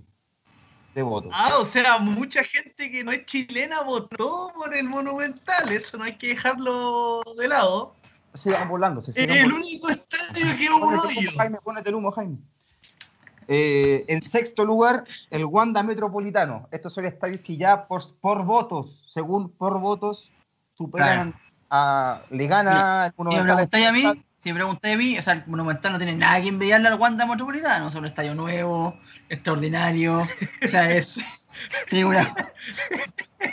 de 0.95 1.03
votos. 1.03 1.33
Ah, 1.35 1.59
o 1.61 1.65
sea, 1.65 1.99
mucha 1.99 2.45
gente 2.45 2.89
que 2.89 3.03
no 3.03 3.11
es 3.11 3.27
chilena 3.27 3.83
votó 3.83 4.53
por 4.55 4.77
el 4.77 4.89
Monumental. 4.89 5.73
Eso 5.73 5.99
no 5.99 6.05
hay 6.05 6.17
que 6.17 6.29
dejarlo 6.29 7.23
de 7.37 7.49
lado. 7.49 7.97
Sigan 8.35 8.69
volando, 8.69 9.03
se 9.03 9.13
sigan 9.13 9.37
el 9.37 9.45
volando. 9.47 9.67
único 9.67 9.89
estadio 9.91 10.57
que 10.57 10.65
es 10.65 10.71
un 10.71 10.95
el 10.95 11.01
humo, 11.01 11.03
Jaime, 11.37 11.59
pónete 11.65 11.89
el 11.89 11.97
humo, 11.97 12.13
Jaime. 12.13 12.39
Eh, 13.49 14.05
en 14.09 14.23
sexto 14.23 14.65
lugar, 14.65 15.05
el 15.31 15.45
Wanda 15.45 15.83
Metropolitano. 15.83 16.69
Estos 16.71 16.93
son 16.95 17.07
estadios 17.07 17.41
que 17.41 17.57
ya 17.57 17.87
por, 17.87 18.03
por 18.21 18.45
votos, 18.45 19.05
según 19.11 19.51
por 19.51 19.79
votos, 19.81 20.31
superan 20.75 21.35
a. 21.71 22.23
Le 22.31 22.47
gana 22.47 23.07
el 23.07 23.13
Si 23.13 23.23
me 23.23 23.31
Monumental. 23.45 23.85
a 23.87 23.93
mí, 23.93 24.25
si 24.39 24.53
preguntáis 24.53 24.95
a 24.95 24.99
mí, 24.99 25.19
o 25.19 25.23
sea, 25.23 25.35
el 25.35 25.47
Monumental 25.47 25.93
no 25.93 25.99
tiene 25.99 26.17
nada 26.17 26.41
que 26.41 26.49
envidiarle 26.49 26.89
al 26.89 26.99
Wanda 26.99 27.27
Metropolitano. 27.27 27.89
Es 27.89 27.95
un 27.95 28.05
estadio 28.07 28.35
nuevo, 28.35 28.97
extraordinario. 29.29 30.27
O 30.65 30.69
sea, 30.69 30.91
es. 30.91 31.47
una- 32.05 32.33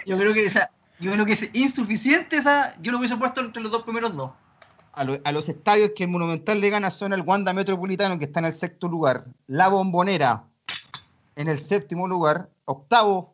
yo 0.05 0.17
creo 0.17 0.33
que 0.33 0.45
esa, 0.45 0.71
yo 0.99 1.11
creo 1.11 1.25
que 1.25 1.33
es 1.33 1.49
insuficiente 1.53 2.37
esa. 2.37 2.75
Yo 2.81 2.91
lo 2.91 2.97
hubiese 2.99 3.17
puesto 3.17 3.41
entre 3.41 3.61
los 3.61 3.71
dos 3.71 3.83
primeros 3.83 4.15
dos. 4.15 4.31
A, 4.93 5.03
lo- 5.03 5.19
a 5.23 5.31
los 5.31 5.47
estadios 5.49 5.91
que 5.95 6.03
el 6.03 6.09
Monumental 6.09 6.59
le 6.59 6.69
gana 6.69 6.89
son 6.89 7.13
el 7.13 7.21
Wanda 7.21 7.53
Metropolitano, 7.53 8.17
que 8.17 8.25
está 8.25 8.39
en 8.39 8.45
el 8.45 8.53
sexto 8.53 8.87
lugar. 8.87 9.25
La 9.47 9.67
Bombonera 9.69 10.43
en 11.35 11.47
el 11.47 11.57
séptimo 11.59 12.07
lugar. 12.07 12.49
Octavo, 12.65 13.33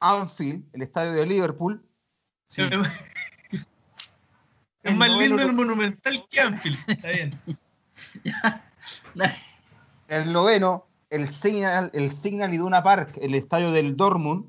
Anfield, 0.00 0.64
el 0.72 0.82
estadio 0.82 1.12
de 1.12 1.26
Liverpool. 1.26 1.84
Sí. 2.48 2.62
Es 4.82 4.96
más 4.96 5.10
lindo 5.18 5.42
el 5.42 5.52
Monumental 5.52 6.24
que 6.30 6.40
Anfield. 6.40 6.78
Está 6.88 7.10
bien. 7.10 7.30
El 10.08 10.32
noveno, 10.32 10.86
el 11.10 11.28
Signal, 11.28 11.90
el 11.94 12.10
Signal 12.12 12.52
Iduna 12.52 12.82
Park, 12.82 13.18
el 13.22 13.34
estadio 13.36 13.70
del 13.70 13.96
Dortmund. 13.96 14.46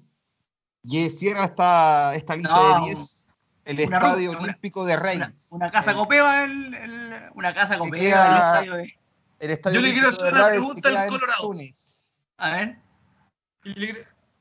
Y 0.84 1.08
cierra 1.12 1.46
esta, 1.46 2.16
esta 2.16 2.36
lista 2.36 2.54
No, 2.56 2.80
de 2.80 2.86
10, 2.88 3.21
el 3.66 3.76
una 3.76 3.84
Estadio 3.98 4.32
una- 4.32 4.40
Olímpico 4.40 4.86
de 4.86 4.96
Reims. 4.98 5.26
Una, 5.52 5.66
una 5.66 5.72
casa 5.72 5.94
copeva, 5.94 6.44
el, 6.44 6.74
el- 6.74 7.30
una 7.36 7.54
casa 7.54 7.78
copeva. 7.78 7.98
queda- 8.00 8.28
el 8.30 8.36
estadio 8.38 8.74
de- 8.76 9.00
El 9.40 9.52
estadio 9.52 9.80
Yo 9.80 9.86
le 9.86 9.94
quiero 9.94 10.10
hacer 10.10 10.34
una 10.34 10.48
pregunta 10.48 10.90
al 11.02 11.08
Colorado. 11.08 11.42
Túnez. 11.42 12.12
A 12.38 12.50
ver. 12.52 12.78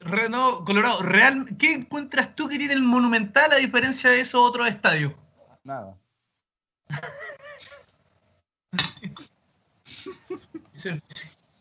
Re- 0.03 0.29
no, 0.31 0.65
Colorado, 0.65 1.03
real, 1.03 1.47
¿qué 1.59 1.73
encuentras 1.75 2.35
tú 2.35 2.49
que 2.49 2.57
tiene 2.59 2.73
el 2.75 2.83
Monumental 2.83 3.53
a 3.53 3.57
diferencia 3.57 4.09
de 4.11 4.21
esos 4.21 4.41
otros 4.41 4.67
estadios? 4.69 5.13
Nada. 5.65 5.95
Sí. 10.73 10.91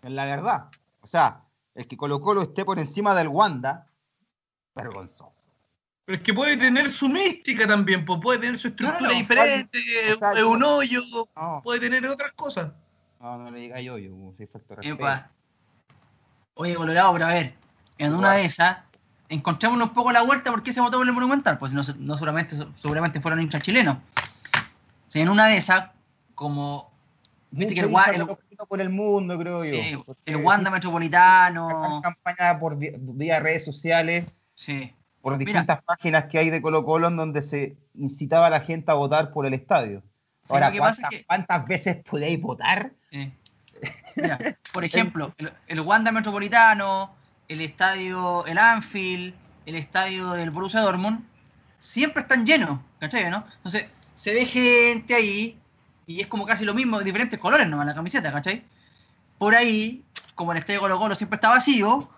Es 0.02 0.12
la 0.12 0.24
verdad. 0.24 0.70
O 1.02 1.08
sea, 1.08 1.42
el 1.76 1.86
que 1.86 1.98
Colo 1.98 2.22
Colo 2.22 2.42
esté 2.44 2.64
por 2.64 2.80
encima 2.80 3.14
del 3.14 3.28
Wanda, 3.28 3.86
vergonzoso. 4.74 5.34
Pero 6.10 6.18
es 6.18 6.24
que 6.24 6.34
puede 6.34 6.58
tener 6.58 6.90
su 6.90 7.08
mística 7.08 7.68
también, 7.68 8.04
pues 8.04 8.20
puede 8.20 8.40
tener 8.40 8.58
su 8.58 8.70
estructura 8.70 8.98
Claro, 8.98 9.14
diferente, 9.14 9.78
o 10.16 10.18
sea, 10.18 10.32
es 10.32 10.42
un 10.42 10.64
hoyo, 10.64 11.04
No, 11.36 11.62
puede 11.64 11.82
tener 11.82 12.04
otras 12.08 12.32
cosas. 12.32 12.72
no, 13.20 13.38
no 13.38 13.52
le 13.52 13.60
diga 13.60 13.80
yo, 13.80 13.96
yo, 14.00 14.10
soy 14.36 14.48
respeto. 14.48 14.82
Epa. 14.82 15.30
Oye, 16.56 16.74
Colorado, 16.74 17.14
pero 17.14 17.26
a 17.26 17.28
ver, 17.28 17.54
en 18.00 18.16
una 18.16 18.38
de 18.38 18.46
esas, 18.46 18.78
encontrémonos 19.30 19.90
un 19.90 19.94
poco 19.94 20.12
la 20.12 20.24
vuelta 20.24 20.50
por 20.50 20.64
qué 20.64 20.72
se 20.72 20.82
votó 20.82 20.98
por 20.98 21.06
el 21.06 21.14
Monumental. 21.14 21.60
Pues 21.60 21.76
no, 21.76 21.84
no 22.00 22.18
solamente, 22.18 22.56
seguramente 22.74 23.22
fueron 23.22 23.40
hinchas 23.44 23.62
chilenos. 23.62 23.98
Si 25.10 25.22
en 25.22 25.30
una 25.30 25.46
de 25.46 25.58
esas, 25.58 25.92
como 26.34 26.92
viste 27.52 27.76
que 27.76 27.82
el, 27.82 27.86
el- 28.16 28.28
por 28.68 28.82
el 28.82 28.90
mundo, 28.90 29.38
creo 29.38 29.60
sí, 29.60 29.92
yo. 29.92 30.04
Porque 30.04 30.22
el 30.26 30.38
Wanda 30.38 30.72
sí, 30.72 30.74
Metropolitano, 30.74 32.02
campaña 32.02 32.58
por 32.58 32.78
vía 32.80 33.40
redes 33.40 33.64
sociales, 33.64 34.26
sí, 34.56 34.92
por 35.22 35.38
Mira. 35.38 35.46
distintas 35.52 35.84
páginas 35.84 36.26
que 36.26 36.38
hay 36.40 36.50
de 36.50 36.62
Colo 36.62 36.84
Colo 36.86 37.08
en 37.10 37.18
donde 37.18 37.42
se 37.42 37.76
incitaba 37.96 38.48
a 38.48 38.50
la 38.50 38.62
gente 38.62 38.90
a 38.92 38.94
votar 38.96 39.32
por 39.32 39.46
el 39.46 39.54
estadio. 39.54 40.02
Sí, 40.42 40.54
Ahora, 40.54 40.72
que 40.72 40.78
¿cuántas, 40.80 41.04
es 41.12 41.20
que- 41.20 41.26
cuántas 41.26 41.68
veces 41.68 41.98
podéis 42.10 42.42
votar? 42.42 42.92
sí. 43.12 43.32
Mira, 44.18 44.38
por 44.74 44.84
ejemplo, 44.86 45.34
el, 45.38 45.54
el 45.68 45.82
Wanda 45.82 46.12
Metropolitano, 46.12 47.14
el 47.48 47.62
estadio, 47.62 48.46
el 48.46 48.58
Anfield, 48.58 49.34
el 49.66 49.76
estadio 49.76 50.32
del 50.32 50.50
Borussia 50.52 50.82
Dortmund, 50.82 51.24
siempre 51.78 52.24
están 52.24 52.46
llenos, 52.46 52.80
¿cachai? 53.00 53.30
¿no? 53.30 53.46
Entonces, 53.56 53.86
se 54.16 54.34
ve 54.34 54.46
gente 54.46 55.16
ahí 55.16 55.58
y 56.08 56.20
es 56.22 56.28
como 56.28 56.46
casi 56.46 56.66
lo 56.66 56.74
mismo, 56.74 57.00
diferentes 57.02 57.40
colores 57.40 57.68
nomás 57.70 57.86
la 57.88 57.94
camiseta, 57.96 58.32
¿cachai? 58.32 58.64
Por 59.38 59.56
ahí, 59.56 60.04
como 60.36 60.52
el 60.52 60.58
estadio 60.58 60.82
Colo 60.82 60.98
Colo 61.00 61.16
siempre 61.16 61.36
está 61.36 61.50
vacío, 61.50 62.10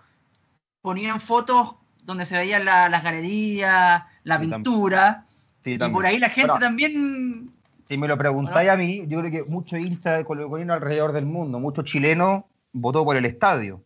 ponían 0.80 1.20
fotos 1.20 1.74
donde 2.02 2.24
se 2.24 2.36
veían 2.36 2.64
la- 2.64 2.88
las 2.88 3.02
galerías, 3.02 4.02
la 4.24 4.38
Sí, 4.38 4.46
pintura, 4.46 5.26
Sí, 5.64 5.74
y 5.74 5.78
por 5.90 6.04
ahí 6.04 6.18
la 6.18 6.28
gente 6.28 6.50
Bueno, 6.50 6.60
también... 6.66 7.50
Si 7.88 7.96
me 7.96 8.08
lo 8.08 8.16
preguntáis 8.18 8.70
a 8.70 8.76
mí, 8.76 9.04
yo 9.06 9.20
creo 9.20 9.30
que 9.30 9.42
muchos 9.44 9.78
hinchas 9.78 10.16
de 10.18 10.24
Colo 10.24 10.48
Colino 10.48 10.72
alrededor 10.72 11.12
del 11.12 11.26
mundo, 11.26 11.60
muchos 11.60 11.84
chilenos 11.84 12.44
votó 12.72 13.04
por 13.04 13.16
el 13.16 13.24
estadio. 13.26 13.82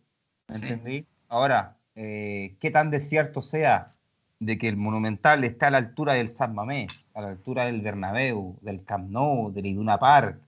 ¿me 0.47 0.55
Sí. 0.55 0.63
¿Entendí? 0.63 1.05
Ahora, 1.29 1.75
eh, 1.95 2.55
qué 2.59 2.71
tan 2.71 2.89
desierto 2.89 3.41
sea 3.41 3.91
de 4.39 4.57
que 4.57 4.67
el 4.67 4.77
Monumental 4.77 5.43
está 5.43 5.67
a 5.67 5.71
la 5.71 5.79
altura 5.79 6.13
del 6.13 6.29
San 6.29 6.55
Mamés, 6.55 6.87
a 7.15 7.21
la 7.21 7.27
altura 7.29 7.65
del 7.65 7.81
Bernabéu, 7.81 8.55
del 8.61 8.83
Camp 8.83 9.09
Nou, 9.09 9.51
del 9.51 9.65
Iduna 9.65 9.97
Park, 9.99 10.39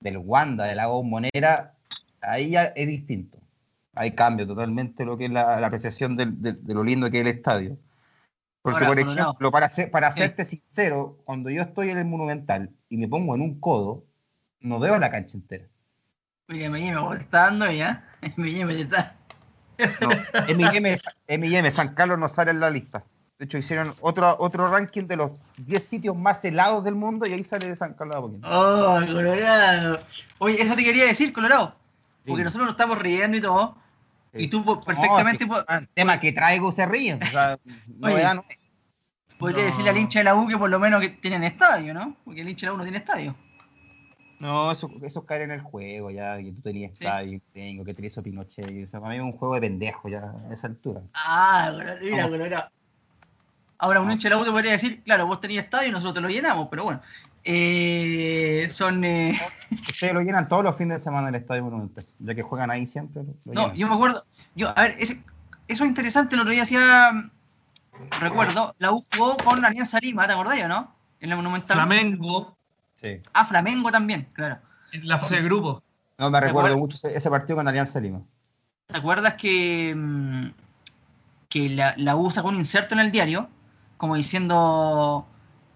del 0.00 0.18
Wanda, 0.18 0.66
de 0.66 0.74
la 0.74 0.88
Bombonera, 0.88 1.72
ahí 2.20 2.50
ya 2.50 2.64
es 2.76 2.86
distinto. 2.86 3.37
Ahí 3.98 4.12
cambia 4.12 4.46
totalmente 4.46 5.04
lo 5.04 5.16
que 5.18 5.26
es 5.26 5.30
la, 5.30 5.58
la 5.60 5.66
apreciación 5.66 6.16
del- 6.16 6.40
del- 6.40 6.64
de 6.64 6.74
lo 6.74 6.84
lindo 6.84 7.10
que 7.10 7.18
es 7.18 7.26
el 7.26 7.28
estadio. 7.34 7.76
Porque, 8.62 8.84
Ahora, 8.84 8.88
por 9.04 9.12
ejemplo, 9.12 9.50
para, 9.50 9.68
ser, 9.70 9.90
para 9.90 10.12
Sí. 10.12 10.20
serte 10.20 10.44
sincero, 10.44 11.18
cuando 11.24 11.48
yo 11.50 11.62
estoy 11.62 11.90
en 11.90 11.98
el 11.98 12.04
Monumental 12.04 12.70
y 12.88 12.96
me 12.96 13.08
pongo 13.08 13.34
en 13.34 13.40
un 13.40 13.60
codo, 13.60 14.04
no 14.60 14.78
veo 14.78 14.98
la 14.98 15.10
cancha 15.10 15.36
entera. 15.36 15.64
Oye, 16.48 16.68
me 16.70 16.88
está 16.88 17.42
dando 17.44 17.70
ya. 17.70 18.04
Me 18.36 18.48
está. 18.80 19.14
No, 20.00 20.08
M&M 20.48 21.70
San 21.70 21.94
Carlos 21.94 22.18
no 22.18 22.28
sale 22.28 22.50
en 22.50 22.60
la 22.60 22.70
lista. 22.70 23.04
De 23.38 23.44
hecho, 23.44 23.58
hicieron 23.58 23.92
otro, 24.00 24.34
otro 24.40 24.68
ranking 24.68 25.04
de 25.04 25.16
los 25.16 25.30
10 25.58 25.84
sitios 25.84 26.16
más 26.16 26.44
helados 26.44 26.82
del 26.82 26.96
mundo 26.96 27.26
y 27.26 27.32
ahí 27.32 27.44
sale 27.44 27.76
San 27.76 27.94
Carlos 27.94 28.14
de 28.14 28.18
Apoquindo. 28.18 28.48
Oh, 28.50 28.98
Colorado. 29.06 30.00
Oye, 30.38 30.60
eso 30.60 30.74
te 30.74 30.82
quería 30.82 31.04
decir, 31.04 31.32
Colorado. 31.32 31.76
Porque 32.26 32.42
nosotros 32.42 32.66
nos 32.66 32.74
estamos 32.74 32.98
riendo 32.98 33.36
y 33.36 33.40
todo. 33.40 33.76
Y 34.34 34.48
tú 34.48 34.64
perfectamente. 34.80 35.46
No, 35.46 35.56
tema 35.94 36.20
que 36.20 36.32
traigo 36.32 36.72
se 36.72 36.86
ríen. 36.86 37.20
O 37.22 37.26
sea, 37.26 37.58
no 37.98 38.08
es. 38.08 38.26
Podría 39.38 39.64
decirle 39.64 39.90
al 39.90 39.96
hincha 39.96 40.18
de 40.18 40.24
la 40.24 40.34
U 40.34 40.48
que 40.48 40.58
por 40.58 40.68
lo 40.68 40.80
menos 40.80 41.00
que 41.00 41.10
tienen 41.10 41.44
estadio, 41.44 41.94
¿no? 41.94 42.16
Porque 42.24 42.40
el 42.40 42.48
hincha 42.48 42.66
de 42.66 42.70
la 42.70 42.74
U 42.74 42.76
no 42.78 42.82
tiene 42.82 42.98
estadio. 42.98 43.36
No, 44.40 44.70
eso, 44.70 44.90
eso 45.02 45.24
cae 45.26 45.42
en 45.42 45.50
el 45.50 45.60
juego 45.60 46.10
ya, 46.10 46.36
que 46.38 46.52
tú 46.52 46.60
tenías 46.60 46.92
estadio, 46.92 47.40
tengo, 47.52 47.84
que 47.84 47.94
te 47.94 48.06
hizo 48.06 48.22
Pinochet. 48.22 48.84
O 48.84 48.88
sea, 48.88 49.00
para 49.00 49.12
mí 49.12 49.18
es 49.18 49.22
un 49.22 49.32
juego 49.32 49.54
de 49.54 49.60
pendejo 49.60 50.08
ya 50.08 50.32
a 50.48 50.52
esa 50.52 50.68
altura. 50.68 51.02
Ah, 51.14 51.72
mira. 52.00 52.70
Ahora, 53.78 54.00
un 54.00 54.10
hincha 54.10 54.28
de 54.28 54.34
la 54.34 54.40
U 54.40 54.44
te 54.44 54.50
podría 54.50 54.72
decir, 54.72 55.02
claro, 55.04 55.26
vos 55.26 55.40
tenías 55.40 55.64
estadio 55.64 55.88
y 55.88 55.92
nosotros 55.92 56.14
te 56.14 56.20
lo 56.20 56.28
llenamos, 56.28 56.68
pero 56.68 56.84
bueno. 56.84 57.00
Eh, 57.44 58.66
son. 58.70 59.04
Eh... 59.04 59.38
Ustedes 59.70 60.12
lo 60.12 60.20
llenan 60.20 60.48
todos 60.48 60.64
los 60.64 60.76
fines 60.76 60.98
de 60.98 61.04
semana 61.04 61.28
en 61.28 61.34
el 61.34 61.40
Estadio 61.40 61.64
Monumental, 61.64 62.04
ya 62.18 62.34
que 62.34 62.42
juegan 62.42 62.70
ahí 62.70 62.86
siempre. 62.86 63.22
no, 63.46 63.74
yo 63.74 63.88
me 63.88 63.94
acuerdo. 63.94 64.24
Yo, 64.54 64.70
a 64.76 64.82
ver, 64.82 64.96
eso 64.98 65.14
es 65.66 65.80
interesante. 65.80 66.34
El 66.34 66.42
otro 66.42 66.52
día 66.52 66.62
hacía. 66.62 67.10
Recuerdo, 68.20 68.74
la 68.78 68.92
U 68.92 69.02
jugó 69.14 69.36
con 69.38 69.64
Alianza 69.64 69.98
Lima, 69.98 70.26
¿te 70.26 70.32
acordás 70.32 70.62
o 70.62 70.68
no? 70.68 70.94
En 71.20 71.30
la 71.30 71.36
Monumental. 71.36 71.76
Flamengo. 71.76 72.56
Sí. 73.00 73.20
Ah, 73.32 73.44
Flamengo 73.44 73.90
también, 73.90 74.28
claro. 74.32 74.58
En 74.92 75.06
la 75.08 75.18
fase 75.18 75.36
de 75.36 75.42
grupo. 75.42 75.82
No, 76.16 76.30
me 76.30 76.40
recuerdo 76.40 76.76
mucho 76.76 76.96
ese, 77.08 77.30
partido 77.30 77.56
con 77.56 77.66
Alianza 77.66 78.00
Lima. 78.00 78.22
¿Te 78.86 78.96
acuerdas 78.96 79.34
que, 79.34 79.94
mm, 79.96 80.46
que 81.48 81.70
la, 81.70 81.94
la 81.96 82.16
U 82.16 82.30
sacó 82.30 82.48
un 82.48 82.56
inserto 82.56 82.94
en 82.94 83.00
el 83.00 83.10
diario? 83.10 83.48
Como 83.96 84.14
diciendo 84.14 85.26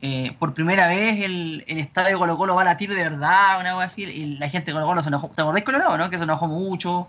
eh, 0.04 0.34
por 0.40 0.52
primera 0.52 0.88
vez 0.88 1.20
el, 1.20 1.64
el, 1.68 1.78
estadio 1.78 2.18
Colo 2.18 2.36
Colo 2.36 2.56
va 2.56 2.62
a 2.62 2.64
latir 2.64 2.90
de 2.92 2.96
verdad, 2.96 3.60
una 3.60 3.74
cosa 3.74 3.86
así, 3.86 4.02
y 4.02 4.36
la 4.36 4.48
gente 4.48 4.72
de 4.72 4.74
Colo 4.74 4.86
Colo 4.86 5.00
se 5.00 5.10
enojó. 5.10 5.28
¿Te 5.28 5.42
acordás 5.42 5.62
Colorado, 5.62 5.96
no? 5.96 6.10
Que 6.10 6.18
se 6.18 6.24
enojó 6.24 6.48
mucho, 6.48 7.06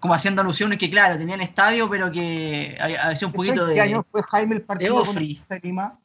como 0.00 0.14
haciendo 0.14 0.40
alusiones 0.40 0.78
que, 0.78 0.88
claro, 0.88 1.18
tenían 1.18 1.42
estadio, 1.42 1.90
pero 1.90 2.10
que 2.10 2.74
había, 2.80 3.12
un 3.22 3.32
poquito 3.32 3.66
de. 3.66 3.74
¿Qué 3.74 3.82
año 3.82 4.02
fue 4.02 4.22
Jaime 4.22 4.56
el 4.56 4.62
partido 4.62 5.04
de 5.04 5.60
Lima? 5.62 5.98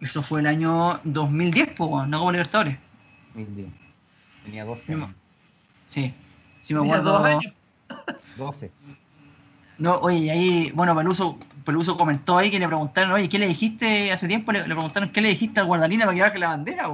Eso 0.00 0.22
fue 0.22 0.40
el 0.40 0.46
año 0.46 1.00
2010, 1.02 1.70
pues, 1.76 2.06
no 2.06 2.18
como 2.20 2.30
Libertadores. 2.30 2.78
2010. 3.34 3.68
Tenía 4.44 4.64
12 4.64 4.92
años. 4.92 5.10
Sí, 5.88 6.14
sí 6.60 6.72
me 6.72 6.82
acuerdo. 6.82 7.20
12. 8.36 8.70
No, 9.78 9.96
oye, 9.96 10.18
y 10.18 10.30
ahí, 10.30 10.72
bueno, 10.72 10.94
Peluso, 10.94 11.36
Peluso 11.64 11.96
comentó 11.96 12.36
ahí 12.36 12.50
que 12.50 12.58
le 12.58 12.66
preguntaron, 12.66 13.12
oye, 13.12 13.28
¿qué 13.28 13.38
le 13.38 13.48
dijiste 13.48 14.12
hace 14.12 14.28
tiempo? 14.28 14.52
Le, 14.52 14.62
preguntaron, 14.62 15.10
¿qué 15.10 15.20
le 15.20 15.30
dijiste 15.30 15.60
al 15.60 15.66
guardalina 15.66 16.04
para 16.04 16.14
que 16.14 16.22
baje 16.22 16.38
la 16.38 16.48
bandera? 16.48 16.90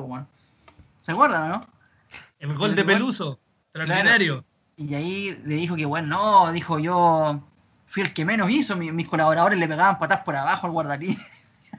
¿Se 1.01 1.13
acuerdan, 1.13 1.49
no? 1.49 1.67
El 2.39 2.55
gol 2.55 2.75
de 2.75 2.85
Peluso, 2.85 3.39
extraordinario. 3.75 4.45
Y 4.77 4.95
ahí 4.95 5.39
le 5.45 5.57
dijo 5.57 5.77
que, 5.77 5.85
bueno, 5.85 6.09
no, 6.09 6.53
dijo 6.53 6.79
yo, 6.79 7.43
fui 7.89 8.03
el 8.03 8.15
que 8.15 8.25
menos 8.25 8.51
hizo, 8.51 8.77
mis, 8.77 9.09
colaboradores 9.09 9.59
le 9.59 9.69
pegaban 9.69 9.99
patas 9.99 10.21
por 10.21 10.37
abajo 10.37 10.67
al 10.67 10.73
guardalín. 10.73 11.19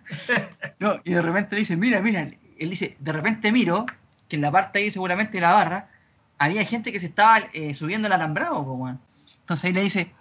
no, 0.79 0.99
y 1.03 1.11
de 1.11 1.21
repente 1.21 1.55
le 1.55 1.59
dice, 1.61 1.77
mira, 1.77 2.01
mira, 2.01 2.21
él 2.21 2.69
dice, 2.69 2.95
de 2.99 3.11
repente 3.11 3.51
miro 3.51 3.85
que 4.27 4.35
en 4.35 4.43
la 4.43 4.51
parte 4.51 4.79
ahí 4.79 4.91
seguramente 4.91 5.37
de 5.37 5.41
la 5.41 5.53
barra 5.53 5.89
había 6.37 6.63
gente 6.65 6.91
que 6.91 6.99
se 6.99 7.07
estaba 7.07 7.39
eh, 7.53 7.73
subiendo 7.73 8.07
el 8.07 8.13
alambrado, 8.13 8.63
pues, 8.65 8.95
Entonces 9.39 9.65
ahí 9.65 9.73
le 9.73 9.81
dice, 9.81 10.13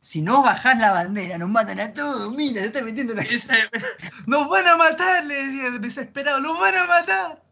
si 0.00 0.22
no 0.22 0.42
bajás 0.42 0.78
la 0.78 0.92
bandera, 0.92 1.36
nos 1.36 1.50
matan 1.50 1.78
a 1.78 1.92
todos, 1.92 2.34
mira, 2.34 2.62
se 2.62 2.68
está 2.68 2.82
metiendo 2.82 3.14
la... 3.14 3.24
nos 4.26 4.48
van 4.48 4.66
a 4.66 4.76
matar, 4.76 5.24
le 5.24 5.46
decía 5.46 5.70
desesperado, 5.78 6.40
nos 6.40 6.58
van 6.58 6.74
a 6.74 6.86
matar. 6.86 7.42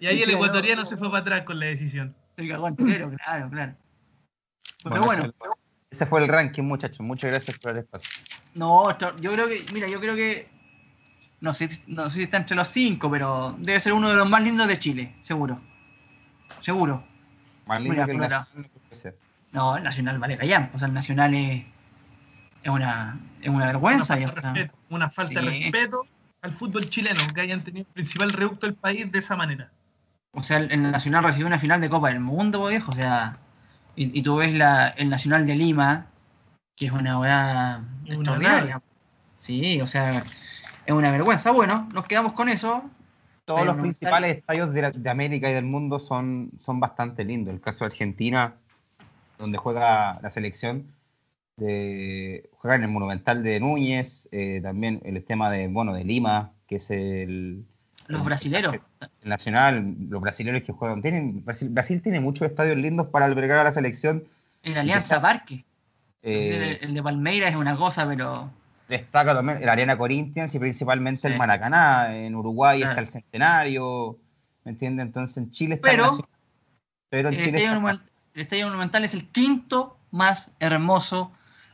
y 0.00 0.06
ahí 0.08 0.20
el 0.20 0.30
ecuatoriano 0.30 0.84
se 0.84 0.96
fue 0.96 1.08
para 1.08 1.20
atrás 1.20 1.42
con 1.42 1.60
la 1.60 1.66
decisión. 1.66 2.14
El 2.36 2.48
cagón 2.48 2.76
entero, 2.78 3.10
claro, 3.24 3.48
claro. 3.48 3.74
Pero 4.82 5.04
bueno. 5.04 5.32
Ese 5.90 6.04
fue 6.04 6.20
el 6.20 6.28
ranking, 6.28 6.64
muchachos. 6.64 7.00
Muchas 7.00 7.30
gracias 7.30 7.56
por 7.58 7.70
el 7.70 7.78
espacio. 7.78 8.10
No, 8.54 8.98
yo 9.20 9.32
creo 9.32 9.48
que, 9.48 9.64
mira, 9.72 9.88
yo 9.88 10.00
creo 10.00 10.16
que, 10.16 10.48
no 11.40 11.54
sé, 11.54 11.68
no 11.86 12.10
sé 12.10 12.16
si 12.16 12.22
está 12.24 12.38
entre 12.38 12.56
los 12.56 12.68
cinco, 12.68 13.10
pero 13.10 13.54
debe 13.58 13.78
ser 13.78 13.92
uno 13.92 14.08
de 14.08 14.16
los 14.16 14.28
más 14.28 14.42
lindos 14.42 14.66
de 14.66 14.78
Chile, 14.78 15.14
seguro. 15.20 15.60
Seguro. 16.60 17.06
Más 17.66 17.80
lindo 17.80 18.04
que 18.04 18.12
el 18.12 18.18
no, 19.52 19.76
el 19.76 19.82
Nacional 19.82 20.18
vale 20.18 20.36
callar. 20.36 20.70
O 20.74 20.78
sea, 20.78 20.88
el 20.88 20.94
Nacional 20.94 21.34
es, 21.34 21.64
es, 22.62 22.70
una, 22.70 23.18
es 23.40 23.48
una 23.48 23.66
vergüenza. 23.66 24.16
Una 24.90 25.08
falta, 25.10 25.40
de, 25.40 25.48
respeto, 25.48 26.06
al 26.42 26.52
fútbol 26.52 26.88
chileno, 26.88 27.20
que 27.34 27.40
hayan 27.40 27.64
tenido 27.64 27.86
el 27.88 27.92
principal 27.92 28.32
reducto 28.32 28.66
del 28.66 28.74
país 28.74 29.10
de 29.10 29.18
esa 29.18 29.36
manera. 29.36 29.70
O 30.32 30.42
sea, 30.42 30.58
el, 30.58 30.82
Nacional 30.82 31.24
recibió 31.24 31.46
una 31.46 31.58
final 31.58 31.80
de 31.80 31.88
Copa 31.88 32.08
del 32.08 32.20
Mundo, 32.20 32.66
viejo. 32.66 32.90
O 32.90 32.94
sea, 32.94 33.38
y, 33.94 34.22
tú 34.22 34.36
ves 34.36 34.54
la, 34.54 34.88
el 34.88 35.08
Nacional 35.08 35.46
de 35.46 35.56
Lima, 35.56 36.06
que 36.76 36.86
es 36.86 36.92
una 36.92 37.18
weá 37.18 37.82
extraordinaria. 38.04 38.82
Sí, 39.36 39.80
o 39.80 39.86
sea, 39.86 40.22
es 40.84 40.94
una 40.94 41.10
vergüenza. 41.10 41.50
Bueno, 41.50 41.88
nos 41.94 42.04
quedamos 42.04 42.32
con 42.32 42.48
eso. 42.48 42.84
Todos 43.46 43.64
los 43.64 43.76
principales 43.76 44.38
estadios 44.38 44.74
de, 44.74 44.90
de, 44.90 45.10
América 45.10 45.48
y 45.48 45.54
del 45.54 45.64
mundo 45.64 46.00
son, 46.00 46.50
son 46.60 46.80
bastante 46.80 47.24
lindos. 47.24 47.54
El 47.54 47.60
caso 47.60 47.80
de 47.80 47.86
Argentina 47.86 48.56
donde 49.38 49.58
juega 49.58 50.18
la 50.22 50.30
selección, 50.30 50.92
de, 51.56 52.48
juega 52.58 52.76
en 52.76 52.82
el 52.82 52.88
Monumental 52.88 53.42
de 53.42 53.60
Núñez, 53.60 54.28
eh, 54.32 54.60
también 54.62 55.00
el 55.04 55.22
tema 55.24 55.50
de, 55.50 55.68
bueno, 55.68 55.94
de 55.94 56.04
Lima, 56.04 56.52
que 56.66 56.76
es 56.76 56.90
el... 56.90 57.64
Los 58.08 58.24
brasileros. 58.24 58.74
El 59.22 59.28
nacional, 59.28 59.96
los 60.08 60.20
brasileños 60.20 60.62
que 60.62 60.72
juegan. 60.72 61.02
Tienen, 61.02 61.44
Brasil, 61.44 62.02
tiene 62.02 62.20
muchos 62.20 62.48
estadios 62.48 62.76
lindos 62.76 63.08
para 63.08 63.24
albergar 63.24 63.58
a 63.58 63.64
la 63.64 63.72
selección. 63.72 64.24
En 64.62 64.76
Alianza 64.76 65.20
Parque. 65.20 65.64
Eh, 66.22 66.78
el, 66.82 66.94
de 66.94 67.02
Palmeiras 67.02 67.50
es 67.50 67.56
una 67.56 67.76
cosa, 67.76 68.06
pero... 68.06 68.50
Destaca 68.88 69.34
también 69.34 69.60
el 69.60 69.68
Arena 69.68 69.98
Corinthians 69.98 70.54
y 70.54 70.60
principalmente 70.60 71.26
el 71.26 71.36
Maracaná. 71.36 72.16
En 72.16 72.36
Uruguay 72.36 72.82
está 72.82 73.00
el 73.00 73.08
Centenario, 73.08 74.16
¿me 74.64 74.72
entiendes? 74.72 75.06
Entonces 75.06 75.36
en 75.38 75.50
Chile 75.50 75.74
está 75.74 75.88
pero, 75.88 76.16
pero 77.08 77.30
en 77.30 77.38
Chile 77.38 77.58
está 77.58 78.00
el 78.36 78.42
Estadio 78.42 78.66
Monumental 78.66 79.02
es 79.02 79.14
el 79.14 79.26
quinto 79.28 79.96
más 80.10 80.52
hermoso 80.60 81.32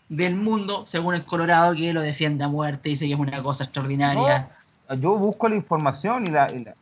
del 0.09 0.37
mundo, 0.37 0.87
según 0.87 1.17
el 1.17 1.25
Colorado, 1.25 1.75
que 1.75 1.93
lo 1.93 2.01
defiende 2.01 2.45
a 2.45 2.49
muerte, 2.49 2.89
dice 2.89 3.07
que 3.07 3.15
es 3.15 3.19
una 3.19 3.43
cosa 3.43 3.65
extraordinaria. 3.65 4.49
yo 5.01 5.17
busco 5.17 5.49
la 5.49 5.57
información 5.57 6.25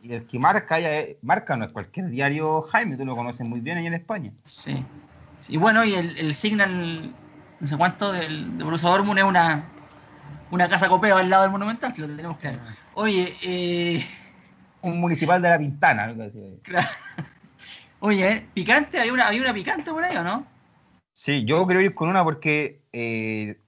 y, 0.03 0.13
el 0.13 0.27
que 0.27 0.37
marca, 0.37 0.77
marca 1.23 1.57
no 1.57 1.65
es 1.65 1.71
cualquier 1.71 2.09
diario, 2.09 2.61
Jaime, 2.61 2.95
tú 2.95 3.05
lo 3.05 3.15
conoces 3.15 3.47
muy 3.47 3.59
bien 3.59 3.79
ahí 3.79 3.87
en 3.87 3.95
España. 3.95 4.31
Sí. 4.45 4.85
Y 5.49 5.57
bueno, 5.57 5.83
y 5.83 5.95
el, 5.95 6.35
Signal, 6.35 7.15
no 7.59 7.67
sé 7.67 7.75
cuánto, 7.75 8.11
del, 8.11 8.59
de 8.59 8.63
Borussia 8.63 8.87
Dortmund 8.87 9.17
es 9.17 9.25
una, 9.25 9.63
una 10.51 10.69
casa 10.69 10.89
copeo 10.89 11.17
al 11.17 11.27
lado 11.27 11.41
del 11.41 11.51
Monumental, 11.51 11.95
si 11.95 12.01
lo 12.03 12.07
tenemos 12.07 12.37
claro. 12.37 12.59
Ah. 12.63 12.75
Oye, 12.93 13.33
eh... 13.41 14.05
Un 14.83 14.99
municipal 14.99 15.41
de 15.41 15.49
La 15.49 15.57
Pintana. 15.57 16.13
Claro. 16.63 16.87
Oye, 18.03 18.47
¿picante? 18.55 18.99
¿Hay 18.99 19.11
una, 19.11 19.27
¿Hay 19.27 19.39
una 19.39 19.53
picante 19.53 19.91
por 19.91 20.03
ahí 20.03 20.17
o 20.17 20.23
no? 20.23 20.47
Sí, 21.13 21.45
yo 21.45 21.67
creo 21.67 21.81
ir 21.81 21.93
con 21.93 22.09
una 22.09 22.23
porque 22.23 22.81
eh, 22.91 23.61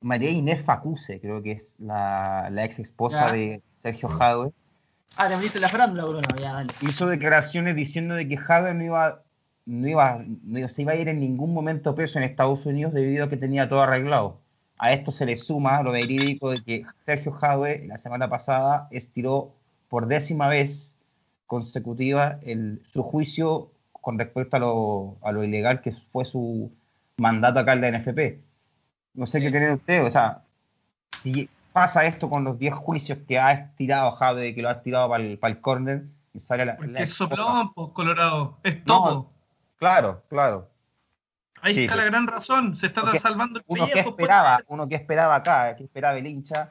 María 0.00 0.30
Inés 0.30 0.62
Facuse, 0.62 1.20
creo 1.20 1.42
que 1.42 1.52
es 1.52 1.74
la, 1.80 2.48
ex 2.58 2.78
esposa 2.78 3.32
de 3.32 3.60
Sergio 3.82 4.08
Jadwe. 4.08 4.52
Ah, 5.16 5.28
te 5.28 5.34
metiste 5.34 5.58
la 5.58 5.68
farándula, 5.68 6.04
Bruno, 6.04 6.28
ya, 6.38 6.52
dale. 6.52 6.72
Hizo 6.80 7.08
declaraciones 7.08 7.74
diciendo 7.74 8.14
de 8.14 8.28
que 8.28 8.36
Jadwe 8.36 8.72
no 8.72 8.84
iba, 8.84 9.22
no 9.66 9.88
iba, 9.88 10.24
no 10.44 10.68
se 10.68 10.82
iba 10.82 10.92
a 10.92 10.96
ir 10.96 11.08
en 11.08 11.18
ningún 11.18 11.52
momento 11.52 11.96
preso 11.96 12.20
en 12.20 12.24
Estados 12.26 12.64
Unidos 12.66 12.94
debido 12.94 13.24
a 13.24 13.28
que 13.28 13.36
tenía 13.36 13.68
todo 13.68 13.82
arreglado. 13.82 14.38
A 14.78 14.92
esto 14.92 15.10
se 15.10 15.26
le 15.26 15.36
suma 15.36 15.82
lo 15.82 15.90
verídico 15.90 16.50
de 16.50 16.62
que 16.64 16.82
Sergio 17.04 17.32
Jadwe 17.32 17.84
la 17.88 17.96
semana 17.96 18.30
pasada 18.30 18.86
estiró 18.92 19.56
por 19.88 20.06
décima 20.06 20.46
vez 20.46 20.89
consecutiva 21.50 22.38
el, 22.42 22.80
su 22.92 23.02
juicio 23.02 23.72
con 23.90 24.16
respecto 24.20 24.56
a 24.56 24.60
lo, 24.60 25.18
a 25.20 25.32
lo 25.32 25.42
ilegal 25.42 25.80
que 25.80 25.90
fue 26.10 26.24
su 26.24 26.70
mandato 27.16 27.58
acá 27.58 27.72
en 27.72 27.80
la 27.80 27.90
NFP. 27.90 28.38
No 29.14 29.26
sé 29.26 29.40
qué 29.40 29.50
creen 29.50 29.72
ustedes, 29.72 30.06
o 30.06 30.10
sea, 30.12 30.44
si 31.18 31.50
pasa 31.72 32.06
esto 32.06 32.30
con 32.30 32.44
los 32.44 32.56
10 32.56 32.72
juicios 32.74 33.18
que 33.26 33.40
ha 33.40 33.50
estirado 33.50 34.12
Jade, 34.12 34.54
que 34.54 34.62
lo 34.62 34.68
ha 34.68 34.74
estirado 34.74 35.08
para 35.08 35.24
el, 35.24 35.38
para 35.38 35.52
el 35.52 35.60
córner, 35.60 36.04
y 36.32 36.38
sale 36.38 36.66
la... 36.66 36.78
es 36.96 37.14
soplón, 37.14 37.74
pues, 37.74 37.88
Colorado, 37.94 38.56
es 38.62 38.84
todo. 38.84 39.28
claro, 39.76 40.22
claro. 40.28 40.70
Ahí 41.62 41.80
está 41.80 41.96
la 41.96 42.04
gran 42.04 42.28
razón, 42.28 42.76
se 42.76 42.86
está 42.86 43.12
salvando 43.16 43.58
el 43.58 43.64
uno 43.66 43.88
que 43.88 43.98
esperaba, 43.98 44.60
Uno 44.68 44.88
que 44.88 44.94
esperaba 44.94 45.34
acá, 45.34 45.74
que 45.74 45.82
esperaba 45.82 46.16
el 46.16 46.28
hincha, 46.28 46.70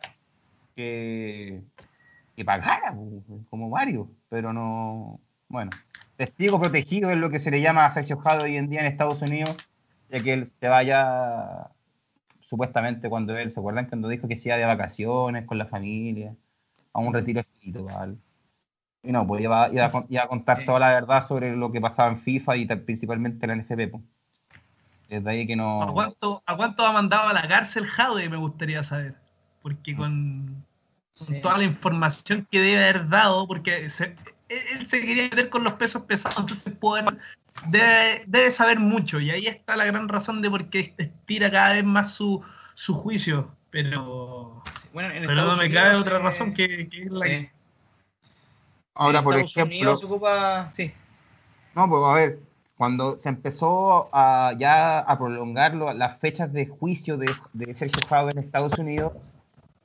que, 0.74 1.62
que 2.38 2.46
pagara, 2.46 2.96
como 3.50 3.70
varios, 3.70 4.08
pero 4.30 4.54
no, 4.54 5.20
Bueno, 5.48 5.72
testigo 6.16 6.60
protegido 6.62 7.10
es 7.12 7.18
lo 7.18 7.30
que 7.30 7.40
se 7.40 7.52
le 7.52 7.62
llama 7.62 7.86
a 7.86 7.92
Sergio 7.92 8.18
Jado 8.18 8.46
hoy 8.46 8.58
en 8.58 8.70
día 8.70 8.82
en 8.82 8.86
Estados 8.86 9.22
Unidos, 9.22 9.58
ya 10.10 10.24
que 10.24 10.34
él 10.34 10.52
se 10.60 10.68
vaya 10.68 11.72
supuestamente 12.42 13.10
cuando 13.10 13.38
él, 13.38 13.52
¿se 13.52 13.60
acuerdan 13.60 13.88
cuando 13.88 14.08
dijo 14.08 14.28
que 14.28 14.36
se 14.36 14.50
iba 14.50 14.58
de 14.58 14.66
vacaciones 14.66 15.46
con 15.46 15.58
la 15.58 15.66
familia, 15.66 16.36
a 16.94 17.00
un 17.00 17.14
retiro 17.14 17.42
espiritual? 17.42 18.18
Y 19.02 19.12
no, 19.12 19.26
pues 19.26 19.42
iba, 19.42 19.70
iba, 19.72 19.86
a, 19.86 20.06
iba 20.10 20.24
a 20.24 20.28
contar 20.28 20.66
toda 20.66 20.80
la 20.80 20.90
verdad 20.92 21.26
sobre 21.26 21.56
lo 21.56 21.72
que 21.72 21.80
pasaba 21.80 22.10
en 22.10 22.20
FIFA 22.20 22.58
y 22.58 22.66
principalmente 22.66 23.46
en 23.46 23.58
la 23.58 23.64
NFP. 23.64 23.92
Pues. 23.92 24.04
Desde 25.08 25.30
ahí 25.30 25.48
que 25.48 25.56
no... 25.56 25.82
¿A 25.82 25.92
cuánto, 25.92 26.44
¿A 26.46 26.56
cuánto 26.56 26.86
ha 26.86 26.92
mandado 26.92 27.30
a 27.30 27.34
la 27.34 27.48
cárcel 27.48 27.88
Jade? 27.88 28.30
Me 28.30 28.38
gustaría 28.38 28.84
saber. 28.84 29.16
Porque 29.62 29.96
con, 29.96 30.64
con 31.26 31.42
toda 31.42 31.58
la 31.58 31.64
información 31.64 32.48
que 32.50 32.62
debe 32.62 32.84
haber 32.84 33.10
dado, 33.10 33.48
porque 33.48 33.90
se, 33.90 34.16
él 34.48 34.88
se 34.88 35.02
quería 35.02 35.24
meter 35.24 35.50
con 35.50 35.64
los 35.64 35.74
pesos 35.74 36.04
pesados, 36.04 36.40
entonces 36.40 36.74
debe, 37.68 38.24
debe, 38.28 38.52
saber 38.52 38.80
mucho. 38.80 39.20
Y 39.20 39.32
ahí 39.32 39.48
está 39.48 39.76
la 39.76 39.86
gran 39.86 40.08
razón 40.08 40.42
de 40.42 40.50
por 40.50 40.70
qué 40.70 40.94
estira 40.98 41.52
cada 41.52 41.74
vez 41.74 41.84
más 41.84 42.14
su, 42.14 42.42
su 42.74 42.94
juicio. 42.94 43.52
Pero, 43.72 44.64
bueno, 44.94 45.14
pero 45.28 45.46
no 45.46 45.56
me 45.56 45.70
cabe 45.70 45.96
otra 45.96 46.18
razón 46.20 46.54
que, 46.54 46.90
que 46.90 47.04
es 47.04 47.12
la 47.12 47.26
que... 47.26 47.52
Ahora, 48.96 49.22
por 49.22 49.38
ejemplo... 49.38 49.96
Se 49.96 50.06
ocupa... 50.06 50.72
Sí. 50.72 50.92
No, 51.76 51.88
pues 51.88 52.04
a 52.04 52.14
ver, 52.14 52.40
cuando 52.76 53.20
se 53.20 53.30
empezó 53.30 54.10
a, 54.12 54.54
ya 54.58 55.00
a 55.00 55.18
prolongar 55.18 55.76
las 55.76 56.20
fechas 56.20 56.52
de 56.52 56.66
juicio 56.66 57.18
de, 57.18 57.32
de 57.54 57.76
Sergio 57.76 58.02
Fado 58.08 58.30
en 58.32 58.40
Estados 58.40 58.80
Unidos, 58.80 59.14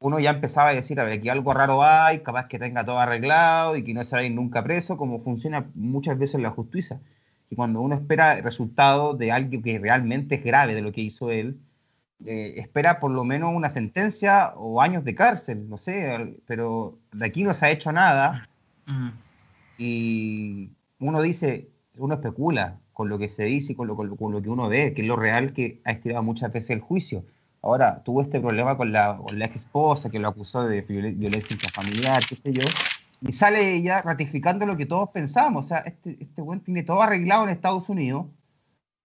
uno 0.05 0.21
ya 0.21 0.33
empezaba 0.33 0.69
a 0.69 0.75
decir, 0.75 1.01
a 1.01 1.05
ver, 1.05 1.15
aquí 1.15 1.31
algo 1.31 1.55
raro 1.55 1.83
hay, 1.83 2.19
capaz 2.21 2.47
que 2.47 2.59
tenga 2.59 2.85
todo 2.85 2.99
arreglado 2.99 3.75
y 3.75 3.83
que 3.83 3.95
no 3.95 4.05
se 4.05 4.15
vaya 4.15 4.29
nunca 4.29 4.63
preso, 4.63 4.99
como 4.99 5.23
funciona 5.23 5.71
muchas 5.75 6.19
veces 6.19 6.43
la 6.43 6.51
justicia. 6.51 7.01
Y 7.49 7.57
cuando 7.57 7.81
uno 7.81 7.95
espera 7.95 8.37
el 8.37 8.45
resultado 8.45 9.15
de 9.15 9.33
algo 9.33 9.63
que 9.63 9.79
realmente 9.79 10.35
es 10.35 10.45
grave 10.45 10.75
de 10.75 10.83
lo 10.83 10.93
que 10.93 11.01
hizo 11.01 11.31
él, 11.31 11.59
eh, 12.27 12.57
espera 12.59 13.01
por 13.01 13.13
lo 13.13 13.25
menos 13.25 13.55
una 13.55 13.71
sentencia 13.71 14.53
o 14.57 14.83
años 14.83 15.05
de 15.05 15.15
cárcel, 15.15 15.71
no 15.71 15.79
sé, 15.79 16.37
pero 16.47 16.99
de 17.13 17.25
aquí 17.25 17.43
no 17.43 17.55
se 17.55 17.65
ha 17.65 17.71
hecho 17.71 17.91
nada. 17.91 18.47
Mm. 18.85 19.09
Y 19.79 20.71
uno 20.99 21.23
dice, 21.23 21.71
uno 21.97 22.17
especula 22.17 22.77
con 22.93 23.09
lo 23.09 23.19
que 23.19 23.31
se 23.31 23.45
dice 23.45 23.73
y 23.73 23.77
con 23.77 23.87
lo, 23.89 23.97
con 23.97 24.33
lo 24.33 24.43
que 24.43 24.51
uno 24.51 24.69
ve, 24.69 24.93
que 24.93 25.01
es 25.01 25.09
lo 25.09 25.17
real 25.17 25.55
que 25.55 25.81
ha 25.85 25.93
estirado 25.93 26.23
muchas 26.23 26.53
veces 26.53 26.73
el 26.73 26.81
juicio 26.81 27.25
Ahora, 27.65 28.03
tuvo 28.05 28.21
este 28.21 28.41
problema 28.41 28.77
con 28.77 28.93
la, 28.93 29.19
ex 29.41 29.57
esposa 29.57 30.11
que 30.11 30.19
lo 30.19 30.29
acusó 30.29 30.65
de 30.65 30.83
violencia 30.83 31.55
intrafamiliar, 31.55 32.23
qué 32.29 32.37
sé 32.37 32.53
yo, 32.53 32.63
y 33.23 33.33
sale 33.33 33.75
ella 33.75 34.03
ratificando 34.03 34.67
lo 34.67 34.77
que 34.77 34.85
todos 34.85 35.09
pensamos. 35.09 35.65
O 35.65 35.69
sea, 35.69 35.79
este, 35.79 36.19
este 36.21 36.43
buen 36.43 36.61
tiene 36.61 36.83
todo 36.83 37.01
arreglado 37.01 37.45
en 37.45 37.49
Estados 37.49 37.89
Unidos 37.89 38.27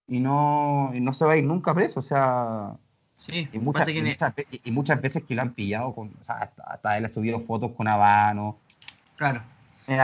y 0.06 0.20
no, 0.20 0.92
no 0.92 1.14
se 1.14 1.24
va 1.24 1.32
a 1.32 1.36
ir 1.38 1.44
nunca 1.44 1.72
preso. 1.72 2.00
O 2.00 2.02
sea, 2.02 2.72
sí, 3.16 3.48
y 3.50 3.58
muchas, 3.58 3.88
y 3.88 4.70
muchas, 4.70 5.00
veces 5.00 5.24
que 5.24 5.34
lo 5.34 5.40
han 5.40 5.54
pillado, 5.54 5.94
con, 5.94 6.08
o 6.20 6.24
sea, 6.26 6.50
hasta, 6.66 6.98
él 6.98 7.06
ha 7.06 7.08
subido 7.08 7.40
fotos 7.40 7.72
con 7.72 7.88
habano. 7.88 8.58
Claro. 9.16 9.40
En, 9.86 10.00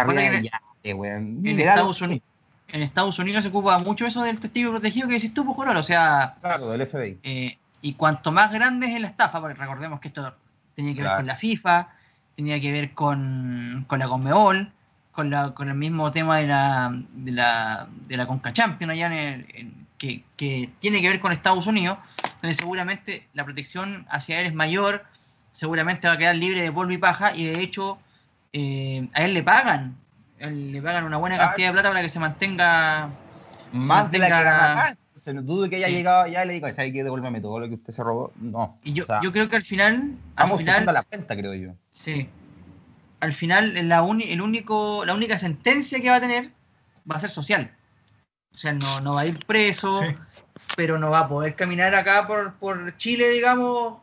en, 0.82 1.60
Estados 1.60 2.00
Unidos, 2.00 2.24
en 2.68 2.82
Estados 2.82 3.18
Unidos 3.18 3.44
se 3.44 3.50
ocupa 3.50 3.78
mucho 3.80 4.06
eso 4.06 4.22
del 4.22 4.40
testigo 4.40 4.70
protegido 4.70 5.08
que 5.08 5.14
decís 5.14 5.34
tú, 5.34 5.44
pues, 5.44 5.68
o 5.68 5.82
sea... 5.82 6.36
Claro, 6.40 6.70
del 6.70 6.86
FBI. 6.86 7.18
Eh, 7.22 7.58
y 7.86 7.94
cuanto 7.94 8.32
más 8.32 8.50
grande 8.50 8.92
es 8.92 9.00
la 9.00 9.06
estafa, 9.06 9.40
porque 9.40 9.54
recordemos 9.54 10.00
que 10.00 10.08
esto 10.08 10.34
tenía 10.74 10.92
que 10.92 11.02
ver 11.02 11.14
con 11.14 11.26
la 11.26 11.36
FIFA, 11.36 11.88
tenía 12.34 12.60
que 12.60 12.72
ver 12.72 12.94
con, 12.94 13.86
la 13.88 14.08
Conmebol, 14.08 14.72
con, 15.12 15.30
la, 15.30 15.54
con 15.54 15.68
el 15.68 15.76
mismo 15.76 16.10
tema 16.10 16.38
de 16.38 16.48
la, 16.48 16.90
de 17.12 17.30
la, 17.30 17.86
de 18.08 18.16
la 18.16 18.26
Conca 18.26 18.52
Champions 18.52 18.90
allá 18.90 19.06
en 19.06 19.86
que, 19.98 20.24
tiene 20.80 21.00
que 21.00 21.08
ver 21.08 21.20
con 21.20 21.30
Estados 21.30 21.68
Unidos, 21.68 21.98
donde 22.42 22.54
seguramente 22.54 23.28
la 23.34 23.44
protección 23.44 24.04
hacia 24.10 24.40
él 24.40 24.48
es 24.48 24.54
mayor, 24.54 25.04
seguramente 25.52 26.08
va 26.08 26.14
a 26.14 26.18
quedar 26.18 26.34
libre 26.34 26.62
de 26.62 26.72
polvo 26.72 26.90
y 26.90 26.98
paja, 26.98 27.36
y 27.36 27.44
de 27.44 27.60
hecho 27.60 28.00
eh, 28.52 29.08
a 29.14 29.22
él 29.22 29.32
le 29.32 29.44
pagan, 29.44 29.96
le 30.40 30.82
pagan 30.82 31.04
una 31.04 31.18
buena 31.18 31.38
cantidad 31.38 31.68
de 31.68 31.72
plata 31.74 31.90
para 31.90 32.02
que 32.02 32.08
se 32.08 32.18
mantenga... 32.18 33.10
Más 33.72 34.10
de 34.10 34.18
la 34.18 34.26
que 34.26 34.96
no 35.32 35.42
dudo 35.42 35.68
que 35.68 35.76
haya 35.76 35.88
llegado 35.88 36.26
ya 36.26 36.44
y 36.44 36.48
le 36.48 36.54
digo, 36.54 36.72
¿sabe 36.72 36.92
que 36.92 37.04
devuélveme 37.04 37.40
todo 37.40 37.60
lo 37.60 37.68
que 37.68 37.74
usted 37.74 37.92
se 37.92 38.02
robó? 38.02 38.32
No. 38.36 38.78
Y 38.82 38.92
yo, 38.92 39.04
yo 39.22 39.32
creo 39.32 39.48
que 39.48 39.56
al 39.56 39.62
final. 39.62 40.16
Al 40.36 40.56
final, 40.56 40.86
la 40.86 41.02
cuenta, 41.02 41.36
creo 41.36 41.54
yo. 41.54 41.72
Sí. 41.90 42.28
Al 43.20 43.32
final, 43.32 43.88
la, 43.88 44.06
el 44.24 44.40
único, 44.40 45.04
la 45.04 45.14
única 45.14 45.38
sentencia 45.38 46.00
que 46.00 46.10
va 46.10 46.16
a 46.16 46.20
tener 46.20 46.50
va 47.10 47.16
a 47.16 47.20
ser 47.20 47.30
social. 47.30 47.70
O 48.52 48.58
sea, 48.58 48.72
no, 48.72 49.00
no 49.00 49.14
va 49.14 49.22
a 49.22 49.26
ir 49.26 49.38
preso, 49.46 50.00
pero 50.76 50.98
no 50.98 51.10
va 51.10 51.20
a 51.20 51.28
poder 51.28 51.54
caminar 51.54 51.94
acá 51.94 52.26
por, 52.26 52.54
por 52.54 52.96
Chile, 52.96 53.28
digamos, 53.28 53.98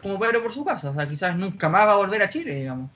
como 0.00 0.18
Pedro 0.18 0.42
por 0.42 0.52
su 0.52 0.64
casa. 0.64 0.90
O 0.90 0.94
sea, 0.94 1.06
quizás 1.06 1.36
nunca 1.36 1.68
más 1.68 1.86
va 1.86 1.92
a 1.92 1.96
volver 1.96 2.22
a 2.22 2.28
Chile, 2.28 2.54
digamos. 2.54 2.90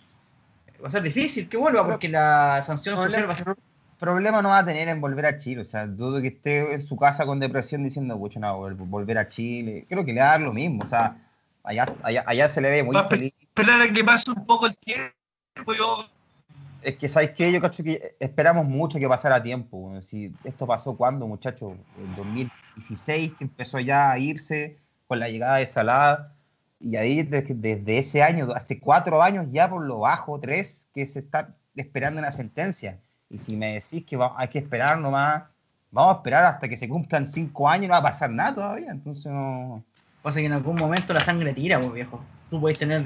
Va 0.82 0.88
a 0.88 0.90
ser 0.90 1.02
difícil 1.02 1.48
que 1.48 1.56
vuelva 1.56 1.84
porque 1.86 2.08
la 2.08 2.62
sanción 2.62 2.96
social 2.96 3.28
va 3.28 3.32
a 3.32 3.36
ser 3.36 3.56
problema 4.04 4.42
no 4.42 4.50
va 4.50 4.58
a 4.58 4.64
tener 4.64 4.88
en 4.88 5.00
volver 5.00 5.26
a 5.26 5.38
Chile. 5.38 5.62
O 5.62 5.64
sea, 5.64 5.86
dudo 5.86 6.20
que 6.20 6.28
esté 6.28 6.74
en 6.74 6.86
su 6.86 6.96
casa 6.96 7.24
con 7.24 7.40
depresión 7.40 7.82
diciendo, 7.82 8.18
pucha, 8.18 8.38
no, 8.38 8.58
volver 8.58 9.18
a 9.18 9.26
Chile. 9.26 9.86
Creo 9.88 10.04
que 10.04 10.12
le 10.12 10.20
va 10.20 10.26
a 10.26 10.30
dar 10.32 10.40
lo 10.42 10.52
mismo. 10.52 10.84
O 10.84 10.86
sea, 10.86 11.16
allá, 11.62 11.86
allá, 12.02 12.48
se 12.48 12.60
le 12.60 12.70
ve 12.70 12.82
muy 12.82 12.96
feliz. 13.08 13.34
Esperar 13.40 13.80
a 13.80 13.92
que 13.92 14.04
pase 14.04 14.30
un 14.30 14.46
poco 14.46 14.66
el 14.66 14.76
tiempo. 14.76 15.72
Es 16.82 16.96
que, 16.96 17.08
¿sabes 17.08 17.30
qué? 17.30 17.50
Yo 17.50 17.60
creo 17.60 17.72
que 17.72 18.16
esperamos 18.20 18.66
mucho 18.66 18.98
que 18.98 19.08
pasara 19.08 19.42
tiempo. 19.42 19.98
Si 20.08 20.32
esto 20.44 20.66
pasó 20.66 20.96
cuando, 20.96 21.26
muchachos, 21.26 21.72
en 21.98 22.14
2016, 22.16 23.32
que 23.38 23.44
empezó 23.44 23.80
ya 23.80 24.10
a 24.10 24.18
irse 24.18 24.78
con 25.06 25.18
la 25.18 25.28
llegada 25.28 25.56
de 25.56 25.66
Salada. 25.66 26.34
Y 26.78 26.96
ahí, 26.96 27.22
desde, 27.22 27.54
desde 27.54 27.98
ese 27.98 28.22
año, 28.22 28.48
hace 28.54 28.78
cuatro 28.78 29.22
años 29.22 29.46
ya 29.50 29.70
por 29.70 29.82
lo 29.84 30.00
bajo, 30.00 30.38
tres, 30.38 30.86
que 30.94 31.06
se 31.06 31.20
está 31.20 31.56
esperando 31.74 32.20
una 32.20 32.32
sentencia. 32.32 33.00
Y 33.30 33.38
si 33.38 33.56
me 33.56 33.74
decís 33.74 34.04
que 34.04 34.18
hay 34.36 34.48
que 34.48 34.58
esperar 34.58 34.98
nomás, 34.98 35.44
vamos 35.90 36.14
a 36.14 36.16
esperar 36.18 36.44
hasta 36.44 36.68
que 36.68 36.76
se 36.76 36.88
cumplan 36.88 37.26
cinco 37.26 37.68
años 37.68 37.88
no 37.88 37.94
va 37.94 37.98
a 37.98 38.02
pasar 38.02 38.30
nada 38.30 38.54
todavía. 38.54 38.90
Entonces 38.90 39.26
no. 39.26 39.84
Pasa 40.22 40.40
que 40.40 40.46
en 40.46 40.52
algún 40.52 40.76
momento 40.76 41.12
la 41.12 41.20
sangre 41.20 41.52
tira, 41.52 41.78
pues 41.78 41.92
viejo. 41.92 42.20
Tú 42.50 42.60
puedes 42.60 42.78
tener 42.78 43.02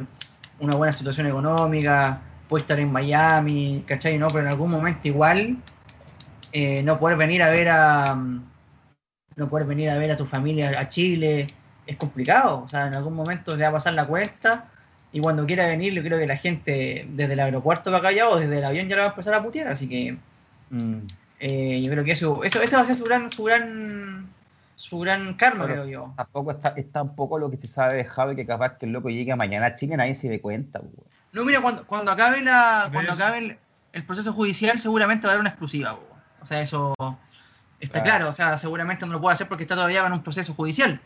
una 0.60 0.76
buena 0.76 0.92
situación 0.92 1.26
económica, 1.26 2.20
puedes 2.48 2.64
estar 2.64 2.78
en 2.78 2.92
Miami, 2.92 3.84
¿cachai? 3.86 4.18
No, 4.18 4.28
pero 4.28 4.40
en 4.40 4.48
algún 4.48 4.70
momento 4.70 5.08
igual 5.08 5.58
eh, 6.52 6.82
no 6.82 6.98
poder 6.98 7.16
venir 7.16 7.42
a 7.42 7.50
ver 7.50 7.68
a 7.68 8.14
no 9.36 9.48
poder 9.48 9.66
venir 9.66 9.90
a 9.90 9.98
ver 9.98 10.10
a 10.10 10.16
tu 10.16 10.26
familia 10.26 10.78
a 10.78 10.88
Chile 10.88 11.46
es 11.86 11.96
complicado. 11.96 12.62
O 12.64 12.68
sea, 12.68 12.86
en 12.86 12.94
algún 12.94 13.14
momento 13.14 13.56
le 13.56 13.62
va 13.62 13.70
a 13.70 13.72
pasar 13.72 13.94
la 13.94 14.06
cuesta 14.06 14.70
y 15.12 15.20
cuando 15.20 15.46
quiera 15.46 15.66
venir, 15.66 15.94
yo 15.94 16.02
creo 16.02 16.18
que 16.18 16.26
la 16.26 16.36
gente 16.36 17.06
desde 17.10 17.32
el 17.32 17.40
aeropuerto 17.40 17.90
va 17.90 17.98
acá 17.98 18.10
o 18.28 18.38
desde 18.38 18.58
el 18.58 18.64
avión 18.64 18.88
ya 18.88 18.96
la 18.96 19.02
va 19.02 19.08
a 19.08 19.10
empezar 19.12 19.34
a 19.34 19.42
putear. 19.42 19.68
Así 19.68 19.88
que 19.88 20.18
mm. 20.70 20.98
eh, 21.40 21.82
yo 21.82 21.90
creo 21.90 22.04
que 22.04 22.12
eso, 22.12 22.44
eso, 22.44 22.58
va 22.58 22.82
a 22.82 22.84
ser 22.84 22.94
su 22.94 23.04
gran, 23.04 23.30
su 23.30 23.44
gran, 23.44 24.28
su 24.76 24.98
gran 25.00 25.34
karma, 25.34 25.64
creo 25.64 25.86
yo. 25.86 26.12
Tampoco 26.16 26.50
está, 26.50 26.68
está 26.76 27.02
un 27.02 27.16
poco 27.16 27.38
lo 27.38 27.50
que 27.50 27.56
se 27.56 27.68
sabe 27.68 27.96
de 27.96 28.04
Javi, 28.04 28.36
que 28.36 28.46
capaz 28.46 28.76
que 28.76 28.84
el 28.84 28.92
loco 28.92 29.08
llegue 29.08 29.34
mañana 29.34 29.66
a 29.66 29.74
Chile 29.76 29.94
y 29.94 29.96
nadie 29.96 30.14
se 30.14 30.28
dé 30.28 30.40
cuenta. 30.40 30.80
No, 31.32 31.44
mira, 31.44 31.62
cuando, 31.62 31.86
cuando 31.86 32.10
acabe, 32.10 32.42
la, 32.42 32.90
cuando 32.92 33.12
acabe 33.12 33.58
el, 33.92 34.04
proceso 34.04 34.34
judicial, 34.34 34.78
seguramente 34.78 35.26
va 35.26 35.32
a 35.32 35.34
haber 35.34 35.40
una 35.40 35.50
exclusiva. 35.50 35.98
O 36.42 36.46
sea, 36.46 36.60
eso 36.60 36.94
está 37.80 38.02
claro. 38.02 38.28
O 38.28 38.32
sea, 38.32 38.58
seguramente 38.58 39.06
no 39.06 39.12
lo 39.14 39.20
puede 39.22 39.32
hacer 39.32 39.48
porque 39.48 39.64
está 39.64 39.74
todavía 39.74 40.06
en 40.06 40.12
un 40.12 40.22
proceso 40.22 40.52
judicial. 40.52 41.00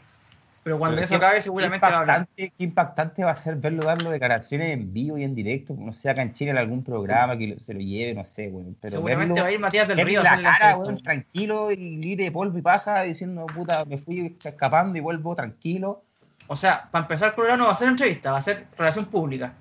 Pero 0.62 0.78
cuando 0.78 1.00
eso 1.00 1.16
acabe, 1.16 1.42
seguramente 1.42 1.84
qué 1.86 1.94
impactante, 1.94 2.12
va 2.12 2.46
a 2.46 2.50
Qué 2.56 2.64
impactante 2.64 3.24
va 3.24 3.30
a 3.32 3.34
ser 3.34 3.56
verlo 3.56 3.84
darlo 3.84 4.10
declaraciones 4.10 4.72
en 4.72 4.92
vivo 4.92 5.18
y 5.18 5.24
en 5.24 5.34
directo, 5.34 5.74
no 5.76 5.92
sé, 5.92 6.08
acá 6.08 6.22
en 6.22 6.34
Chile 6.34 6.52
en 6.52 6.58
algún 6.58 6.84
programa 6.84 7.36
que 7.36 7.58
se 7.66 7.74
lo 7.74 7.80
lleve, 7.80 8.14
no 8.14 8.24
sé, 8.24 8.48
güey. 8.48 8.66
Pero 8.80 8.96
seguramente 8.96 9.40
va 9.40 9.48
a 9.48 9.52
ir 9.52 9.58
Matías 9.58 9.88
del 9.88 9.98
Río 9.98 10.22
la 10.22 10.40
cara, 10.40 10.78
tranquilo 11.02 11.72
y 11.72 11.76
libre 11.76 12.24
de 12.24 12.30
polvo 12.30 12.56
y 12.56 12.62
paja, 12.62 13.02
diciendo, 13.02 13.44
puta, 13.46 13.84
me 13.84 13.98
fui 13.98 14.36
escapando 14.44 14.96
y 14.96 15.00
vuelvo 15.00 15.34
tranquilo. 15.34 16.04
O 16.46 16.54
sea, 16.54 16.88
para 16.90 17.04
empezar 17.04 17.30
el 17.30 17.34
programa 17.34 17.58
no 17.58 17.66
va 17.66 17.72
a 17.72 17.76
ser 17.76 17.88
entrevista, 17.88 18.30
va 18.30 18.38
a 18.38 18.42
ser 18.42 18.66
relación 18.78 19.06
pública. 19.06 19.54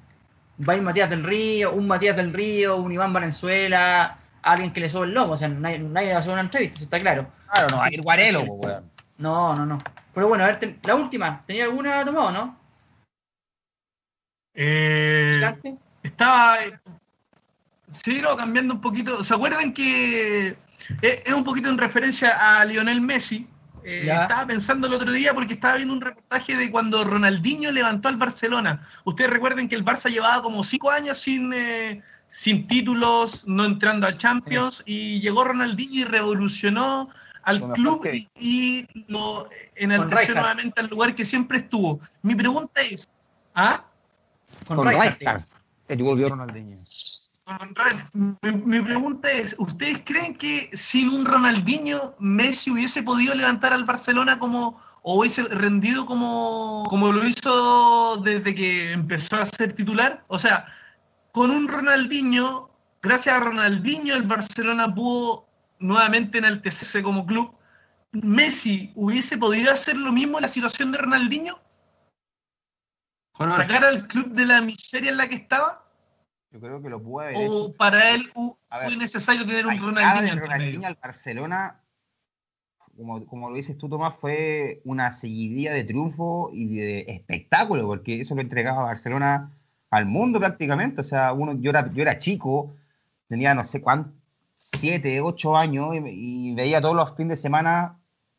Va 0.68 0.74
a 0.74 0.76
ir 0.78 0.84
Matías 0.84 1.10
del 1.10 1.24
Río, 1.24 1.74
un 1.74 1.88
Matías 1.88 2.16
del 2.16 2.32
Río, 2.32 2.78
un 2.78 2.92
Iván 2.92 3.12
Valenzuela, 3.12 4.20
alguien 4.44 4.72
que 4.72 4.82
le 4.82 4.90
sobe 4.90 5.08
el 5.08 5.14
lomo, 5.14 5.34
o 5.34 5.38
sea, 5.38 5.48
nadie, 5.48 5.80
nadie 5.80 6.10
va 6.10 6.18
a 6.18 6.20
hacer 6.20 6.32
una 6.32 6.42
entrevista, 6.42 6.76
eso 6.76 6.84
está 6.84 7.00
claro. 7.00 7.26
Claro, 7.52 7.70
no 7.70 7.78
va 7.78 7.86
a 7.86 7.92
ir 7.92 8.02
Guarelo, 8.02 8.46
güey. 8.46 8.76
No, 9.18 9.56
no, 9.56 9.66
no. 9.66 9.80
Pero 10.14 10.28
bueno, 10.28 10.44
a 10.44 10.48
ver, 10.48 10.80
la 10.84 10.96
última, 10.96 11.44
¿tenía 11.46 11.66
alguna 11.66 12.04
tomado, 12.04 12.32
no? 12.32 12.60
Eh, 14.54 15.40
estaba. 16.04 16.58
Sí, 17.92 18.22
no, 18.22 18.36
cambiando 18.36 18.74
un 18.74 18.82
poquito. 18.82 19.24
¿Se 19.24 19.34
acuerdan 19.34 19.74
que 19.74 20.56
es 21.02 21.34
un 21.34 21.44
poquito 21.44 21.70
en 21.70 21.78
referencia 21.78 22.60
a 22.60 22.66
Lionel 22.66 23.02
Messi? 23.02 23.48
Eh, 23.84 24.08
estaba 24.12 24.46
pensando 24.46 24.88
el 24.88 24.94
otro 24.94 25.12
día 25.12 25.34
porque 25.34 25.56
estaba 25.56 25.78
viendo 25.78 25.94
un 25.94 26.02
reportaje 26.02 26.56
de 26.56 26.70
cuando 26.70 27.04
Ronaldinho 27.04 27.72
levantó 27.72 28.10
al 28.10 28.18
Barcelona. 28.18 28.86
Ustedes 29.06 29.32
recuerden 29.32 29.68
que 29.68 29.76
el 29.76 29.84
Barça 29.84 30.10
llevaba 30.10 30.42
como 30.44 30.64
cinco 30.64 30.92
años 30.92 31.18
sin, 31.18 31.52
eh, 31.54 32.02
sin 32.30 32.68
títulos, 32.68 33.48
no 33.48 33.66
entrando 33.66 34.06
a 34.06 34.14
Champions, 34.14 34.84
y 34.86 35.20
llegó 35.22 35.44
Ronaldinho 35.46 36.02
y 36.02 36.04
revolucionó 36.04 37.10
al 37.44 37.72
club 37.74 38.08
y, 38.12 38.28
y 38.40 38.88
lo 39.08 39.50
enalteció 39.76 40.36
nuevamente 40.36 40.82
al 40.82 40.88
lugar 40.88 41.16
que 41.16 41.26
siempre 41.26 41.60
estuvo. 41.60 42.00
Mi 42.22 42.36
pregunta 42.36 42.82
es, 42.82 43.08
¿ah? 43.56 43.84
Con, 44.68 44.78
Con 44.78 44.88
Rijkaard, 44.88 45.44
Mi, 48.14 48.52
mi 48.52 48.80
pregunta 48.82 49.30
es, 49.32 49.56
¿ustedes 49.58 50.02
creen 50.06 50.36
que 50.36 50.70
sin 50.74 51.10
un 51.10 51.26
Ronaldinho 51.26 52.16
Messi 52.20 52.72
hubiese 52.72 53.04
podido 53.04 53.36
levantar 53.36 53.74
al 53.74 53.86
Barcelona 53.86 54.40
como 54.40 54.80
o 55.04 55.20
hubiese 55.20 55.44
rendido 55.44 56.06
como, 56.06 56.86
como 56.90 57.12
lo 57.12 57.26
hizo 57.26 58.18
desde 58.24 58.54
que 58.54 58.94
empezó 58.94 59.38
a 59.38 59.46
ser 59.48 59.74
titular? 59.74 60.24
O 60.28 60.38
sea, 60.38 60.68
con 61.32 61.50
un 61.52 61.68
Ronaldinho, 61.68 62.70
gracias 63.02 63.36
a 63.36 63.40
Ronaldinho 63.40 64.16
el 64.16 64.24
Barcelona 64.24 64.94
pudo 64.94 65.48
nuevamente 65.82 66.38
en 66.38 66.46
enaltecerse 66.46 67.04
como 67.04 67.26
club, 67.26 67.56
¿Messi 68.12 68.92
hubiese 68.96 69.38
podido 69.38 69.72
hacer 69.72 69.96
lo 69.96 70.12
mismo 70.12 70.38
en 70.38 70.44
la 70.44 70.48
situación 70.48 70.92
de 70.92 70.98
Ronaldinho? 70.98 71.60
¿Sacar 73.38 73.86
al 73.86 74.08
club 74.08 74.34
de 74.34 74.46
la 74.46 74.62
miseria 74.62 75.12
en 75.12 75.18
la 75.18 75.30
que 75.30 75.36
estaba? 75.36 75.86
Yo 76.52 76.60
creo 76.60 76.82
que 76.82 76.90
lo 76.90 77.02
puede 77.02 77.34
¿O 77.50 77.74
para 77.74 78.12
él 78.12 78.30
fue 78.34 78.98
necesario 78.98 79.46
tener 79.46 79.66
un 79.66 79.80
Ronaldinho? 79.80 80.30
Del 80.30 80.40
Ronaldinho 80.42 80.88
al 80.88 80.98
Barcelona, 81.02 81.80
como, 82.98 83.26
como, 83.26 83.50
lo 83.50 83.56
dices 83.56 83.78
tú, 83.78 83.88
Tomás, 83.88 84.16
fue 84.20 84.82
una 84.84 85.14
seguidilla 85.14 85.74
de 85.74 85.86
triunfo 85.86 86.50
y 86.52 86.76
de 86.76 87.06
espectáculo, 87.08 87.88
porque 87.88 88.20
eso 88.20 88.36
lo 88.36 88.42
entregaba 88.42 88.82
a 88.82 88.84
Barcelona 88.84 89.54
al 89.90 90.06
mundo 90.06 90.40
prácticamente. 90.40 91.00
O 91.00 91.06
sea, 91.06 91.32
uno, 91.32 91.54
yo, 91.54 91.70
era, 91.70 91.88
yo 91.90 92.02
era 92.02 92.18
chico, 92.18 92.76
tenía 93.30 93.56
no 93.56 93.64
sé 93.64 93.82
cuánto 93.82 94.21
7, 94.78 95.22
8 95.22 95.58
años 95.58 95.96
y, 95.96 96.50
y, 96.50 96.56
veía 96.56 96.82
todos 96.82 96.96
los 96.96 97.16
fines 97.16 97.38
de 97.38 97.42
semana 97.42 97.98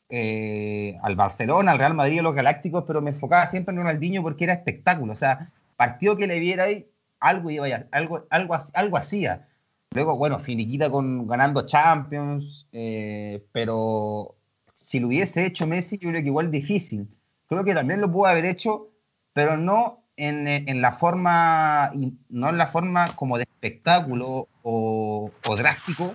eh, 0.09 0.99
al 1.03 1.17
Barcelona, 1.17 1.73
al 1.73 1.79
Real 1.79 1.95
Madrid, 1.95 2.21
a 2.21 2.23
los 2.23 2.35
Galácticos, 2.35 2.85
pero 2.87 3.01
me 3.01 3.11
enfocaba 3.11 3.47
siempre 3.47 3.73
en 3.73 3.79
Ronaldinho 3.79 4.23
porque 4.23 4.45
era 4.45 4.53
espectáculo. 4.53 5.15
O 5.15 5.17
sea, 5.17 5.51
partido 5.77 6.17
que 6.17 6.27
le 6.27 6.39
viera 6.39 6.65
ahí, 6.65 6.87
algo, 7.19 7.51
iba 7.51 7.67
a, 7.67 7.87
algo, 7.91 8.27
algo, 8.31 8.59
algo 8.75 8.97
hacía. 8.97 9.49
Luego, 9.93 10.17
bueno, 10.17 10.39
finiquita 10.39 10.91
con 10.91 11.27
ganando 11.27 11.67
Champions, 11.67 12.67
eh, 12.73 13.43
pero 13.53 14.35
si 14.75 15.01
lo 15.01 15.09
hubiese 15.09 15.47
hecho 15.47 15.67
Messi, 15.67 15.99
yo 15.99 16.11
creo 16.11 16.23
que 16.23 16.29
igual 16.29 16.51
difícil. 16.51 17.09
Creo 17.49 17.65
que 17.65 17.75
también 17.75 18.01
lo 18.01 18.11
pudo 18.11 18.27
haber 18.27 18.47
hecho, 18.47 18.91
pero 19.33 19.57
no 19.57 20.03
en, 20.17 20.47
en 20.47 20.83
la 20.83 20.93
forma, 20.93 21.93
no 22.29 22.49
en 22.49 22.59
la 22.59 22.67
forma 22.69 23.07
como 23.17 23.39
de 23.39 23.45
espectáculo 23.45 24.49
o 24.63 25.02
o 25.47 25.57
drástico 25.57 26.15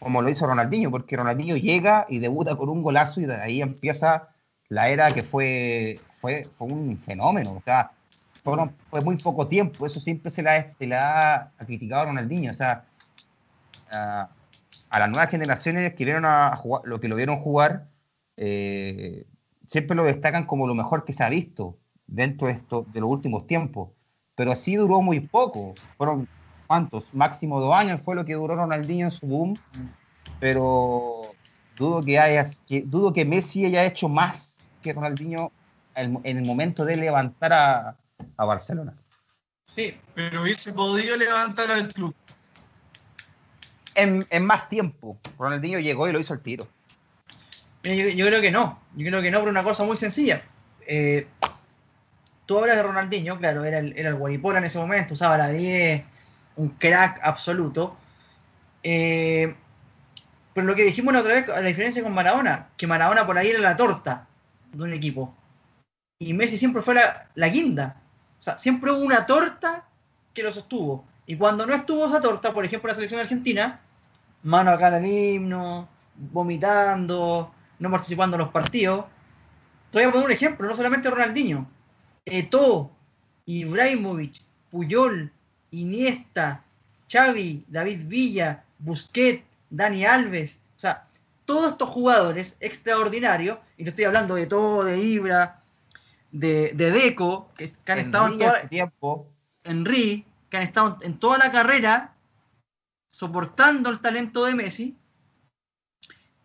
como 0.00 0.20
lo 0.20 0.28
hizo 0.28 0.46
Ronaldinho, 0.46 0.90
porque 0.90 1.16
Ronaldinho 1.16 1.56
llega 1.56 2.04
y 2.08 2.18
debuta 2.18 2.56
con 2.56 2.68
un 2.68 2.82
golazo 2.82 3.20
y 3.20 3.26
de 3.26 3.36
ahí 3.36 3.62
empieza 3.62 4.28
la 4.68 4.88
era 4.90 5.12
que 5.12 5.22
fue, 5.22 5.98
fue, 6.20 6.44
fue 6.58 6.66
un 6.66 6.98
fenómeno. 6.98 7.52
O 7.52 7.62
sea, 7.62 7.92
fueron- 8.42 8.72
fue 8.90 9.00
muy 9.00 9.16
poco 9.16 9.46
tiempo, 9.46 9.86
eso 9.86 10.00
siempre 10.00 10.30
se 10.30 10.42
le 10.42 10.50
ha, 10.50 10.70
se 10.70 10.86
le 10.86 10.96
ha 10.96 11.52
criticado 11.64 12.02
a 12.02 12.06
Ronaldinho. 12.06 12.50
O 12.50 12.54
sea, 12.54 12.84
a, 13.92 14.28
a 14.90 14.98
las 14.98 15.08
nuevas 15.08 15.30
generaciones 15.30 15.94
que 15.94 16.04
vieron 16.04 16.24
a 16.24 16.54
jugar, 16.56 16.82
lo 16.84 17.00
que 17.00 17.08
lo 17.08 17.16
vieron 17.16 17.40
jugar, 17.40 17.86
eh, 18.36 19.24
siempre 19.68 19.96
lo 19.96 20.04
destacan 20.04 20.44
como 20.46 20.66
lo 20.66 20.74
mejor 20.74 21.04
que 21.04 21.12
se 21.12 21.24
ha 21.24 21.28
visto 21.28 21.78
dentro 22.06 22.48
de, 22.48 22.54
esto, 22.54 22.84
de 22.92 23.00
los 23.00 23.10
últimos 23.10 23.46
tiempos. 23.46 23.90
Pero 24.34 24.56
sí 24.56 24.76
duró 24.76 25.00
muy 25.00 25.20
poco. 25.20 25.74
Fueron, 25.96 26.28
¿cuántos? 26.66 27.04
Máximo 27.12 27.60
dos 27.60 27.74
años 27.74 28.00
fue 28.04 28.14
lo 28.14 28.24
que 28.24 28.34
duró 28.34 28.56
Ronaldinho 28.56 29.06
en 29.06 29.12
su 29.12 29.26
boom. 29.26 29.58
Pero 30.40 31.22
dudo 31.76 32.00
que, 32.00 32.18
haya, 32.18 32.50
que, 32.66 32.82
dudo 32.82 33.12
que 33.12 33.24
Messi 33.24 33.64
haya 33.64 33.84
hecho 33.84 34.08
más 34.08 34.58
que 34.82 34.92
Ronaldinho 34.92 35.50
en, 35.94 36.18
en 36.24 36.38
el 36.38 36.46
momento 36.46 36.84
de 36.84 36.96
levantar 36.96 37.52
a, 37.52 37.96
a 38.36 38.44
Barcelona. 38.44 38.94
Sí, 39.74 39.96
Pero 40.14 40.42
hubiese 40.42 40.72
podido 40.72 41.16
levantar 41.16 41.70
al 41.70 41.88
club. 41.88 42.14
En, 43.94 44.24
en 44.30 44.44
más 44.44 44.68
tiempo. 44.68 45.18
Ronaldinho 45.38 45.78
llegó 45.78 46.08
y 46.08 46.12
lo 46.12 46.20
hizo 46.20 46.32
al 46.32 46.40
tiro. 46.40 46.66
Mira, 47.82 47.96
yo, 47.96 48.08
yo 48.08 48.26
creo 48.26 48.40
que 48.40 48.50
no. 48.50 48.80
Yo 48.94 49.06
creo 49.06 49.22
que 49.22 49.30
no 49.30 49.40
por 49.40 49.48
una 49.48 49.64
cosa 49.64 49.84
muy 49.84 49.96
sencilla. 49.96 50.42
Eh, 50.86 51.26
tú 52.46 52.58
hablas 52.58 52.76
de 52.76 52.82
Ronaldinho, 52.82 53.38
claro, 53.38 53.64
era 53.64 53.78
el, 53.78 53.96
era 53.96 54.10
el 54.10 54.16
guaripola 54.16 54.58
en 54.58 54.64
ese 54.64 54.78
momento, 54.78 55.14
usaba 55.14 55.38
la 55.38 55.48
10, 55.48 56.04
un 56.56 56.70
crack 56.70 57.20
absoluto. 57.22 57.96
Eh, 58.82 59.54
pero 60.52 60.66
lo 60.66 60.74
que 60.74 60.84
dijimos 60.84 61.12
la 61.12 61.20
otra 61.20 61.34
vez, 61.34 61.48
la 61.48 61.60
diferencia 61.60 62.02
con 62.02 62.14
Maradona, 62.14 62.68
que 62.76 62.86
Maradona 62.86 63.26
por 63.26 63.36
ahí 63.36 63.48
era 63.48 63.60
la 63.60 63.76
torta 63.76 64.26
de 64.72 64.84
un 64.84 64.92
equipo. 64.92 65.34
Y 66.18 66.32
Messi 66.32 66.56
siempre 66.56 66.82
fue 66.82 66.94
la, 66.94 67.28
la 67.34 67.48
guinda. 67.48 67.96
O 68.38 68.42
sea, 68.42 68.58
siempre 68.58 68.92
hubo 68.92 69.00
una 69.00 69.26
torta 69.26 69.84
que 70.32 70.42
lo 70.42 70.52
sostuvo. 70.52 71.04
Y 71.26 71.36
cuando 71.36 71.66
no 71.66 71.74
estuvo 71.74 72.06
esa 72.06 72.20
torta, 72.20 72.52
por 72.52 72.64
ejemplo, 72.64 72.88
la 72.88 72.94
selección 72.94 73.20
argentina, 73.20 73.80
mano 74.42 74.70
acá 74.70 74.90
del 74.90 75.06
himno, 75.06 75.88
vomitando, 76.14 77.52
no 77.78 77.90
participando 77.90 78.36
en 78.36 78.42
los 78.42 78.52
partidos. 78.52 79.06
Te 79.90 79.98
voy 79.98 80.08
a 80.08 80.12
poner 80.12 80.26
un 80.26 80.32
ejemplo, 80.32 80.68
no 80.68 80.76
solamente 80.76 81.10
Ronaldinho. 81.10 81.66
Eto'o, 82.24 82.90
Ibrahimovic, 83.46 84.40
Puyol, 84.70 85.32
Iniesta, 85.80 86.64
Xavi, 87.10 87.64
David 87.68 88.06
Villa, 88.06 88.64
Busquets, 88.78 89.44
Dani 89.70 90.04
Alves. 90.04 90.60
O 90.76 90.80
sea, 90.80 91.06
todos 91.44 91.72
estos 91.72 91.88
jugadores 91.88 92.56
extraordinarios, 92.60 93.58
y 93.76 93.84
te 93.84 93.90
estoy 93.90 94.04
hablando 94.04 94.34
de 94.34 94.46
todo, 94.46 94.84
de 94.84 94.98
Ibra, 94.98 95.60
de, 96.30 96.72
de 96.74 96.90
Deco, 96.90 97.50
que, 97.56 97.70
que 97.70 97.92
han 97.92 97.98
estado 97.98 98.28
en 98.28 98.38
toda, 98.38 98.68
tiempo. 98.68 99.28
Henry, 99.62 100.26
que 100.50 100.56
han 100.56 100.62
estado 100.62 100.98
en 101.02 101.18
toda 101.18 101.38
la 101.38 101.50
carrera 101.50 102.14
soportando 103.08 103.90
el 103.90 104.00
talento 104.00 104.44
de 104.44 104.54
Messi, 104.54 104.96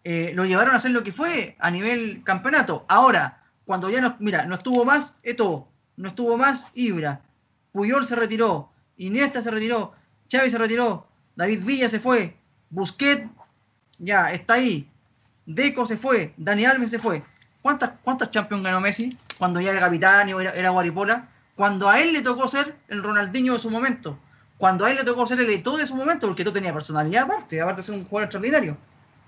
eh, 0.03 0.31
lo 0.35 0.45
llevaron 0.45 0.76
a 0.76 0.80
ser 0.80 0.91
lo 0.91 1.03
que 1.03 1.11
fue 1.11 1.56
a 1.60 1.72
nivel 1.72 2.23
campeonato. 2.23 2.85
Ahora, 2.88 3.43
cuando 3.65 3.89
ya 3.89 4.01
no, 4.01 4.15
mira, 4.19 4.45
no 4.45 4.56
estuvo 4.56 4.85
más 4.85 5.15
Eto, 5.23 5.68
no 5.97 6.07
estuvo 6.07 6.38
más 6.38 6.68
Ibra, 6.73 7.22
Puyol 7.72 8.06
se 8.06 8.15
retiró, 8.15 8.72
Iniesta 8.99 9.41
se 9.41 9.49
retiró, 9.49 9.93
Xavi 10.31 10.49
se 10.49 10.57
retiró, 10.57 11.07
David 11.35 11.63
Villa 11.63 11.89
se 11.89 11.99
fue, 11.99 12.35
Busquets 12.69 13.27
ya 13.97 14.31
está 14.31 14.55
ahí, 14.55 14.89
Deco 15.45 15.85
se 15.85 15.97
fue, 15.97 16.34
Dani 16.38 16.65
Alves 16.65 16.91
se 16.91 16.99
fue. 16.99 17.23
¿Cuántas, 17.61 17.91
cuántas 18.03 18.30
Champions 18.30 18.63
ganó 18.63 18.80
Messi 18.80 19.09
cuando 19.38 19.59
ya 19.59 19.71
era 19.71 19.80
capitán 19.80 20.30
y 20.30 20.34
era, 20.34 20.51
era 20.51 20.69
Guaripola? 20.69 21.30
Cuando 21.55 21.89
a 21.89 21.99
él 21.99 22.13
le 22.13 22.21
tocó 22.21 22.47
ser 22.47 22.77
el 22.88 23.01
Ronaldinho 23.03 23.53
de 23.53 23.59
su 23.59 23.69
momento. 23.69 24.19
Cuando 24.57 24.85
a 24.85 24.91
él 24.91 24.97
le 24.97 25.03
tocó 25.03 25.26
ser 25.26 25.39
el 25.39 25.49
Eto'o 25.49 25.77
de 25.77 25.88
su 25.88 25.95
momento, 25.95 26.27
porque 26.27 26.43
tú 26.43 26.51
tenía 26.51 26.73
personalidad 26.73 27.23
aparte, 27.23 27.61
aparte 27.61 27.80
de 27.80 27.85
ser 27.85 27.95
un 27.95 28.05
jugador 28.05 28.26
extraordinario. 28.26 28.77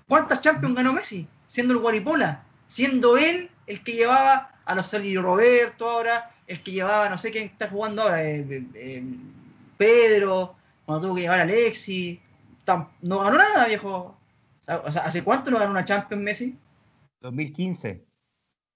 ¿Cuántas 0.06 0.40
Champions 0.40 0.74
ganó 0.74 0.92
Messi? 0.92 1.26
Siendo 1.46 1.72
el 1.72 1.80
Guaripola, 1.80 2.42
siendo 2.66 3.16
él 3.16 3.50
el 3.66 3.82
que 3.82 3.92
llevaba 3.92 4.52
a 4.64 4.74
los 4.74 4.86
Sergio 4.86 5.22
Roberto 5.22 5.88
ahora, 5.88 6.30
el 6.46 6.62
que 6.62 6.72
llevaba, 6.72 7.08
no 7.08 7.18
sé 7.18 7.30
quién 7.30 7.46
está 7.46 7.68
jugando 7.68 8.02
ahora, 8.02 8.22
eh, 8.22 8.46
eh, 8.48 8.66
eh, 8.74 9.04
Pedro, 9.86 10.54
cuando 10.86 11.06
tuvo 11.06 11.14
que 11.16 11.22
llevar 11.22 11.40
a 11.40 11.42
Alexi. 11.42 12.20
Tam- 12.64 12.88
No 13.02 13.18
ganó 13.20 13.38
nada, 13.38 13.66
viejo. 13.66 14.16
O 14.84 14.92
sea, 14.92 15.02
¿hace 15.02 15.24
cuánto 15.24 15.50
no 15.50 15.58
ganó 15.58 15.72
una 15.72 15.84
Champions 15.84 16.22
Messi? 16.22 16.58
2015 17.20 18.04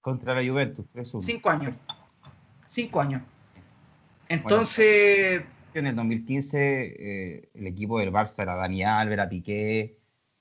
contra 0.01 0.35
la 0.35 0.47
Juventus. 0.49 0.85
3-1. 0.93 1.21
Cinco 1.21 1.49
años. 1.49 1.81
Cinco 2.65 2.99
años. 2.99 3.21
Entonces, 4.29 5.43
En 5.73 5.85
el 5.87 5.95
2015 5.95 6.57
eh, 6.59 7.49
el 7.53 7.67
equipo 7.67 7.99
del 7.99 8.11
Barça 8.11 8.41
era 8.41 8.55
Dani 8.55 8.83
Alves, 8.83 9.13
era 9.13 9.29
Piqué, 9.29 9.97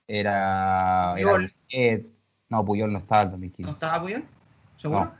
era, 0.08 1.12
Puyol. 1.14 1.52
No, 2.48 2.64
Puyol 2.64 2.92
no 2.92 2.98
estaba 2.98 3.22
en 3.22 3.26
el 3.28 3.30
¿no 3.32 3.36
2015, 3.38 3.70
estaba 3.70 4.02
Puyol? 4.02 4.24
¿Seguro? 4.76 5.04
No. 5.04 5.14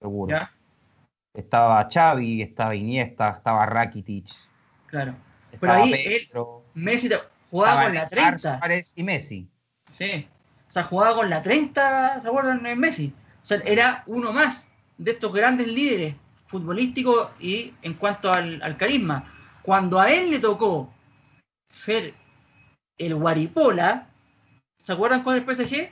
seguro. 0.00 0.30
Ya, 0.36 0.52
Estaba 1.32 1.88
Xavi, 1.92 2.42
estaba 2.42 2.74
Iniesta, 2.74 3.28
estaba 3.30 3.66
Rakitic, 3.66 4.26
claro. 4.86 5.14
Pero 5.60 5.72
ahí 5.72 5.92
él- 5.92 6.30
Messi 6.74 7.08
jugaba 7.48 7.84
con 7.84 7.94
la 7.94 8.00
Neymar, 8.06 8.08
30. 8.10 8.58
Suárez 8.58 8.92
y 8.96 9.02
Messi. 9.02 9.48
Sí. 9.90 10.28
O 10.68 10.72
sea, 10.72 10.82
jugaba 10.82 11.14
con 11.14 11.30
la 11.30 11.40
30, 11.42 12.20
¿se 12.20 12.28
acuerdan? 12.28 12.66
En 12.66 12.78
Messi. 12.78 13.12
O 13.40 13.44
sea, 13.44 13.62
era 13.64 14.02
uno 14.06 14.32
más 14.32 14.70
de 14.98 15.12
estos 15.12 15.32
grandes 15.32 15.68
líderes 15.68 16.14
futbolísticos 16.46 17.30
y 17.40 17.72
en 17.82 17.94
cuanto 17.94 18.32
al, 18.32 18.60
al 18.62 18.76
carisma. 18.76 19.32
Cuando 19.62 19.98
a 20.00 20.10
él 20.12 20.30
le 20.30 20.38
tocó 20.40 20.92
ser 21.70 22.14
el 22.98 23.14
Guaripola, 23.14 24.08
¿se 24.78 24.92
acuerdan 24.92 25.22
con 25.22 25.36
el 25.36 25.44
PSG? 25.44 25.90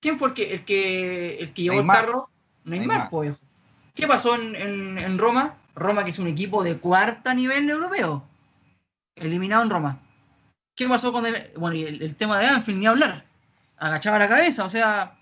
¿Quién 0.00 0.18
fue 0.18 0.28
el 0.28 0.34
que, 0.34 0.54
el 0.54 0.64
que, 0.64 1.36
el 1.38 1.52
que 1.52 1.62
llevó 1.62 1.76
Neymar. 1.76 1.98
el 1.98 2.04
carro? 2.06 2.30
Neymar, 2.64 2.88
Neymar. 2.88 3.10
pues. 3.10 3.34
¿Qué 3.94 4.06
pasó 4.06 4.34
en, 4.34 4.54
en- 4.56 4.98
en 4.98 5.18
Roma? 5.18 5.56
Roma, 5.76 6.02
que 6.04 6.10
es 6.10 6.18
un 6.18 6.26
equipo 6.26 6.64
de 6.64 6.78
cuarta 6.78 7.34
nivel 7.34 7.68
europeo. 7.70 8.24
eliminado 9.14 9.62
en 9.62 9.70
Roma. 9.70 10.00
¿Qué 10.74 10.86
pasó 10.88 11.12
con 11.12 11.24
el, 11.26 11.50
bueno, 11.56 11.76
el, 11.76 12.02
el 12.02 12.16
tema 12.16 12.38
de 12.38 12.46
Anfield? 12.48 12.78
Ni 12.80 12.86
hablar. 12.86 13.24
Agachaba 13.78 14.18
la 14.18 14.28
cabeza, 14.28 14.64
o 14.64 14.68
sea, 14.68 15.16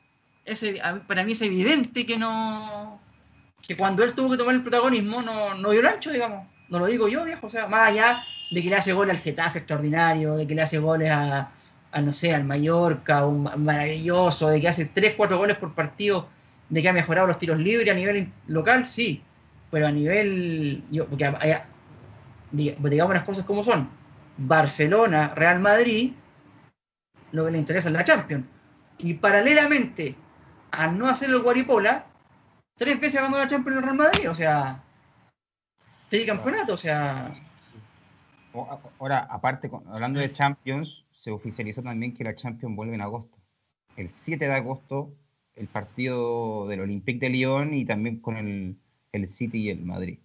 ese, 0.44 0.80
para 1.06 1.24
mí 1.24 1.32
es 1.32 1.42
evidente 1.42 2.06
que 2.06 2.16
no. 2.16 3.00
que 3.66 3.76
cuando 3.76 4.02
él 4.04 4.14
tuvo 4.14 4.30
que 4.32 4.36
tomar 4.36 4.54
el 4.54 4.62
protagonismo 4.62 5.22
no, 5.22 5.54
no 5.54 5.70
dio 5.70 5.80
el 5.80 5.86
ancho, 5.86 6.10
digamos. 6.10 6.46
No 6.68 6.78
lo 6.78 6.86
digo 6.86 7.08
yo, 7.08 7.24
viejo. 7.24 7.46
O 7.46 7.50
sea, 7.50 7.66
más 7.68 7.88
allá 7.88 8.24
de 8.50 8.62
que 8.62 8.68
le 8.68 8.76
hace 8.76 8.92
goles 8.92 9.16
al 9.16 9.22
Getafe 9.22 9.58
extraordinario, 9.60 10.34
de 10.36 10.46
que 10.46 10.54
le 10.54 10.62
hace 10.62 10.78
goles 10.78 11.10
a, 11.10 11.50
a, 11.92 12.00
no 12.00 12.12
sé, 12.12 12.34
al 12.34 12.44
Mallorca, 12.44 13.26
un 13.26 13.42
ma- 13.44 13.56
maravilloso, 13.56 14.48
de 14.48 14.60
que 14.60 14.68
hace 14.68 14.86
3, 14.86 15.14
4 15.16 15.36
goles 15.38 15.56
por 15.56 15.74
partido, 15.74 16.28
de 16.68 16.80
que 16.82 16.88
ha 16.88 16.92
mejorado 16.92 17.26
los 17.26 17.38
tiros 17.38 17.58
libres 17.58 17.90
a 17.90 17.94
nivel 17.94 18.32
local, 18.48 18.86
sí. 18.86 19.22
Pero 19.70 19.86
a 19.86 19.92
nivel. 19.92 20.84
Yo, 20.90 21.06
porque 21.08 21.24
diga- 22.52 22.78
digamos 22.78 23.14
las 23.14 23.24
cosas 23.24 23.44
como 23.44 23.62
son. 23.64 23.88
Barcelona, 24.36 25.28
Real 25.34 25.60
Madrid, 25.60 26.12
lo 27.32 27.44
que 27.44 27.52
le 27.52 27.58
interesa 27.58 27.88
es 27.88 27.94
la 27.94 28.04
Champions. 28.04 28.46
Y 28.98 29.14
paralelamente 29.14 30.16
a 30.70 30.88
no 30.88 31.06
hacer 31.06 31.30
el 31.30 31.40
Guaripola, 31.40 32.06
tres 32.76 33.00
veces 33.00 33.20
ganó 33.20 33.36
la 33.36 33.46
Champions 33.46 33.78
el 33.78 33.84
Real 33.84 33.96
Madrid, 33.96 34.30
o 34.30 34.34
sea, 34.34 34.82
tricampeonato, 36.08 36.74
o 36.74 36.76
sea, 36.76 37.32
Ahora, 38.98 39.26
aparte, 39.30 39.68
hablando 39.92 40.20
de 40.20 40.32
Champions, 40.32 41.04
se 41.10 41.32
oficializó 41.32 41.82
también 41.82 42.14
que 42.14 42.22
la 42.22 42.36
Champions 42.36 42.76
vuelve 42.76 42.94
en 42.94 43.00
agosto. 43.00 43.36
El 43.96 44.10
7 44.10 44.46
de 44.46 44.54
agosto, 44.54 45.12
el 45.56 45.66
partido 45.66 46.68
del 46.68 46.80
Olympique 46.80 47.18
de 47.18 47.30
Lyon 47.30 47.74
y 47.74 47.84
también 47.84 48.20
con 48.20 48.36
el, 48.36 48.76
el 49.16 49.28
City 49.28 49.58
y 49.62 49.70
el 49.70 49.84
Madrid. 49.84 50.18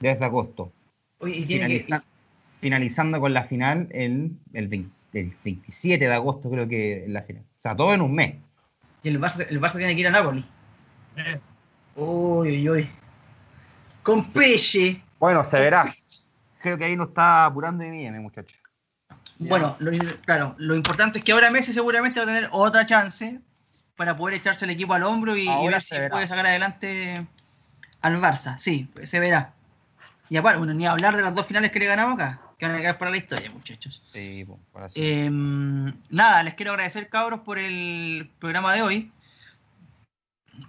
Desde 0.00 0.24
agosto. 0.24 0.72
oye, 1.18 1.36
y 1.36 1.46
tiene 1.46 1.68
que, 1.68 1.86
Finaliza- 1.86 2.04
finalizando 2.60 3.20
con 3.20 3.32
la 3.32 3.44
final 3.44 3.88
el, 3.90 4.32
el, 4.52 4.68
20 4.68 4.90
el 5.14 5.34
27 5.44 6.04
de 6.04 6.12
agosto, 6.12 6.50
creo 6.50 6.68
que 6.68 7.04
es 7.04 7.08
la 7.08 7.22
final. 7.22 7.42
O 7.42 7.62
sea, 7.62 7.74
todo 7.76 7.94
en 7.94 8.02
un 8.02 8.14
mes. 8.14 8.36
y 9.02 9.08
el 9.08 9.20
Barça, 9.20 9.46
el 9.48 9.60
Barça 9.60 9.78
tiene 9.78 9.94
que 9.94 10.00
ir 10.02 10.08
a 10.08 10.10
Nápoles. 10.10 10.44
Eh, 11.16 11.40
Uy, 11.96 12.50
uy, 12.50 12.68
uy. 12.68 12.90
Con 14.02 14.30
Peche. 14.30 15.02
Bueno, 15.18 15.42
se 15.44 15.58
verá. 15.58 15.90
Creo 16.60 16.76
que 16.76 16.84
ahí 16.84 16.94
nos 16.96 17.08
está 17.08 17.46
apurando 17.46 17.82
de 17.84 17.90
mí, 17.90 18.10
muchacho. 18.20 18.54
Bueno, 19.38 19.76
lo, 19.78 19.90
claro, 20.24 20.54
lo 20.58 20.74
importante 20.74 21.18
es 21.18 21.24
que 21.24 21.32
ahora 21.32 21.50
Messi 21.50 21.72
seguramente 21.72 22.20
va 22.20 22.24
a 22.24 22.26
tener 22.26 22.48
otra 22.52 22.86
chance 22.86 23.40
para 23.96 24.16
poder 24.16 24.36
echarse 24.36 24.64
el 24.64 24.70
equipo 24.70 24.94
al 24.94 25.02
hombro 25.02 25.36
y, 25.36 25.46
ver 25.66 25.80
si 25.82 25.94
verá. 25.94 26.10
puede 26.10 26.26
sacar 26.26 26.46
adelante 26.46 27.26
al 28.02 28.20
Barça. 28.20 28.56
Sí, 28.58 28.88
pues, 28.94 29.10
se 29.10 29.20
verá. 29.20 29.52
Y 30.28 30.36
aparte, 30.36 30.58
bueno, 30.58 30.74
ni 30.74 30.86
hablar 30.86 31.16
de 31.16 31.22
las 31.22 31.34
dos 31.34 31.46
finales 31.46 31.70
que 31.70 31.78
le 31.78 31.86
ganamos 31.86 32.14
acá, 32.14 32.40
que 32.58 32.66
van 32.66 32.74
a 32.74 32.80
quedar 32.80 32.98
para 32.98 33.10
la 33.10 33.16
historia, 33.16 33.50
muchachos. 33.50 34.02
Sí, 34.12 34.44
pues, 34.46 34.58
ahora 34.74 34.88
sí. 34.88 34.94
Eh, 35.00 35.30
nada, 35.30 36.42
les 36.42 36.54
quiero 36.54 36.72
agradecer, 36.72 37.08
cabros, 37.08 37.40
por 37.40 37.58
el 37.58 38.30
programa 38.38 38.74
de 38.74 38.82
hoy. 38.82 39.12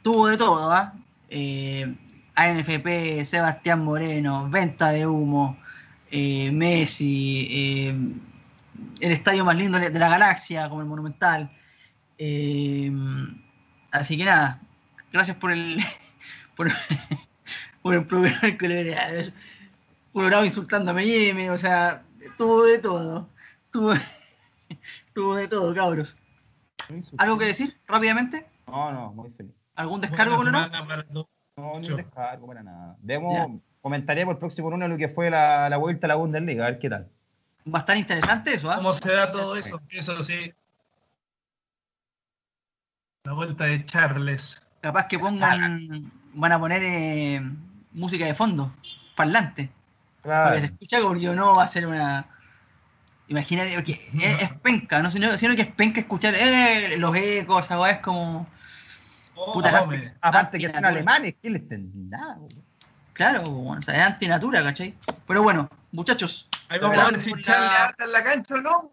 Tuvo 0.04 0.28
de 0.28 0.38
todo, 0.38 0.72
¿ah? 0.72 0.94
Eh, 1.30 1.96
ANFP, 2.36 3.26
Sebastián 3.26 3.84
Moreno, 3.84 4.48
venta 4.50 4.92
de 4.92 5.08
humo, 5.08 5.58
eh, 6.12 6.52
Messi, 6.52 7.48
eh, 7.50 7.96
el 9.00 9.12
estadio 9.12 9.44
más 9.44 9.58
lindo 9.58 9.80
de 9.80 9.90
la 9.90 10.10
galaxia, 10.10 10.70
como 10.70 10.82
el 10.82 10.88
Monumental. 10.88 11.52
Eh, 12.20 12.92
así 13.92 14.18
que 14.18 14.26
nada, 14.26 14.62
gracias 15.12 15.38
por 15.38 15.52
el, 15.52 15.78
por, 16.58 16.68
por 17.82 17.94
el 17.94 18.06
programa 18.06 18.58
que 18.58 18.68
le 18.68 19.32
bravo 20.14 20.44
insultando 20.44 20.92
a 20.92 20.94
Melleme, 20.94 21.52
o 21.52 21.58
sea, 21.58 22.04
tuvo 22.38 22.64
de 22.66 22.80
todo. 22.80 23.30
Tuvo, 23.72 23.94
tuvo 25.14 25.36
de 25.36 25.48
todo, 25.48 25.74
cabros. 25.74 26.20
¿Algo 27.18 27.38
que 27.38 27.46
decir 27.46 27.78
rápidamente? 27.88 28.48
No, 28.68 28.92
no, 28.92 29.14
muy 29.14 29.30
feliz. 29.32 29.54
¿Algún 29.76 30.02
descargo, 30.02 30.38
Colorado? 30.38 31.30
No, 31.56 31.80
ni 31.80 31.90
un 31.90 31.98
descargo 31.98 32.48
para 32.48 32.64
nada. 32.64 32.98
Demos, 33.02 33.62
comentaremos 33.82 34.34
el 34.34 34.40
próximo 34.40 34.70
lunes 34.70 34.90
lo 34.90 34.98
que 34.98 35.10
fue 35.10 35.30
la, 35.30 35.70
la 35.70 35.78
vuelta 35.78 36.08
a 36.08 36.10
la 36.10 36.16
Bundesliga, 36.16 36.66
a 36.66 36.72
ver 36.72 36.80
qué 36.80 36.90
tal. 36.90 37.10
Va 37.72 37.80
a 37.80 37.82
estar 37.82 37.98
interesante 37.98 38.54
eso, 38.54 38.72
¿ah? 38.72 38.78
¿Cómo 38.78 38.94
se 38.94 39.12
da 39.12 39.32
todo 39.32 39.56
eso? 39.56 39.82
Eso 39.90 40.24
sí. 40.24 40.54
La 43.24 43.34
vuelta 43.34 43.66
de 43.66 43.86
Charles. 43.86 44.62
Capaz 44.82 45.08
que 45.08 45.20
pongan, 45.20 46.12
van 46.34 46.52
a 46.52 46.60
poner 46.60 46.82
eh, 46.84 47.42
música 47.92 48.26
de 48.26 48.34
fondo, 48.34 48.72
parlante, 49.16 49.70
para 50.22 50.34
Claro. 50.44 50.56
que 50.56 50.62
se 50.62 50.68
escucha 50.68 51.00
porque 51.02 51.28
no 51.30 51.56
va 51.56 51.64
a 51.64 51.68
ser 51.68 51.88
una... 51.88 52.28
Imagínate, 53.30 53.74
porque 53.76 53.92
es, 53.94 54.42
es 54.44 54.54
penca, 54.62 55.02
no 55.02 55.12
sino, 55.12 55.36
sino 55.38 55.56
que 55.56 55.64
es 55.64 55.68
penca 55.72 56.00
escuchar 56.00 56.34
eh, 56.36 56.96
los 56.98 57.16
ecos, 57.16 57.70
weá 57.78 57.92
es 57.92 58.00
como... 58.00 58.48
Puta, 59.54 59.82
Hombre. 59.82 60.06
la- 60.06 60.14
Aparte 60.22 60.58
que 60.58 60.70
son 60.70 60.84
alemanes, 60.86 61.36
¿qué 61.42 61.50
les 61.50 61.68
güey? 62.38 62.52
Claro, 63.14 63.42
bueno, 63.44 63.80
o 63.80 63.82
sea, 63.82 63.96
es 63.98 64.04
antinatura, 64.04 64.64
¿cachai? 64.64 64.94
Pero 65.28 65.44
bueno, 65.44 65.70
muchachos, 65.92 66.48
Ahí 66.70 66.80
vamos 66.80 66.98
a 67.00 67.12
ver 67.12 67.24
si 67.24 67.34
la- 67.44 67.96
en 67.98 68.12
la 68.12 68.24
cancha 68.24 68.56
o 68.56 68.62
no. 68.62 68.92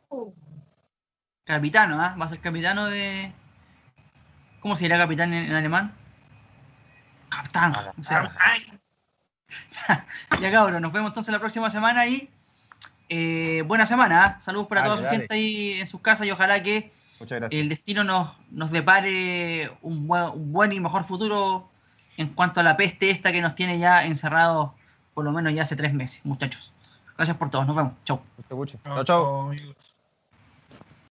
capitano, 1.44 2.01
¿ah? 2.01 2.16
Va 2.20 2.24
a 2.24 2.28
ser 2.28 2.40
capitano 2.40 2.86
de... 2.86 3.32
¿Cómo 4.61 4.77
se 4.77 4.85
dirá 4.85 4.97
capitán 4.98 5.32
en, 5.35 5.47
en 5.47 5.52
alemán? 5.55 5.94
Capitán. 7.36 7.73
o 7.98 8.05
sea, 8.05 8.32
Ya 10.40 10.51
cabrón, 10.51 10.82
nos 10.82 10.93
vemos 10.93 11.11
entonces 11.11 11.32
la 11.32 11.39
próxima 11.39 11.70
semana 11.70 12.06
y 12.06 12.31
eh, 13.09 13.62
buena 13.66 13.86
semana. 13.86 14.24
¿ah? 14.24 14.40
Saludos 14.40 14.66
para 14.69 14.82
Dale, 14.82 14.89
toda 14.89 14.98
su 14.98 15.05
dale. 15.05 15.16
gente 15.19 15.35
ahí 15.35 15.73
en 15.81 15.86
sus 15.86 16.01
casas 16.01 16.27
y 16.27 16.31
ojalá 16.31 16.62
que 16.62 16.93
el 17.51 17.69
destino 17.69 18.05
nos, 18.05 18.36
nos 18.51 18.70
depare 18.70 19.70
un 19.82 20.06
buen, 20.06 20.24
un 20.31 20.52
buen 20.52 20.73
y 20.73 20.81
mejor 20.81 21.05
futuro 21.05 21.69
en 22.16 22.28
cuanto 22.28 22.61
a 22.61 22.62
la 22.62 22.77
peste 22.77 23.11
esta 23.11 23.32
que 23.32 23.40
nos 23.40 23.55
tiene 23.55 23.78
ya 23.78 24.05
encerrados 24.05 24.70
por 25.15 25.24
lo 25.24 25.32
menos 25.32 25.55
ya 25.55 25.62
hace 25.62 25.77
tres 25.77 25.94
meses, 25.94 26.24
muchachos. 26.24 26.73
Gracias 27.16 27.36
por 27.36 27.48
todo, 27.48 27.65
nos 27.65 27.77
vemos. 27.77 27.93
Chau. 28.05 28.20
Mucho, 28.36 28.56
mucho. 28.56 28.78
chao. 28.85 29.05
chao, 29.05 29.40
amigos. 29.43 29.93